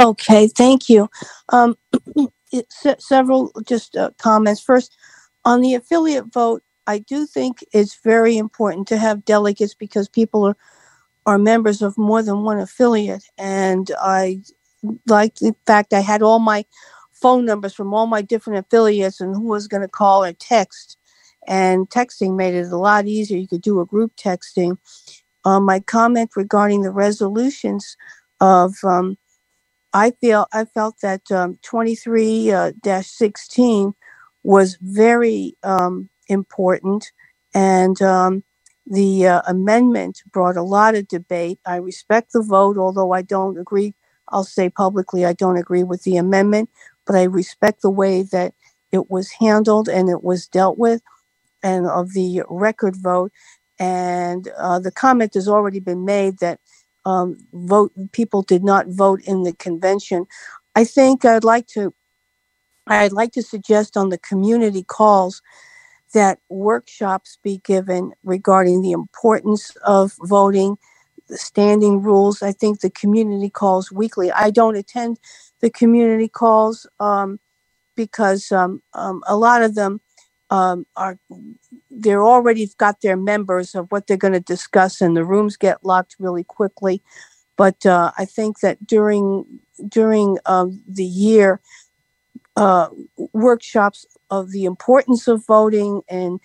Okay, 0.00 0.48
thank 0.48 0.88
you. 0.88 1.08
Um, 1.50 1.76
it, 2.52 2.66
se- 2.70 2.96
several 2.98 3.52
just 3.64 3.96
uh, 3.96 4.10
comments. 4.18 4.60
First, 4.60 4.96
on 5.44 5.60
the 5.60 5.74
affiliate 5.74 6.32
vote, 6.32 6.62
I 6.86 6.98
do 6.98 7.26
think 7.26 7.64
it's 7.72 7.96
very 7.96 8.36
important 8.36 8.88
to 8.88 8.98
have 8.98 9.24
delegates 9.24 9.74
because 9.74 10.08
people 10.08 10.44
are 10.46 10.56
are 11.26 11.38
members 11.38 11.82
of 11.82 11.96
more 11.96 12.22
than 12.22 12.42
one 12.42 12.58
affiliate, 12.58 13.24
and 13.38 13.90
I 14.00 14.42
like 15.06 15.36
the 15.36 15.54
fact 15.66 15.92
I 15.92 16.00
had 16.00 16.22
all 16.22 16.38
my 16.40 16.64
phone 17.12 17.44
numbers 17.44 17.74
from 17.74 17.94
all 17.94 18.06
my 18.06 18.22
different 18.22 18.58
affiliates 18.66 19.20
and 19.20 19.34
who 19.34 19.42
was 19.48 19.68
going 19.68 19.82
to 19.82 19.88
call 19.88 20.24
or 20.24 20.32
text. 20.32 20.98
And 21.48 21.88
texting 21.90 22.36
made 22.36 22.54
it 22.54 22.72
a 22.72 22.76
lot 22.76 23.06
easier. 23.06 23.38
You 23.38 23.48
could 23.48 23.62
do 23.62 23.80
a 23.80 23.86
group 23.86 24.14
texting. 24.16 24.78
Um, 25.44 25.64
my 25.64 25.80
comment 25.80 26.30
regarding 26.36 26.82
the 26.82 26.92
resolutions 26.92 27.96
of 28.40 28.74
um, 28.84 29.18
I 29.92 30.12
feel 30.12 30.46
I 30.52 30.64
felt 30.64 31.00
that 31.02 31.30
um, 31.32 31.58
23 31.62 32.52
uh, 32.52 32.72
dash 32.82 33.08
16 33.08 33.94
was 34.44 34.78
very 34.80 35.56
um, 35.64 36.08
important, 36.28 37.12
and 37.54 38.00
um, 38.02 38.44
the 38.86 39.26
uh, 39.26 39.42
amendment 39.46 40.22
brought 40.32 40.56
a 40.56 40.62
lot 40.62 40.94
of 40.94 41.08
debate. 41.08 41.58
I 41.66 41.76
respect 41.76 42.32
the 42.32 42.42
vote, 42.42 42.76
although 42.78 43.12
I 43.12 43.22
don't 43.22 43.58
agree. 43.58 43.94
I'll 44.28 44.44
say 44.44 44.70
publicly 44.70 45.24
I 45.24 45.32
don't 45.32 45.56
agree 45.56 45.82
with 45.82 46.02
the 46.02 46.16
amendment, 46.16 46.70
but 47.06 47.16
I 47.16 47.24
respect 47.24 47.82
the 47.82 47.90
way 47.90 48.22
that 48.22 48.54
it 48.90 49.10
was 49.10 49.30
handled 49.30 49.88
and 49.88 50.08
it 50.08 50.22
was 50.22 50.48
dealt 50.48 50.78
with, 50.78 51.02
and 51.62 51.86
of 51.86 52.12
the 52.12 52.42
record 52.48 52.96
vote. 52.96 53.32
And 53.78 54.48
uh, 54.58 54.78
the 54.78 54.92
comment 54.92 55.34
has 55.34 55.48
already 55.48 55.80
been 55.80 56.04
made 56.04 56.38
that 56.38 56.60
um, 57.04 57.36
vote 57.52 57.92
people 58.12 58.42
did 58.42 58.62
not 58.62 58.86
vote 58.88 59.20
in 59.24 59.42
the 59.42 59.52
convention. 59.54 60.26
I 60.74 60.84
think 60.84 61.24
I'd 61.24 61.44
like 61.44 61.66
to 61.68 61.92
I'd 62.86 63.12
like 63.12 63.32
to 63.32 63.42
suggest 63.42 63.96
on 63.96 64.08
the 64.08 64.18
community 64.18 64.82
calls 64.82 65.40
that 66.12 66.38
workshops 66.48 67.38
be 67.42 67.58
given 67.58 68.12
regarding 68.22 68.82
the 68.82 68.92
importance 68.92 69.76
of 69.84 70.12
voting, 70.20 70.76
the 71.28 71.36
standing 71.36 72.02
rules. 72.02 72.42
I 72.42 72.52
think 72.52 72.80
the 72.80 72.90
community 72.90 73.50
calls 73.50 73.90
weekly. 73.90 74.30
I 74.30 74.50
don't 74.50 74.76
attend 74.76 75.18
the 75.60 75.70
community 75.70 76.28
calls 76.28 76.86
um, 77.00 77.40
because 77.96 78.52
um, 78.52 78.82
um, 78.94 79.22
a 79.26 79.36
lot 79.36 79.62
of 79.62 79.74
them 79.74 80.00
um, 80.50 80.86
are 80.96 81.18
they're 81.90 82.24
already 82.24 82.68
got 82.76 83.00
their 83.00 83.16
members 83.16 83.74
of 83.74 83.86
what 83.90 84.06
they're 84.06 84.18
going 84.18 84.34
to 84.34 84.40
discuss, 84.40 85.00
and 85.00 85.16
the 85.16 85.24
rooms 85.24 85.56
get 85.56 85.84
locked 85.84 86.16
really 86.18 86.44
quickly. 86.44 87.02
But 87.56 87.86
uh, 87.86 88.12
I 88.18 88.26
think 88.26 88.60
that 88.60 88.86
during 88.86 89.60
during 89.88 90.38
um, 90.44 90.82
the 90.86 91.04
year, 91.04 91.60
uh, 92.56 92.88
workshops 93.32 94.06
of 94.30 94.50
the 94.50 94.64
importance 94.64 95.28
of 95.28 95.46
voting 95.46 96.02
and 96.08 96.40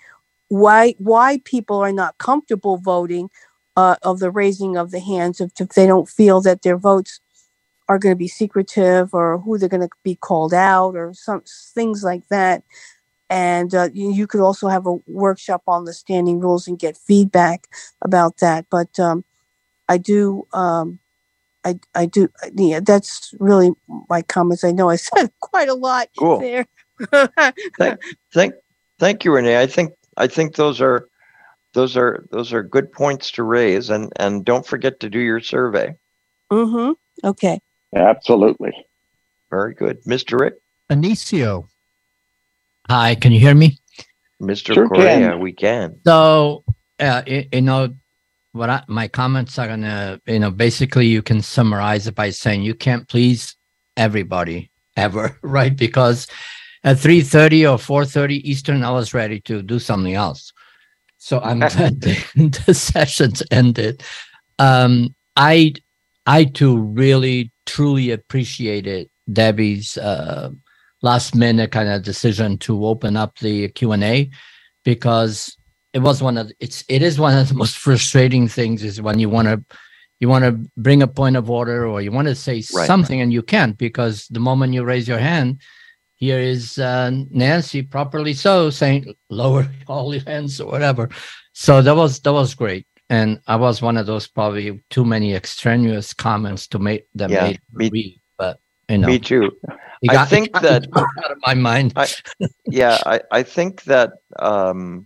why 0.49 0.95
why 0.97 1.41
people 1.43 1.77
are 1.77 1.91
not 1.91 2.17
comfortable 2.17 2.77
voting, 2.77 3.29
uh, 3.77 3.95
of 4.01 4.19
the 4.19 4.31
raising 4.31 4.75
of 4.75 4.91
the 4.91 4.99
hands 4.99 5.39
if, 5.39 5.51
if 5.59 5.69
they 5.69 5.85
don't 5.85 6.09
feel 6.09 6.41
that 6.41 6.63
their 6.63 6.77
votes 6.77 7.21
are 7.87 7.99
going 7.99 8.11
to 8.11 8.17
be 8.17 8.27
secretive 8.27 9.13
or 9.13 9.37
who 9.37 9.57
they're 9.57 9.69
going 9.69 9.87
to 9.87 9.89
be 10.03 10.15
called 10.15 10.53
out 10.53 10.95
or 10.95 11.13
some 11.13 11.43
things 11.73 12.03
like 12.03 12.27
that. 12.29 12.63
And 13.29 13.73
uh, 13.75 13.89
you, 13.93 14.11
you 14.11 14.25
could 14.27 14.41
also 14.41 14.67
have 14.67 14.87
a 14.87 14.97
workshop 15.05 15.61
on 15.67 15.85
the 15.85 15.93
standing 15.93 16.39
rules 16.39 16.67
and 16.67 16.79
get 16.79 16.97
feedback 16.97 17.67
about 18.01 18.37
that. 18.37 18.65
But 18.69 18.99
um, 18.99 19.23
i 19.87 19.97
do 19.97 20.47
um, 20.53 20.99
I, 21.67 21.79
I 21.95 22.05
do 22.05 22.29
yeah 22.55 22.79
that's 22.79 23.33
really 23.39 23.71
my 24.09 24.21
comments 24.21 24.63
i 24.63 24.71
know 24.71 24.89
i 24.89 24.95
said 25.07 25.31
quite 25.39 25.69
a 25.69 25.73
lot 25.73 26.07
Cool. 26.17 26.39
there 26.39 26.65
Thank, 27.77 27.99
thank, 28.33 28.53
thank 28.99 29.23
you, 29.23 29.31
Renee. 29.31 29.61
I 29.61 29.67
think 29.67 29.93
I 30.17 30.25
think 30.27 30.55
those 30.55 30.81
are 30.81 31.07
those 31.73 31.95
are 31.95 32.25
those 32.31 32.53
are 32.53 32.63
good 32.63 32.91
points 32.91 33.29
to 33.31 33.43
raise, 33.43 33.91
and 33.91 34.11
and 34.15 34.43
don't 34.43 34.65
forget 34.65 34.99
to 35.01 35.09
do 35.09 35.19
your 35.19 35.39
survey. 35.39 35.93
mm-hmm 36.51 36.93
okay 37.23 37.59
Absolutely. 37.95 38.73
Very 39.49 39.73
good, 39.75 40.03
Mr. 40.03 40.39
Rick, 40.39 40.55
Anicio. 40.89 41.67
Hi, 42.89 43.15
can 43.15 43.31
you 43.31 43.39
hear 43.39 43.55
me? 43.55 43.77
Mr. 44.41 44.73
Sure 44.73 44.87
Correa. 44.87 45.31
can. 45.31 45.39
We 45.39 45.53
can. 45.53 45.99
So, 46.05 46.63
uh, 46.99 47.21
you, 47.25 47.45
you 47.51 47.61
know, 47.61 47.93
what 48.51 48.69
I, 48.69 48.83
my 48.87 49.07
comments 49.07 49.57
are 49.59 49.67
gonna, 49.67 50.19
you 50.25 50.39
know, 50.39 50.51
basically 50.51 51.07
you 51.07 51.21
can 51.21 51.41
summarize 51.41 52.07
it 52.07 52.15
by 52.15 52.29
saying 52.29 52.63
you 52.63 52.75
can't 52.75 53.07
please 53.07 53.55
everybody 53.95 54.71
ever, 54.95 55.37
right? 55.43 55.75
Because 55.75 56.27
at 56.83 56.99
three 56.99 57.21
thirty 57.21 57.65
or 57.65 57.77
four 57.77 58.05
thirty 58.05 58.49
Eastern, 58.49 58.83
I 58.83 58.91
was 58.91 59.13
ready 59.13 59.39
to 59.41 59.61
do 59.61 59.79
something 59.79 60.13
else. 60.13 60.51
So 61.17 61.39
I'm 61.39 61.59
glad 61.59 62.01
the, 62.01 62.63
the 62.65 62.73
sessions 62.73 63.43
ended. 63.51 64.03
Um, 64.59 65.15
I, 65.35 65.73
I 66.25 66.45
too 66.45 66.77
really 66.77 67.51
truly 67.65 68.11
appreciated 68.11 69.09
Debbie's 69.31 69.97
uh, 69.97 70.51
last 71.01 71.35
minute 71.35 71.71
kind 71.71 71.89
of 71.89 72.03
decision 72.03 72.57
to 72.59 72.85
open 72.85 73.17
up 73.17 73.37
the 73.39 73.69
Q 73.69 73.91
and 73.91 74.03
A 74.03 74.29
because 74.83 75.57
it 75.93 75.99
was 75.99 76.21
one 76.21 76.37
of 76.37 76.51
it's 76.59 76.83
it 76.89 77.01
is 77.01 77.19
one 77.19 77.37
of 77.37 77.47
the 77.47 77.53
most 77.53 77.77
frustrating 77.77 78.47
things 78.47 78.83
is 78.83 79.01
when 79.01 79.19
you 79.19 79.29
want 79.29 79.47
to 79.47 79.63
you 80.19 80.27
want 80.29 80.43
to 80.43 80.51
bring 80.77 81.01
a 81.03 81.07
point 81.07 81.35
of 81.35 81.49
order 81.49 81.85
or 81.87 82.01
you 82.01 82.11
want 82.11 82.27
to 82.27 82.35
say 82.35 82.55
Right. 82.73 82.87
something 82.87 83.21
and 83.21 83.31
you 83.31 83.41
can't 83.43 83.77
because 83.77 84.27
the 84.29 84.39
moment 84.39 84.73
you 84.73 84.83
raise 84.83 85.07
your 85.07 85.19
hand 85.19 85.61
here 86.15 86.39
is 86.39 86.79
uh, 86.79 87.11
Nancy 87.29 87.81
properly 87.83 88.33
so 88.33 88.69
saying 88.69 89.13
lower 89.29 89.67
all 89.87 90.13
your 90.13 90.23
hands 90.25 90.59
or 90.59 90.71
whatever 90.71 91.09
so 91.53 91.81
that 91.81 91.95
was 91.95 92.19
that 92.21 92.33
was 92.33 92.55
great 92.55 92.85
and 93.09 93.39
I 93.47 93.55
was 93.55 93.81
one 93.81 93.95
of 93.97 94.05
those 94.05 94.27
probably 94.27 94.83
too 94.89 95.05
many 95.05 95.33
extraneous 95.33 96.13
comments 96.13 96.67
to 96.69 96.79
make 96.79 97.05
that 97.15 97.29
Yeah, 97.29 97.43
made 97.43 97.59
me- 97.73 97.89
read 97.89 98.21
but 98.37 98.59
you 98.89 98.97
know 98.97 99.07
Me 99.07 99.19
too. 99.19 99.51
it 100.01 100.11
I 100.11 100.25
think 100.25 100.51
that- 100.61 100.87
out 101.23 101.31
of 101.31 101.37
my 101.45 101.53
mind 101.53 101.93
I- 101.95 102.07
yeah, 102.69 102.97
I, 103.05 103.21
I 103.31 103.43
think 103.43 103.83
that 103.83 104.11
um, 104.39 105.05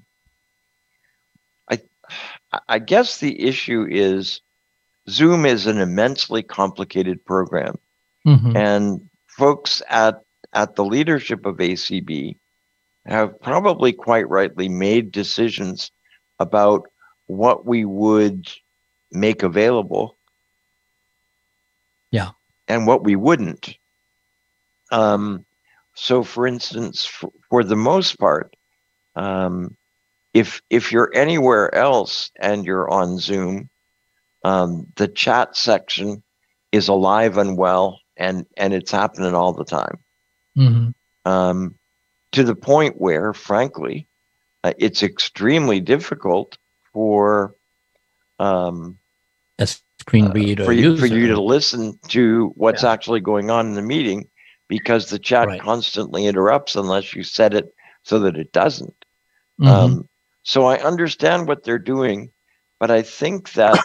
I 2.68 2.80
guess 2.80 3.20
the 3.20 3.42
issue 3.42 3.88
is 3.90 4.42
Zoom 5.10 5.46
is 5.46 5.68
an 5.68 5.78
immensely 5.78 6.44
complicated 6.44 7.24
program, 7.26 7.78
Mhm. 8.26 8.56
and 8.56 9.10
folks 9.28 9.82
at 9.90 10.22
at 10.54 10.76
the 10.76 10.84
leadership 10.84 11.46
of 11.46 11.62
ACB 11.62 12.38
have 13.06 13.40
probably 13.42 13.94
quite 13.94 14.28
rightly 14.28 14.68
made 14.68 15.12
decisions 15.12 15.92
about 16.40 16.92
what 17.28 17.66
we 17.66 17.86
would 17.86 18.52
make 19.12 19.44
available. 19.44 20.18
Yeah. 22.12 22.32
And 22.68 22.86
what 22.86 23.04
we 23.04 23.16
wouldn't. 23.16 23.78
Um, 24.92 25.46
so, 25.94 26.24
for 26.24 26.46
instance, 26.46 27.06
for, 27.06 27.32
for 27.50 27.64
the 27.64 27.78
most 27.78 28.20
part, 28.20 28.56
um, 29.16 29.76
if 30.34 30.62
if 30.70 30.92
you're 30.92 31.12
anywhere 31.14 31.74
else 31.76 32.32
and 32.40 32.66
you're 32.66 32.90
on 32.90 33.18
Zoom, 33.18 33.70
um, 34.44 34.88
the 34.96 35.08
chat 35.08 35.56
section 35.56 36.24
is 36.72 36.88
alive 36.88 37.38
and 37.38 37.58
well, 37.58 38.00
and 38.18 38.46
and 38.58 38.74
it's 38.74 38.92
happening 38.92 39.34
all 39.34 39.54
the 39.54 39.66
time. 39.66 39.98
Mhm. 40.58 40.94
Um, 41.26 41.76
to 42.32 42.44
the 42.44 42.56
point 42.56 42.96
where, 43.00 43.34
frankly, 43.34 44.08
uh, 44.64 44.74
it's 44.78 45.04
extremely 45.04 45.80
difficult 45.82 46.58
for 46.94 47.56
um, 48.40 48.98
a 49.60 49.68
screen 50.00 50.28
uh, 50.28 50.32
reader 50.32 50.64
for 50.64 50.72
you 50.72 50.98
for 50.98 51.06
you 51.06 51.28
to 51.28 51.42
listen 51.42 52.00
to 52.08 52.52
what's 52.56 52.84
actually 52.84 53.20
going 53.20 53.50
on 53.50 53.68
in 53.68 53.74
the 53.74 53.82
meeting 53.82 54.28
because 54.68 55.10
the 55.10 55.20
chat 55.20 55.48
Right. 55.48 55.62
constantly 55.62 56.26
interrupts 56.26 56.76
unless 56.78 57.14
you 57.14 57.24
set 57.24 57.54
it 57.54 57.74
so 58.04 58.20
that 58.20 58.38
it 58.38 58.54
doesn't. 58.54 58.96
Mhm. 59.60 59.68
Um, 59.68 60.10
so 60.44 60.66
I 60.66 60.78
understand 60.78 61.48
what 61.48 61.64
they're 61.64 61.80
doing, 61.80 62.32
but 62.80 62.92
I 62.92 63.02
think 63.04 63.54
that 63.54 63.80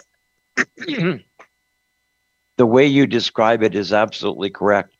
the 2.57 2.65
way 2.65 2.85
you 2.85 3.07
describe 3.07 3.63
it 3.63 3.75
is 3.75 3.93
absolutely 3.93 4.49
correct. 4.49 4.95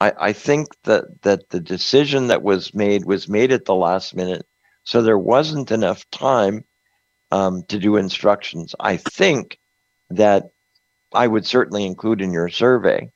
I, 0.00 0.12
I 0.18 0.32
think 0.32 0.68
that 0.84 1.22
that 1.22 1.48
the 1.48 1.60
decision 1.60 2.28
that 2.28 2.42
was 2.42 2.74
made 2.74 3.04
was 3.04 3.28
made 3.28 3.50
at 3.52 3.64
the 3.64 3.74
last 3.74 4.14
minute, 4.14 4.46
so 4.84 5.02
there 5.02 5.18
wasn't 5.18 5.70
enough 5.70 6.08
time 6.10 6.64
um, 7.30 7.64
to 7.68 7.78
do 7.78 7.96
instructions. 7.96 8.74
I 8.78 8.96
think 8.96 9.58
that 10.10 10.50
I 11.12 11.26
would 11.26 11.46
certainly 11.46 11.84
include 11.84 12.20
in 12.20 12.32
your 12.32 12.48
survey, 12.48 13.10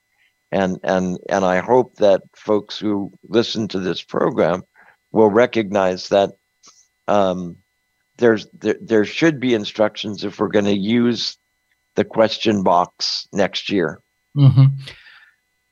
and 0.50 0.80
and 0.82 1.18
and 1.28 1.44
I 1.44 1.58
hope 1.58 1.96
that 1.96 2.22
folks 2.34 2.78
who 2.78 3.12
listen 3.28 3.68
to 3.68 3.78
this 3.78 4.02
program 4.02 4.62
will 5.12 5.30
recognize 5.30 6.08
that 6.08 6.32
um, 7.08 7.56
there's 8.18 8.46
there, 8.52 8.76
there 8.80 9.04
should 9.04 9.40
be 9.40 9.54
instructions 9.54 10.24
if 10.24 10.38
we're 10.38 10.48
going 10.48 10.64
to 10.66 10.76
use 10.76 11.36
the 11.94 12.04
question 12.04 12.62
box 12.62 13.28
next 13.32 13.70
year. 13.70 14.00
hmm 14.34 14.66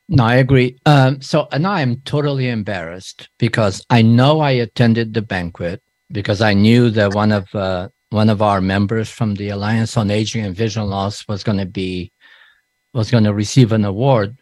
No, 0.09 0.25
I 0.25 0.37
agree. 0.37 0.77
Um, 0.87 1.21
so 1.21 1.49
and 1.53 1.67
I'm 1.67 2.01
totally 2.03 2.49
embarrassed 2.49 3.29
because 3.39 3.85
I 3.91 4.03
know 4.03 4.41
I 4.41 4.51
attended 4.51 5.15
the 5.15 5.23
banquet 5.23 5.83
because 6.11 6.41
I 6.41 6.55
knew 6.55 6.91
that 6.91 7.15
one 7.15 7.33
of 7.33 7.55
uh, 7.55 7.89
one 8.11 8.29
of 8.29 8.43
our 8.43 8.61
members 8.61 9.09
from 9.09 9.35
the 9.35 9.51
Alliance 9.51 9.97
on 9.97 10.11
Aging 10.11 10.45
and 10.45 10.57
Vision 10.57 10.87
Loss 10.89 11.29
was 11.29 11.45
going 11.45 11.59
to 11.59 11.67
be 11.67 12.13
was 12.93 13.11
going 13.11 13.25
to 13.25 13.35
receive 13.35 13.73
an 13.73 13.85
award. 13.85 14.37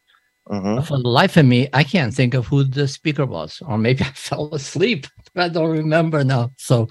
Mhm. 0.49 0.83
For 0.87 0.97
the 0.97 1.09
life 1.09 1.37
of 1.37 1.45
me, 1.45 1.69
I 1.75 1.85
can't 1.85 2.15
think 2.15 2.33
of 2.33 2.47
who 2.47 2.65
the 2.65 2.89
speaker 2.89 3.27
was, 3.27 3.63
or 3.67 3.77
maybe 3.77 4.03
I 4.11 4.13
fell 4.15 4.55
asleep. 4.55 5.07
I 5.41 5.49
don't 5.49 5.71
remember 5.71 6.25
now. 6.25 6.53
So 6.57 6.89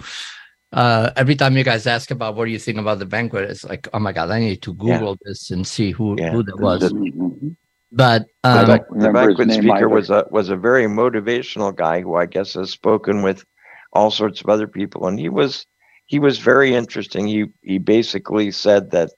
uh, 0.74 1.12
every 1.16 1.36
time 1.36 1.58
you 1.58 1.64
guys 1.64 1.88
ask 1.88 2.12
about 2.12 2.36
what 2.36 2.46
do 2.46 2.52
you 2.52 2.60
think 2.60 2.78
about 2.78 3.00
the 3.00 3.06
banquet, 3.06 3.50
it's 3.50 3.64
like, 3.64 3.88
oh 3.94 4.00
my 4.00 4.12
god, 4.12 4.32
I 4.32 4.40
need 4.40 4.62
to 4.64 4.74
Google 4.74 5.18
this 5.24 5.52
and 5.52 5.66
see 5.66 5.92
who 5.92 6.16
Yeah. 6.18 6.32
who 6.32 6.44
that 6.44 6.60
was. 6.60 6.92
Mhm. 6.92 7.56
But 7.92 8.26
The, 8.44 8.60
um, 8.60 8.68
the 8.68 8.86
remember 8.92 9.30
his 9.30 9.38
banquet 9.38 9.52
speaker 9.54 9.90
was 9.90 10.10
a 10.10 10.26
was 10.30 10.50
a 10.50 10.58
very 10.58 10.86
motivational 10.86 11.74
guy 11.76 12.02
who 12.02 12.16
I 12.16 12.26
guess 12.26 12.54
has 12.54 12.70
spoken 12.70 13.22
with 13.22 13.46
all 13.94 14.12
sorts 14.12 14.42
of 14.42 14.50
other 14.50 14.68
people, 14.68 15.08
and 15.08 15.18
he 15.20 15.30
was 15.30 15.66
he 16.06 16.20
was 16.20 16.38
very 16.40 16.76
interesting. 16.76 17.28
He 17.28 17.46
he 17.62 17.78
basically 17.78 18.52
said 18.52 18.92
that 18.92 19.12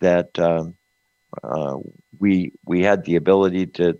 that 0.00 0.38
um, 0.38 0.74
uh, 1.42 1.76
we 2.18 2.52
we 2.64 2.82
had 2.82 3.04
the 3.04 3.16
ability 3.16 3.66
to 3.66 3.98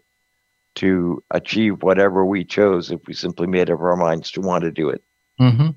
to 0.82 1.22
achieve 1.30 1.82
whatever 1.82 2.24
we 2.24 2.44
chose 2.44 2.90
if 2.90 3.00
we 3.06 3.14
simply 3.14 3.46
made 3.46 3.70
up 3.70 3.80
our 3.80 3.96
minds 3.96 4.30
to 4.32 4.40
want 4.40 4.62
to 4.64 4.70
do 4.70 4.88
it. 4.90 5.02
mhm. 5.40 5.74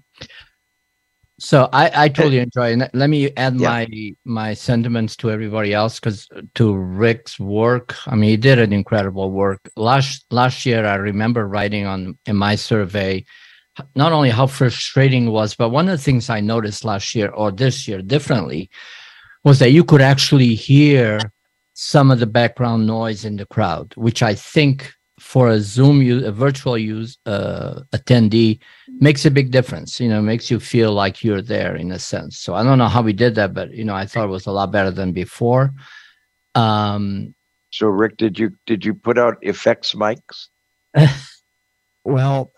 So 1.39 1.69
I, 1.73 2.03
I 2.03 2.09
totally 2.09 2.37
enjoy 2.37 2.73
it. 2.75 2.91
Let 2.93 3.09
me 3.09 3.31
add 3.35 3.59
Yeah. 3.59 3.69
my 3.69 3.87
my 4.25 4.53
sentiments 4.53 5.15
to 5.17 5.31
everybody 5.31 5.73
else 5.73 5.99
because 5.99 6.27
to 6.53 6.75
Rick's 6.77 7.39
work, 7.39 7.95
I 8.05 8.13
mean, 8.15 8.29
he 8.29 8.37
did 8.37 8.59
an 8.59 8.71
incredible 8.71 9.31
work. 9.31 9.59
Last 9.75 10.25
last 10.29 10.65
year, 10.67 10.85
I 10.85 10.95
remember 10.95 11.47
writing 11.47 11.87
on 11.87 12.17
in 12.27 12.35
my 12.35 12.55
survey 12.55 13.25
not 13.95 14.11
only 14.11 14.29
how 14.29 14.45
frustrating 14.47 15.27
it 15.27 15.31
was, 15.31 15.55
but 15.55 15.69
one 15.69 15.87
of 15.89 15.97
the 15.97 16.03
things 16.03 16.29
I 16.29 16.41
noticed 16.41 16.85
last 16.85 17.15
year 17.15 17.29
or 17.29 17.51
this 17.51 17.87
year 17.87 18.01
differently 18.03 18.69
was 19.43 19.57
that 19.59 19.71
you 19.71 19.83
could 19.83 20.01
actually 20.01 20.53
hear 20.53 21.19
some 21.83 22.11
of 22.11 22.19
the 22.19 22.27
background 22.27 22.85
noise 22.85 23.25
in 23.25 23.37
the 23.37 23.45
crowd, 23.47 23.91
which 23.95 24.21
I 24.21 24.35
think 24.35 24.93
for 25.19 25.49
a 25.49 25.59
Zoom 25.59 26.03
use, 26.03 26.23
a 26.23 26.31
virtual 26.31 26.77
use 26.77 27.17
uh, 27.25 27.81
attendee 27.91 28.59
makes 28.99 29.25
a 29.25 29.31
big 29.31 29.49
difference. 29.49 29.99
You 29.99 30.07
know, 30.07 30.21
makes 30.21 30.51
you 30.51 30.59
feel 30.59 30.93
like 30.93 31.23
you're 31.23 31.41
there 31.41 31.75
in 31.75 31.91
a 31.91 31.97
sense. 31.97 32.37
So 32.37 32.53
I 32.53 32.61
don't 32.61 32.77
know 32.77 32.87
how 32.87 33.01
we 33.01 33.13
did 33.13 33.33
that, 33.33 33.55
but 33.55 33.71
you 33.71 33.83
know, 33.83 33.95
I 33.95 34.05
thought 34.05 34.25
it 34.25 34.37
was 34.37 34.45
a 34.45 34.51
lot 34.51 34.71
better 34.71 34.91
than 34.91 35.11
before. 35.11 35.73
Um, 36.53 37.33
So, 37.71 37.87
Rick, 37.87 38.17
did 38.17 38.37
you 38.37 38.51
did 38.67 38.85
you 38.85 38.93
put 38.93 39.17
out 39.17 39.37
effects 39.41 39.95
mics? 39.95 40.49
Well, 42.03 42.51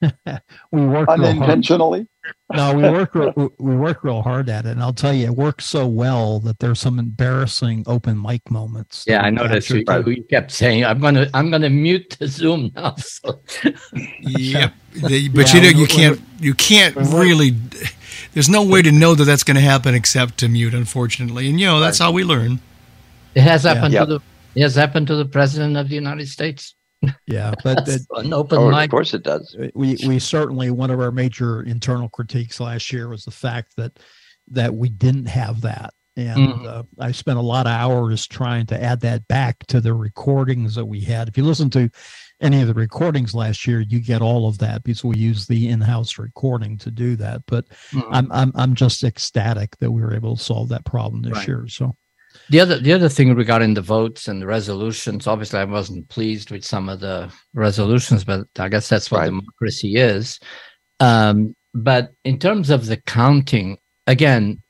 we 0.72 0.86
work. 0.86 1.08
Unintentionally. 1.08 2.06
No, 2.52 2.74
we 2.74 2.82
work 2.82 3.14
real, 3.14 3.32
we 3.58 3.76
work 3.76 4.02
real 4.02 4.20
hard 4.20 4.48
at 4.50 4.66
it, 4.66 4.70
and 4.70 4.82
I'll 4.82 4.92
tell 4.92 5.12
you, 5.14 5.26
it 5.26 5.34
works 5.36 5.64
so 5.64 5.86
well 5.86 6.40
that 6.40 6.58
there's 6.58 6.80
some 6.80 6.98
embarrassing 6.98 7.84
open 7.86 8.20
mic 8.20 8.50
moments. 8.50 9.04
yeah, 9.06 9.22
I 9.22 9.30
we 9.30 9.36
noticed 9.36 9.70
you, 9.70 9.84
captured. 9.84 10.16
you 10.16 10.22
kept 10.24 10.50
saying, 10.52 10.84
"I'm 10.84 11.00
gonna, 11.00 11.28
I'm 11.34 11.50
gonna 11.50 11.70
mute 11.70 12.16
the 12.18 12.26
Zoom 12.28 12.72
now." 12.76 12.94
So 12.96 13.40
Yep. 14.20 14.72
They- 14.94 15.28
but 15.28 15.52
Yeah, 15.54 15.60
you 15.60 15.72
know 15.72 15.78
you 15.80 15.86
can't 15.86 16.20
you 16.40 16.54
can't 16.54 16.94
really. 16.96 17.54
There's 18.32 18.48
no 18.48 18.62
way 18.64 18.82
to 18.82 18.92
know 18.92 19.14
that 19.14 19.24
that's 19.24 19.44
going 19.44 19.54
to 19.56 19.60
happen 19.62 19.94
except 19.94 20.38
to 20.38 20.48
mute, 20.48 20.74
unfortunately. 20.74 21.48
And 21.48 21.58
you 21.58 21.66
know 21.66 21.80
that's 21.80 21.98
how 21.98 22.12
we 22.12 22.22
learn. 22.22 22.60
it 23.34 23.42
has 23.42 23.62
happened 23.64 23.94
Yeah. 23.94 24.00
to 24.00 24.06
the, 24.06 24.20
it 24.54 24.62
has 24.62 24.74
happened 24.74 25.06
to 25.08 25.16
the 25.16 25.24
president 25.26 25.76
of 25.76 25.88
the 25.88 25.94
United 25.94 26.28
States. 26.28 26.74
Yeah, 27.26 27.54
but 27.62 27.86
it, 27.88 28.02
An 28.16 28.32
open 28.32 28.58
Oh, 28.58 28.70
mic. 28.70 28.84
of 28.84 28.90
course 28.90 29.14
it 29.14 29.22
does. 29.22 29.54
we 29.74 29.96
we 30.06 30.18
certainly 30.18 30.70
one 30.70 30.90
of 30.90 31.00
our 31.00 31.10
major 31.12 31.62
internal 31.62 32.08
critiques 32.08 32.58
last 32.60 32.92
year 32.92 33.08
was 33.08 33.24
the 33.24 33.30
fact 33.30 33.74
that 33.76 33.98
that 34.48 34.74
we 34.74 34.88
didn't 34.88 35.26
have 35.26 35.60
that 35.62 35.92
and 36.16 36.38
Mhm. 36.38 36.64
uh, 36.66 36.82
i 37.00 37.10
spent 37.12 37.36
a 37.38 37.42
lot 37.42 37.66
of 37.66 37.72
hours 37.72 38.26
trying 38.26 38.64
to 38.66 38.80
add 38.82 39.00
that 39.00 39.26
back 39.28 39.66
to 39.66 39.80
the 39.80 39.92
recordings 39.92 40.74
that 40.76 40.86
we 40.86 41.00
had 41.00 41.28
if 41.28 41.36
you 41.36 41.44
listen 41.44 41.68
to 41.70 41.90
any 42.40 42.60
of 42.62 42.68
the 42.68 42.74
recordings 42.74 43.34
last 43.34 43.66
year 43.66 43.80
you 43.80 44.00
get 44.00 44.22
all 44.22 44.48
of 44.48 44.56
that 44.58 44.82
because 44.84 45.04
we 45.04 45.16
use 45.16 45.46
the 45.46 45.68
in-house 45.68 46.16
recording 46.18 46.78
to 46.78 46.90
do 46.90 47.16
that 47.16 47.42
but 47.46 47.66
Mhm. 47.92 48.04
i'm 48.12 48.32
i'm, 48.32 48.52
I'm 48.54 48.74
just 48.74 49.02
ecstatic 49.04 49.76
that 49.78 49.90
we 49.90 50.00
were 50.00 50.14
able 50.14 50.36
to 50.36 50.42
solve 50.42 50.68
that 50.70 50.84
problem 50.84 51.22
this 51.22 51.32
Right. 51.38 51.48
year 51.48 51.66
so 51.68 51.94
The 52.48 52.60
other 52.60 52.78
the 52.78 52.92
other 52.92 53.08
thing 53.08 53.34
regarding 53.34 53.74
the 53.74 53.82
votes 53.82 54.28
and 54.28 54.40
the 54.40 54.46
resolutions, 54.46 55.26
obviously 55.26 55.58
I 55.58 55.64
wasn't 55.64 56.08
pleased 56.08 56.50
with 56.50 56.64
some 56.64 56.88
of 56.88 57.00
the 57.00 57.32
resolutions, 57.54 58.22
but 58.24 58.46
I 58.58 58.68
guess 58.68 58.88
that's 58.88 59.10
what 59.10 59.18
Right. 59.20 59.26
democracy 59.26 59.96
is. 59.96 60.38
Um, 61.00 61.54
but 61.74 62.12
in 62.24 62.38
terms 62.38 62.70
of 62.70 62.86
the 62.86 62.98
counting, 62.98 63.78
again, 64.06 64.62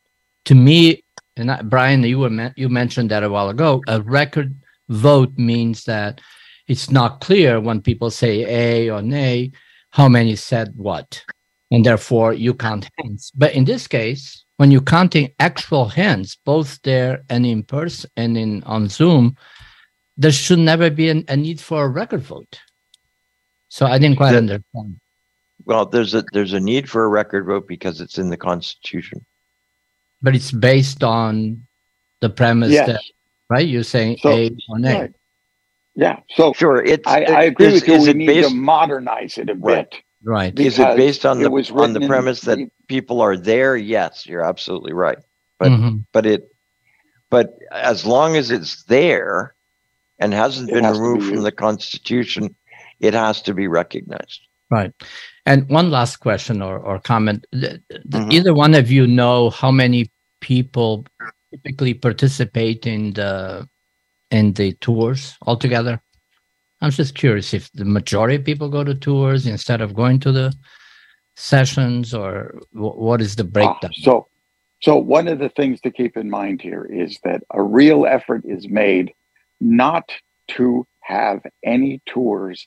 to 0.47 0.55
me, 0.55 1.05
and 1.37 1.51
I, 1.51 1.61
Brian, 1.63 2.03
you 2.03 2.19
were 2.21 2.53
you 2.57 2.69
mentioned 2.71 3.11
that 3.11 3.23
a 3.23 3.29
while 3.29 3.51
ago. 3.51 3.83
A 3.89 4.01
record 4.01 4.55
vote 4.89 5.37
means 5.37 5.85
that 5.85 6.21
it's 6.69 6.91
not 6.91 7.21
clear 7.21 7.61
when 7.61 7.83
people 7.83 8.11
say 8.11 8.45
A 8.49 8.91
or 8.91 9.03
nay 9.03 9.53
how 9.91 10.09
many 10.09 10.35
said 10.35 10.73
what, 10.77 11.23
and 11.71 11.85
therefore 11.85 12.33
you 12.33 12.55
count 12.55 12.89
hands. 12.99 13.31
But 13.35 13.53
in 13.55 13.65
this 13.67 13.87
case, 13.87 14.45
when 14.57 14.71
you're 14.71 14.81
counting 14.81 15.31
actual 15.39 15.87
hands, 15.89 16.37
both 16.45 16.81
there 16.83 17.23
and 17.29 17.45
in 17.47 17.63
person 17.63 18.11
and 18.17 18.37
in 18.39 18.63
on 18.65 18.89
Zoom, 18.89 19.37
there 20.17 20.33
should 20.33 20.59
never 20.59 20.91
be 20.91 21.11
an, 21.11 21.25
a 21.29 21.37
need 21.37 21.61
for 21.61 21.85
a 21.85 21.89
record 21.89 22.23
vote. 22.23 22.59
So 23.69 23.87
I 23.87 23.99
didn't 23.99 24.17
quite 24.17 24.33
The- 24.33 24.39
understand. 24.39 25.01
Well, 25.65 25.85
there's 25.87 26.15
a 26.15 26.25
there's 26.33 26.53
a 26.53 26.61
need 26.61 26.89
for 26.89 27.05
a 27.05 27.09
record 27.09 27.45
vote 27.47 27.67
because 27.67 28.01
it's 28.01 28.19
in 28.19 28.31
the 28.31 28.37
Constitution. 28.37 29.27
But 30.23 30.35
it's 30.37 30.53
based 30.53 31.03
on 31.03 31.67
the 32.21 32.31
premise 32.31 32.71
Yes. 32.73 32.87
that 32.87 33.01
right? 33.51 33.67
You're 33.67 33.83
saying 33.83 34.19
So- 34.23 34.31
A 34.31 34.51
or 34.69 34.79
nay. 34.79 35.01
Right. 35.01 35.13
Yeah. 35.97 36.21
So 36.37 36.53
Sure, 36.53 36.83
it's. 36.85 37.07
I, 37.07 37.23
I 37.25 37.43
agree 37.45 37.67
is- 37.67 37.75
with 37.81 37.89
you. 37.89 37.95
is 37.95 38.05
We 38.05 38.11
it 38.11 38.17
need 38.17 38.27
based- 38.27 38.49
to 38.51 38.55
modernize 38.55 39.39
it 39.39 39.51
a 39.51 39.55
Right. 39.55 39.91
bit. 39.91 40.03
Right. 40.23 40.59
Is 40.59 40.79
it 40.79 40.97
based 40.97 41.27
on 41.27 41.41
the 41.41 41.51
was 41.51 41.71
on 41.71 41.77
the 41.77 41.83
written 41.85 42.03
in 42.05 42.09
premise 42.09 42.41
that 42.43 42.57
the- 42.59 42.71
people 42.89 43.21
are 43.21 43.37
there? 43.37 43.77
Yes, 43.77 44.27
you're 44.27 44.43
absolutely 44.45 44.93
right. 44.93 45.19
But 45.59 45.73
Mhm. 45.73 46.05
but 46.13 46.27
it 46.27 46.49
but 47.31 47.59
as 47.73 48.07
long 48.07 48.37
as 48.37 48.51
it's 48.51 48.85
there 48.85 49.55
and 50.19 50.33
hasn't 50.33 50.71
It 50.71 50.75
been 50.75 50.85
has 50.85 50.97
to 50.97 51.03
be 51.03 51.09
removed 51.09 51.29
from 51.35 51.43
the 51.43 51.53
Constitution, 51.53 52.55
it 53.01 53.15
has 53.15 53.43
to 53.43 53.55
be 53.55 53.67
recognized. 53.67 54.41
Right. 54.71 54.93
And 55.45 55.69
one 55.69 55.91
last 55.91 56.17
question 56.17 56.63
or, 56.63 56.79
or 56.79 56.99
comment. 57.01 57.47
Th- 57.53 57.81
th- 57.91 58.03
Mhm. 58.11 58.33
Either 58.33 58.55
one 58.55 58.75
of 58.75 58.91
you 58.91 59.07
know 59.07 59.51
how 59.51 59.71
many 59.71 60.11
people 60.41 61.05
typically 61.53 61.95
participate 61.95 62.87
in 62.87 63.13
the 63.15 63.69
in 64.31 64.53
the 64.55 64.73
tours 64.81 65.37
altogether? 65.47 66.01
I'm 66.81 66.91
just 66.91 67.15
curious 67.15 67.55
if 67.55 67.71
the 67.73 67.85
majority 67.85 68.37
of 68.37 68.45
people 68.45 68.69
go 68.69 68.85
to 68.85 68.95
tours 68.95 69.47
instead 69.47 69.81
of 69.81 69.95
going 69.95 70.21
to 70.21 70.33
the 70.33 70.53
sessions 71.37 72.13
or 72.15 72.59
wh- 72.73 72.99
what 72.99 73.21
is 73.21 73.37
the 73.37 73.45
Ah, 73.45 73.47
breakdown? 73.47 73.93
so, 73.95 74.27
so 74.81 74.97
one 74.97 75.29
of 75.29 75.39
the 75.39 75.51
things 75.51 75.81
to 75.83 75.91
keep 75.91 76.17
in 76.17 76.29
mind 76.29 76.61
here 76.61 76.85
is 76.85 77.19
that 77.25 77.43
a 77.53 77.63
real 77.63 78.07
effort 78.07 78.43
is 78.45 78.69
made 78.69 79.13
not 79.61 80.11
to 80.49 80.87
have 81.01 81.41
any 81.65 82.01
tours 82.07 82.67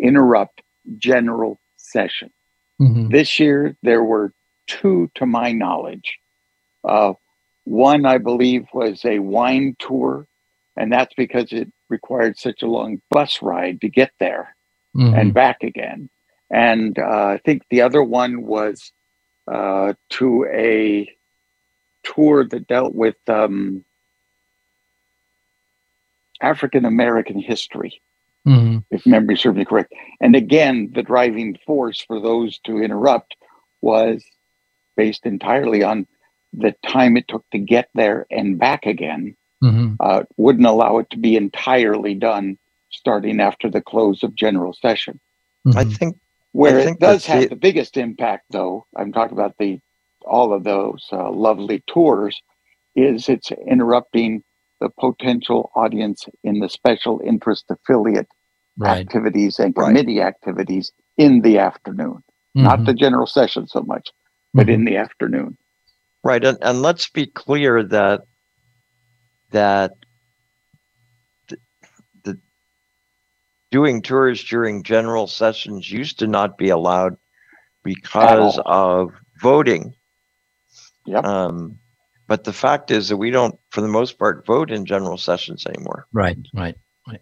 interrupt 0.00 0.62
general 0.98 1.60
session. 1.76 2.30
Mhm. 2.80 3.10
This 3.10 3.38
year, 3.38 3.76
there 3.82 4.02
were 4.02 4.32
two, 4.66 5.10
to 5.14 5.26
my 5.26 5.52
knowledge. 5.52 6.18
Uh, 6.82 7.14
one, 7.64 8.04
I 8.04 8.18
believe, 8.18 8.66
was 8.74 9.04
a 9.04 9.18
wine 9.20 9.76
tour, 9.78 10.26
and 10.76 10.92
that's 10.92 11.14
because 11.14 11.52
it 11.52 11.70
required 11.88 12.36
such 12.38 12.62
a 12.62 12.66
long 12.66 13.00
bus 13.10 13.40
ride 13.42 13.80
to 13.82 13.88
get 13.88 14.10
there 14.18 14.56
Mhm. 14.96 15.18
and 15.18 15.34
back 15.34 15.62
again. 15.62 16.10
And 16.54 16.96
uh, 17.00 17.02
I 17.34 17.40
think 17.44 17.62
the 17.68 17.80
other 17.80 18.00
one 18.00 18.42
was 18.46 18.92
uh, 19.50 19.94
to 20.10 20.46
a 20.52 21.10
tour 22.04 22.46
that 22.46 22.68
dealt 22.68 22.94
with 22.94 23.16
um, 23.28 23.84
African 26.40 26.84
American 26.84 27.40
history 27.40 28.00
Mhm. 28.46 28.84
if 28.90 29.04
memory 29.04 29.36
serves 29.36 29.56
me 29.56 29.64
correct. 29.64 29.92
And 30.20 30.36
again, 30.36 30.92
the 30.94 31.02
driving 31.02 31.56
force 31.66 32.00
for 32.00 32.20
those 32.20 32.58
to 32.60 32.78
interrupt 32.78 33.34
was 33.80 34.24
based 34.96 35.26
entirely 35.26 35.82
on 35.82 36.06
the 36.52 36.72
time 36.86 37.16
it 37.16 37.26
took 37.26 37.44
to 37.50 37.58
get 37.58 37.88
there 37.94 38.26
and 38.30 38.58
back 38.58 38.86
again. 38.86 39.34
Mhm. 39.62 39.96
Uh, 39.98 40.22
wouldn't 40.36 40.66
allow 40.66 40.98
it 40.98 41.10
to 41.10 41.18
be 41.18 41.34
entirely 41.34 42.14
done 42.14 42.58
starting 42.90 43.40
after 43.40 43.68
the 43.68 43.80
close 43.80 44.22
of 44.22 44.36
general 44.36 44.72
session. 44.72 45.18
I 45.74 45.84
Mhm. 45.84 45.96
think 45.98 46.16
Where 46.54 46.78
it 46.78 47.00
does 47.00 47.26
that 47.26 47.32
have 47.32 47.42
the- 47.42 47.48
the 47.48 47.56
biggest 47.56 47.96
impact, 47.96 48.44
though, 48.50 48.86
I'm 48.96 49.12
talking 49.12 49.36
about 49.36 49.56
the 49.58 49.80
all 50.24 50.54
of 50.54 50.62
those 50.64 51.06
uh, 51.12 51.30
lovely 51.30 51.82
tours, 51.86 52.40
is 52.94 53.28
it's 53.28 53.50
interrupting 53.50 54.42
the 54.80 54.88
potential 54.88 55.70
audience 55.74 56.26
in 56.44 56.60
the 56.60 56.68
special 56.68 57.20
interest 57.24 57.64
affiliate 57.70 58.28
Right. 58.76 59.00
activities 59.00 59.58
and 59.58 59.74
Right. 59.76 59.88
committee 59.88 60.20
activities 60.22 60.92
in 61.18 61.42
the 61.42 61.58
afternoon. 61.58 62.22
Not 62.54 62.78
Mhm. 62.80 62.86
the 62.86 62.94
general 62.94 63.26
session 63.26 63.66
so 63.66 63.82
much, 63.82 64.12
but 64.54 64.68
in 64.70 64.84
the 64.84 64.96
afternoon. 64.96 65.58
Right, 66.22 66.44
and, 66.44 66.56
and 66.62 66.80
let's 66.82 67.10
be 67.10 67.26
clear 67.26 67.82
that 67.82 68.22
that 69.50 69.92
the, 71.48 71.58
the 72.22 72.40
doing 73.74 74.00
tours 74.00 74.44
during 74.44 74.84
general 74.84 75.26
sessions 75.26 75.90
used 75.90 76.16
to 76.20 76.28
not 76.28 76.56
be 76.56 76.68
allowed 76.68 77.16
because 77.82 78.60
of 78.64 79.10
voting. 79.42 79.92
Yep. 81.06 81.24
Um, 81.24 81.76
but 82.28 82.44
the 82.44 82.52
fact 82.52 82.92
is 82.92 83.08
that 83.08 83.16
we 83.16 83.32
don't, 83.32 83.58
for 83.72 83.80
the 83.80 83.88
most 83.88 84.16
part, 84.16 84.46
vote 84.46 84.70
in 84.70 84.86
general 84.86 85.18
sessions 85.18 85.66
anymore. 85.66 86.06
Right, 86.12 86.38
right, 86.54 86.76
right. 87.08 87.20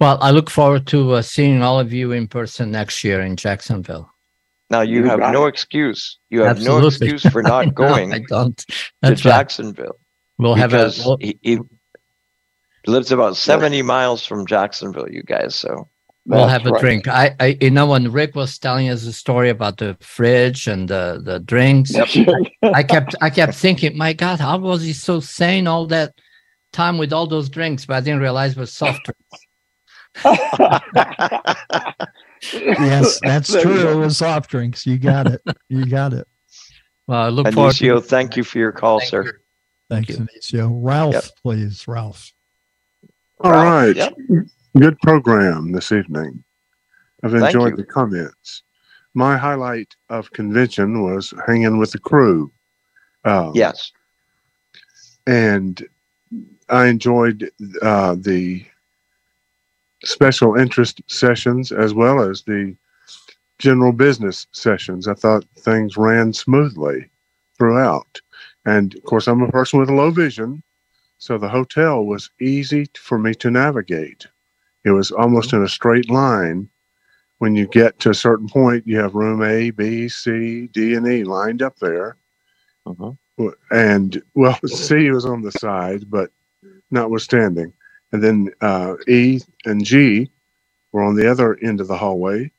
Well, 0.00 0.18
I 0.20 0.32
look 0.32 0.50
forward 0.50 0.88
to 0.88 1.12
uh, 1.12 1.22
seeing 1.22 1.62
all 1.62 1.78
of 1.78 1.92
you 1.92 2.10
in 2.10 2.26
person 2.26 2.72
next 2.72 3.04
year 3.04 3.20
in 3.20 3.36
Jacksonville. 3.36 4.10
Now 4.70 4.80
you, 4.80 5.02
You 5.02 5.04
have 5.08 5.20
no 5.20 5.46
it. 5.46 5.50
excuse. 5.50 6.18
You 6.30 6.40
have 6.42 6.60
no 6.60 6.84
excuse 6.84 7.22
for 7.22 7.42
not 7.44 7.66
know, 7.66 7.72
going 7.72 8.12
I 8.12 8.18
don't. 8.28 8.56
to 8.58 8.74
right. 9.04 9.16
Jacksonville 9.16 9.98
We'll 10.36 10.56
have 10.56 10.74
a. 10.74 10.90
we'll- 11.04 11.18
he, 11.20 11.38
he 11.42 11.58
lives 12.88 13.12
about 13.12 13.36
seventy 13.36 13.82
miles 13.82 14.24
from 14.26 14.46
Jacksonville. 14.46 15.08
You 15.10 15.22
guys, 15.22 15.54
so 15.54 15.88
We'll 16.26 16.46
have 16.46 16.66
a 16.66 16.72
right. 16.72 16.80
drink. 16.80 17.08
I, 17.08 17.34
I, 17.40 17.56
you 17.58 17.70
know, 17.70 17.86
when 17.86 18.12
Rick 18.12 18.34
was 18.34 18.58
telling 18.58 18.90
us 18.90 19.02
the 19.02 19.14
story 19.14 19.48
about 19.48 19.78
the 19.78 19.96
fridge 20.00 20.66
and 20.66 20.86
the 20.86 21.22
the 21.24 21.40
drinks, 21.40 21.94
I 22.62 22.82
kept, 22.82 23.14
I 23.22 23.30
kept 23.30 23.54
thinking, 23.54 23.96
my 23.96 24.12
God, 24.12 24.38
how 24.38 24.58
was 24.58 24.82
he 24.82 24.92
so 24.92 25.20
sane 25.20 25.66
all 25.66 25.86
that 25.86 26.12
time 26.74 26.98
with 26.98 27.14
all 27.14 27.26
those 27.26 27.48
drinks? 27.48 27.86
But 27.86 27.94
I 27.96 28.00
didn't 28.00 28.20
realize 28.20 28.52
it 28.52 28.58
was 28.60 28.72
soft 28.74 29.06
drinks. 29.06 29.46
Yes, 32.52 33.20
that's 33.20 33.50
true. 33.50 33.88
It 33.90 33.96
was 33.96 34.18
soft 34.18 34.50
drinks. 34.50 34.86
You 34.86 34.98
got 34.98 35.26
it. 35.26 35.40
You 35.68 35.86
got 35.86 36.12
it. 36.12 36.26
Well, 37.06 37.20
I 37.22 37.28
look 37.30 37.52
forward. 37.52 37.72
Anicio, 37.72 38.04
thank 38.04 38.36
you 38.36 38.44
for 38.44 38.58
your 38.58 38.70
call, 38.72 39.00
Thank 39.00 39.10
sir. 39.10 39.24
you. 39.24 39.32
Thanks, 39.90 40.10
you. 40.10 40.16
Anicio. 40.18 40.70
Ralph, 40.72 41.14
Yep. 41.14 41.24
please, 41.42 41.88
Ralph. 41.88 42.32
All 43.40 43.52
Ralph, 43.52 43.64
right. 43.64 43.96
yep. 43.96 44.16
Good 44.76 44.98
program 45.00 45.72
this 45.72 45.92
evening. 45.92 46.42
I've 47.22 47.34
enjoyed 47.34 47.76
the 47.76 47.84
comments. 47.84 48.62
My 49.14 49.36
highlight 49.36 49.94
of 50.08 50.30
convention 50.32 51.02
was 51.02 51.32
hanging 51.46 51.78
with 51.78 51.92
the 51.92 51.98
crew. 51.98 52.52
Um, 53.24 53.52
Yes. 53.54 53.92
And 55.26 55.86
I 56.68 56.86
enjoyed 56.86 57.50
uh, 57.82 58.16
the 58.18 58.64
special 60.04 60.54
interest 60.54 61.02
sessions 61.06 61.72
as 61.72 61.94
well 61.94 62.20
as 62.20 62.42
the 62.42 62.76
general 63.58 63.92
business 63.92 64.46
sessions. 64.52 65.08
I 65.08 65.14
thought 65.14 65.44
things 65.58 65.96
ran 65.96 66.32
smoothly 66.32 67.10
throughout. 67.56 68.20
And 68.64 68.94
of 68.94 69.02
course, 69.04 69.26
I'm 69.26 69.42
a 69.42 69.50
person 69.50 69.80
with 69.80 69.90
a 69.90 69.94
low 69.94 70.10
vision, 70.10 70.62
so 71.18 71.38
the 71.38 71.48
hotel 71.50 72.04
was 72.04 72.30
easy 72.40 72.86
for 72.98 73.18
me 73.18 73.34
to 73.36 73.50
navigate. 73.50 74.26
It 74.84 74.90
was 74.92 75.12
almost 75.12 75.52
in 75.52 75.62
a 75.62 75.68
straight 75.68 76.10
line. 76.10 76.70
When 77.38 77.56
you 77.56 77.66
get 77.68 77.98
to 78.00 78.10
a 78.10 78.14
certain 78.14 78.48
point, 78.48 78.86
you 78.86 78.98
have 79.00 79.14
room 79.14 79.42
A, 79.42 79.70
B, 79.70 80.08
C, 80.08 80.68
D, 80.68 80.94
and 80.94 81.06
E 81.08 81.24
lined 81.24 81.62
up 81.62 81.78
there. 81.80 82.16
Well, 83.38 83.54
And 83.70 84.22
well, 84.34 84.58
C 84.66 85.10
was 85.10 85.26
on 85.26 85.42
the 85.42 85.52
side, 85.52 86.10
but 86.10 86.30
notwithstanding. 86.92 87.74
And 88.12 88.24
then 88.24 88.50
uh, 88.62 88.96
E 89.08 89.40
and 89.66 89.84
G 89.84 90.30
were 90.92 91.02
on 91.02 91.16
the 91.16 91.30
other 91.30 91.58
end 91.62 91.80
of 91.80 91.88
the 91.88 91.98
hallway. 91.98 92.52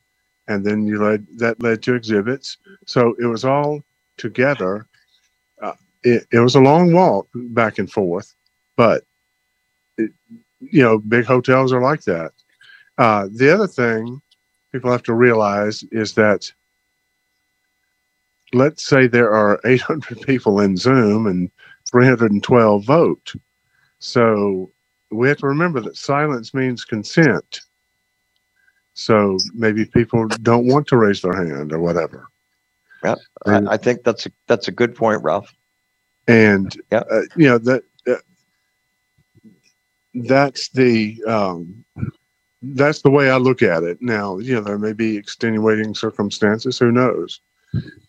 And 0.48 0.64
then 0.66 0.86
you 0.86 1.02
led 1.02 1.26
that 1.38 1.62
led 1.62 1.82
to 1.84 1.94
exhibits. 1.94 2.58
So 2.86 3.14
it 3.20 3.26
was 3.26 3.44
all 3.44 3.82
together. 4.18 4.86
Uh, 5.62 5.74
it, 6.04 6.26
it 6.32 6.40
was 6.40 6.56
a 6.56 6.60
long 6.60 6.92
walk 6.92 7.28
back 7.34 7.78
and 7.78 7.90
forth, 7.90 8.34
but 8.80 9.04
it, 9.98 10.10
you 10.58 10.80
know, 10.80 10.98
big 10.98 11.26
hotels 11.26 11.70
are 11.70 11.82
like 11.82 12.02
that. 12.04 12.32
Uh, 12.96 13.28
the 13.30 13.52
other 13.52 13.66
thing 13.66 14.22
people 14.72 14.90
have 14.90 15.02
to 15.02 15.12
realize 15.12 15.82
is 15.92 16.14
that 16.14 16.50
let's 18.54 18.82
say 18.82 19.06
there 19.06 19.30
are 19.32 19.60
800 19.66 20.22
people 20.22 20.60
in 20.60 20.78
Zoom 20.78 21.26
and 21.26 21.50
312 21.90 22.82
vote. 22.86 23.34
So 23.98 24.72
we 25.10 25.28
have 25.28 25.36
to 25.38 25.46
remember 25.46 25.80
that 25.80 25.98
silence 25.98 26.54
means 26.54 26.82
consent. 26.86 27.60
So 28.94 29.36
maybe 29.52 29.84
people 29.84 30.26
don't 30.40 30.66
want 30.66 30.86
to 30.86 30.96
raise 30.96 31.20
their 31.20 31.34
hand 31.34 31.70
or 31.74 31.80
whatever. 31.80 32.28
I, 33.44 33.60
I 33.74 33.76
think 33.76 34.04
that's 34.04 34.24
a 34.24 34.30
that's 34.48 34.68
a 34.68 34.72
good 34.72 34.94
point, 34.94 35.22
Ralph. 35.22 35.52
and 36.26 36.74
Yeah. 36.90 37.02
uh, 37.10 37.22
you 37.36 37.46
know 37.46 37.58
that 37.58 37.82
that's 40.14 40.68
the 40.70 41.22
um, 41.26 41.84
that's 42.62 43.02
the 43.02 43.10
way 43.10 43.30
I 43.30 43.36
look 43.38 43.62
at 43.62 43.82
it. 43.82 44.02
Now, 44.02 44.38
you 44.38 44.54
know, 44.54 44.60
there 44.60 44.78
may 44.78 44.92
be 44.92 45.16
extenuating 45.16 45.94
circumstances. 45.94 46.78
Who 46.78 46.92
knows? 46.92 47.40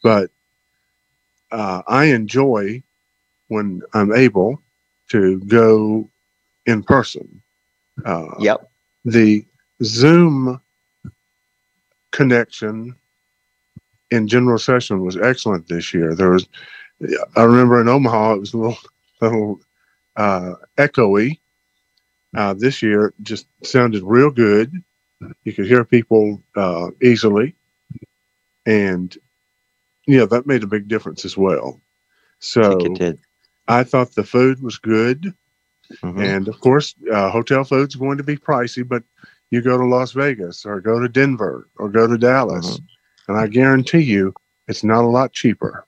But 0.03 0.29
uh, 1.51 1.83
I 1.87 2.05
enjoy 2.05 2.83
when 3.47 3.81
I'm 3.93 4.13
able 4.13 4.61
to 5.09 5.39
go 5.41 6.09
in 6.65 6.83
person. 6.83 7.41
Uh, 8.05 8.35
Yep. 8.39 8.69
the 9.05 9.45
Zoom 9.83 10.59
connection 12.11 12.95
in 14.11 14.27
general 14.27 14.57
session 14.57 15.01
was 15.03 15.17
excellent 15.17 15.67
this 15.67 15.93
year. 15.93 16.15
There 16.15 16.31
was, 16.31 16.47
I 17.35 17.43
remember 17.43 17.81
in 17.81 17.87
Omaha, 17.89 18.33
it 18.35 18.39
was 18.39 18.53
a 18.53 18.57
little, 18.57 18.77
little 19.21 19.61
uh, 20.15 20.53
echoey. 20.77 21.40
Uh, 22.35 22.53
this 22.53 22.81
year, 22.81 23.13
just 23.21 23.47
sounded 23.63 24.03
real 24.03 24.29
good. 24.31 24.73
You 25.43 25.53
could 25.53 25.67
hear 25.67 25.83
people 25.85 26.41
uh, 26.55 26.89
easily, 27.01 27.55
and 28.65 29.15
yeah, 30.07 30.25
that 30.25 30.47
made 30.47 30.63
a 30.63 30.67
big 30.67 30.87
difference 30.87 31.25
as 31.25 31.37
well. 31.37 31.79
I 31.79 32.39
So 32.39 32.79
did. 32.93 33.19
I 33.67 33.83
thought 33.83 34.15
the 34.15 34.23
food 34.23 34.61
was 34.61 34.77
good. 34.77 35.33
Mhm. 36.03 36.23
And 36.23 36.47
of 36.47 36.59
course, 36.61 36.95
uh, 37.11 37.29
hotel 37.29 37.63
food's 37.63 37.95
going 37.95 38.17
to 38.17 38.23
be 38.23 38.37
pricey, 38.37 38.87
but 38.87 39.03
you 39.51 39.61
go 39.61 39.77
to 39.77 39.85
Las 39.85 40.13
Vegas 40.13 40.65
or 40.65 40.79
go 40.79 40.99
to 40.99 41.09
Denver 41.09 41.67
or 41.75 41.89
go 41.89 42.07
to 42.07 42.17
Dallas, 42.17 42.79
and 43.27 43.37
I 43.37 43.47
guarantee 43.47 43.99
you 43.99 44.33
it's 44.67 44.83
not 44.83 45.03
a 45.03 45.07
lot 45.07 45.33
cheaper. 45.33 45.85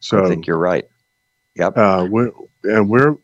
So 0.00 0.24
I 0.24 0.28
think 0.28 0.46
you're 0.46 0.58
right. 0.58 0.84
Yep. 1.56 1.76
uh, 1.76 2.08
we 2.10 2.30
and 2.64 2.88
we're 2.90 3.16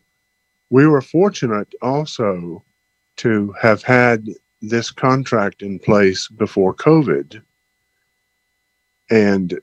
we 0.71 0.87
were 0.87 1.03
fortunate 1.03 1.75
also 1.83 2.65
to 3.17 3.55
have 3.61 3.83
had 3.83 4.29
this 4.63 4.91
contract 4.91 5.63
in 5.63 5.79
place 5.79 6.29
before 6.29 6.75
COVID, 6.75 7.43
and 9.11 9.59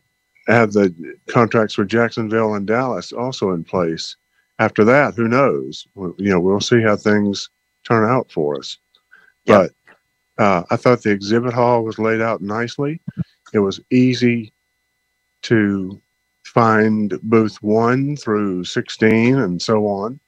have 0.48 0.74
the 0.74 0.94
contracts 1.28 1.74
for 1.76 1.86
Jacksonville 1.86 2.54
and 2.56 2.66
Dallas 2.68 3.12
also 3.12 3.52
in 3.52 3.64
place. 3.64 4.16
After 4.60 4.84
that, 4.86 5.16
who 5.16 5.28
knows? 5.28 5.88
We- 5.96 6.14
You 6.18 6.30
know, 6.32 6.40
we'll 6.40 6.62
see 6.62 6.82
how 6.82 6.96
things 6.96 7.50
turn 7.86 8.10
out 8.10 8.32
for 8.32 8.58
us. 8.58 8.78
Yeah. 9.46 9.68
But 10.38 10.44
uh, 10.44 10.64
I 10.70 10.76
thought 10.76 11.04
the 11.04 11.12
exhibit 11.12 11.54
hall 11.54 11.84
was 11.84 12.00
laid 12.00 12.22
out 12.22 12.42
nicely. 12.42 13.02
It 13.54 13.60
was 13.60 13.80
easy 13.92 14.54
to 15.44 16.02
find 16.46 17.20
booth 17.24 17.62
one 17.62 18.16
through 18.18 18.64
16 18.66 19.38
and 19.38 19.62
so 19.62 19.88
on. 19.88 20.20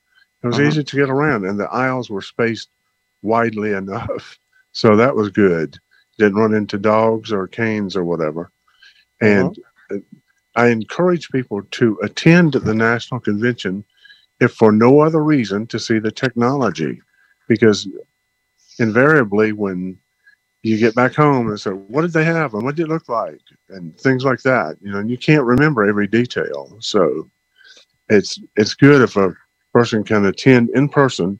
It 0.43 0.47
was 0.47 0.57
Uh-huh. 0.57 0.61
easy 0.61 0.83
to 0.83 0.95
get 0.97 1.09
around, 1.09 1.45
and 1.45 1.59
the 1.59 1.69
aisles 1.71 2.09
were 2.09 2.21
spaced 2.21 2.69
widely 3.23 3.73
enough. 3.73 4.39
So 4.73 4.95
that 4.97 5.15
was 5.15 5.29
good. 5.31 5.77
Didn't 6.19 6.37
run 6.37 6.53
into 6.53 6.77
dogs 6.77 7.31
or 7.33 7.47
canes 7.47 7.95
or 7.95 8.05
whatever. 8.05 8.51
And 9.21 9.57
uh, 9.91 9.97
I 10.55 10.67
encourage 10.69 11.29
people 11.31 11.63
to 11.63 11.99
attend 12.03 12.53
the 12.53 12.73
national 12.75 13.21
convention 13.21 13.85
if 14.41 14.53
for 14.53 14.71
no 14.71 15.01
other 15.01 15.23
reason 15.23 15.67
to 15.67 15.79
see 15.79 15.99
the 15.99 16.11
technology 16.11 17.01
because 17.49 17.89
invariably 18.79 19.53
when 19.53 19.97
you 20.63 20.77
get 20.77 20.95
back 20.95 21.13
home 21.15 21.49
and 21.49 21.59
say 21.59 21.71
what 21.71 22.01
did 22.01 22.13
they 22.13 22.23
have 22.25 22.53
and 22.53 22.63
what 22.63 22.75
did 22.75 22.85
it 22.85 22.89
look 22.89 23.09
like 23.09 23.39
and 23.69 23.97
things 23.99 24.25
like 24.25 24.41
that 24.41 24.77
you 24.81 24.91
know 24.91 24.99
and 24.99 25.09
you 25.09 25.17
can't 25.17 25.45
remember 25.45 25.83
every 25.87 26.07
detail 26.07 26.75
so 26.81 27.29
it's 28.09 28.39
it's 28.57 28.75
good 28.75 29.01
if 29.01 29.17
a 29.17 29.33
person 29.73 30.03
can 30.03 30.25
attend 30.25 30.69
in 30.71 30.89
person 30.89 31.39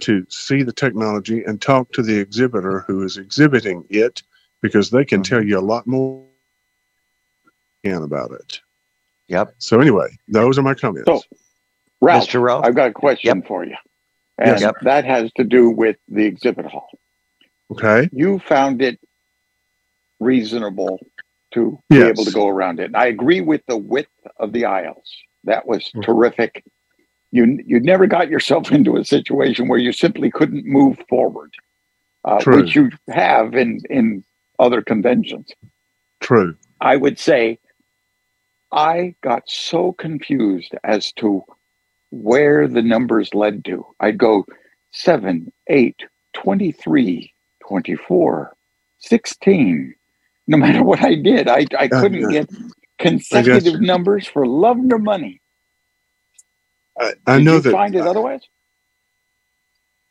to 0.00 0.24
see 0.28 0.62
the 0.62 0.72
technology 0.72 1.42
and 1.44 1.60
talk 1.60 1.90
to 1.92 2.02
the 2.02 2.18
exhibitor 2.18 2.80
who 2.86 3.02
is 3.02 3.16
exhibiting 3.16 3.84
it 3.90 4.22
because 4.62 4.90
they 4.90 5.04
can 5.04 5.22
tell 5.22 5.38
Mm-hmm. 5.40 5.48
you 5.48 5.58
a 5.58 5.60
lot 5.60 5.86
more 5.86 6.24
can 7.84 8.02
about 8.02 8.32
it. 8.32 8.60
Yep. 9.28 9.54
So 9.58 9.80
anyway, 9.80 10.08
those 10.28 10.58
are 10.58 10.62
my 10.62 10.74
comments. 10.74 11.06
So, 11.08 11.22
Ralph, 12.00 12.28
Mr. 12.28 12.40
Ralph? 12.42 12.64
I've 12.64 12.74
got 12.74 12.90
a 12.90 12.92
question 12.92 13.42
for 13.42 13.64
you. 13.64 13.76
And 14.38 14.60
Yes. 14.60 14.72
that 14.82 15.04
has 15.04 15.30
to 15.36 15.44
do 15.44 15.70
with 15.70 15.96
the 16.08 16.24
exhibit 16.24 16.66
hall. 16.66 16.88
Okay. 17.70 18.08
You 18.12 18.38
found 18.40 18.82
it 18.82 19.00
reasonable 20.20 20.98
to 21.54 21.78
be 21.88 22.02
able 22.02 22.24
to 22.24 22.30
go 22.32 22.48
around 22.48 22.80
it. 22.80 22.84
And 22.86 22.96
I 22.96 23.06
agree 23.06 23.40
with 23.40 23.62
the 23.66 23.76
width 23.76 24.10
of 24.38 24.52
the 24.52 24.66
aisles. 24.66 25.10
That 25.44 25.66
was 25.66 25.84
Mm-hmm. 25.84 26.00
terrific. 26.02 26.64
You 27.36 27.58
you 27.64 27.80
never 27.80 28.06
got 28.06 28.28
yourself 28.28 28.72
into 28.78 28.96
a 28.96 29.04
situation 29.04 29.68
where 29.68 29.78
you 29.78 29.92
simply 29.92 30.30
couldn't 30.30 30.64
move 30.64 30.98
forward, 31.08 31.52
uh, 32.24 32.42
which 32.44 32.74
you 32.74 32.90
have 33.08 33.54
in 33.54 33.80
in 33.90 34.24
other 34.58 34.82
conventions. 34.82 35.50
True. 36.20 36.56
I 36.80 36.96
would 36.96 37.18
say 37.18 37.58
I 38.72 39.14
got 39.22 39.48
so 39.48 39.92
confused 39.92 40.74
as 40.84 41.12
to 41.12 41.44
where 42.10 42.66
the 42.68 42.82
numbers 42.82 43.34
led 43.34 43.64
to. 43.66 43.86
I'd 44.00 44.18
go 44.18 44.44
7, 44.92 45.52
8, 45.68 45.96
23, 46.34 47.32
24, 47.66 48.56
16. 48.98 49.94
No 50.46 50.56
matter 50.64 50.82
what 50.82 51.02
I 51.02 51.14
did, 51.14 51.48
I, 51.48 51.66
I 51.78 51.88
couldn't 51.88 52.30
get 52.30 52.50
consecutive 52.98 53.80
numbers 53.80 54.26
for 54.26 54.46
love 54.46 54.78
nor 54.78 54.98
money. 54.98 55.40
I, 56.98 57.12
I 57.26 57.38
know 57.38 57.56
you 57.56 57.60
that. 57.60 57.72
find 57.72 57.94
it 57.94 58.06
otherwise? 58.06 58.42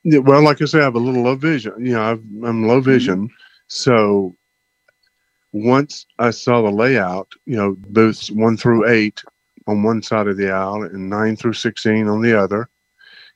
Yeah, 0.03 0.19
well, 0.19 0.43
like 0.43 0.61
I 0.61 0.65
say, 0.65 0.79
I 0.79 0.83
have 0.83 0.95
a 0.95 0.99
little 0.99 1.23
low 1.23 1.35
vision. 1.35 1.73
You 1.79 1.93
know, 1.93 2.03
I've, 2.03 2.23
I'm 2.45 2.67
low 2.67 2.79
mm-hmm. 2.79 2.89
vision. 2.91 3.29
So 3.67 4.35
once 5.51 6.05
I 6.19 6.29
saw 6.31 6.61
the 6.61 6.69
layout, 6.69 7.31
you 7.45 7.55
know, 7.55 7.75
booths 7.87 8.29
one 8.29 8.57
through 8.57 8.87
eight 8.87 9.23
on 9.67 9.81
one 9.83 10.03
side 10.03 10.27
of 10.27 10.37
the 10.37 10.51
aisle 10.51 10.83
and 10.83 11.09
nine 11.09 11.35
through 11.35 11.53
16 11.53 12.07
on 12.07 12.21
the 12.21 12.39
other, 12.39 12.69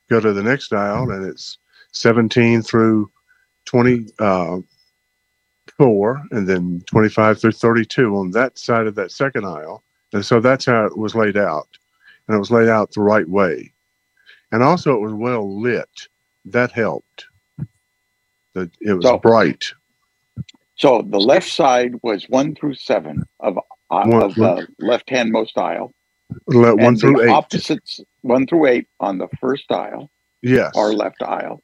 go 0.08 0.20
to 0.20 0.32
the 0.32 0.42
next 0.42 0.72
aisle 0.72 1.06
mm-hmm. 1.06 1.22
and 1.22 1.32
it's 1.32 1.58
17 1.92 2.62
through 2.62 3.10
24 3.64 4.62
uh, 5.80 6.20
and 6.30 6.48
then 6.48 6.82
25 6.86 7.40
through 7.40 7.52
32 7.52 8.16
on 8.16 8.30
that 8.30 8.58
side 8.58 8.86
of 8.86 8.94
that 8.94 9.10
second 9.10 9.44
aisle. 9.44 9.82
And 10.12 10.24
so 10.24 10.40
that's 10.40 10.66
how 10.66 10.84
it 10.86 10.96
was 10.96 11.14
laid 11.14 11.36
out. 11.36 11.68
And 12.28 12.36
it 12.36 12.38
was 12.38 12.50
laid 12.50 12.68
out 12.68 12.92
the 12.92 13.00
right 13.02 13.28
way. 13.28 13.72
And 14.52 14.62
also 14.62 14.94
it 14.94 15.00
was 15.00 15.12
well 15.12 15.60
lit. 15.60 15.88
That 16.44 16.72
helped. 16.72 17.26
That 18.54 18.70
it 18.80 18.92
was 18.94 19.04
So- 19.04 19.18
bright. 19.18 19.64
So 20.76 21.02
the 21.02 21.20
left 21.20 21.48
side 21.50 21.94
was 22.02 22.24
1 22.30 22.54
through 22.54 22.74
7 22.74 23.22
of, 23.40 23.58
uh, 23.90 24.06
One- 24.06 24.22
of 24.22 24.34
the 24.34 24.66
left 24.78 25.10
hand 25.10 25.30
most 25.30 25.58
aisle. 25.58 25.92
Le- 26.46 26.76
one 26.76 26.96
through 26.96 27.14
the 27.18 27.24
eight. 27.24 27.28
opposites, 27.28 28.00
1 28.22 28.46
through 28.46 28.66
8 28.66 28.88
on 29.00 29.18
the 29.18 29.28
first 29.40 29.70
aisle. 29.70 30.08
Yes. 30.42 30.72
our 30.74 30.94
left 30.94 31.22
aisle, 31.22 31.60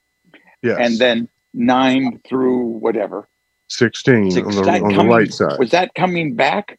Yes. 0.63 0.77
and 0.79 0.99
then 0.99 1.29
nine 1.55 2.21
through 2.29 2.59
whatever. 2.79 3.27
16 3.69 4.31
Six- 4.31 4.47
on 4.47 4.53
the, 4.65 4.71
on 4.83 4.95
the 4.97 5.05
right 5.07 5.33
side. 5.33 5.59
Was 5.59 5.71
that 5.71 5.95
coming 5.95 6.35
back, 6.35 6.79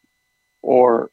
or 0.61 1.09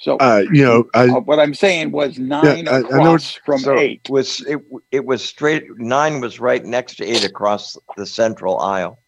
so? 0.00 0.16
Uh, 0.16 0.42
you 0.50 0.64
know, 0.64 0.88
I, 0.94 1.08
uh, 1.08 1.20
what 1.20 1.38
I'm 1.38 1.54
saying 1.54 1.92
was 1.92 2.18
nine 2.18 2.66
I- 2.66 2.76
I 2.76 2.78
across 2.80 3.34
from 3.44 3.58
So 3.60 3.78
eight. 3.78 4.00
it 4.04 4.10
was 4.10 4.40
it 4.46 4.60
it 4.90 5.04
was 5.04 5.22
straight 5.22 5.64
nine 5.76 6.20
was 6.20 6.40
right 6.40 6.64
next 6.64 6.96
to 6.96 7.04
eight 7.04 7.24
across 7.24 7.76
the 7.96 8.06
central 8.06 8.58
aisle. 8.58 8.98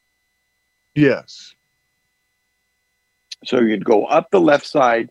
yes. 0.95 1.55
So 3.45 3.61
you'd 3.61 3.85
go 3.85 4.05
up 4.05 4.31
the 4.31 4.41
left 4.41 4.65
side, 4.65 5.11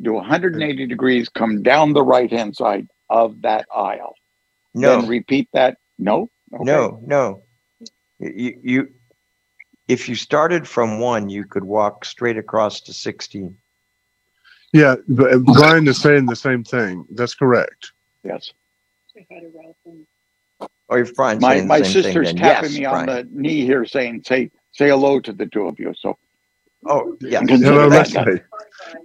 do 0.00 0.12
180 0.12 0.86
degrees, 0.86 1.28
come 1.28 1.60
down 1.60 1.92
the 1.92 2.04
right 2.04 2.30
hand 2.30 2.54
side 2.54 2.86
of 3.10 3.42
that 3.42 3.66
aisle. 3.74 4.14
No. 4.74 5.00
Then 5.00 5.08
repeat 5.08 5.48
that. 5.54 5.78
No. 5.98 6.30
Okay. 6.54 6.62
No, 6.64 7.00
no. 7.04 7.42
You, 8.20 8.60
you 8.62 8.88
if 9.88 10.08
you 10.08 10.14
started 10.14 10.68
from 10.68 11.00
one, 11.00 11.28
you 11.28 11.44
could 11.44 11.64
walk 11.64 12.04
straight 12.04 12.36
across 12.38 12.80
to 12.82 12.92
sixteen. 12.92 13.56
Yeah. 14.74 14.96
But 15.08 15.42
Brian 15.44 15.88
is 15.88 15.98
saying 16.00 16.26
the 16.26 16.36
same 16.36 16.64
thing. 16.64 17.06
That's 17.12 17.34
correct. 17.34 17.92
Yes. 18.22 18.52
Or 20.88 20.98
if 20.98 21.14
Brian's 21.14 21.40
My 21.40 21.54
saying 21.54 21.62
the 21.62 21.68
my 21.68 21.82
same 21.82 21.92
thing, 21.92 22.02
sister's 22.02 22.26
then 22.28 22.36
tapping 22.36 22.70
yes, 22.72 22.78
me 22.78 22.84
on 22.84 23.04
Brian. 23.06 23.28
the 23.32 23.40
knee 23.40 23.64
here, 23.64 23.86
saying, 23.86 24.24
"Say 24.26 24.50
say 24.72 24.88
hello 24.88 25.20
to 25.20 25.32
the 25.32 25.46
two 25.46 25.66
of 25.66 25.78
you." 25.78 25.94
So 25.98 26.18
Oh, 26.86 27.16
yeah. 27.20 27.38
Consider 27.40 27.64
Hello, 27.72 27.88
that 27.90 28.12
Leslie. 28.12 28.40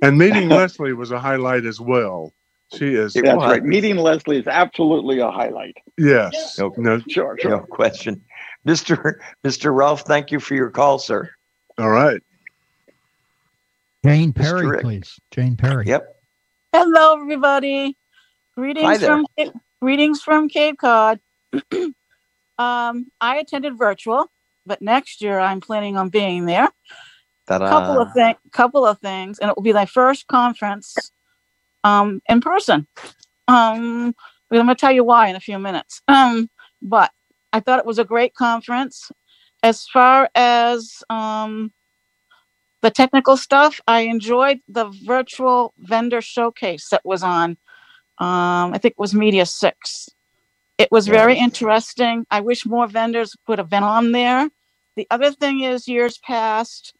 And 0.01 0.17
meeting 0.17 0.49
Leslie 0.49 0.93
was 0.93 1.11
a 1.11 1.19
highlight 1.19 1.65
as 1.65 1.79
well. 1.79 2.33
She 2.73 2.93
is. 2.95 3.13
That's 3.13 3.37
right. 3.37 3.63
Meeting 3.63 3.97
Leslie 3.97 4.37
is 4.37 4.47
absolutely 4.47 5.19
a 5.19 5.31
highlight. 5.31 5.77
Yes. 5.97 6.57
No, 6.59 6.73
No. 6.77 7.01
Sure, 7.09 7.37
no 7.43 7.59
question. 7.59 8.21
Mr. 8.67 9.15
Mr. 9.45 9.73
Ralph, 9.73 10.01
thank 10.01 10.31
you 10.31 10.39
for 10.39 10.53
your 10.53 10.69
call, 10.69 10.99
sir. 10.99 11.29
All 11.77 11.89
right. 11.89 12.21
Jane 14.09 14.33
Mr. 14.33 14.41
Perry, 14.41 14.67
Rick. 14.67 14.81
please. 14.81 15.19
Jane 15.29 15.55
Perry. 15.55 15.85
Yep. 15.85 16.15
Hello, 16.73 17.21
everybody. 17.21 17.95
Greetings 18.55 18.87
Hi 18.87 18.97
there. 18.97 19.23
from 19.37 19.53
greetings 19.79 20.23
from 20.23 20.49
Cape 20.49 20.79
Cod. 20.79 21.19
um, 21.53 21.93
I 22.57 23.37
attended 23.37 23.77
virtual, 23.77 24.25
but 24.65 24.81
next 24.81 25.21
year 25.21 25.39
I'm 25.39 25.61
planning 25.61 25.95
on 25.95 26.09
being 26.09 26.45
there. 26.45 26.69
Ta-da. 27.47 27.69
Couple 27.69 28.01
of 28.01 28.11
things, 28.13 28.37
a 28.47 28.49
couple 28.49 28.83
of 28.83 28.97
things, 28.97 29.37
and 29.37 29.51
it 29.51 29.55
will 29.55 29.61
be 29.61 29.73
my 29.73 29.85
first 29.85 30.25
conference 30.25 31.11
um, 31.83 32.19
in 32.27 32.41
person. 32.41 32.87
Um, 33.47 34.15
I'm 34.49 34.57
going 34.57 34.67
to 34.67 34.73
tell 34.73 34.91
you 34.91 35.03
why 35.03 35.27
in 35.27 35.35
a 35.35 35.39
few 35.39 35.59
minutes. 35.59 36.01
Um, 36.07 36.49
but 36.81 37.11
I 37.53 37.59
thought 37.59 37.77
it 37.77 37.85
was 37.85 37.99
a 37.99 38.05
great 38.05 38.33
conference. 38.33 39.11
As 39.61 39.85
far 39.85 40.31
as 40.33 41.03
um, 41.11 41.71
the 42.81 42.91
technical 42.91 43.37
stuff, 43.37 43.81
I 43.87 44.01
enjoyed 44.01 44.59
the 44.67 44.89
virtual 45.05 45.73
vendor 45.79 46.21
showcase 46.21 46.89
that 46.89 47.05
was 47.05 47.23
on. 47.23 47.51
Um, 48.19 48.73
I 48.73 48.77
think 48.81 48.93
it 48.93 48.99
was 48.99 49.13
Media 49.13 49.45
Six. 49.45 50.09
It 50.77 50.91
was 50.91 51.07
very 51.07 51.37
interesting. 51.37 52.25
I 52.31 52.41
wish 52.41 52.65
more 52.65 52.87
vendors 52.87 53.35
would 53.47 53.59
have 53.59 53.69
been 53.69 53.83
on 53.83 54.11
there. 54.13 54.49
The 54.95 55.07
other 55.11 55.31
thing 55.31 55.61
is, 55.61 55.87
years 55.87 56.17
past, 56.19 56.93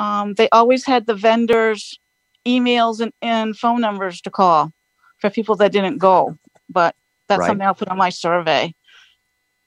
um, 0.00 0.34
they 0.34 0.48
always 0.50 0.84
had 0.86 1.06
the 1.06 1.14
vendors' 1.14 1.98
emails 2.46 3.00
and, 3.00 3.12
and 3.22 3.56
phone 3.56 3.80
numbers 3.80 4.20
to 4.22 4.30
call 4.30 4.72
for 5.18 5.30
people 5.30 5.56
that 5.56 5.72
didn't 5.72 5.98
go. 5.98 6.36
But 6.68 6.94
that's 7.28 7.40
Right. 7.40 7.46
something 7.48 7.66
I'll 7.66 7.74
put 7.74 7.88
on 7.88 7.98
my 7.98 8.10
survey. 8.10 8.74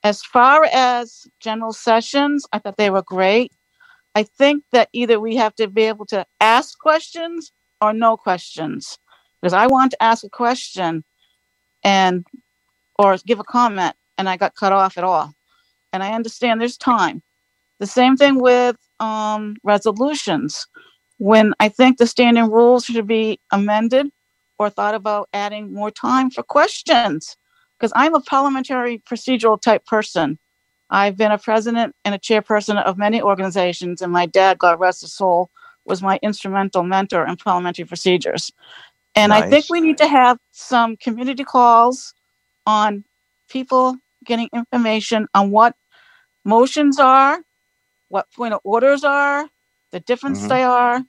As 0.03 0.23
far 0.23 0.65
as 0.71 1.27
general 1.41 1.73
sessions, 1.73 2.45
I 2.53 2.59
thought 2.59 2.77
they 2.77 2.89
were 2.89 3.03
great. 3.03 3.51
I 4.15 4.23
think 4.23 4.63
that 4.71 4.89
either 4.93 5.19
we 5.19 5.35
have 5.35 5.55
to 5.55 5.67
be 5.67 5.83
able 5.83 6.05
to 6.07 6.25
ask 6.41 6.77
questions 6.79 7.51
or 7.81 7.93
no 7.93 8.17
questions. 8.17 8.97
Because 9.41 9.53
I 9.53 9.67
want 9.67 9.91
to 9.91 10.03
ask 10.03 10.23
a 10.23 10.29
question 10.29 11.03
and 11.83 12.25
or 12.97 13.17
give 13.25 13.39
a 13.39 13.43
comment 13.43 13.95
and 14.17 14.27
I 14.27 14.35
got 14.35 14.55
cut 14.55 14.73
off 14.73 14.97
at 14.97 15.03
all. 15.03 15.33
And 15.93 16.03
I 16.03 16.13
understand 16.13 16.59
there's 16.59 16.77
time. 16.77 17.23
The 17.79 17.87
same 17.87 18.17
thing 18.17 18.39
with 18.39 18.75
um, 18.99 19.55
resolutions. 19.63 20.67
When 21.17 21.53
I 21.59 21.69
think 21.69 21.97
the 21.97 22.07
standing 22.07 22.51
rules 22.51 22.85
should 22.85 23.07
be 23.07 23.39
amended 23.51 24.07
or 24.57 24.69
thought 24.69 24.95
about 24.95 25.29
adding 25.33 25.73
more 25.73 25.91
time 25.91 26.29
for 26.29 26.43
questions. 26.43 27.37
Because 27.77 27.93
I'm 27.95 28.13
a 28.13 28.21
parliamentary 28.21 29.01
procedural 29.09 29.59
type 29.59 29.85
person. 29.85 30.37
I've 30.89 31.17
been 31.17 31.31
a 31.31 31.39
president 31.39 31.95
and 32.05 32.15
a 32.15 32.19
chairperson 32.19 32.83
of 32.83 32.97
many 32.97 33.21
organizations, 33.21 34.01
and 34.01 34.13
my 34.13 34.27
dad, 34.27 34.59
God 34.59 34.79
rest 34.79 35.01
his 35.01 35.13
soul, 35.13 35.49
was 35.85 36.01
my 36.03 36.19
instrumental 36.23 36.83
mentor 36.83 37.27
in 37.27 37.37
parliamentary 37.37 37.85
procedures. 37.85 38.51
And 39.15 39.33
I 39.33 39.41
think 39.43 39.67
we 39.69 39.81
need 39.81 39.99
to 39.99 40.07
have 40.07 40.39
some 40.51 40.97
community 40.97 41.43
calls 41.45 42.13
on 42.67 43.05
people 43.49 43.97
getting 44.25 44.49
information 44.53 45.27
on 45.35 45.51
what 45.51 45.75
motions 46.45 46.99
are, 46.99 47.39
what 48.09 48.31
point 48.35 48.53
of 48.53 48.61
orders 48.63 49.03
are, 49.03 49.49
the 49.91 49.99
difference 50.01 50.41
Mhm. 50.41 50.49
they 50.49 50.63
are, 50.63 51.03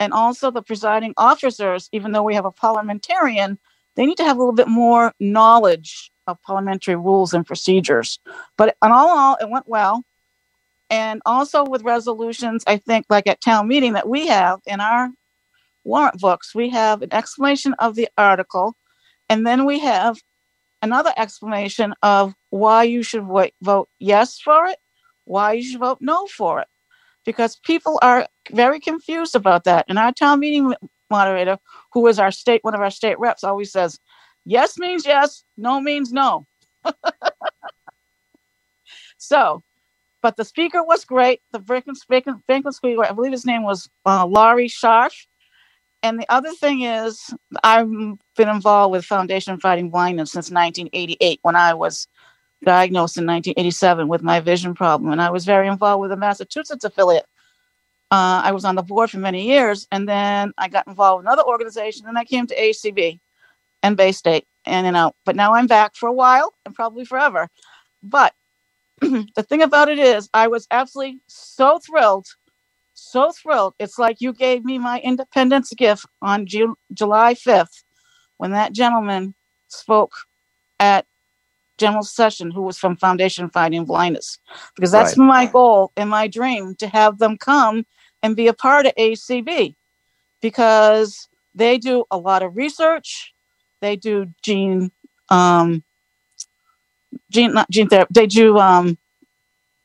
and 0.00 0.12
also 0.12 0.50
the 0.50 0.62
presiding 0.62 1.14
officers, 1.16 1.88
even 1.92 2.12
though 2.12 2.22
we 2.22 2.34
have 2.34 2.44
a 2.46 2.50
parliamentarian, 2.52 3.58
they 3.96 4.06
need 4.06 4.16
to 4.18 4.24
have 4.24 4.36
a 4.36 4.40
little 4.40 4.54
bit 4.54 4.68
more 4.68 5.12
knowledge 5.20 6.10
of 6.26 6.40
parliamentary 6.42 6.96
rules 6.96 7.34
and 7.34 7.46
procedures. 7.46 8.18
But 8.56 8.76
on 8.82 8.92
all 8.92 9.12
in 9.12 9.18
all, 9.18 9.36
it 9.40 9.50
went 9.50 9.68
well. 9.68 10.02
And 10.88 11.20
also 11.26 11.64
with 11.64 11.82
resolutions, 11.82 12.62
I 12.66 12.76
think 12.76 13.06
like 13.10 13.26
at 13.26 13.40
town 13.40 13.68
meeting 13.68 13.94
that 13.94 14.08
we 14.08 14.28
have 14.28 14.60
in 14.66 14.80
our 14.80 15.10
warrant 15.84 16.20
books, 16.20 16.54
we 16.54 16.70
have 16.70 17.02
an 17.02 17.12
explanation 17.12 17.74
of 17.74 17.94
the 17.94 18.08
article, 18.16 18.76
and 19.28 19.46
then 19.46 19.64
we 19.64 19.80
have 19.80 20.16
another 20.82 21.12
explanation 21.16 21.94
of 22.02 22.34
why 22.50 22.84
you 22.84 23.02
should 23.02 23.24
vote 23.24 23.88
yes 23.98 24.38
for 24.38 24.66
it 24.66 24.78
why 25.26 25.52
you 25.52 25.62
should 25.62 25.80
vote 25.80 25.98
no 26.00 26.26
for 26.26 26.60
it. 26.60 26.68
Because 27.24 27.56
people 27.56 27.98
are 28.02 28.26
very 28.52 28.80
confused 28.80 29.34
about 29.34 29.64
that. 29.64 29.84
And 29.88 29.98
our 29.98 30.12
town 30.12 30.40
meeting 30.40 30.74
moderator, 31.10 31.58
who 31.92 32.06
is 32.06 32.18
our 32.18 32.30
state, 32.30 32.62
one 32.62 32.74
of 32.74 32.80
our 32.80 32.90
state 32.90 33.18
reps, 33.18 33.44
always 33.44 33.72
says, 33.72 33.98
yes 34.46 34.78
means 34.78 35.04
yes, 35.04 35.44
no 35.58 35.80
means 35.80 36.12
no. 36.12 36.46
so, 39.18 39.62
but 40.22 40.36
the 40.36 40.44
speaker 40.44 40.82
was 40.82 41.04
great. 41.04 41.40
The 41.52 41.60
Franklin, 41.60 41.94
Franklin, 42.46 42.72
speaker, 42.72 43.04
I 43.04 43.12
believe 43.12 43.32
his 43.32 43.44
name 43.44 43.62
was 43.62 43.88
uh, 44.06 44.26
Laurie 44.26 44.68
Scharf. 44.68 45.12
And 46.02 46.18
the 46.18 46.26
other 46.28 46.52
thing 46.52 46.82
is, 46.82 47.34
I've 47.62 47.88
been 47.88 48.48
involved 48.48 48.92
with 48.92 49.04
Foundation 49.04 49.58
Fighting 49.58 49.90
Blindness 49.90 50.32
since 50.32 50.50
1988 50.50 51.40
when 51.42 51.56
I 51.56 51.74
was 51.74 52.06
diagnosed 52.64 53.16
in 53.16 53.26
1987 53.26 54.08
with 54.08 54.22
my 54.22 54.40
vision 54.40 54.74
problem. 54.74 55.12
And 55.12 55.20
I 55.20 55.30
was 55.30 55.44
very 55.44 55.68
involved 55.68 56.00
with 56.00 56.10
the 56.10 56.16
Massachusetts 56.16 56.84
affiliate. 56.84 57.26
Uh, 58.10 58.40
I 58.44 58.52
was 58.52 58.64
on 58.64 58.76
the 58.76 58.82
board 58.82 59.10
for 59.10 59.18
many 59.18 59.46
years. 59.46 59.86
And 59.90 60.08
then 60.08 60.52
I 60.58 60.68
got 60.68 60.86
involved 60.86 61.20
with 61.20 61.26
another 61.26 61.46
organization 61.46 62.06
and 62.06 62.16
I 62.16 62.24
came 62.24 62.46
to 62.46 62.56
ACB 62.56 63.18
and 63.86 63.96
Bay 63.96 64.12
State. 64.12 64.46
And, 64.64 64.86
you 64.86 64.92
know, 64.92 65.12
but 65.24 65.36
now 65.36 65.54
I'm 65.54 65.66
back 65.66 65.94
for 65.94 66.08
a 66.08 66.12
while 66.12 66.52
and 66.64 66.74
probably 66.74 67.04
forever. 67.04 67.48
But 68.02 68.34
the 69.00 69.46
thing 69.48 69.62
about 69.62 69.88
it 69.88 69.98
is, 69.98 70.28
I 70.34 70.48
was 70.48 70.66
absolutely 70.70 71.20
so 71.28 71.78
thrilled 71.78 72.26
so 72.96 73.30
thrilled. 73.30 73.74
It's 73.78 73.98
like 73.98 74.20
you 74.20 74.32
gave 74.32 74.64
me 74.64 74.78
my 74.78 75.00
independence 75.00 75.72
gift 75.74 76.06
on 76.22 76.46
Ju- 76.46 76.76
July 76.92 77.34
5th 77.34 77.84
when 78.38 78.52
that 78.52 78.72
gentleman 78.72 79.34
spoke 79.68 80.12
at 80.80 81.06
general 81.78 82.02
session 82.02 82.50
who 82.50 82.62
was 82.62 82.78
from 82.78 82.96
Foundation 82.96 83.50
Fighting 83.50 83.84
Blindness. 83.84 84.38
Because 84.74 84.90
that's 84.90 85.18
Right. 85.18 85.26
my 85.26 85.46
goal 85.46 85.92
and 85.96 86.08
my 86.08 86.26
dream 86.26 86.74
to 86.76 86.88
have 86.88 87.18
them 87.18 87.36
come 87.36 87.84
and 88.22 88.34
be 88.34 88.48
a 88.48 88.54
part 88.54 88.86
of 88.86 88.94
ACB 88.96 89.76
because 90.40 91.28
they 91.54 91.76
do 91.78 92.04
a 92.10 92.16
lot 92.16 92.42
of 92.42 92.56
research. 92.56 93.34
They 93.82 93.96
do 93.96 94.28
gene 94.42 94.92
um 95.30 95.84
gene 97.30 97.52
not 97.54 97.70
gene 97.70 97.88
therapy. 97.88 98.12
They 98.14 98.26
do 98.26 98.58
um 98.58 98.98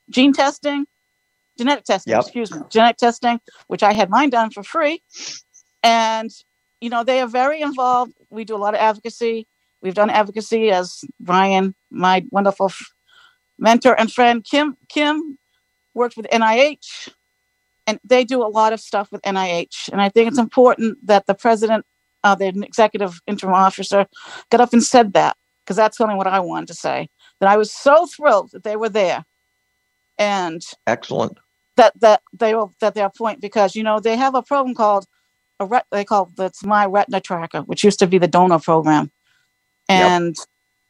gene 0.10 0.34
testing 0.34 0.86
genetic 1.58 1.86
testing, 1.86 2.14
Yep. 2.14 2.22
excuse 2.22 2.52
me, 2.52 2.60
genetic 2.70 2.98
testing, 2.98 3.40
which 3.68 3.84
I 3.84 3.94
had 3.94 4.10
mine 4.10 4.30
done 4.30 4.52
for 4.52 4.64
free. 4.64 5.04
And, 5.84 6.30
you 6.82 6.90
know, 6.90 7.04
they 7.04 7.22
are 7.22 7.28
very 7.28 7.62
involved. 7.62 8.14
We 8.30 8.46
do 8.46 8.56
a 8.56 8.60
lot 8.60 8.74
of 8.74 8.80
advocacy. 8.80 9.48
We've 9.82 9.94
done 9.94 10.10
advocacy 10.10 10.72
as 10.72 11.04
Brian, 11.20 11.76
my 11.92 12.26
wonderful 12.32 12.68
f- 12.68 12.94
mentor 13.60 14.00
and 14.00 14.12
friend, 14.12 14.44
Kim, 14.44 14.78
Kim 14.90 15.38
worked 15.94 16.18
with 16.18 16.28
NIH 16.32 17.10
and 17.88 18.00
they 18.04 18.24
do 18.26 18.44
a 18.44 18.48
lot 18.48 18.74
of 18.74 18.80
stuff 18.80 19.12
with 19.12 19.22
NIH. 19.24 19.90
And 19.92 20.02
I 20.02 20.10
think 20.10 20.30
it's 20.30 20.40
important 20.40 21.00
that 21.08 21.28
the 21.28 21.36
president, 21.36 21.86
uh, 22.24 22.36
the 22.36 22.48
executive 22.48 23.20
interim 23.28 23.54
officer 23.54 24.06
got 24.50 24.62
up 24.62 24.74
and 24.74 24.84
said 24.84 25.14
that 25.14 25.36
because 25.64 25.78
that's 25.78 26.02
only 26.02 26.16
what 26.16 26.28
I 26.28 26.40
wanted 26.40 26.68
to 26.68 26.74
say. 26.74 27.10
That 27.40 27.50
I 27.50 27.58
was 27.58 27.72
so 27.72 28.06
thrilled 28.06 28.52
that 28.52 28.64
they 28.64 28.76
were 28.76 28.90
there. 28.90 29.26
And 30.18 30.62
Excellent. 30.86 31.40
that 31.78 32.00
that 32.02 32.22
they 32.34 32.54
will 32.54 32.74
that 32.80 32.94
their 32.94 33.10
point 33.10 33.42
because 33.42 33.76
you 33.76 33.84
know 33.84 34.00
they 34.00 34.16
have 34.16 34.36
a 34.36 34.44
program 34.44 34.76
called 34.76 35.06
a 35.60 35.66
ret 35.66 35.86
they 35.92 36.04
call 36.04 36.32
that's 36.36 36.64
my 36.64 36.86
retina 36.86 37.22
tracker 37.22 37.62
which 37.62 37.84
used 37.84 38.00
to 38.00 38.08
be 38.08 38.18
the 38.18 38.28
donor 38.28 38.60
program 38.60 39.12
and 39.88 40.36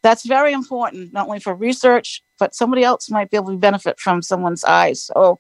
that's 0.04 0.26
very 0.26 0.52
important 0.54 1.14
not 1.14 1.28
only 1.28 1.40
for 1.40 1.54
research 1.56 2.22
but 2.40 2.56
somebody 2.56 2.84
else 2.84 3.10
might 3.10 3.30
be 3.30 3.38
able 3.38 3.52
to 3.52 3.58
benefit 3.58 4.00
from 4.00 4.22
someone's 4.22 4.64
eyes 4.64 5.04
so 5.04 5.40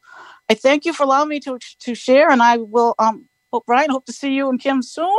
i 0.49 0.53
thank 0.53 0.85
you 0.85 0.93
for 0.93 1.03
allowing 1.03 1.29
me 1.29 1.39
to 1.39 1.57
to 1.79 1.95
share 1.95 2.29
and 2.29 2.41
i 2.41 2.57
will 2.57 2.93
um 2.99 3.27
hope 3.51 3.65
brian 3.65 3.89
hope 3.89 4.05
to 4.05 4.13
see 4.13 4.33
you 4.33 4.49
and 4.49 4.59
kim 4.59 4.81
soon 4.81 5.17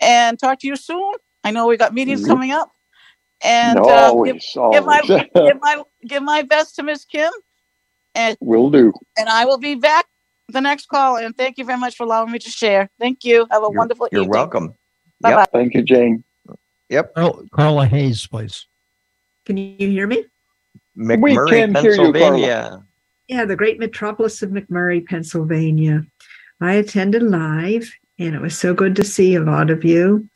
and 0.00 0.38
talk 0.38 0.58
to 0.60 0.66
you 0.66 0.76
soon 0.76 1.12
i 1.44 1.50
know 1.50 1.66
we 1.66 1.76
got 1.76 1.94
meetings 1.94 2.22
Mhm. 2.22 2.26
coming 2.28 2.50
up 2.52 2.70
and 3.42 3.78
uh, 3.78 3.82
give, 4.24 4.42
always, 4.56 4.56
give 4.72 4.84
my 4.84 5.00
give 5.34 5.58
my 5.60 5.82
give 6.06 6.22
my 6.22 6.42
best 6.42 6.76
to 6.76 6.82
miss 6.82 7.04
kim 7.04 7.32
and 8.14 8.36
Will 8.40 8.70
do. 8.70 8.92
and 9.18 9.28
I 9.28 9.44
will 9.44 9.56
be 9.58 9.74
back 9.76 10.04
the 10.48 10.60
next 10.60 10.86
call. 10.88 11.16
And 11.16 11.36
thank 11.36 11.58
you 11.58 11.64
very 11.64 11.78
much 11.78 11.94
for 11.96 12.02
allowing 12.02 12.32
me 12.32 12.38
to 12.40 12.50
share. 12.50 12.90
Thank 12.98 13.24
you. 13.24 13.46
Have 13.52 13.62
a 13.62 13.66
You're, 13.70 13.78
wonderful 13.78 14.08
you're 14.10 14.22
evening. 14.22 14.30
welcome. 14.36 14.74
Bye 15.20 15.36
bye. 15.36 15.46
Thank 15.52 15.74
you, 15.74 15.82
Jane. 15.82 16.24
Yep. 16.88 17.14
Carl, 17.14 17.44
Carla 17.52 17.86
Hayes, 17.86 18.26
please. 18.26 18.66
Can 19.46 19.56
you 19.56 19.76
hear 19.78 20.08
me? 20.08 20.24
McMurray, 20.98 21.50
can 21.72 21.74
hear 21.76 21.92
you, 21.92 21.96
Carla. 22.12 22.12
Pennsylvania. 22.12 22.84
Yeah, 23.28 23.44
the 23.44 23.54
great 23.56 23.78
metropolis 23.78 24.42
of 24.42 24.50
McMurray, 24.50 25.06
Pennsylvania. 25.06 26.02
I 26.60 26.74
attended 26.74 27.22
live 27.22 27.90
and 28.20 28.34
it 28.34 28.40
was 28.40 28.56
so 28.56 28.74
good 28.74 28.94
to 28.96 29.04
see 29.04 29.34
a 29.34 29.40
lot 29.40 29.70
of 29.70 29.82
you. 29.82 30.28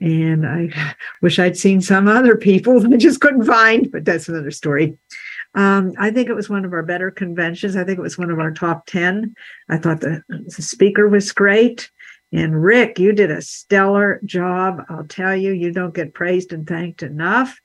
And 0.00 0.46
I 0.46 0.70
wish 1.22 1.38
I'd 1.38 1.56
seen 1.56 1.80
some 1.80 2.08
other 2.08 2.36
people 2.36 2.80
that 2.80 2.92
I 2.92 2.96
just 2.96 3.20
couldn't 3.20 3.44
find, 3.44 3.90
but 3.92 4.04
that's 4.04 4.28
another 4.28 4.50
story. 4.50 4.96
Um, 5.54 5.92
I 5.98 6.10
think 6.10 6.28
it 6.28 6.34
was 6.34 6.50
one 6.50 6.64
of 6.64 6.72
our 6.72 6.82
better 6.82 7.10
conventions. 7.10 7.76
I 7.76 7.84
think 7.84 7.98
it 7.98 8.02
was 8.02 8.18
one 8.18 8.30
of 8.30 8.38
our 8.38 8.52
top 8.52 8.86
10. 8.86 9.34
I 9.68 9.78
thought 9.78 10.00
the, 10.00 10.22
the 10.28 10.62
speaker 10.62 11.08
was 11.08 11.32
great. 11.32 11.90
And 12.32 12.62
Rick, 12.62 12.98
you 12.98 13.12
did 13.12 13.30
a 13.30 13.40
stellar 13.40 14.20
job. 14.24 14.82
I'll 14.88 15.06
tell 15.06 15.34
you, 15.34 15.52
you 15.52 15.72
don't 15.72 15.94
get 15.94 16.12
praised 16.12 16.52
and 16.52 16.66
thanked 16.66 17.02
enough. 17.02 17.58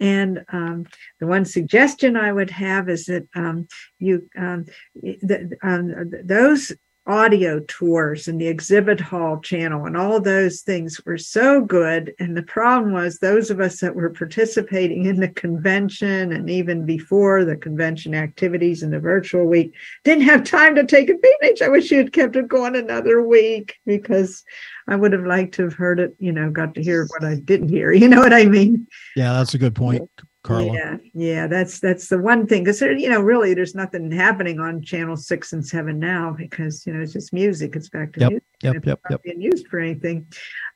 And 0.00 0.44
um, 0.52 0.86
the 1.20 1.26
one 1.26 1.44
suggestion 1.44 2.16
I 2.16 2.32
would 2.32 2.50
have 2.50 2.88
is 2.88 3.06
that 3.06 3.28
um, 3.34 3.68
you 3.98 4.28
um, 4.36 4.66
the, 4.94 5.56
um, 5.62 6.12
those 6.24 6.72
audio 7.06 7.60
tours 7.60 8.28
and 8.28 8.40
the 8.40 8.48
exhibit 8.48 9.00
hall 9.00 9.38
channel 9.40 9.86
and 9.86 9.96
all 9.96 10.20
those 10.20 10.62
things 10.62 11.00
were 11.06 11.18
so 11.18 11.60
good. 11.60 12.14
And 12.18 12.36
the 12.36 12.42
problem 12.42 12.92
was 12.92 13.18
those 13.18 13.50
of 13.50 13.60
us 13.60 13.80
that 13.80 13.94
were 13.94 14.10
participating 14.10 15.06
in 15.06 15.20
the 15.20 15.28
convention 15.28 16.32
and 16.32 16.50
even 16.50 16.84
before 16.84 17.44
the 17.44 17.56
convention 17.56 18.14
activities 18.14 18.82
in 18.82 18.90
the 18.90 19.00
virtual 19.00 19.44
week 19.46 19.74
didn't 20.04 20.24
have 20.24 20.44
time 20.44 20.74
to 20.74 20.84
take 20.84 21.08
advantage 21.08 21.62
i 21.62 21.68
wish 21.68 21.90
you 21.90 21.98
had 21.98 22.12
kept 22.12 22.36
it 22.36 22.48
going 22.48 22.76
another 22.76 23.22
week 23.22 23.76
because 23.86 24.44
i 24.88 24.96
would 24.96 25.12
have 25.12 25.26
liked 25.26 25.54
to 25.54 25.62
have 25.62 25.74
heard 25.74 26.00
it 26.00 26.14
you 26.18 26.32
know 26.32 26.50
got 26.50 26.74
to 26.74 26.82
hear 26.82 27.06
what 27.06 27.24
i 27.24 27.34
didn't 27.34 27.68
hear. 27.68 27.92
You 28.06 28.08
know 28.08 28.20
what 28.20 28.32
i 28.32 28.44
mean? 28.44 28.86
Yeah, 29.16 29.32
that's 29.32 29.54
a 29.54 29.58
good 29.58 29.74
point, 29.74 30.08
Carla. 30.46 30.72
yeah, 30.72 30.96
yeah, 31.14 31.46
that's 31.46 31.80
that's 31.80 32.08
the 32.08 32.18
one 32.18 32.46
thing 32.46 32.64
because 32.64 32.80
you 32.80 33.08
know 33.08 33.20
really 33.20 33.52
there's 33.54 33.74
nothing 33.74 34.10
happening 34.10 34.60
on 34.60 34.82
channel 34.82 35.16
six 35.16 35.52
and 35.52 35.66
seven 35.66 35.98
now 35.98 36.34
because 36.38 36.86
you 36.86 36.92
know 36.92 37.00
it's 37.02 37.12
just 37.12 37.32
music. 37.32 37.74
It's 37.76 37.88
back 37.88 38.12
to 38.14 38.20
Yep, 38.20 38.30
music. 38.30 38.44
yep, 38.62 38.74
it's 38.76 38.86
yep, 38.86 39.00
not 39.04 39.10
yep. 39.12 39.22
being 39.22 39.40
used 39.40 39.66
for 39.68 39.78
anything. 39.80 40.26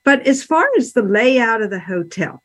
But 0.05 0.26
as 0.26 0.42
far 0.42 0.66
as 0.76 0.92
the 0.92 1.02
layout 1.02 1.62
of 1.62 1.70
the 1.70 1.78
hotel, 1.80 2.42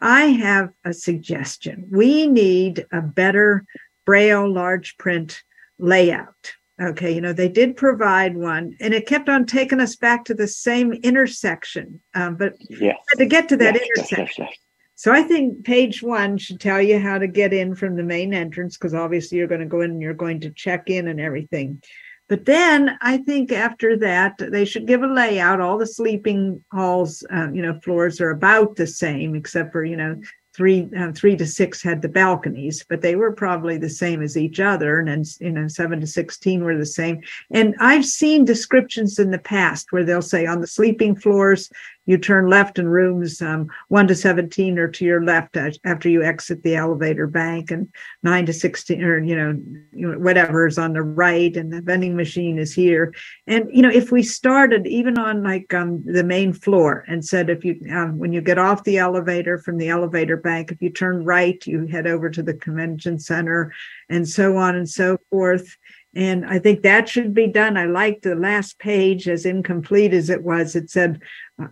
I 0.00 0.24
have 0.26 0.70
a 0.84 0.92
suggestion. 0.92 1.86
We 1.90 2.26
need 2.26 2.84
a 2.92 3.00
better 3.00 3.64
braille 4.04 4.50
large 4.52 4.96
print 4.98 5.42
layout. 5.78 6.52
Okay, 6.80 7.10
you 7.14 7.22
know, 7.22 7.32
they 7.32 7.48
did 7.48 7.74
provide 7.76 8.36
one 8.36 8.76
and 8.80 8.92
it 8.92 9.06
kept 9.06 9.30
on 9.30 9.46
taking 9.46 9.80
us 9.80 9.96
back 9.96 10.26
to 10.26 10.34
the 10.34 10.46
same 10.46 10.92
intersection. 10.92 12.00
Um, 12.14 12.36
but 12.36 12.52
Yes. 12.68 12.98
to 13.16 13.24
get 13.24 13.48
to 13.48 13.56
that 13.56 13.74
Yes, 13.74 13.82
yes, 13.96 14.12
intersection. 14.12 14.44
yes, 14.44 14.50
yes. 14.50 14.58
So 14.96 15.12
I 15.12 15.22
think 15.22 15.64
page 15.64 16.02
one 16.02 16.38
should 16.38 16.58
tell 16.58 16.80
you 16.80 16.98
how 16.98 17.18
to 17.18 17.26
get 17.26 17.52
in 17.52 17.74
from 17.74 17.96
the 17.96 18.02
main 18.02 18.32
entrance 18.32 18.76
because 18.76 18.94
obviously 18.94 19.38
you're 19.38 19.46
going 19.46 19.60
to 19.60 19.66
go 19.66 19.82
in 19.82 19.90
and 19.92 20.02
you're 20.02 20.14
going 20.14 20.40
to 20.40 20.50
check 20.50 20.88
in 20.88 21.08
and 21.08 21.20
everything. 21.20 21.82
But 22.28 22.46
then 22.46 22.98
I 23.02 23.18
think 23.18 23.52
after 23.52 23.96
that 23.98 24.34
they 24.38 24.64
should 24.64 24.86
give 24.86 25.02
a 25.02 25.06
layout. 25.06 25.60
All 25.60 25.78
the 25.78 25.86
sleeping 25.86 26.64
halls, 26.72 27.24
uh, 27.32 27.50
you 27.52 27.62
know, 27.62 27.78
floors 27.84 28.20
are 28.20 28.30
about 28.30 28.76
the 28.76 28.86
same 28.86 29.36
except 29.36 29.70
for 29.70 29.84
you 29.84 29.96
know 29.96 30.20
three 30.56 30.88
uh, 30.98 31.12
three 31.12 31.36
to 31.36 31.46
six 31.46 31.82
had 31.82 32.00
the 32.00 32.08
balconies, 32.08 32.84
but 32.88 33.02
they 33.02 33.14
were 33.14 33.32
probably 33.32 33.76
the 33.76 33.90
same 33.90 34.22
as 34.22 34.36
each 34.36 34.58
other, 34.58 34.98
and 34.98 35.08
then 35.08 35.24
you 35.40 35.52
know 35.52 35.68
seven 35.68 36.00
to 36.00 36.06
sixteen 36.06 36.64
were 36.64 36.76
the 36.76 36.86
same. 36.86 37.20
And 37.52 37.74
I've 37.78 38.06
seen 38.06 38.44
descriptions 38.44 39.18
in 39.18 39.30
the 39.30 39.38
past 39.38 39.92
where 39.92 40.02
they'll 40.02 40.22
say 40.22 40.46
on 40.46 40.62
the 40.62 40.66
sleeping 40.66 41.14
floors 41.14 41.70
you 42.06 42.18
turn 42.18 42.48
left 42.48 42.78
in 42.78 42.88
rooms 42.88 43.42
um, 43.42 43.68
1 43.88 44.08
to 44.08 44.14
17 44.14 44.78
or 44.78 44.88
to 44.88 45.04
your 45.04 45.22
left 45.22 45.56
after 45.84 46.08
you 46.08 46.22
exit 46.22 46.62
the 46.62 46.76
elevator 46.76 47.26
bank 47.26 47.70
and 47.70 47.92
9 48.22 48.46
to 48.46 48.52
16 48.52 49.02
or 49.02 49.18
you 49.18 49.36
know, 49.36 50.18
whatever 50.18 50.66
is 50.66 50.78
on 50.78 50.92
the 50.92 51.02
right 51.02 51.56
and 51.56 51.72
the 51.72 51.82
vending 51.82 52.16
machine 52.16 52.58
is 52.58 52.72
here. 52.72 53.12
And 53.46 53.68
you 53.72 53.82
know 53.82 53.90
if 53.90 54.10
we 54.10 54.22
started 54.22 54.86
even 54.86 55.18
on 55.18 55.42
like 55.42 55.72
um, 55.74 56.02
the 56.04 56.24
main 56.24 56.52
floor 56.52 57.04
and 57.08 57.24
said 57.24 57.50
if 57.50 57.64
you 57.64 57.78
um, 57.92 58.18
when 58.18 58.32
you 58.32 58.40
get 58.40 58.58
off 58.58 58.84
the 58.84 58.98
elevator 58.98 59.58
from 59.58 59.76
the 59.76 59.88
elevator 59.88 60.36
bank 60.36 60.72
if 60.72 60.80
you 60.80 60.90
turn 60.90 61.24
right 61.24 61.64
you 61.66 61.86
head 61.86 62.06
over 62.06 62.30
to 62.30 62.42
the 62.42 62.54
convention 62.54 63.18
center 63.18 63.72
and 64.08 64.28
so 64.28 64.56
on 64.56 64.76
and 64.76 64.88
so 64.88 65.18
forth 65.30 65.76
And 66.16 66.46
I 66.46 66.58
think 66.58 66.82
that 66.82 67.08
should 67.10 67.34
be 67.34 67.46
done. 67.46 67.76
I 67.76 67.84
liked 67.84 68.22
the 68.22 68.34
last 68.34 68.78
page, 68.78 69.28
as 69.28 69.44
incomplete 69.44 70.14
as 70.14 70.30
it 70.30 70.42
was. 70.42 70.74
It 70.74 70.88
said 70.88 71.20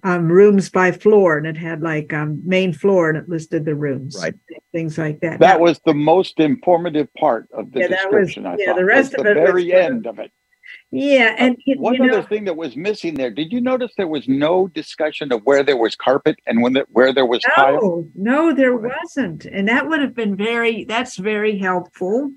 um, 0.02 0.28
rooms 0.30 0.68
by 0.68 0.92
floor, 0.92 1.38
and 1.38 1.46
it 1.46 1.56
had 1.56 1.80
like 1.80 2.12
um, 2.12 2.42
main 2.44 2.74
floor, 2.74 3.08
and 3.08 3.16
it 3.16 3.28
listed 3.28 3.64
the 3.64 3.74
rooms, 3.74 4.18
Right. 4.20 4.34
Things 4.70 4.98
like 4.98 5.20
that. 5.20 5.40
That 5.40 5.60
was 5.60 5.80
the 5.86 5.94
most 5.94 6.40
informative 6.40 7.08
part 7.14 7.48
of 7.52 7.72
the 7.72 7.80
Yeah, 7.80 7.86
was- 7.88 7.96
description. 7.96 8.44
I 8.46 8.56
yeah, 8.58 8.66
thought, 8.66 8.76
the 8.76 8.84
rest 8.84 9.12
was 9.16 9.20
of 9.20 9.24
the 9.24 9.30
it 9.30 9.40
was 9.40 9.50
very 9.50 9.72
end 9.72 10.06
of 10.06 10.18
it. 10.18 10.30
yeah, 10.90 11.34
and 11.38 11.56
you, 11.64 11.76
One 11.78 12.00
other 12.02 12.10
know, 12.20 12.22
thing 12.22 12.44
that 12.44 12.56
was 12.56 12.76
missing 12.76 13.14
there. 13.14 13.30
Did 13.30 13.50
you 13.52 13.60
notice 13.62 13.92
there 13.96 14.08
was 14.08 14.28
no 14.28 14.68
discussion 14.68 15.32
of 15.32 15.40
where 15.44 15.62
there 15.62 15.76
was 15.78 15.94
carpet 15.96 16.36
and 16.46 16.60
when 16.62 16.74
there, 16.74 16.86
where 16.90 17.12
there 17.14 17.26
was 17.26 17.40
tile? 17.56 17.80
No, 17.80 18.10
no, 18.14 18.54
there 18.54 18.76
wasn't. 18.76 19.46
And 19.46 19.68
that 19.68 19.88
would 19.88 20.00
have 20.00 20.14
been 20.14 20.36
very, 20.36 20.84
that's 20.84 21.16
very 21.16 21.56
helpful. 21.58 22.30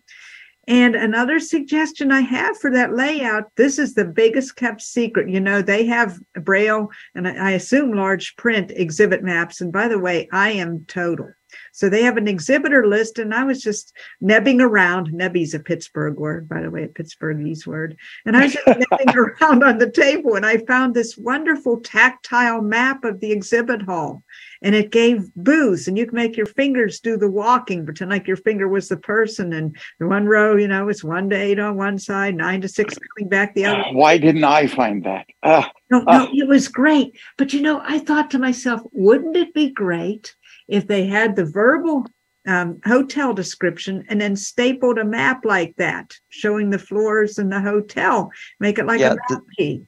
And 0.68 0.96
another 0.96 1.40
suggestion 1.40 2.12
I 2.12 2.22
have 2.22 2.58
for 2.60 2.70
that 2.72 2.94
layout, 2.94 3.46
this 3.56 3.80
is 3.80 3.94
the 3.94 4.04
biggest 4.04 4.58
kept 4.58 4.82
secret. 4.82 5.30
You 5.30 5.40
know, 5.40 5.62
they 5.62 5.86
have 5.86 6.20
Braille 6.34 6.90
and 7.16 7.26
I 7.26 7.52
assume 7.52 7.94
large 7.94 8.36
print 8.36 8.72
exhibit 8.76 9.24
maps. 9.24 9.62
And 9.62 9.72
by 9.72 9.88
the 9.88 10.00
way, 10.00 10.28
I 10.34 10.52
am 10.52 10.84
total. 10.88 11.30
So 11.78 11.90
they 11.90 12.02
have 12.02 12.18
an 12.18 12.28
exhibitor 12.28 12.88
list, 12.88 13.20
and 13.20 13.36
I 13.36 13.44
was 13.44 13.62
just 13.62 13.94
nebbing 14.20 14.62
around. 14.62 15.14
Nebby's 15.14 15.54
a 15.54 15.60
Pittsburgh 15.60 16.18
word, 16.18 16.50
by 16.50 16.64
the 16.64 16.72
way, 16.72 16.86
a 16.86 16.88
Pittsburghese 16.88 17.68
word. 17.68 17.96
And 18.26 18.36
I 18.36 18.46
was 18.46 18.54
just 18.54 18.66
nebbing 18.68 19.16
around 19.16 19.64
on 19.64 19.78
the 19.78 19.92
table, 19.92 20.34
and 20.34 20.44
I 20.44 20.58
found 20.58 20.96
this 20.96 21.16
wonderful 21.16 21.80
tactile 21.82 22.64
map 22.64 23.04
of 23.04 23.20
the 23.20 23.32
exhibit 23.32 23.84
hall. 23.84 24.24
And 24.64 24.74
it 24.74 24.90
gave 24.90 25.32
booths, 25.36 25.88
and 25.88 25.96
you 26.00 26.08
can 26.08 26.16
make 26.16 26.36
your 26.36 26.48
fingers 26.48 27.00
do 27.00 27.16
the 27.16 27.30
walking, 27.30 27.86
pretend 27.86 28.10
like 28.10 28.26
your 28.26 28.38
finger 28.38 28.68
was 28.68 28.90
the 28.90 28.98
person. 28.98 29.54
And 29.54 29.78
the 30.00 30.08
one 30.08 30.26
row, 30.26 30.56
you 30.56 30.68
know, 30.68 30.90
it's 30.90 31.04
one 31.04 31.30
to 31.30 31.36
eight 31.36 31.60
on 31.60 31.78
one 31.78 32.00
side, 32.00 32.34
nine 32.34 32.62
to 32.62 32.68
six 32.68 32.96
coming 32.96 33.30
back 33.30 33.54
the 33.54 33.66
other. 33.66 33.84
Why 33.92 34.18
didn't 34.18 34.46
I 34.46 34.66
find 34.66 35.04
that? 35.04 35.28
Ah, 35.44 35.72
No, 35.92 36.00
no, 36.00 36.28
it 36.34 36.48
was 36.48 36.70
great. 36.70 37.16
But 37.38 37.54
you 37.54 37.62
know, 37.62 37.84
I 37.86 38.00
thought 38.00 38.32
to 38.32 38.40
myself, 38.40 38.82
wouldn't 38.94 39.38
it 39.38 39.54
be 39.54 39.70
great 39.70 40.34
if 40.68 40.88
they 40.88 41.06
had 41.06 41.36
the 41.36 41.46
verbal 41.46 42.06
um, 42.48 42.80
hotel 42.86 43.34
description 43.34 44.06
and 44.10 44.22
then 44.22 44.36
stapled 44.36 44.98
a 44.98 45.04
map 45.06 45.44
like 45.44 45.76
that, 45.78 46.14
showing 46.30 46.70
the 46.70 46.80
floors 46.80 47.38
in 47.40 47.50
the 47.50 47.60
hotel, 47.60 48.32
make 48.60 48.80
it 48.80 48.86
like 48.86 49.00
Yeah, 49.00 49.14
a 49.14 49.16
map 49.30 49.42
key. 49.58 49.84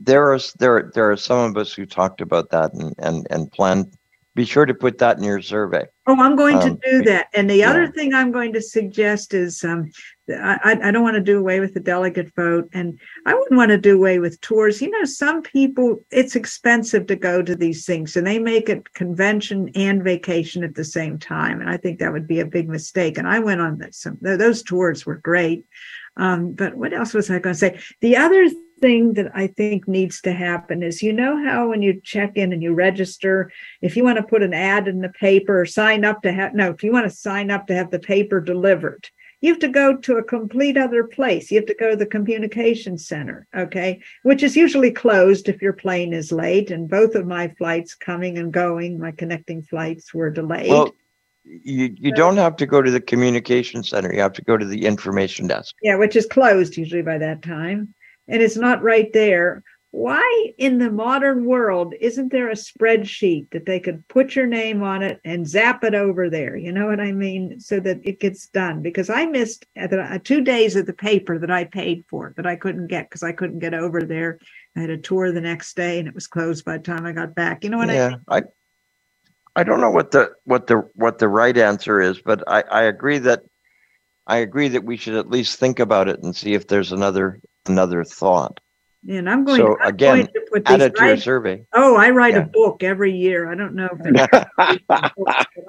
there 0.00 0.32
are 0.32 0.38
there 0.58 0.90
there 0.94 1.10
are 1.10 1.16
some 1.16 1.50
of 1.50 1.56
us 1.56 1.72
who 1.72 1.86
talked 1.86 2.20
about 2.20 2.50
that 2.50 2.72
and 2.74 2.94
and 2.98 3.26
and 3.30 3.50
plan. 3.52 3.90
Be 4.34 4.44
sure 4.44 4.66
to 4.66 4.74
put 4.74 4.98
that 4.98 5.16
in 5.18 5.22
your 5.22 5.40
survey. 5.40 5.84
Oh, 6.08 6.20
I'm 6.20 6.34
going 6.34 6.56
Um, 6.56 6.76
to 6.76 6.90
do 6.90 7.02
that. 7.04 7.28
And 7.34 7.48
the 7.48 7.62
other 7.62 7.86
thing 7.92 8.12
I'm 8.12 8.32
going 8.32 8.52
to 8.54 8.60
suggest 8.60 9.32
is 9.32 9.62
um, 9.62 9.92
I, 10.28 10.78
I- 10.82 10.90
don't 10.90 11.02
want 11.02 11.16
to 11.16 11.20
do 11.20 11.38
away 11.38 11.60
with 11.60 11.74
the 11.74 11.80
delegate 11.80 12.34
vote, 12.34 12.68
and 12.72 12.98
I 13.26 13.34
wouldn't 13.34 13.56
want 13.56 13.70
to 13.70 13.78
do 13.78 13.96
away 13.96 14.18
with 14.18 14.40
tours. 14.40 14.80
You 14.80 14.90
know, 14.90 15.04
some 15.04 15.42
people 15.42 16.00
it's 16.10 16.36
expensive 16.36 17.06
to 17.08 17.16
go 17.16 17.42
to 17.42 17.54
these 17.54 17.84
things, 17.84 18.16
and 18.16 18.26
they 18.26 18.38
make 18.38 18.68
it 18.68 18.92
convention 18.94 19.70
and 19.74 20.02
vacation 20.02 20.64
at 20.64 20.74
the 20.74 20.84
same 20.84 21.18
time, 21.18 21.60
and 21.60 21.68
I 21.68 21.76
think 21.76 21.98
that 21.98 22.12
would 22.12 22.26
be 22.26 22.40
a 22.40 22.46
big 22.46 22.68
mistake. 22.68 23.18
And 23.18 23.28
I 23.28 23.38
went 23.38 23.60
on 23.60 23.86
some 23.92 24.18
those 24.20 24.62
tours 24.62 25.04
were 25.04 25.16
great. 25.16 25.66
Um, 26.16 26.52
but 26.52 26.76
what 26.76 26.92
else 26.92 27.12
was 27.12 27.28
I 27.30 27.40
going 27.40 27.54
to 27.54 27.58
say? 27.58 27.80
The 28.00 28.16
other 28.16 28.48
thing 28.80 29.14
that 29.14 29.30
I 29.34 29.46
think 29.46 29.88
needs 29.88 30.20
to 30.22 30.32
happen 30.32 30.82
is 30.82 31.02
you 31.02 31.12
know 31.12 31.42
how 31.44 31.70
when 31.70 31.82
you 31.82 32.00
check 32.02 32.36
in 32.36 32.52
and 32.52 32.62
you 32.62 32.74
register, 32.74 33.50
if 33.80 33.96
you 33.96 34.04
want 34.04 34.18
to 34.18 34.22
put 34.22 34.42
an 34.42 34.54
ad 34.54 34.88
in 34.88 35.00
the 35.00 35.08
paper 35.08 35.60
or 35.60 35.66
sign 35.66 36.04
up 36.04 36.22
to 36.22 36.32
have, 36.32 36.54
no, 36.54 36.70
if 36.70 36.82
you 36.82 36.92
want 36.92 37.06
to 37.10 37.16
sign 37.16 37.50
up 37.50 37.66
to 37.66 37.74
have 37.74 37.90
the 37.90 37.98
paper 37.98 38.40
delivered, 38.40 39.08
you 39.44 39.52
have 39.52 39.60
to 39.60 39.68
go 39.68 39.94
to 39.94 40.16
a 40.16 40.24
complete 40.24 40.78
other 40.78 41.04
place. 41.04 41.50
You 41.50 41.58
have 41.58 41.66
to 41.66 41.74
go 41.74 41.90
to 41.90 41.96
the 41.96 42.06
communication 42.06 42.96
center, 42.96 43.46
okay, 43.54 44.00
which 44.22 44.42
is 44.42 44.56
usually 44.56 44.90
closed 44.90 45.50
if 45.50 45.60
your 45.60 45.74
plane 45.74 46.14
is 46.14 46.32
late. 46.32 46.70
And 46.70 46.88
both 46.88 47.14
of 47.14 47.26
my 47.26 47.48
flights 47.58 47.94
coming 47.94 48.38
and 48.38 48.50
going, 48.50 48.98
my 48.98 49.10
connecting 49.10 49.60
flights 49.60 50.14
were 50.14 50.30
delayed. 50.30 50.70
Well, 50.70 50.94
you 51.44 51.94
you 51.98 52.12
don't 52.12 52.38
have 52.38 52.56
to 52.56 52.64
go 52.64 52.80
to 52.80 52.90
the 52.90 53.02
communication 53.02 53.82
center. 53.82 54.14
You 54.14 54.22
have 54.22 54.32
to 54.32 54.42
go 54.42 54.56
to 54.56 54.64
the 54.64 54.86
information 54.86 55.46
desk. 55.46 55.74
Yeah, 55.82 55.96
which 55.96 56.16
is 56.16 56.24
closed 56.24 56.78
usually 56.78 57.02
by 57.02 57.18
that 57.18 57.42
time. 57.42 57.94
And 58.28 58.40
it's 58.40 58.56
not 58.56 58.82
right 58.82 59.12
there. 59.12 59.62
Why 59.94 60.52
in 60.58 60.78
the 60.78 60.90
modern 60.90 61.44
world 61.44 61.94
isn't 62.00 62.32
there 62.32 62.50
a 62.50 62.54
spreadsheet 62.54 63.50
that 63.50 63.64
they 63.64 63.78
could 63.78 64.06
put 64.08 64.34
your 64.34 64.44
name 64.44 64.82
on 64.82 65.04
it 65.04 65.20
and 65.24 65.46
zap 65.46 65.84
it 65.84 65.94
over 65.94 66.28
there? 66.28 66.56
You 66.56 66.72
know 66.72 66.86
what 66.86 66.98
I 66.98 67.12
mean? 67.12 67.60
So 67.60 67.78
that 67.78 68.00
it 68.02 68.18
gets 68.18 68.48
done. 68.48 68.82
Because 68.82 69.08
I 69.08 69.26
missed 69.26 69.66
uh, 69.80 69.86
uh, 69.94 70.18
two 70.24 70.40
days 70.40 70.74
of 70.74 70.86
the 70.86 70.92
paper 70.92 71.38
that 71.38 71.50
I 71.52 71.62
paid 71.62 72.04
for 72.08 72.34
that 72.36 72.44
I 72.44 72.56
couldn't 72.56 72.88
get 72.88 73.08
because 73.08 73.22
I 73.22 73.30
couldn't 73.30 73.60
get 73.60 73.72
over 73.72 74.02
there. 74.02 74.40
I 74.76 74.80
had 74.80 74.90
a 74.90 74.98
tour 74.98 75.30
the 75.30 75.40
next 75.40 75.76
day 75.76 76.00
and 76.00 76.08
it 76.08 76.14
was 76.14 76.26
closed 76.26 76.64
by 76.64 76.78
the 76.78 76.82
time 76.82 77.06
I 77.06 77.12
got 77.12 77.36
back. 77.36 77.62
You 77.62 77.70
know 77.70 77.78
what 77.78 77.90
I 77.90 77.94
yeah, 77.94 78.08
mean? 78.08 78.20
I 78.28 78.42
I 79.54 79.62
don't 79.62 79.80
know 79.80 79.92
what 79.92 80.10
the 80.10 80.32
what 80.42 80.66
the 80.66 80.78
what 80.96 81.18
the 81.18 81.28
right 81.28 81.56
answer 81.56 82.00
is, 82.00 82.20
but 82.20 82.42
I 82.48 82.62
I 82.62 82.82
agree 82.82 83.18
that 83.18 83.44
I 84.26 84.38
agree 84.38 84.66
that 84.66 84.82
we 84.82 84.96
should 84.96 85.14
at 85.14 85.30
least 85.30 85.60
think 85.60 85.78
about 85.78 86.08
it 86.08 86.20
and 86.20 86.34
see 86.34 86.54
if 86.54 86.66
there's 86.66 86.90
another 86.90 87.38
another 87.66 88.02
thought. 88.02 88.58
And 89.06 89.28
I'm 89.28 89.44
going, 89.44 89.60
So 89.60 89.74
to, 89.74 89.82
I'm 89.82 89.88
again, 89.88 90.14
going 90.16 90.26
to 90.28 90.46
put 90.50 90.62
add 90.70 90.80
these 90.80 90.86
it 90.86 90.94
to 90.96 91.02
your 91.04 91.10
right- 91.14 91.22
survey. 91.22 91.66
Oh, 91.74 91.96
I 91.96 92.08
write 92.10 92.34
Yeah. 92.34 92.40
a 92.40 92.46
book 92.46 92.82
every 92.82 93.12
year. 93.12 93.50
I 93.50 93.54
don't 93.54 93.74
know 93.74 93.88
if 93.92 93.98
they're- 94.02 94.46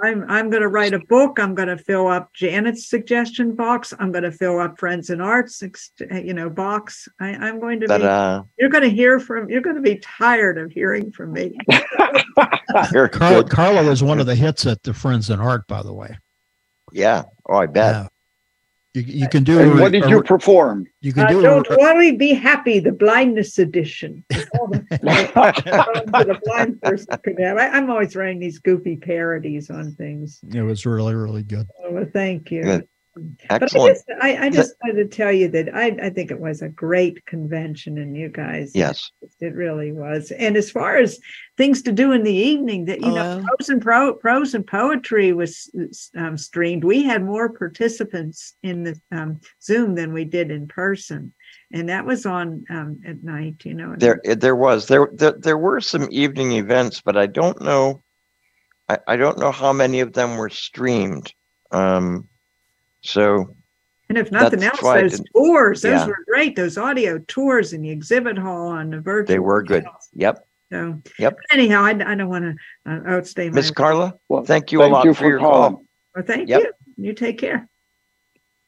I'm 0.04 0.24
I'm 0.30 0.50
going 0.50 0.62
to 0.62 0.68
write 0.70 0.94
a 0.94 1.00
book. 1.10 1.40
I'm 1.40 1.54
going 1.56 1.68
to 1.68 1.78
fill 1.78 2.08
up 2.08 2.32
Janet's 2.34 2.90
suggestion 2.90 3.56
box. 3.56 3.94
I'm 4.00 4.12
going 4.12 4.24
to 4.24 4.32
fill 4.32 4.60
up 4.60 4.80
Friends 4.80 5.10
in 5.10 5.20
Art's, 5.22 5.62
you 6.10 6.34
know, 6.34 6.50
box. 6.50 7.08
I, 7.20 7.30
I'm 7.30 7.60
going 7.60 7.80
to 7.82 7.88
be. 7.88 7.98
Ta-da. 7.98 8.44
You're 8.58 8.70
going 8.70 8.84
to 8.84 8.90
hear 8.90 9.20
from. 9.20 9.50
You're 9.50 9.62
going 9.62 9.76
to 9.78 9.82
be 9.82 9.98
tired 9.98 10.58
of 10.58 10.72
hearing 10.72 11.12
from 11.12 11.34
me. 11.34 11.58
Very 12.92 13.10
Carla, 13.10 13.44
good. 13.44 13.50
Carla 13.52 13.84
was 13.88 14.04
one 14.04 14.20
of 14.20 14.26
the 14.26 14.36
hits 14.36 14.66
at 14.66 14.84
the 14.84 14.94
Friends 14.94 15.30
in 15.30 15.40
Art, 15.40 15.68
by 15.68 15.82
the 15.82 15.94
way. 15.94 16.18
Yeah. 16.92 17.24
Oh, 17.50 17.58
I 17.58 17.66
bet. 17.66 17.96
Yeah. 17.96 18.08
You, 18.96 19.02
you 19.02 19.28
can 19.28 19.44
do. 19.44 19.60
And 19.60 19.80
what 19.80 19.92
did 19.92 20.06
a- 20.06 20.10
you 20.10 20.24
perform? 20.24 20.88
You 21.02 21.12
can 21.12 21.26
Uh, 21.26 21.30
do. 21.30 21.42
don't 21.42 21.68
a- 21.70 21.78
worry, 21.78 22.14
be 22.14 22.34
happy. 22.34 22.80
The 22.80 22.94
blindness 22.94 23.60
edition. 23.60 24.24
the 24.30 26.40
blind 26.46 26.82
person 26.82 27.18
could 27.24 27.40
have. 27.40 27.58
I, 27.58 27.68
I'm 27.70 27.90
always 27.90 28.16
writing 28.16 28.40
these 28.40 28.60
goofy 28.60 28.96
parodies 28.96 29.70
on 29.70 29.94
things. 29.96 30.40
It 30.54 30.62
was 30.62 30.86
really, 30.86 31.16
really 31.16 31.44
good. 31.44 31.68
Oh, 31.84 31.92
well, 31.92 32.06
thank 32.14 32.52
you. 32.52 32.64
Good. 32.64 32.88
But 33.50 33.64
I 33.64 33.68
just, 33.68 34.06
I, 34.22 34.38
I 34.46 34.50
just 34.50 34.76
wanted 34.84 35.10
to 35.10 35.16
tell 35.16 35.32
you 35.32 35.48
that 35.50 35.74
I, 35.74 35.96
I 36.04 36.10
think 36.10 36.32
it 36.32 36.40
was 36.40 36.62
a 36.62 36.68
great 36.70 37.26
convention, 37.26 37.98
and 37.98 38.16
you 38.16 38.30
guys, 38.30 38.72
Yes. 38.76 39.10
it 39.40 39.54
really 39.54 39.92
was. 39.94 40.32
And 40.32 40.58
as 40.58 40.70
far 40.70 40.98
as 40.98 41.20
things 41.56 41.82
to 41.84 41.92
do 41.92 42.12
in 42.12 42.24
the 42.24 42.34
evening, 42.34 42.86
that 42.86 43.00
you 43.02 43.12
know, 43.12 43.42
prose 43.46 43.70
and 43.70 43.82
pro, 43.82 44.14
prose 44.16 44.54
and 44.54 44.68
poetry 44.68 45.32
was 45.32 45.70
um, 46.18 46.38
streamed. 46.38 46.84
We 46.84 47.04
had 47.04 47.24
more 47.24 47.50
participants 47.50 48.56
in 48.64 48.84
the 48.84 49.00
um, 49.12 49.40
Zoom 49.64 49.96
than 49.96 50.12
we 50.12 50.26
did 50.26 50.52
in 50.52 50.68
person, 50.68 51.34
and 51.72 51.88
that 51.90 52.06
was 52.06 52.26
on 52.26 52.66
um, 52.70 53.00
at 53.08 53.24
night. 53.24 53.64
You 53.64 53.76
know, 53.76 53.96
There 53.98 54.20
there 54.26 54.56
was 54.58 54.88
there 54.88 55.10
there, 55.14 55.36
there 55.40 55.58
were 55.58 55.80
some 55.80 56.08
evening 56.12 56.52
events, 56.54 57.02
but 57.02 57.16
I 57.16 57.28
don't 57.28 57.62
know 57.62 58.04
I, 58.90 59.00
I 59.08 59.16
don't 59.16 59.40
know 59.40 59.52
how 59.52 59.74
many 59.74 60.02
of 60.02 60.14
them 60.14 60.38
were 60.38 60.50
streamed. 60.50 61.34
Um 61.72 62.28
so 63.06 63.56
And 64.10 64.18
if 64.18 64.32
nothing 64.32 64.64
else, 64.64 64.80
those 64.82 65.22
tours, 65.34 65.82
those 65.82 65.92
yeah. 66.02 66.08
were 66.08 66.24
great. 66.28 66.56
Those 66.56 66.78
audio 66.78 67.18
tours 67.20 67.74
in 67.74 67.82
the 67.82 67.90
exhibit 67.90 68.38
hall 68.38 68.68
on 68.68 68.90
the 68.90 69.00
virtual. 69.00 69.34
they 69.34 69.40
were 69.40 69.64
good. 69.64 69.84
panels. 69.84 70.10
Yep. 70.14 70.48
So 70.72 71.02
Yep. 71.20 71.38
anyhow, 71.52 71.84
I, 71.84 71.90
I 71.92 72.16
don't 72.16 72.28
want 72.30 72.44
to 72.86 72.92
uh, 72.92 73.02
outstay 73.16 73.50
my. 73.50 73.56
Miss 73.56 73.72
Carla, 73.72 74.16
Well, 74.30 74.44
thank 74.44 74.72
you 74.72 74.80
a 74.82 74.84
thank 74.86 74.94
lot 74.94 75.06
you 75.06 75.14
for, 75.14 75.20
for 75.20 75.28
your 75.30 75.40
calling. 75.40 75.74
call. 75.76 75.86
Well, 76.16 76.26
thank 76.26 76.50
Yep. 76.50 76.62
you. 76.62 76.72
You 76.98 77.14
take 77.14 77.38
care. 77.38 77.68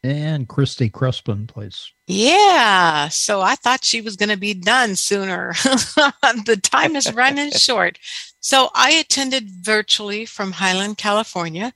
And 0.08 0.48
Christy 0.48 0.90
Crespin, 0.90 1.50
please. 1.50 1.92
Yeah, 2.08 3.10
so 3.10 3.42
I 3.42 3.56
thought 3.56 3.84
she 3.84 4.00
was 4.00 4.16
going 4.16 4.30
to 4.30 4.38
be 4.38 4.54
done 4.54 4.96
sooner. 4.96 5.52
the 5.64 6.58
time 6.64 6.96
is 6.96 7.14
running 7.14 7.52
short. 7.58 8.00
So 8.40 8.70
I 8.74 8.92
attended 8.92 9.50
virtually 9.50 10.26
from 10.26 10.54
Highland, 10.54 10.98
California, 10.98 11.74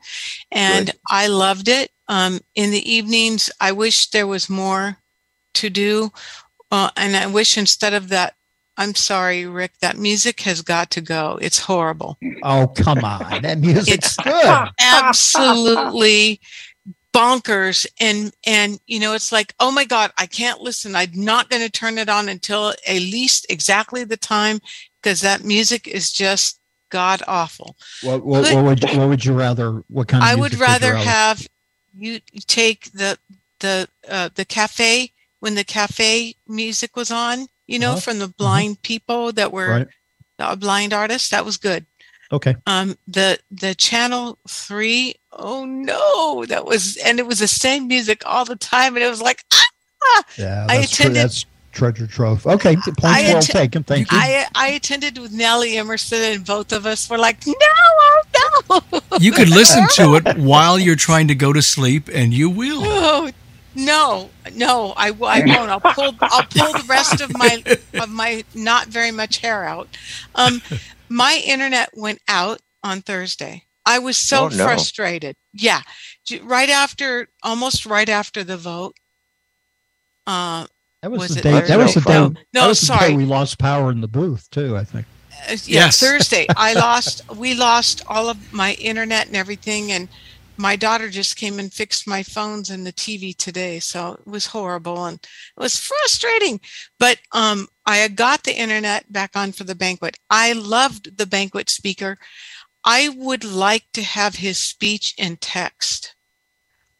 and 0.49 0.85
Good. 0.85 0.95
I 1.09 1.27
loved 1.27 1.67
it. 1.67 1.91
Um, 2.07 2.39
in 2.55 2.71
the 2.71 2.89
evenings, 2.89 3.51
I 3.59 3.73
wish 3.73 4.09
there 4.11 4.27
was 4.27 4.49
more 4.49 4.95
to 5.55 5.69
do. 5.69 6.13
Uh, 6.71 6.89
and 6.95 7.17
I 7.17 7.27
wish 7.27 7.57
instead 7.57 7.93
of 7.93 8.07
that, 8.09 8.35
I'm 8.77 8.95
sorry, 8.95 9.45
Rick, 9.45 9.73
that 9.81 9.97
music 9.97 10.39
has 10.41 10.61
got 10.61 10.89
to 10.91 11.01
go. 11.01 11.37
It's 11.41 11.59
horrible. 11.59 12.17
Oh, 12.43 12.67
come 12.67 13.03
on. 13.03 13.41
That 13.41 13.57
music's 13.59 13.89
It's 13.89 14.15
good. 14.15 14.69
absolutely 14.79 16.39
bonkers 17.13 17.85
and 17.99 18.33
and 18.45 18.79
you 18.87 18.99
know 18.99 19.13
it's 19.13 19.31
like 19.31 19.53
oh 19.59 19.69
my 19.71 19.83
god 19.83 20.11
i 20.17 20.25
can't 20.25 20.61
listen 20.61 20.95
i'm 20.95 21.09
not 21.13 21.49
going 21.49 21.61
to 21.61 21.69
turn 21.69 21.97
it 21.97 22.07
on 22.07 22.29
until 22.29 22.69
at 22.69 23.01
least 23.01 23.45
exactly 23.49 24.03
the 24.05 24.15
time 24.15 24.59
because 25.01 25.19
that 25.21 25.43
music 25.43 25.87
is 25.87 26.11
just 26.11 26.59
god 26.89 27.21
awful 27.27 27.75
What, 28.01 28.23
what, 28.25 28.45
Could- 28.45 28.55
what 28.55 28.63
would 28.63 28.83
you, 28.83 28.97
what 28.99 29.09
would 29.09 29.25
you 29.25 29.33
rather? 29.33 29.83
What 29.89 30.07
kind 30.07 30.23
of 30.23 30.29
i 30.29 30.35
would 30.35 30.53
rather 30.59 30.95
have 30.95 31.45
you 31.93 32.21
take 32.47 32.91
the 32.93 33.17
the 33.59 33.87
uh, 34.07 34.29
the 34.35 34.45
cafe 34.45 35.11
when 35.39 35.55
the 35.55 35.63
cafe 35.63 36.35
music 36.47 36.95
was 36.95 37.11
on, 37.11 37.47
you 37.67 37.77
know, 37.79 37.91
Uh-huh. 37.93 37.99
from 37.99 38.19
the 38.19 38.27
blind 38.27 38.81
people 38.83 39.31
that 39.33 39.51
were 39.51 39.87
Right. 40.39 40.59
blind 40.59 40.93
artists. 40.93 41.29
That 41.29 41.45
was 41.45 41.57
good. 41.57 41.85
Okay. 42.31 42.55
Um, 42.65 42.97
the 43.07 43.39
the 43.51 43.75
channel 43.75 44.37
three, 44.47 45.15
oh 45.33 45.65
no, 45.65 46.45
that 46.45 46.65
was 46.65 46.97
and 46.97 47.19
it 47.19 47.27
was 47.27 47.39
the 47.39 47.47
same 47.47 47.87
music 47.87 48.23
all 48.25 48.45
the 48.45 48.55
time, 48.55 48.95
and 48.95 49.03
it 49.03 49.09
was 49.09 49.21
like 49.21 49.43
ah. 49.51 50.23
Yeah, 50.37 50.67
I 50.69 50.77
that's, 50.77 50.95
tre- 50.95 51.03
attended. 51.05 51.23
that's 51.23 51.45
treasure 51.71 52.07
trove. 52.07 52.45
Okay, 52.47 52.75
the 52.75 52.93
points 52.97 53.03
I 53.17 53.21
well 53.23 53.37
atten- 53.37 53.55
taken. 53.55 53.83
Thank 53.83 54.11
you. 54.11 54.17
I 54.19 54.45
I 54.55 54.69
attended 54.69 55.17
with 55.17 55.31
Nellie 55.31 55.77
Emerson, 55.77 56.21
and 56.21 56.45
both 56.45 56.71
of 56.71 56.85
us 56.85 57.09
were 57.09 57.17
like, 57.17 57.45
no, 57.45 57.53
oh 57.59 58.21
no. 58.69 58.99
You 59.19 59.31
could 59.33 59.49
listen 59.49 59.85
to 59.95 60.15
it 60.15 60.37
while 60.37 60.79
you're 60.79 60.95
trying 60.95 61.27
to 61.27 61.35
go 61.35 61.51
to 61.53 61.61
sleep, 61.61 62.09
and 62.13 62.33
you 62.33 62.49
will. 62.49 62.81
Oh 62.83 63.29
no, 63.73 64.29
no, 64.53 64.93
I, 64.97 65.07
I 65.09 65.11
won't. 65.11 65.69
I'll 65.69 65.79
pull. 65.79 66.13
I'll 66.21 66.43
pull 66.43 66.73
the 66.73 66.85
rest 66.87 67.21
of 67.21 67.37
my 67.37 67.63
of 67.93 68.09
my 68.09 68.43
not 68.53 68.87
very 68.87 69.11
much 69.11 69.37
hair 69.37 69.63
out. 69.63 69.87
Um, 70.35 70.61
my 71.11 71.41
internet 71.45 71.89
went 71.93 72.19
out 72.27 72.61
on 72.83 73.01
Thursday. 73.01 73.65
I 73.85 73.99
was 73.99 74.15
so 74.17 74.45
Oh, 74.45 74.47
no. 74.47 74.63
frustrated. 74.63 75.35
Yeah, 75.53 75.81
right 76.43 76.69
after, 76.69 77.27
almost 77.43 77.85
right 77.85 78.07
after 78.09 78.43
the 78.43 78.55
vote. 78.57 78.95
Uh, 80.27 80.67
That 81.01 81.11
was, 81.11 81.19
was 81.19 81.29
the 81.35 81.39
it 81.39 81.43
day. 81.43 81.61
That 81.67 81.77
was 81.79 81.93
the 81.95 82.01
Thursday? 82.01 82.13
day. 82.13 82.19
No, 82.19 82.29
that 82.29 82.45
no, 82.53 82.67
was 82.69 82.81
the 82.81 82.87
day 82.93 82.97
sorry. 82.99 83.13
we 83.15 83.25
lost 83.25 83.57
power 83.59 83.91
in 83.91 84.01
the 84.01 84.07
booth 84.07 84.49
too. 84.51 84.77
I 84.77 84.83
think. 84.83 85.05
Uh, 85.49 85.57
yeah, 85.65 85.85
Yes. 85.85 85.99
Thursday. 85.99 86.45
I 86.55 86.73
lost. 86.87 87.23
We 87.35 87.55
lost 87.55 88.03
all 88.07 88.29
of 88.29 88.53
my 88.53 88.73
internet 88.75 89.27
and 89.27 89.35
everything, 89.35 89.91
and 89.91 90.07
my 90.61 90.75
daughter 90.75 91.09
just 91.09 91.37
came 91.37 91.57
and 91.59 91.73
fixed 91.73 92.07
my 92.07 92.21
phones 92.21 92.69
and 92.69 92.85
the 92.85 92.93
TV 92.93 93.35
today. 93.35 93.79
So 93.79 94.13
it 94.13 94.27
was 94.27 94.45
horrible 94.45 95.05
and 95.05 95.17
it 95.17 95.59
was 95.59 95.77
frustrating. 95.79 96.61
But 96.99 97.17
um, 97.31 97.67
I 97.85 98.07
got 98.07 98.43
the 98.43 98.57
internet 98.57 99.11
back 99.11 99.31
on 99.35 99.51
for 99.51 99.63
the 99.63 99.75
banquet. 99.75 100.19
I 100.29 100.53
loved 100.53 101.17
the 101.17 101.25
banquet 101.25 101.69
speaker. 101.69 102.19
I 102.85 103.09
would 103.09 103.43
like 103.43 103.85
to 103.93 104.03
have 104.03 104.35
his 104.35 104.59
speech 104.59 105.15
in 105.17 105.37
text. 105.37 106.15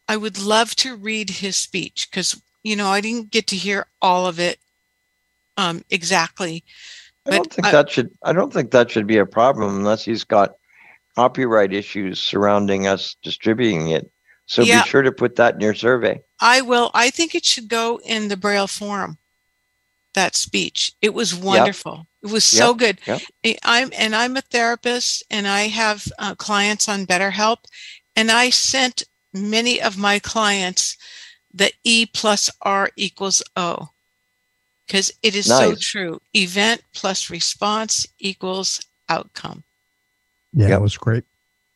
I 0.07 0.17
would 0.17 0.41
love 0.41 0.75
to 0.77 0.95
read 0.95 1.29
his 1.29 1.55
speech 1.55 2.07
because 2.09 2.41
you 2.63 2.75
know 2.75 2.88
I 2.88 2.99
didn't 3.01 3.31
get 3.31 3.47
to 3.47 3.55
hear 3.55 3.85
all 4.01 4.27
of 4.27 4.39
it 4.39 4.59
um, 5.57 5.83
exactly. 5.89 6.63
I 7.27 7.31
don't 7.31 7.53
think 7.53 7.71
that 7.71 7.89
should. 7.89 8.11
I 8.23 8.33
don't 8.33 8.51
think 8.51 8.71
that 8.71 8.89
should 8.89 9.07
be 9.07 9.17
a 9.17 9.25
problem 9.25 9.77
unless 9.77 10.03
he's 10.03 10.23
got 10.23 10.55
copyright 11.15 11.73
issues 11.73 12.19
surrounding 12.19 12.88
us 12.88 13.15
distributing 13.23 13.89
it. 13.89 14.11
So 14.45 14.63
Yeah. 14.63 14.83
be 14.83 14.89
sure 14.89 15.01
to 15.01 15.11
put 15.11 15.35
that 15.38 15.55
in 15.55 15.61
your 15.61 15.73
survey. 15.75 16.21
I 16.39 16.61
will. 16.61 16.91
I 16.93 17.09
think 17.09 17.35
it 17.35 17.45
should 17.45 17.67
go 17.69 18.01
in 18.03 18.27
the 18.27 18.38
Braille 18.38 18.67
Forum. 18.67 19.17
That 20.13 20.35
speech. 20.35 20.93
It 21.01 21.13
was 21.13 21.33
wonderful. 21.33 22.05
It 22.21 22.27
was 22.27 22.43
so 22.43 22.71
Yep, 22.71 22.77
good. 22.77 22.99
yep. 23.43 23.59
I'm 23.63 23.91
and 23.97 24.13
I'm 24.13 24.35
a 24.35 24.41
therapist, 24.41 25.23
and 25.29 25.47
I 25.47 25.69
have 25.69 26.05
uh, 26.19 26.35
clients 26.35 26.89
on 26.89 27.05
BetterHelp, 27.07 27.59
and 28.15 28.29
I 28.29 28.49
sent 28.49 29.03
many 29.33 29.81
of 29.81 29.97
my 29.97 30.19
clients 30.19 30.97
the 31.53 31.71
E 31.85 32.05
plus 32.05 32.49
R 32.61 32.91
equals 32.97 33.41
O, 33.55 33.89
because 34.85 35.11
it 35.23 35.35
is 35.35 35.45
so 35.45 35.75
true. 35.75 36.19
Event 36.35 36.83
plus 36.93 37.29
response 37.29 38.05
equals 38.19 38.81
outcome. 39.07 39.63
Yeah, 40.53 40.76
it 40.76 40.82
was 40.82 40.98
great. 40.98 41.23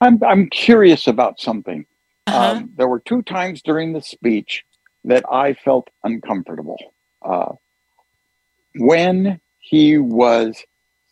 I'm 0.01 0.21
I'm 0.23 0.49
curious 0.49 1.07
about 1.07 1.39
something. 1.39 1.85
Uh-huh. 2.27 2.57
Um, 2.57 2.71
there 2.75 2.87
were 2.87 2.99
two 2.99 3.21
times 3.21 3.61
during 3.61 3.93
the 3.93 4.01
speech 4.01 4.63
that 5.03 5.23
I 5.31 5.53
felt 5.53 5.89
uncomfortable. 6.03 6.77
Uh, 7.21 7.53
when 8.77 9.39
he 9.59 9.97
was 9.97 10.61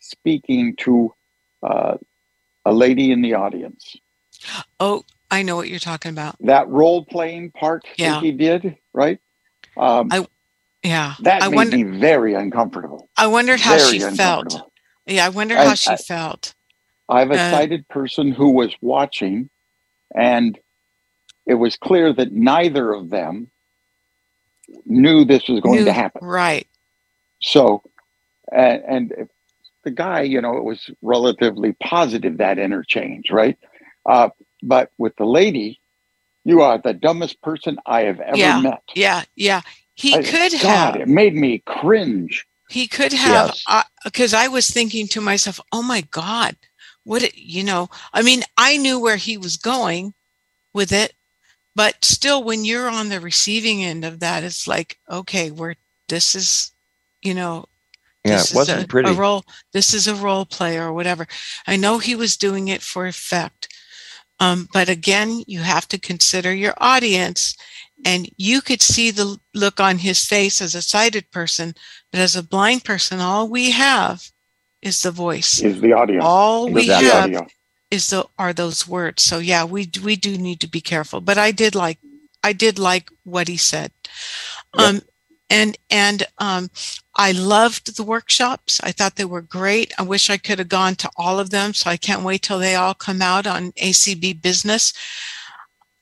speaking 0.00 0.76
to 0.76 1.14
uh, 1.62 1.96
a 2.64 2.72
lady 2.72 3.10
in 3.10 3.22
the 3.22 3.34
audience, 3.34 3.96
Oh, 4.80 5.04
I 5.30 5.42
know 5.42 5.56
what 5.56 5.68
you're 5.68 5.78
talking 5.78 6.10
about. 6.10 6.36
that 6.40 6.68
role 6.68 7.04
playing 7.04 7.52
part 7.52 7.84
Yeah. 7.96 8.14
that 8.14 8.22
he 8.22 8.32
did, 8.32 8.76
right? 8.92 9.18
Um, 9.76 10.08
I 10.10 10.26
yeah. 10.82 11.14
that 11.20 11.42
I 11.42 11.48
made 11.48 11.56
wonder. 11.56 11.76
me 11.78 11.98
very 11.98 12.34
uncomfortable. 12.34 13.08
I 13.16 13.28
wondered 13.28 13.60
how 13.60 13.76
very 13.78 13.98
she 13.98 14.00
felt. 14.00 14.60
Yeah, 15.06 15.24
I 15.26 15.28
wondered 15.30 15.58
I- 15.58 15.66
how 15.66 15.74
she 15.74 15.90
I- 15.90 15.96
felt. 15.96 16.54
I 17.08 17.20
have 17.20 17.30
a 17.30 17.34
Uh, 17.40 17.50
sighted 17.50 17.88
person 17.88 18.32
who 18.32 18.50
was 18.50 18.74
watching, 18.80 19.50
and 20.14 20.58
it 21.46 21.54
was 21.54 21.76
clear 21.76 22.12
that 22.12 22.32
neither 22.32 22.92
of 22.92 23.10
them 23.10 23.50
knew 24.86 25.24
this 25.24 25.46
was 25.48 25.60
going 25.60 25.80
Knew- 25.80 25.84
to 25.86 25.92
happen. 25.92 26.24
Right. 26.26 26.66
So, 27.42 27.82
and, 28.50 28.82
and 28.88 29.12
if 29.18 29.28
the 29.82 29.90
guy, 29.90 30.22
you 30.22 30.40
know, 30.40 30.56
it 30.56 30.64
was 30.64 30.88
relatively 31.02 31.72
positive 31.74 32.38
that 32.38 32.58
interchange, 32.58 33.30
right? 33.30 33.58
Uh, 34.06 34.30
but 34.62 34.90
with 34.96 35.14
the 35.16 35.26
lady, 35.26 35.80
you 36.44 36.62
are 36.62 36.78
the 36.78 36.94
dumbest 36.94 37.40
person 37.42 37.78
I 37.84 38.02
have 38.02 38.20
ever 38.20 38.38
yeah. 38.38 38.60
met. 38.60 38.82
Yeah. 38.94 39.24
Yeah. 39.36 39.60
He 39.94 40.14
I- 40.14 40.22
could 40.22 40.52
God, 40.52 40.94
have. 40.94 40.96
It 40.96 41.08
made 41.08 41.34
me 41.34 41.62
cringe. 41.66 42.46
He 42.70 42.88
could 42.88 43.12
have, 43.12 43.54
Yes. 43.68 43.84
because 44.04 44.32
I 44.32 44.48
was 44.48 44.68
thinking 44.70 45.06
to 45.08 45.20
myself, 45.20 45.60
oh 45.70 45.82
my 45.82 46.00
God, 46.10 46.56
what, 47.04 47.22
it- 47.22 47.36
you 47.36 47.62
know, 47.64 47.88
I 48.12 48.22
mean, 48.22 48.42
I 48.56 48.76
knew 48.76 48.98
where 49.00 49.16
he 49.16 49.36
was 49.38 49.56
going 49.56 50.14
with 50.72 50.92
it, 50.92 51.14
but 51.74 52.04
still, 52.04 52.42
when 52.44 52.64
you're 52.64 52.88
on 52.88 53.08
the 53.08 53.20
receiving 53.20 53.82
end 53.84 54.04
of 54.04 54.20
that, 54.20 54.44
it's 54.44 54.66
like, 54.68 54.98
okay, 55.10 55.50
we're, 55.50 55.74
this 56.08 56.34
is, 56.34 56.72
you 57.22 57.34
know, 57.34 57.66
Yeah, 58.24 58.32
this 58.36 58.52
it 58.52 58.56
wasn't 58.56 58.78
is 58.78 58.84
a, 58.84 58.88
pretty. 58.88 59.10
a 59.10 59.14
role, 59.14 59.44
this 59.72 59.94
is 59.94 60.06
a 60.08 60.14
role 60.14 60.44
play 60.46 60.78
or 60.78 60.92
whatever. 60.92 61.26
I 61.66 61.76
know 61.76 61.98
he 61.98 62.14
was 62.14 62.36
doing 62.36 62.68
it 62.68 62.82
for 62.82 63.06
effect. 63.06 63.68
Um, 64.40 64.68
but 64.72 64.88
again, 64.88 65.42
you 65.46 65.60
have 65.60 65.86
to 65.88 65.98
consider 65.98 66.52
your 66.52 66.74
audience 66.78 67.56
and 68.04 68.28
you 68.36 68.60
could 68.60 68.82
see 68.82 69.10
the 69.10 69.38
look 69.54 69.80
on 69.80 69.98
his 69.98 70.24
face 70.24 70.60
as 70.60 70.74
a 70.74 70.82
sighted 70.82 71.30
person, 71.30 71.74
but 72.10 72.20
as 72.20 72.36
a 72.36 72.42
blind 72.42 72.84
person, 72.84 73.20
all 73.20 73.48
we 73.48 73.70
have 73.70 74.30
is 74.84 75.02
the 75.02 75.10
voice. 75.10 75.60
Is 75.62 75.80
the 75.80 75.94
audio. 75.94 76.22
All 76.22 76.68
Is 76.68 76.74
we 76.74 76.86
have 76.88 77.24
audio. 77.24 77.46
is 77.90 78.10
the 78.10 78.26
are 78.38 78.52
those 78.52 78.86
words. 78.86 79.22
So 79.24 79.38
yeah, 79.38 79.64
we 79.64 79.90
we 80.04 80.16
do 80.16 80.38
need 80.38 80.60
to 80.60 80.68
be 80.68 80.80
careful. 80.80 81.20
But 81.20 81.38
I 81.38 81.52
did 81.52 81.74
like 81.74 81.98
I 82.44 82.52
did 82.52 82.78
like 82.78 83.10
what 83.24 83.48
he 83.48 83.56
said. 83.56 83.92
Um 84.78 85.02
and 85.50 85.78
and 85.90 86.26
um 86.38 86.70
I 87.16 87.32
loved 87.32 87.96
the 87.96 88.04
workshops. 88.04 88.80
I 88.84 88.92
thought 88.92 89.16
they 89.16 89.24
were 89.24 89.42
great. 89.42 89.92
I 89.98 90.02
wish 90.02 90.30
I 90.30 90.36
could 90.38 90.58
have 90.60 90.68
gone 90.68 90.96
to 90.96 91.10
all 91.16 91.40
of 91.40 91.50
them, 91.50 91.74
so 91.74 91.90
I 91.90 91.96
can't 91.96 92.22
wait 92.24 92.42
till 92.42 92.58
they 92.58 92.74
all 92.74 92.94
come 92.94 93.22
out 93.22 93.46
on 93.46 93.72
ACB 93.72 94.42
business. 94.42 94.92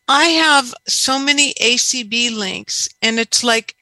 I 0.09 0.25
have 0.25 0.75
so 0.89 1.19
many 1.19 1.55
ACB 1.55 2.37
links 2.37 2.89
and 3.01 3.21
it's 3.21 3.45
like 3.45 3.77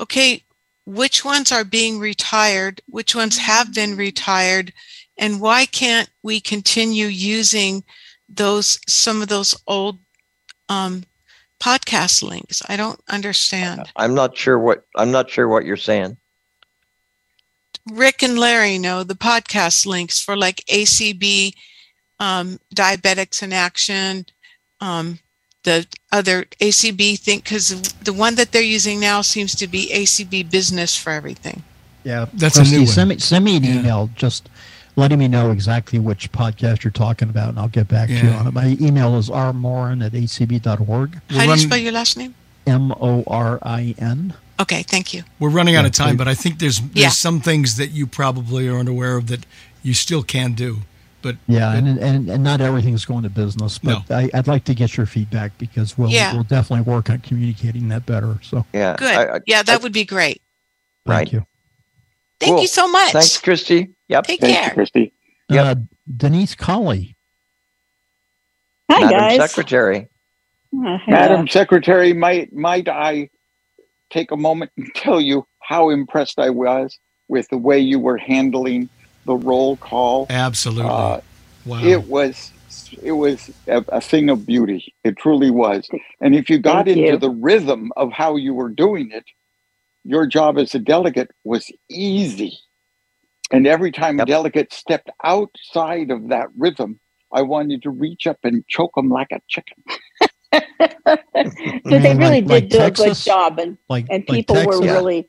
okay, 0.00 0.44
which 0.88 1.22
ones 1.22 1.52
are 1.52 1.64
being 1.64 1.98
retired, 1.98 2.80
which 2.86 3.14
ones 3.14 3.36
have 3.36 3.74
been 3.74 3.94
retired, 3.94 4.72
and 5.18 5.38
why 5.38 5.66
can't 5.66 6.08
we 6.22 6.40
continue 6.40 7.06
using 7.06 7.84
those 8.26 8.80
some 8.88 9.20
of 9.20 9.28
those 9.28 9.54
old 9.66 9.98
um, 10.70 11.04
podcast 11.60 12.22
links? 12.22 12.62
I 12.70 12.78
don't 12.78 12.98
understand. 13.06 13.92
I'm 13.96 14.14
not 14.14 14.34
sure 14.34 14.58
what 14.58 14.84
I'm 14.96 15.10
not 15.10 15.28
sure 15.28 15.46
what 15.46 15.66
you're 15.66 15.76
saying. 15.76 16.16
Rick 17.92 18.22
and 18.22 18.38
Larry 18.38 18.78
know 18.78 19.04
the 19.04 19.14
podcast 19.14 19.84
links 19.84 20.18
for 20.22 20.38
like 20.38 20.64
ACB, 20.70 21.52
um, 22.18 22.58
Diabetics 22.74 23.42
in 23.42 23.52
Action, 23.52 24.24
um, 24.80 25.18
the 25.68 25.86
other 26.10 26.44
ACB 26.60 27.18
thing, 27.18 27.38
because 27.40 27.66
the 28.08 28.12
one 28.12 28.34
that 28.36 28.52
they're 28.52 28.62
using 28.78 28.98
now 29.00 29.20
seems 29.22 29.54
to 29.56 29.66
be 29.66 29.90
ACB 29.92 30.50
Business 30.50 30.96
for 30.96 31.10
everything. 31.10 31.62
Yeah, 32.04 32.26
That's 32.34 32.56
a 32.56 32.60
Christy, 32.60 32.76
new 32.76 32.82
one. 32.84 32.92
Send 32.98 33.08
me, 33.10 33.18
send 33.18 33.44
me 33.44 33.56
an 33.56 33.64
email 33.64 34.08
just 34.16 34.48
letting 34.96 35.18
me 35.18 35.28
know 35.28 35.50
exactly 35.50 35.98
which 35.98 36.32
podcast 36.32 36.82
you're 36.84 36.90
talking 36.90 37.28
about, 37.28 37.50
and 37.50 37.58
I'll 37.58 37.68
get 37.80 37.86
back 37.88 38.08
to 38.08 38.14
you 38.14 38.30
on 38.30 38.46
it. 38.48 38.54
My 38.54 38.76
email 38.80 39.16
is 39.18 39.28
rmorin 39.28 40.04
at 40.04 40.12
acb.org. 40.12 41.20
How 41.30 41.44
do 41.44 41.50
you 41.50 41.58
spell 41.58 41.78
your 41.78 41.92
last 41.92 42.16
name? 42.16 42.34
M 42.66 42.92
O 42.92 43.24
R 43.26 43.58
I 43.62 43.94
N. 43.98 44.34
Okay, 44.60 44.82
thank 44.82 45.12
you. 45.14 45.22
We're 45.38 45.50
running 45.50 45.76
out 45.76 45.84
of 45.86 45.92
time, 45.92 46.10
please. 46.16 46.18
but 46.18 46.28
I 46.28 46.34
think 46.34 46.58
there's 46.58 46.80
there's 46.80 46.94
Yeah. 46.94 47.08
some 47.10 47.40
things 47.40 47.76
that 47.76 47.90
you 47.92 48.06
probably 48.06 48.68
aren't 48.68 48.88
aware 48.88 49.16
of 49.16 49.26
that 49.28 49.44
you 49.82 49.94
still 49.94 50.22
can 50.22 50.52
do. 50.54 50.82
But 51.20 51.36
Yeah, 51.48 51.74
and, 51.74 51.98
and 51.98 52.28
and 52.30 52.44
not 52.44 52.60
everything's 52.60 53.04
going 53.04 53.24
to 53.24 53.28
business, 53.30 53.78
but 53.78 54.08
I, 54.10 54.30
I'd 54.34 54.46
like 54.46 54.64
to 54.64 54.74
get 54.74 54.96
your 54.96 55.06
feedback 55.06 55.56
because 55.58 55.98
we'll 55.98 56.10
Yeah. 56.10 56.32
we'll 56.32 56.44
definitely 56.44 56.90
work 56.90 57.10
on 57.10 57.18
communicating 57.20 57.88
that 57.88 58.06
better. 58.06 58.38
So 58.42 58.64
Yeah. 58.72 58.94
Good. 58.96 59.14
I- 59.14 59.36
I- 59.36 59.40
yeah, 59.46 59.62
that 59.64 59.82
would 59.82 59.92
be 59.92 60.04
great. 60.04 60.40
thank 61.06 61.16
Right. 61.18 61.32
you. 61.32 61.46
Thank 62.40 62.52
Cool. 62.52 62.62
you 62.62 62.68
so 62.68 62.86
much. 62.88 63.12
Thanks, 63.12 63.36
Christy. 63.38 63.90
Yep. 64.08 64.24
Take 64.24 64.40
Thank 64.40 64.52
you, 64.54 64.60
care. 64.60 64.70
Christy. 64.74 65.12
Yep. 65.48 65.66
Uh, 65.66 65.80
Denise 66.16 66.54
Colley. 66.54 67.16
Hi, 68.90 69.00
Madam 69.00 69.18
guys. 69.18 69.50
Secretary. 69.50 70.08
Uh, 70.76 70.98
Madam 71.08 71.48
Secretary, 71.48 72.12
might 72.12 72.52
might 72.52 72.88
I 72.88 73.30
take 74.10 74.30
a 74.30 74.36
moment 74.36 74.70
and 74.76 74.88
tell 74.94 75.20
you 75.20 75.46
how 75.60 75.90
impressed 75.90 76.38
I 76.38 76.50
was 76.50 76.98
with 77.28 77.48
the 77.48 77.58
way 77.58 77.78
you 77.78 77.98
were 77.98 78.16
handling 78.18 78.88
the 79.28 79.36
roll 79.36 79.76
call. 79.76 80.26
Absolutely. 80.28 80.90
Uh, 80.90 81.20
wow. 81.64 81.84
It 81.84 82.02
was 82.08 82.50
it 83.02 83.12
was 83.12 83.50
a, 83.68 83.84
a 83.88 84.00
thing 84.00 84.30
of 84.30 84.44
beauty. 84.46 84.94
It 85.04 85.16
truly 85.18 85.50
was. 85.50 85.88
And 86.20 86.34
if 86.34 86.48
you 86.50 86.58
got 86.58 86.86
Thank 86.86 86.96
into 86.98 87.12
you. 87.12 87.18
the 87.18 87.30
rhythm 87.30 87.92
of 87.96 88.10
how 88.12 88.36
you 88.36 88.54
were 88.54 88.70
doing 88.70 89.10
it, 89.12 89.24
your 90.04 90.26
job 90.26 90.58
as 90.58 90.74
a 90.74 90.78
delegate 90.78 91.30
was 91.44 91.70
easy. 91.90 92.58
And 93.52 93.66
every 93.66 93.92
time 93.92 94.18
a 94.20 94.26
delegate 94.26 94.72
stepped 94.72 95.10
outside 95.24 96.10
of 96.10 96.28
that 96.28 96.48
rhythm, 96.56 96.98
I 97.32 97.42
wanted 97.42 97.82
to 97.82 97.90
reach 97.90 98.26
up 98.26 98.38
and 98.42 98.66
choke 98.68 98.94
them 98.96 99.08
like 99.10 99.28
a 99.32 99.40
chicken. 99.48 99.78
But 101.04 101.22
they 102.02 102.14
really 102.14 102.40
like- 102.42 102.46
did 102.46 102.48
like 102.48 102.68
do 102.68 102.78
Texas? 102.78 103.06
a 103.06 103.08
good 103.08 103.30
job, 103.32 103.58
and 103.58 103.78
Like- 103.88 104.06
and 104.10 104.24
like 104.28 104.36
people 104.36 104.56
were 104.56 104.72
Texas? 104.80 104.80
really, 104.86 105.28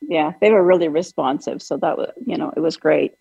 yeah, 0.00 0.32
they 0.40 0.50
were 0.50 0.64
really 0.64 0.88
responsive. 0.88 1.62
So 1.62 1.76
that 1.78 1.96
was, 1.98 2.10
you 2.24 2.36
know, 2.36 2.52
it 2.56 2.60
was 2.60 2.76
great. 2.76 3.12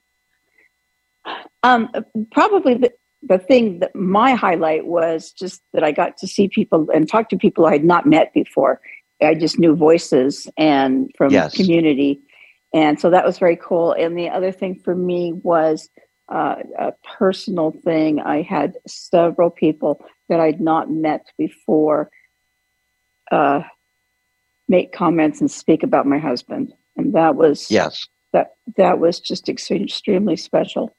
Um, 1.63 1.89
probably 2.31 2.75
the 2.75 2.91
the 3.27 3.39
thing 3.39 3.79
that 3.79 3.95
my 3.95 4.35
highlight 4.35 4.85
was 4.85 5.31
just 5.31 5.63
that 5.73 5.83
I 5.83 5.91
got 5.91 6.17
to 6.17 6.27
see 6.27 6.47
people 6.47 6.87
and 6.93 7.09
talk 7.09 7.29
to 7.29 7.37
people 7.37 7.65
I 7.65 7.71
had 7.71 7.83
not 7.83 8.05
met 8.05 8.31
before. 8.33 8.79
I 9.19 9.33
just 9.33 9.57
knew 9.57 9.75
voices 9.75 10.47
and 10.57 11.09
from 11.17 11.31
Yes. 11.31 11.55
community, 11.55 12.21
and 12.73 12.99
so 12.99 13.09
that 13.09 13.25
was 13.25 13.39
very 13.39 13.55
cool. 13.55 13.93
And 13.93 14.17
the 14.17 14.29
other 14.29 14.51
thing 14.51 14.75
for 14.75 14.93
me 14.95 15.33
was 15.33 15.89
uh, 16.31 16.57
a 16.77 16.93
personal 17.17 17.71
thing. 17.71 18.19
I 18.19 18.41
had 18.41 18.75
several 18.87 19.49
people 19.49 20.05
that 20.29 20.39
I'd 20.39 20.61
not 20.61 20.91
met 20.91 21.25
before 21.37 22.11
uh, 23.31 23.61
make 24.67 24.91
comments 24.91 25.41
and 25.41 25.49
speak 25.49 25.83
about 25.83 26.05
my 26.05 26.17
husband, 26.17 26.73
and 26.97 27.13
that 27.13 27.35
was 27.35 27.69
Yes. 27.69 28.07
that 28.33 28.55
that 28.77 28.99
was 28.99 29.19
just 29.19 29.47
extremely 29.49 30.35
special. 30.35 30.95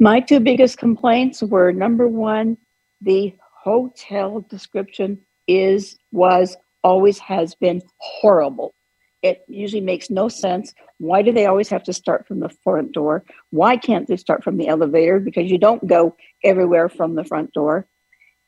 My 0.00 0.20
two 0.20 0.40
biggest 0.40 0.78
complaints 0.78 1.42
were 1.42 1.72
number 1.72 2.08
one, 2.08 2.56
the 3.00 3.34
hotel 3.62 4.40
description 4.48 5.18
is 5.46 5.96
was 6.12 6.56
always 6.82 7.18
has 7.18 7.54
been 7.54 7.82
horrible. 7.98 8.74
It 9.22 9.42
usually 9.48 9.80
makes 9.80 10.10
no 10.10 10.28
sense. 10.28 10.74
Why 10.98 11.22
do 11.22 11.32
they 11.32 11.46
always 11.46 11.68
have 11.70 11.82
to 11.84 11.94
start 11.94 12.26
from 12.26 12.40
the 12.40 12.50
front 12.62 12.92
door? 12.92 13.24
Why 13.50 13.76
can't 13.78 14.06
they 14.06 14.16
start 14.18 14.44
from 14.44 14.58
the 14.58 14.68
elevator? 14.68 15.18
Because 15.18 15.50
you 15.50 15.56
don't 15.56 15.86
go 15.86 16.14
everywhere 16.42 16.90
from 16.90 17.14
the 17.14 17.24
front 17.24 17.52
door. 17.52 17.86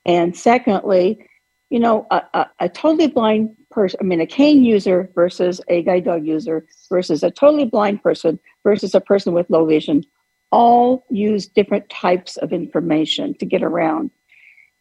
And 0.04 0.36
secondly, 0.36 1.26
you 1.70 1.80
know, 1.80 2.06
a, 2.10 2.22
a, 2.34 2.46
a 2.60 2.68
totally 2.68 3.08
blind 3.08 3.56
person, 3.70 3.98
I 4.00 4.04
mean, 4.04 4.20
a 4.20 4.26
cane 4.26 4.64
user 4.64 5.10
versus 5.14 5.60
a 5.68 5.82
guide 5.82 6.04
dog 6.04 6.26
user 6.26 6.66
versus 6.88 7.22
a 7.22 7.30
totally 7.30 7.64
blind 7.64 8.02
person 8.02 8.38
versus 8.62 8.94
a 8.94 9.00
person 9.00 9.32
with 9.32 9.50
low 9.50 9.66
vision 9.66 10.04
all 10.52 11.04
use 11.10 11.46
different 11.46 11.88
types 11.90 12.36
of 12.36 12.52
information 12.52 13.34
to 13.38 13.44
get 13.46 13.62
around. 13.62 14.10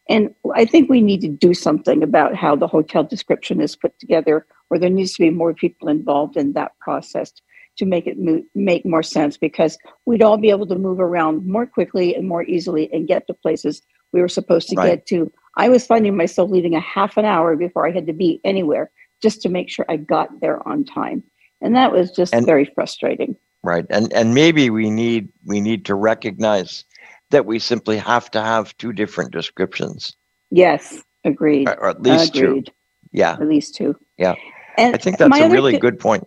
And 0.08 0.34
I 0.54 0.64
think 0.64 0.88
we 0.88 1.00
need 1.00 1.20
to 1.22 1.28
do 1.28 1.52
something 1.54 2.02
about 2.02 2.36
how 2.36 2.54
the 2.54 2.68
hotel 2.68 3.02
description 3.02 3.60
is 3.60 3.74
put 3.74 3.98
together, 3.98 4.46
or 4.70 4.78
there 4.78 4.88
needs 4.88 5.14
to 5.14 5.22
be 5.22 5.30
more 5.30 5.52
people 5.52 5.88
involved 5.88 6.36
in 6.36 6.52
that 6.52 6.78
process 6.78 7.32
to 7.78 7.84
make 7.84 8.06
it 8.06 8.18
mo- 8.18 8.44
make 8.54 8.86
more 8.86 9.02
sense 9.02 9.36
because 9.36 9.76
we'd 10.06 10.22
all 10.22 10.38
be 10.38 10.50
able 10.50 10.66
to 10.66 10.78
move 10.78 11.00
around 11.00 11.46
more 11.46 11.66
quickly 11.66 12.14
and 12.14 12.28
more 12.28 12.44
easily 12.44 12.90
and 12.92 13.08
get 13.08 13.26
to 13.26 13.34
places 13.34 13.82
we 14.16 14.22
were 14.22 14.28
supposed 14.28 14.68
to 14.70 14.76
Right. 14.76 14.96
get 14.96 15.06
to. 15.08 15.30
I 15.56 15.68
was 15.68 15.86
finding 15.86 16.16
myself 16.16 16.50
leaving 16.50 16.74
a 16.74 16.80
half 16.80 17.16
an 17.18 17.24
hour 17.26 17.54
before 17.56 17.86
I 17.86 17.90
had 17.92 18.06
to 18.06 18.12
be 18.12 18.40
anywhere 18.44 18.90
just 19.22 19.42
to 19.42 19.48
make 19.48 19.68
sure 19.70 19.84
I 19.88 19.96
got 19.96 20.40
there 20.40 20.66
on 20.66 20.84
time. 20.84 21.22
And 21.60 21.76
that 21.76 21.92
was 21.92 22.10
just 22.10 22.34
And- 22.34 22.46
very 22.46 22.64
frustrating. 22.64 23.36
Right. 23.62 23.84
And 23.90 24.12
and 24.12 24.34
maybe 24.34 24.70
we 24.70 24.90
need 24.90 25.28
we 25.44 25.60
need 25.60 25.84
to 25.86 25.94
recognize 25.94 26.84
that 27.30 27.46
we 27.46 27.58
simply 27.58 27.96
have 27.98 28.30
to 28.30 28.40
have 28.40 28.76
two 28.78 28.92
different 28.92 29.32
descriptions. 29.32 30.16
Yes, 30.50 31.02
agreed. 31.24 31.68
Or, 31.68 31.74
or 31.80 31.88
at 31.90 32.02
least 32.02 32.36
agreed. 32.36 32.66
two. 32.66 32.72
Yeah. 33.12 33.32
At 33.32 33.48
least 33.48 33.74
two. 33.74 33.96
Yeah. 34.18 34.34
And 34.78 34.94
I 34.94 34.98
think 34.98 35.18
that's 35.18 35.38
a 35.38 35.48
really 35.50 35.78
good 35.78 35.98
point. 35.98 36.24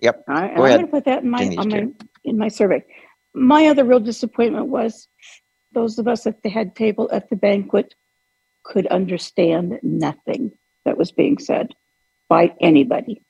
Yep. 0.00 0.24
I, 0.28 0.46
ahead. 0.46 0.56
going 0.56 0.80
to 0.80 0.86
put 0.88 1.04
that 1.04 1.22
in 1.22 1.30
my, 1.30 1.44
my 1.54 1.86
in 2.24 2.36
my 2.38 2.48
survey. 2.48 2.84
My 3.34 3.66
other 3.66 3.84
real 3.84 4.00
disappointment 4.00 4.66
was 4.66 5.08
those 5.76 5.98
of 5.98 6.08
us 6.08 6.26
at 6.26 6.42
the 6.42 6.48
head 6.48 6.74
table 6.74 7.08
at 7.12 7.28
the 7.28 7.36
banquet 7.36 7.94
could 8.64 8.86
understand 8.86 9.78
nothing 9.82 10.50
that 10.86 10.96
was 10.96 11.12
being 11.12 11.36
said 11.38 11.72
by 12.30 12.54
anybody, 12.60 13.22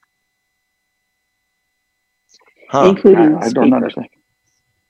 Huh. 2.69 2.87
including 2.89 3.35
I, 3.35 3.41
the 3.41 3.47
I 3.47 3.49
don't 3.51 3.75
understand. 3.75 4.09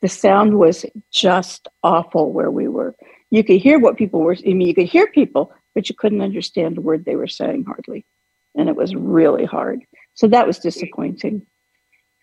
The 0.03 0.09
sound 0.09 0.59
was 0.59 0.85
just 1.11 1.67
awful 1.83 2.31
where 2.31 2.51
we 2.51 2.69
were. 2.69 2.95
You 3.31 3.43
could 3.43 3.61
hear 3.61 3.79
what 3.79 3.97
people 3.97 4.21
were. 4.21 4.37
I 4.47 4.53
mean, 4.53 4.69
you 4.69 4.75
could 4.75 4.89
hear 4.89 5.07
people, 5.07 5.53
but 5.75 5.89
you 5.89 5.95
couldn't 5.95 6.21
understand 6.21 6.77
a 6.77 6.83
word 6.83 7.05
they 7.05 7.17
were 7.17 7.27
saying 7.27 7.65
hardly, 7.65 8.05
and 8.55 8.69
it 8.69 8.77
was 8.77 8.95
really 8.95 9.47
hard. 9.47 9.83
So 10.13 10.29
that 10.29 10.47
was 10.47 10.59
disappointing. 10.59 11.47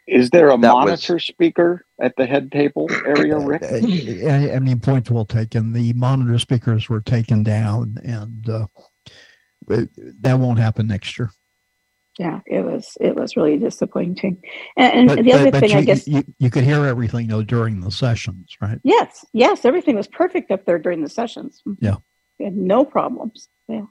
Is 0.08 0.30
there 0.32 0.48
a 0.50 0.58
That 0.58 0.74
was- 0.74 0.86
monitor 0.86 1.20
speaker 1.20 1.86
at 2.02 2.14
the 2.18 2.26
head 2.26 2.52
table 2.52 2.88
area, 3.06 3.38
Rick? 3.38 3.64
I, 3.64 4.54
I 4.56 4.60
mean, 4.60 4.80
point 4.80 5.10
well 5.10 5.26
taken. 5.26 5.72
The 5.74 5.94
monitor 5.94 6.38
speakers 6.40 6.90
were 6.90 7.02
taken 7.02 7.44
down, 7.44 7.98
and 8.04 8.50
uh, 8.50 8.68
that 9.68 10.40
won't 10.40 10.60
happen 10.60 10.88
next 10.88 11.18
year. 11.18 11.32
yeah 12.20 12.42
it 12.46 12.64
was 12.64 12.96
it 13.02 13.16
was 13.16 13.36
really 13.38 13.58
disappointing 13.58 14.38
and, 14.78 14.94
and 14.94 15.08
But, 15.08 15.24
the 15.24 15.34
other 15.34 15.44
but- 15.46 15.54
but 15.54 15.60
thing 15.62 15.72
you, 15.72 15.78
i 15.78 15.84
guess 15.84 16.08
you, 16.08 16.24
you 16.38 16.50
could 16.52 16.64
hear 16.64 16.86
everything 16.86 17.28
though 17.28 17.42
during 17.44 17.80
the 17.80 17.90
sessions, 17.90 18.56
right? 18.62 18.80
yes 18.84 19.26
yes 19.34 19.66
everything 19.66 19.96
was 19.96 20.08
perfect 20.08 20.52
up 20.52 20.66
there 20.66 20.78
during 20.78 21.02
the 21.02 21.10
sessions 21.10 21.64
Yeah. 21.80 21.96
we 22.38 22.46
had 22.46 22.56
no 22.56 22.86
problems 22.86 23.48
yeah 23.68 23.86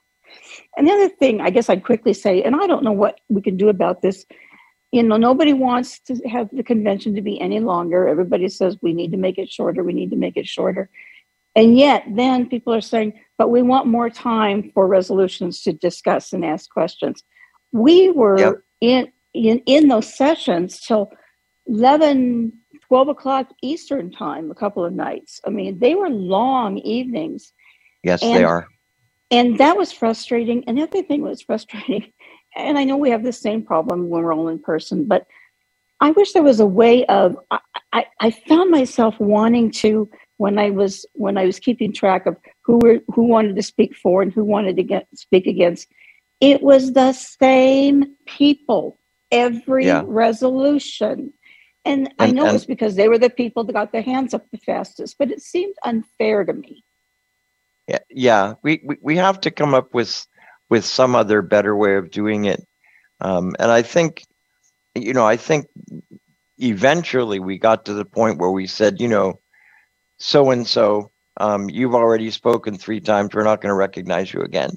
and 0.76 0.86
the 0.86 0.92
other 0.92 1.08
thing 1.08 1.40
i 1.40 1.50
guess 1.50 1.68
i'd 1.68 1.82
quickly 1.84 2.12
say 2.14 2.42
and 2.44 2.54
i 2.54 2.66
don't 2.68 2.84
know 2.84 2.92
what 2.92 3.18
we 3.28 3.40
can 3.42 3.56
do 3.56 3.68
about 3.70 4.02
this 4.02 4.24
you 4.92 5.02
know 5.02 5.16
nobody 5.16 5.52
wants 5.54 5.98
to 6.00 6.16
have 6.28 6.48
the 6.52 6.62
convention 6.62 7.14
to 7.14 7.22
be 7.22 7.40
any 7.40 7.60
longer. 7.60 8.06
Everybody 8.08 8.48
says 8.48 8.76
we 8.82 8.92
need 8.92 9.10
to 9.12 9.18
make 9.18 9.38
it 9.38 9.50
shorter. 9.50 9.82
We 9.82 9.92
need 9.94 10.10
to 10.10 10.16
make 10.16 10.36
it 10.36 10.46
shorter. 10.46 10.90
And 11.56 11.76
yet 11.78 12.04
then 12.14 12.48
people 12.48 12.72
are 12.74 12.80
saying 12.80 13.14
but 13.38 13.48
we 13.48 13.62
want 13.62 13.86
more 13.88 14.08
time 14.10 14.70
for 14.74 14.86
resolutions 14.86 15.62
to 15.62 15.72
discuss 15.72 16.32
and 16.32 16.44
ask 16.44 16.70
questions. 16.70 17.24
We 17.72 18.10
were 18.10 18.38
Yep. 18.38 18.54
in, 18.80 19.12
in 19.34 19.58
in 19.66 19.88
those 19.88 20.14
sessions 20.14 20.80
till 20.80 21.10
11 21.66 22.52
12 22.88 23.08
o'clock 23.08 23.48
eastern 23.62 24.10
time 24.10 24.50
a 24.50 24.54
couple 24.54 24.84
of 24.84 24.92
nights. 24.92 25.40
I 25.46 25.50
mean 25.50 25.78
they 25.78 25.94
were 25.94 26.10
long 26.10 26.78
evenings. 26.78 27.52
Yes, 28.04 28.20
they 28.20 28.44
are. 28.44 28.66
and 29.30 29.58
that 29.58 29.76
was 29.76 29.92
frustrating. 29.92 30.64
And 30.66 30.76
the 30.78 30.82
other 30.82 31.02
thing 31.02 31.22
was 31.22 31.40
frustrating 31.42 32.12
and 32.56 32.78
i 32.78 32.84
know 32.84 32.96
we 32.96 33.10
have 33.10 33.22
the 33.24 33.32
same 33.32 33.62
problem 33.62 34.08
when 34.08 34.22
we're 34.22 34.34
all 34.34 34.48
in 34.48 34.58
person 34.58 35.04
but 35.06 35.26
i 36.00 36.10
wish 36.12 36.32
there 36.32 36.42
was 36.42 36.60
a 36.60 36.66
way 36.66 37.04
of 37.06 37.36
i 37.50 37.58
i, 37.92 38.06
I 38.20 38.30
found 38.30 38.70
myself 38.70 39.18
wanting 39.20 39.70
to 39.72 40.08
when 40.38 40.58
i 40.58 40.70
was 40.70 41.06
when 41.14 41.38
i 41.38 41.44
was 41.46 41.58
keeping 41.60 41.92
track 41.92 42.26
of 42.26 42.36
who 42.62 42.78
were 42.82 43.00
who 43.08 43.24
wanted 43.24 43.56
to 43.56 43.62
speak 43.62 43.96
for 43.96 44.22
and 44.22 44.32
who 44.32 44.44
wanted 44.44 44.76
to 44.76 44.82
get 44.82 45.06
speak 45.14 45.46
against 45.46 45.88
it 46.40 46.62
was 46.62 46.92
the 46.92 47.12
same 47.12 48.16
people 48.26 48.98
every 49.30 49.86
Yeah. 49.86 50.02
resolution 50.06 51.32
and, 51.84 52.12
i 52.18 52.30
know 52.30 52.48
and- 52.48 52.56
it's 52.56 52.66
because 52.66 52.96
they 52.96 53.08
were 53.08 53.18
the 53.18 53.30
people 53.30 53.64
that 53.64 53.72
got 53.74 53.92
their 53.92 54.02
hands 54.02 54.34
up 54.34 54.44
the 54.52 54.58
fastest 54.58 55.16
but 55.18 55.30
it 55.30 55.40
seemed 55.42 55.74
unfair 55.84 56.44
to 56.44 56.52
me 56.52 56.84
Yeah, 57.88 57.98
yeah. 58.10 58.54
We, 58.62 58.82
we 58.84 58.96
we 59.02 59.16
have 59.16 59.40
to 59.42 59.50
come 59.50 59.74
up 59.74 59.92
with 59.94 60.26
with 60.72 60.86
some 60.86 61.14
other 61.14 61.42
better 61.42 61.76
way 61.76 61.96
of 61.96 62.10
doing 62.10 62.46
it. 62.46 62.66
Um, 63.20 63.54
and 63.58 63.70
I 63.70 63.82
think, 63.82 64.24
you 64.94 65.12
know, 65.12 65.26
I 65.26 65.36
think 65.36 65.66
eventually 66.56 67.40
we 67.40 67.58
got 67.58 67.84
to 67.84 67.92
the 67.92 68.06
point 68.06 68.38
where 68.38 68.50
we 68.50 68.66
said, 68.66 68.98
you 68.98 69.06
know, 69.06 69.38
so 70.16 70.50
and 70.50 70.66
so, 70.66 71.10
um, 71.36 71.68
you've 71.68 71.94
already 71.94 72.30
spoken 72.30 72.78
three 72.78 73.00
times. 73.00 73.34
We're 73.34 73.42
not 73.44 73.60
going 73.60 73.68
to 73.68 73.74
recognize 73.74 74.32
you 74.32 74.40
again. 74.40 74.70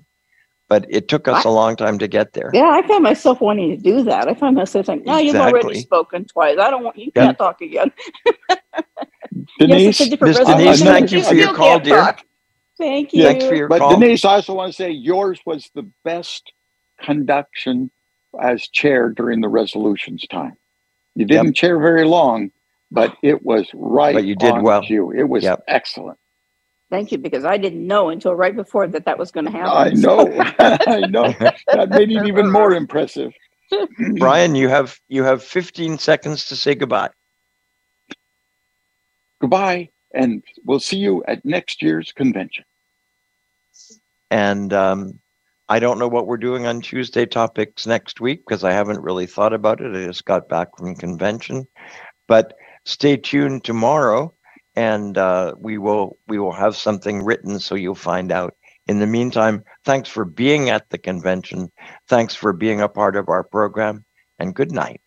But 0.67 0.85
it 0.89 1.07
took 1.07 1.29
us 1.29 1.45
a 1.45 1.49
long 1.49 1.77
time 1.77 1.97
to 1.99 2.09
get 2.09 2.33
there. 2.33 2.51
Yeah, 2.53 2.71
I 2.71 2.85
found 2.85 3.03
myself 3.03 3.39
wanting 3.39 3.69
to 3.69 3.77
do 3.77 4.03
that. 4.03 4.27
I 4.27 4.33
found 4.33 4.57
myself 4.57 4.87
saying, 4.87 5.03
"No, 5.05 5.17
you've 5.17 5.35
already 5.37 5.79
spoken 5.79 6.25
twice. 6.25 6.57
I 6.59 6.71
don't 6.71 6.83
want 6.83 6.97
you 6.97 7.11
Yeah. 7.15 7.27
can't 7.27 7.37
talk 7.37 7.61
again." 7.61 7.91
Denise, 9.59 9.99
yes, 9.99 10.11
it's 10.11 10.21
Miss. 10.21 10.39
Denise, 10.39 10.81
thank 10.81 11.11
you 11.11 11.19
You 11.19 11.23
for 11.23 11.35
your 11.35 11.53
call, 11.53 11.79
dear. 11.79 12.01
talk. 12.01 12.25
Thank 12.77 13.13
you. 13.13 13.23
Thanks 13.23 13.45
for 13.45 13.55
your 13.55 13.69
but 13.69 13.79
call. 13.79 13.89
Denise, 13.89 14.25
I 14.25 14.35
also 14.35 14.55
want 14.55 14.71
to 14.71 14.75
say 14.75 14.91
yours 14.91 15.39
was 15.45 15.69
the 15.75 15.89
best 16.05 16.53
conduction 17.01 17.91
as 18.41 18.67
chair 18.69 19.09
during 19.09 19.41
the 19.41 19.49
resolutions 19.49 20.25
time. 20.29 20.57
You 21.15 21.25
didn't 21.25 21.55
chair 21.55 21.79
very 21.79 22.05
long, 22.05 22.51
but 22.91 23.15
it 23.23 23.43
was 23.43 23.69
right. 23.73 24.15
But 24.15 24.25
you 24.25 24.35
did 24.35 24.55
on 24.55 24.63
well. 24.63 24.83
You. 24.89 25.11
It 25.11 25.29
was 25.29 25.43
Yep. 25.43 25.63
excellent. 25.67 26.19
Thank 26.91 27.11
you, 27.11 27.19
because 27.19 27.45
I 27.45 27.57
didn't 27.57 27.87
know 27.87 28.09
until 28.09 28.35
right 28.35 28.55
before 28.55 28.87
that 28.87 29.05
that 29.05 29.19
was 29.19 29.31
going 29.31 29.45
to 29.45 29.51
happen. 29.51 29.71
I 29.71 29.89
know. 29.91 30.41
I 30.87 31.01
know. 31.01 31.35
That 31.71 31.91
made 31.91 32.11
it 32.11 32.25
even 32.25 32.51
more 32.51 32.73
impressive. 32.73 33.33
Brian, 34.19 34.55
you 34.55 34.69
have 34.69 34.99
you 35.09 35.23
have 35.23 35.43
15 35.43 35.99
seconds 35.99 36.47
to 36.47 36.55
say 36.57 36.75
goodbye. 36.75 37.11
Goodbye, 39.41 39.89
and 40.15 40.43
we'll 40.63 40.79
see 40.79 40.97
you 40.97 41.23
at 41.27 41.45
next 41.45 41.81
year's 41.81 42.11
convention. 42.11 42.63
And 44.31 44.73
um, 44.73 45.19
I 45.67 45.79
don't 45.79 45.99
know 45.99 46.07
what 46.07 46.27
we're 46.27 46.37
doing 46.37 46.65
on 46.65 46.81
Tuesday 46.81 47.25
topics 47.25 47.87
next 47.87 48.21
week 48.21 48.43
because 48.45 48.63
I 48.63 48.71
haven't 48.71 49.01
really 49.01 49.25
thought 49.25 49.53
about 49.53 49.81
it. 49.81 49.95
I 49.95 50.05
just 50.05 50.25
got 50.25 50.49
back 50.49 50.77
from 50.77 50.95
convention, 50.95 51.67
but 52.27 52.53
stay 52.85 53.17
tuned 53.17 53.63
tomorrow, 53.63 54.33
and 54.75 55.17
uh, 55.17 55.55
we 55.57 55.77
will 55.77 56.17
we 56.27 56.39
will 56.39 56.51
have 56.51 56.75
something 56.75 57.23
written 57.23 57.59
so 57.59 57.75
you'll 57.75 57.95
find 57.95 58.31
out. 58.31 58.55
In 58.87 58.99
the 58.99 59.07
meantime, 59.07 59.63
thanks 59.83 60.09
for 60.09 60.25
being 60.25 60.69
at 60.69 60.89
the 60.91 60.99
convention. 60.99 61.71
Thanks 62.07 62.35
for 62.35 62.53
being 62.53 62.81
a 62.81 62.89
part 62.89 63.15
of 63.15 63.29
our 63.29 63.43
program, 63.43 64.05
and 64.37 64.53
good 64.53 64.71
night. 64.71 65.01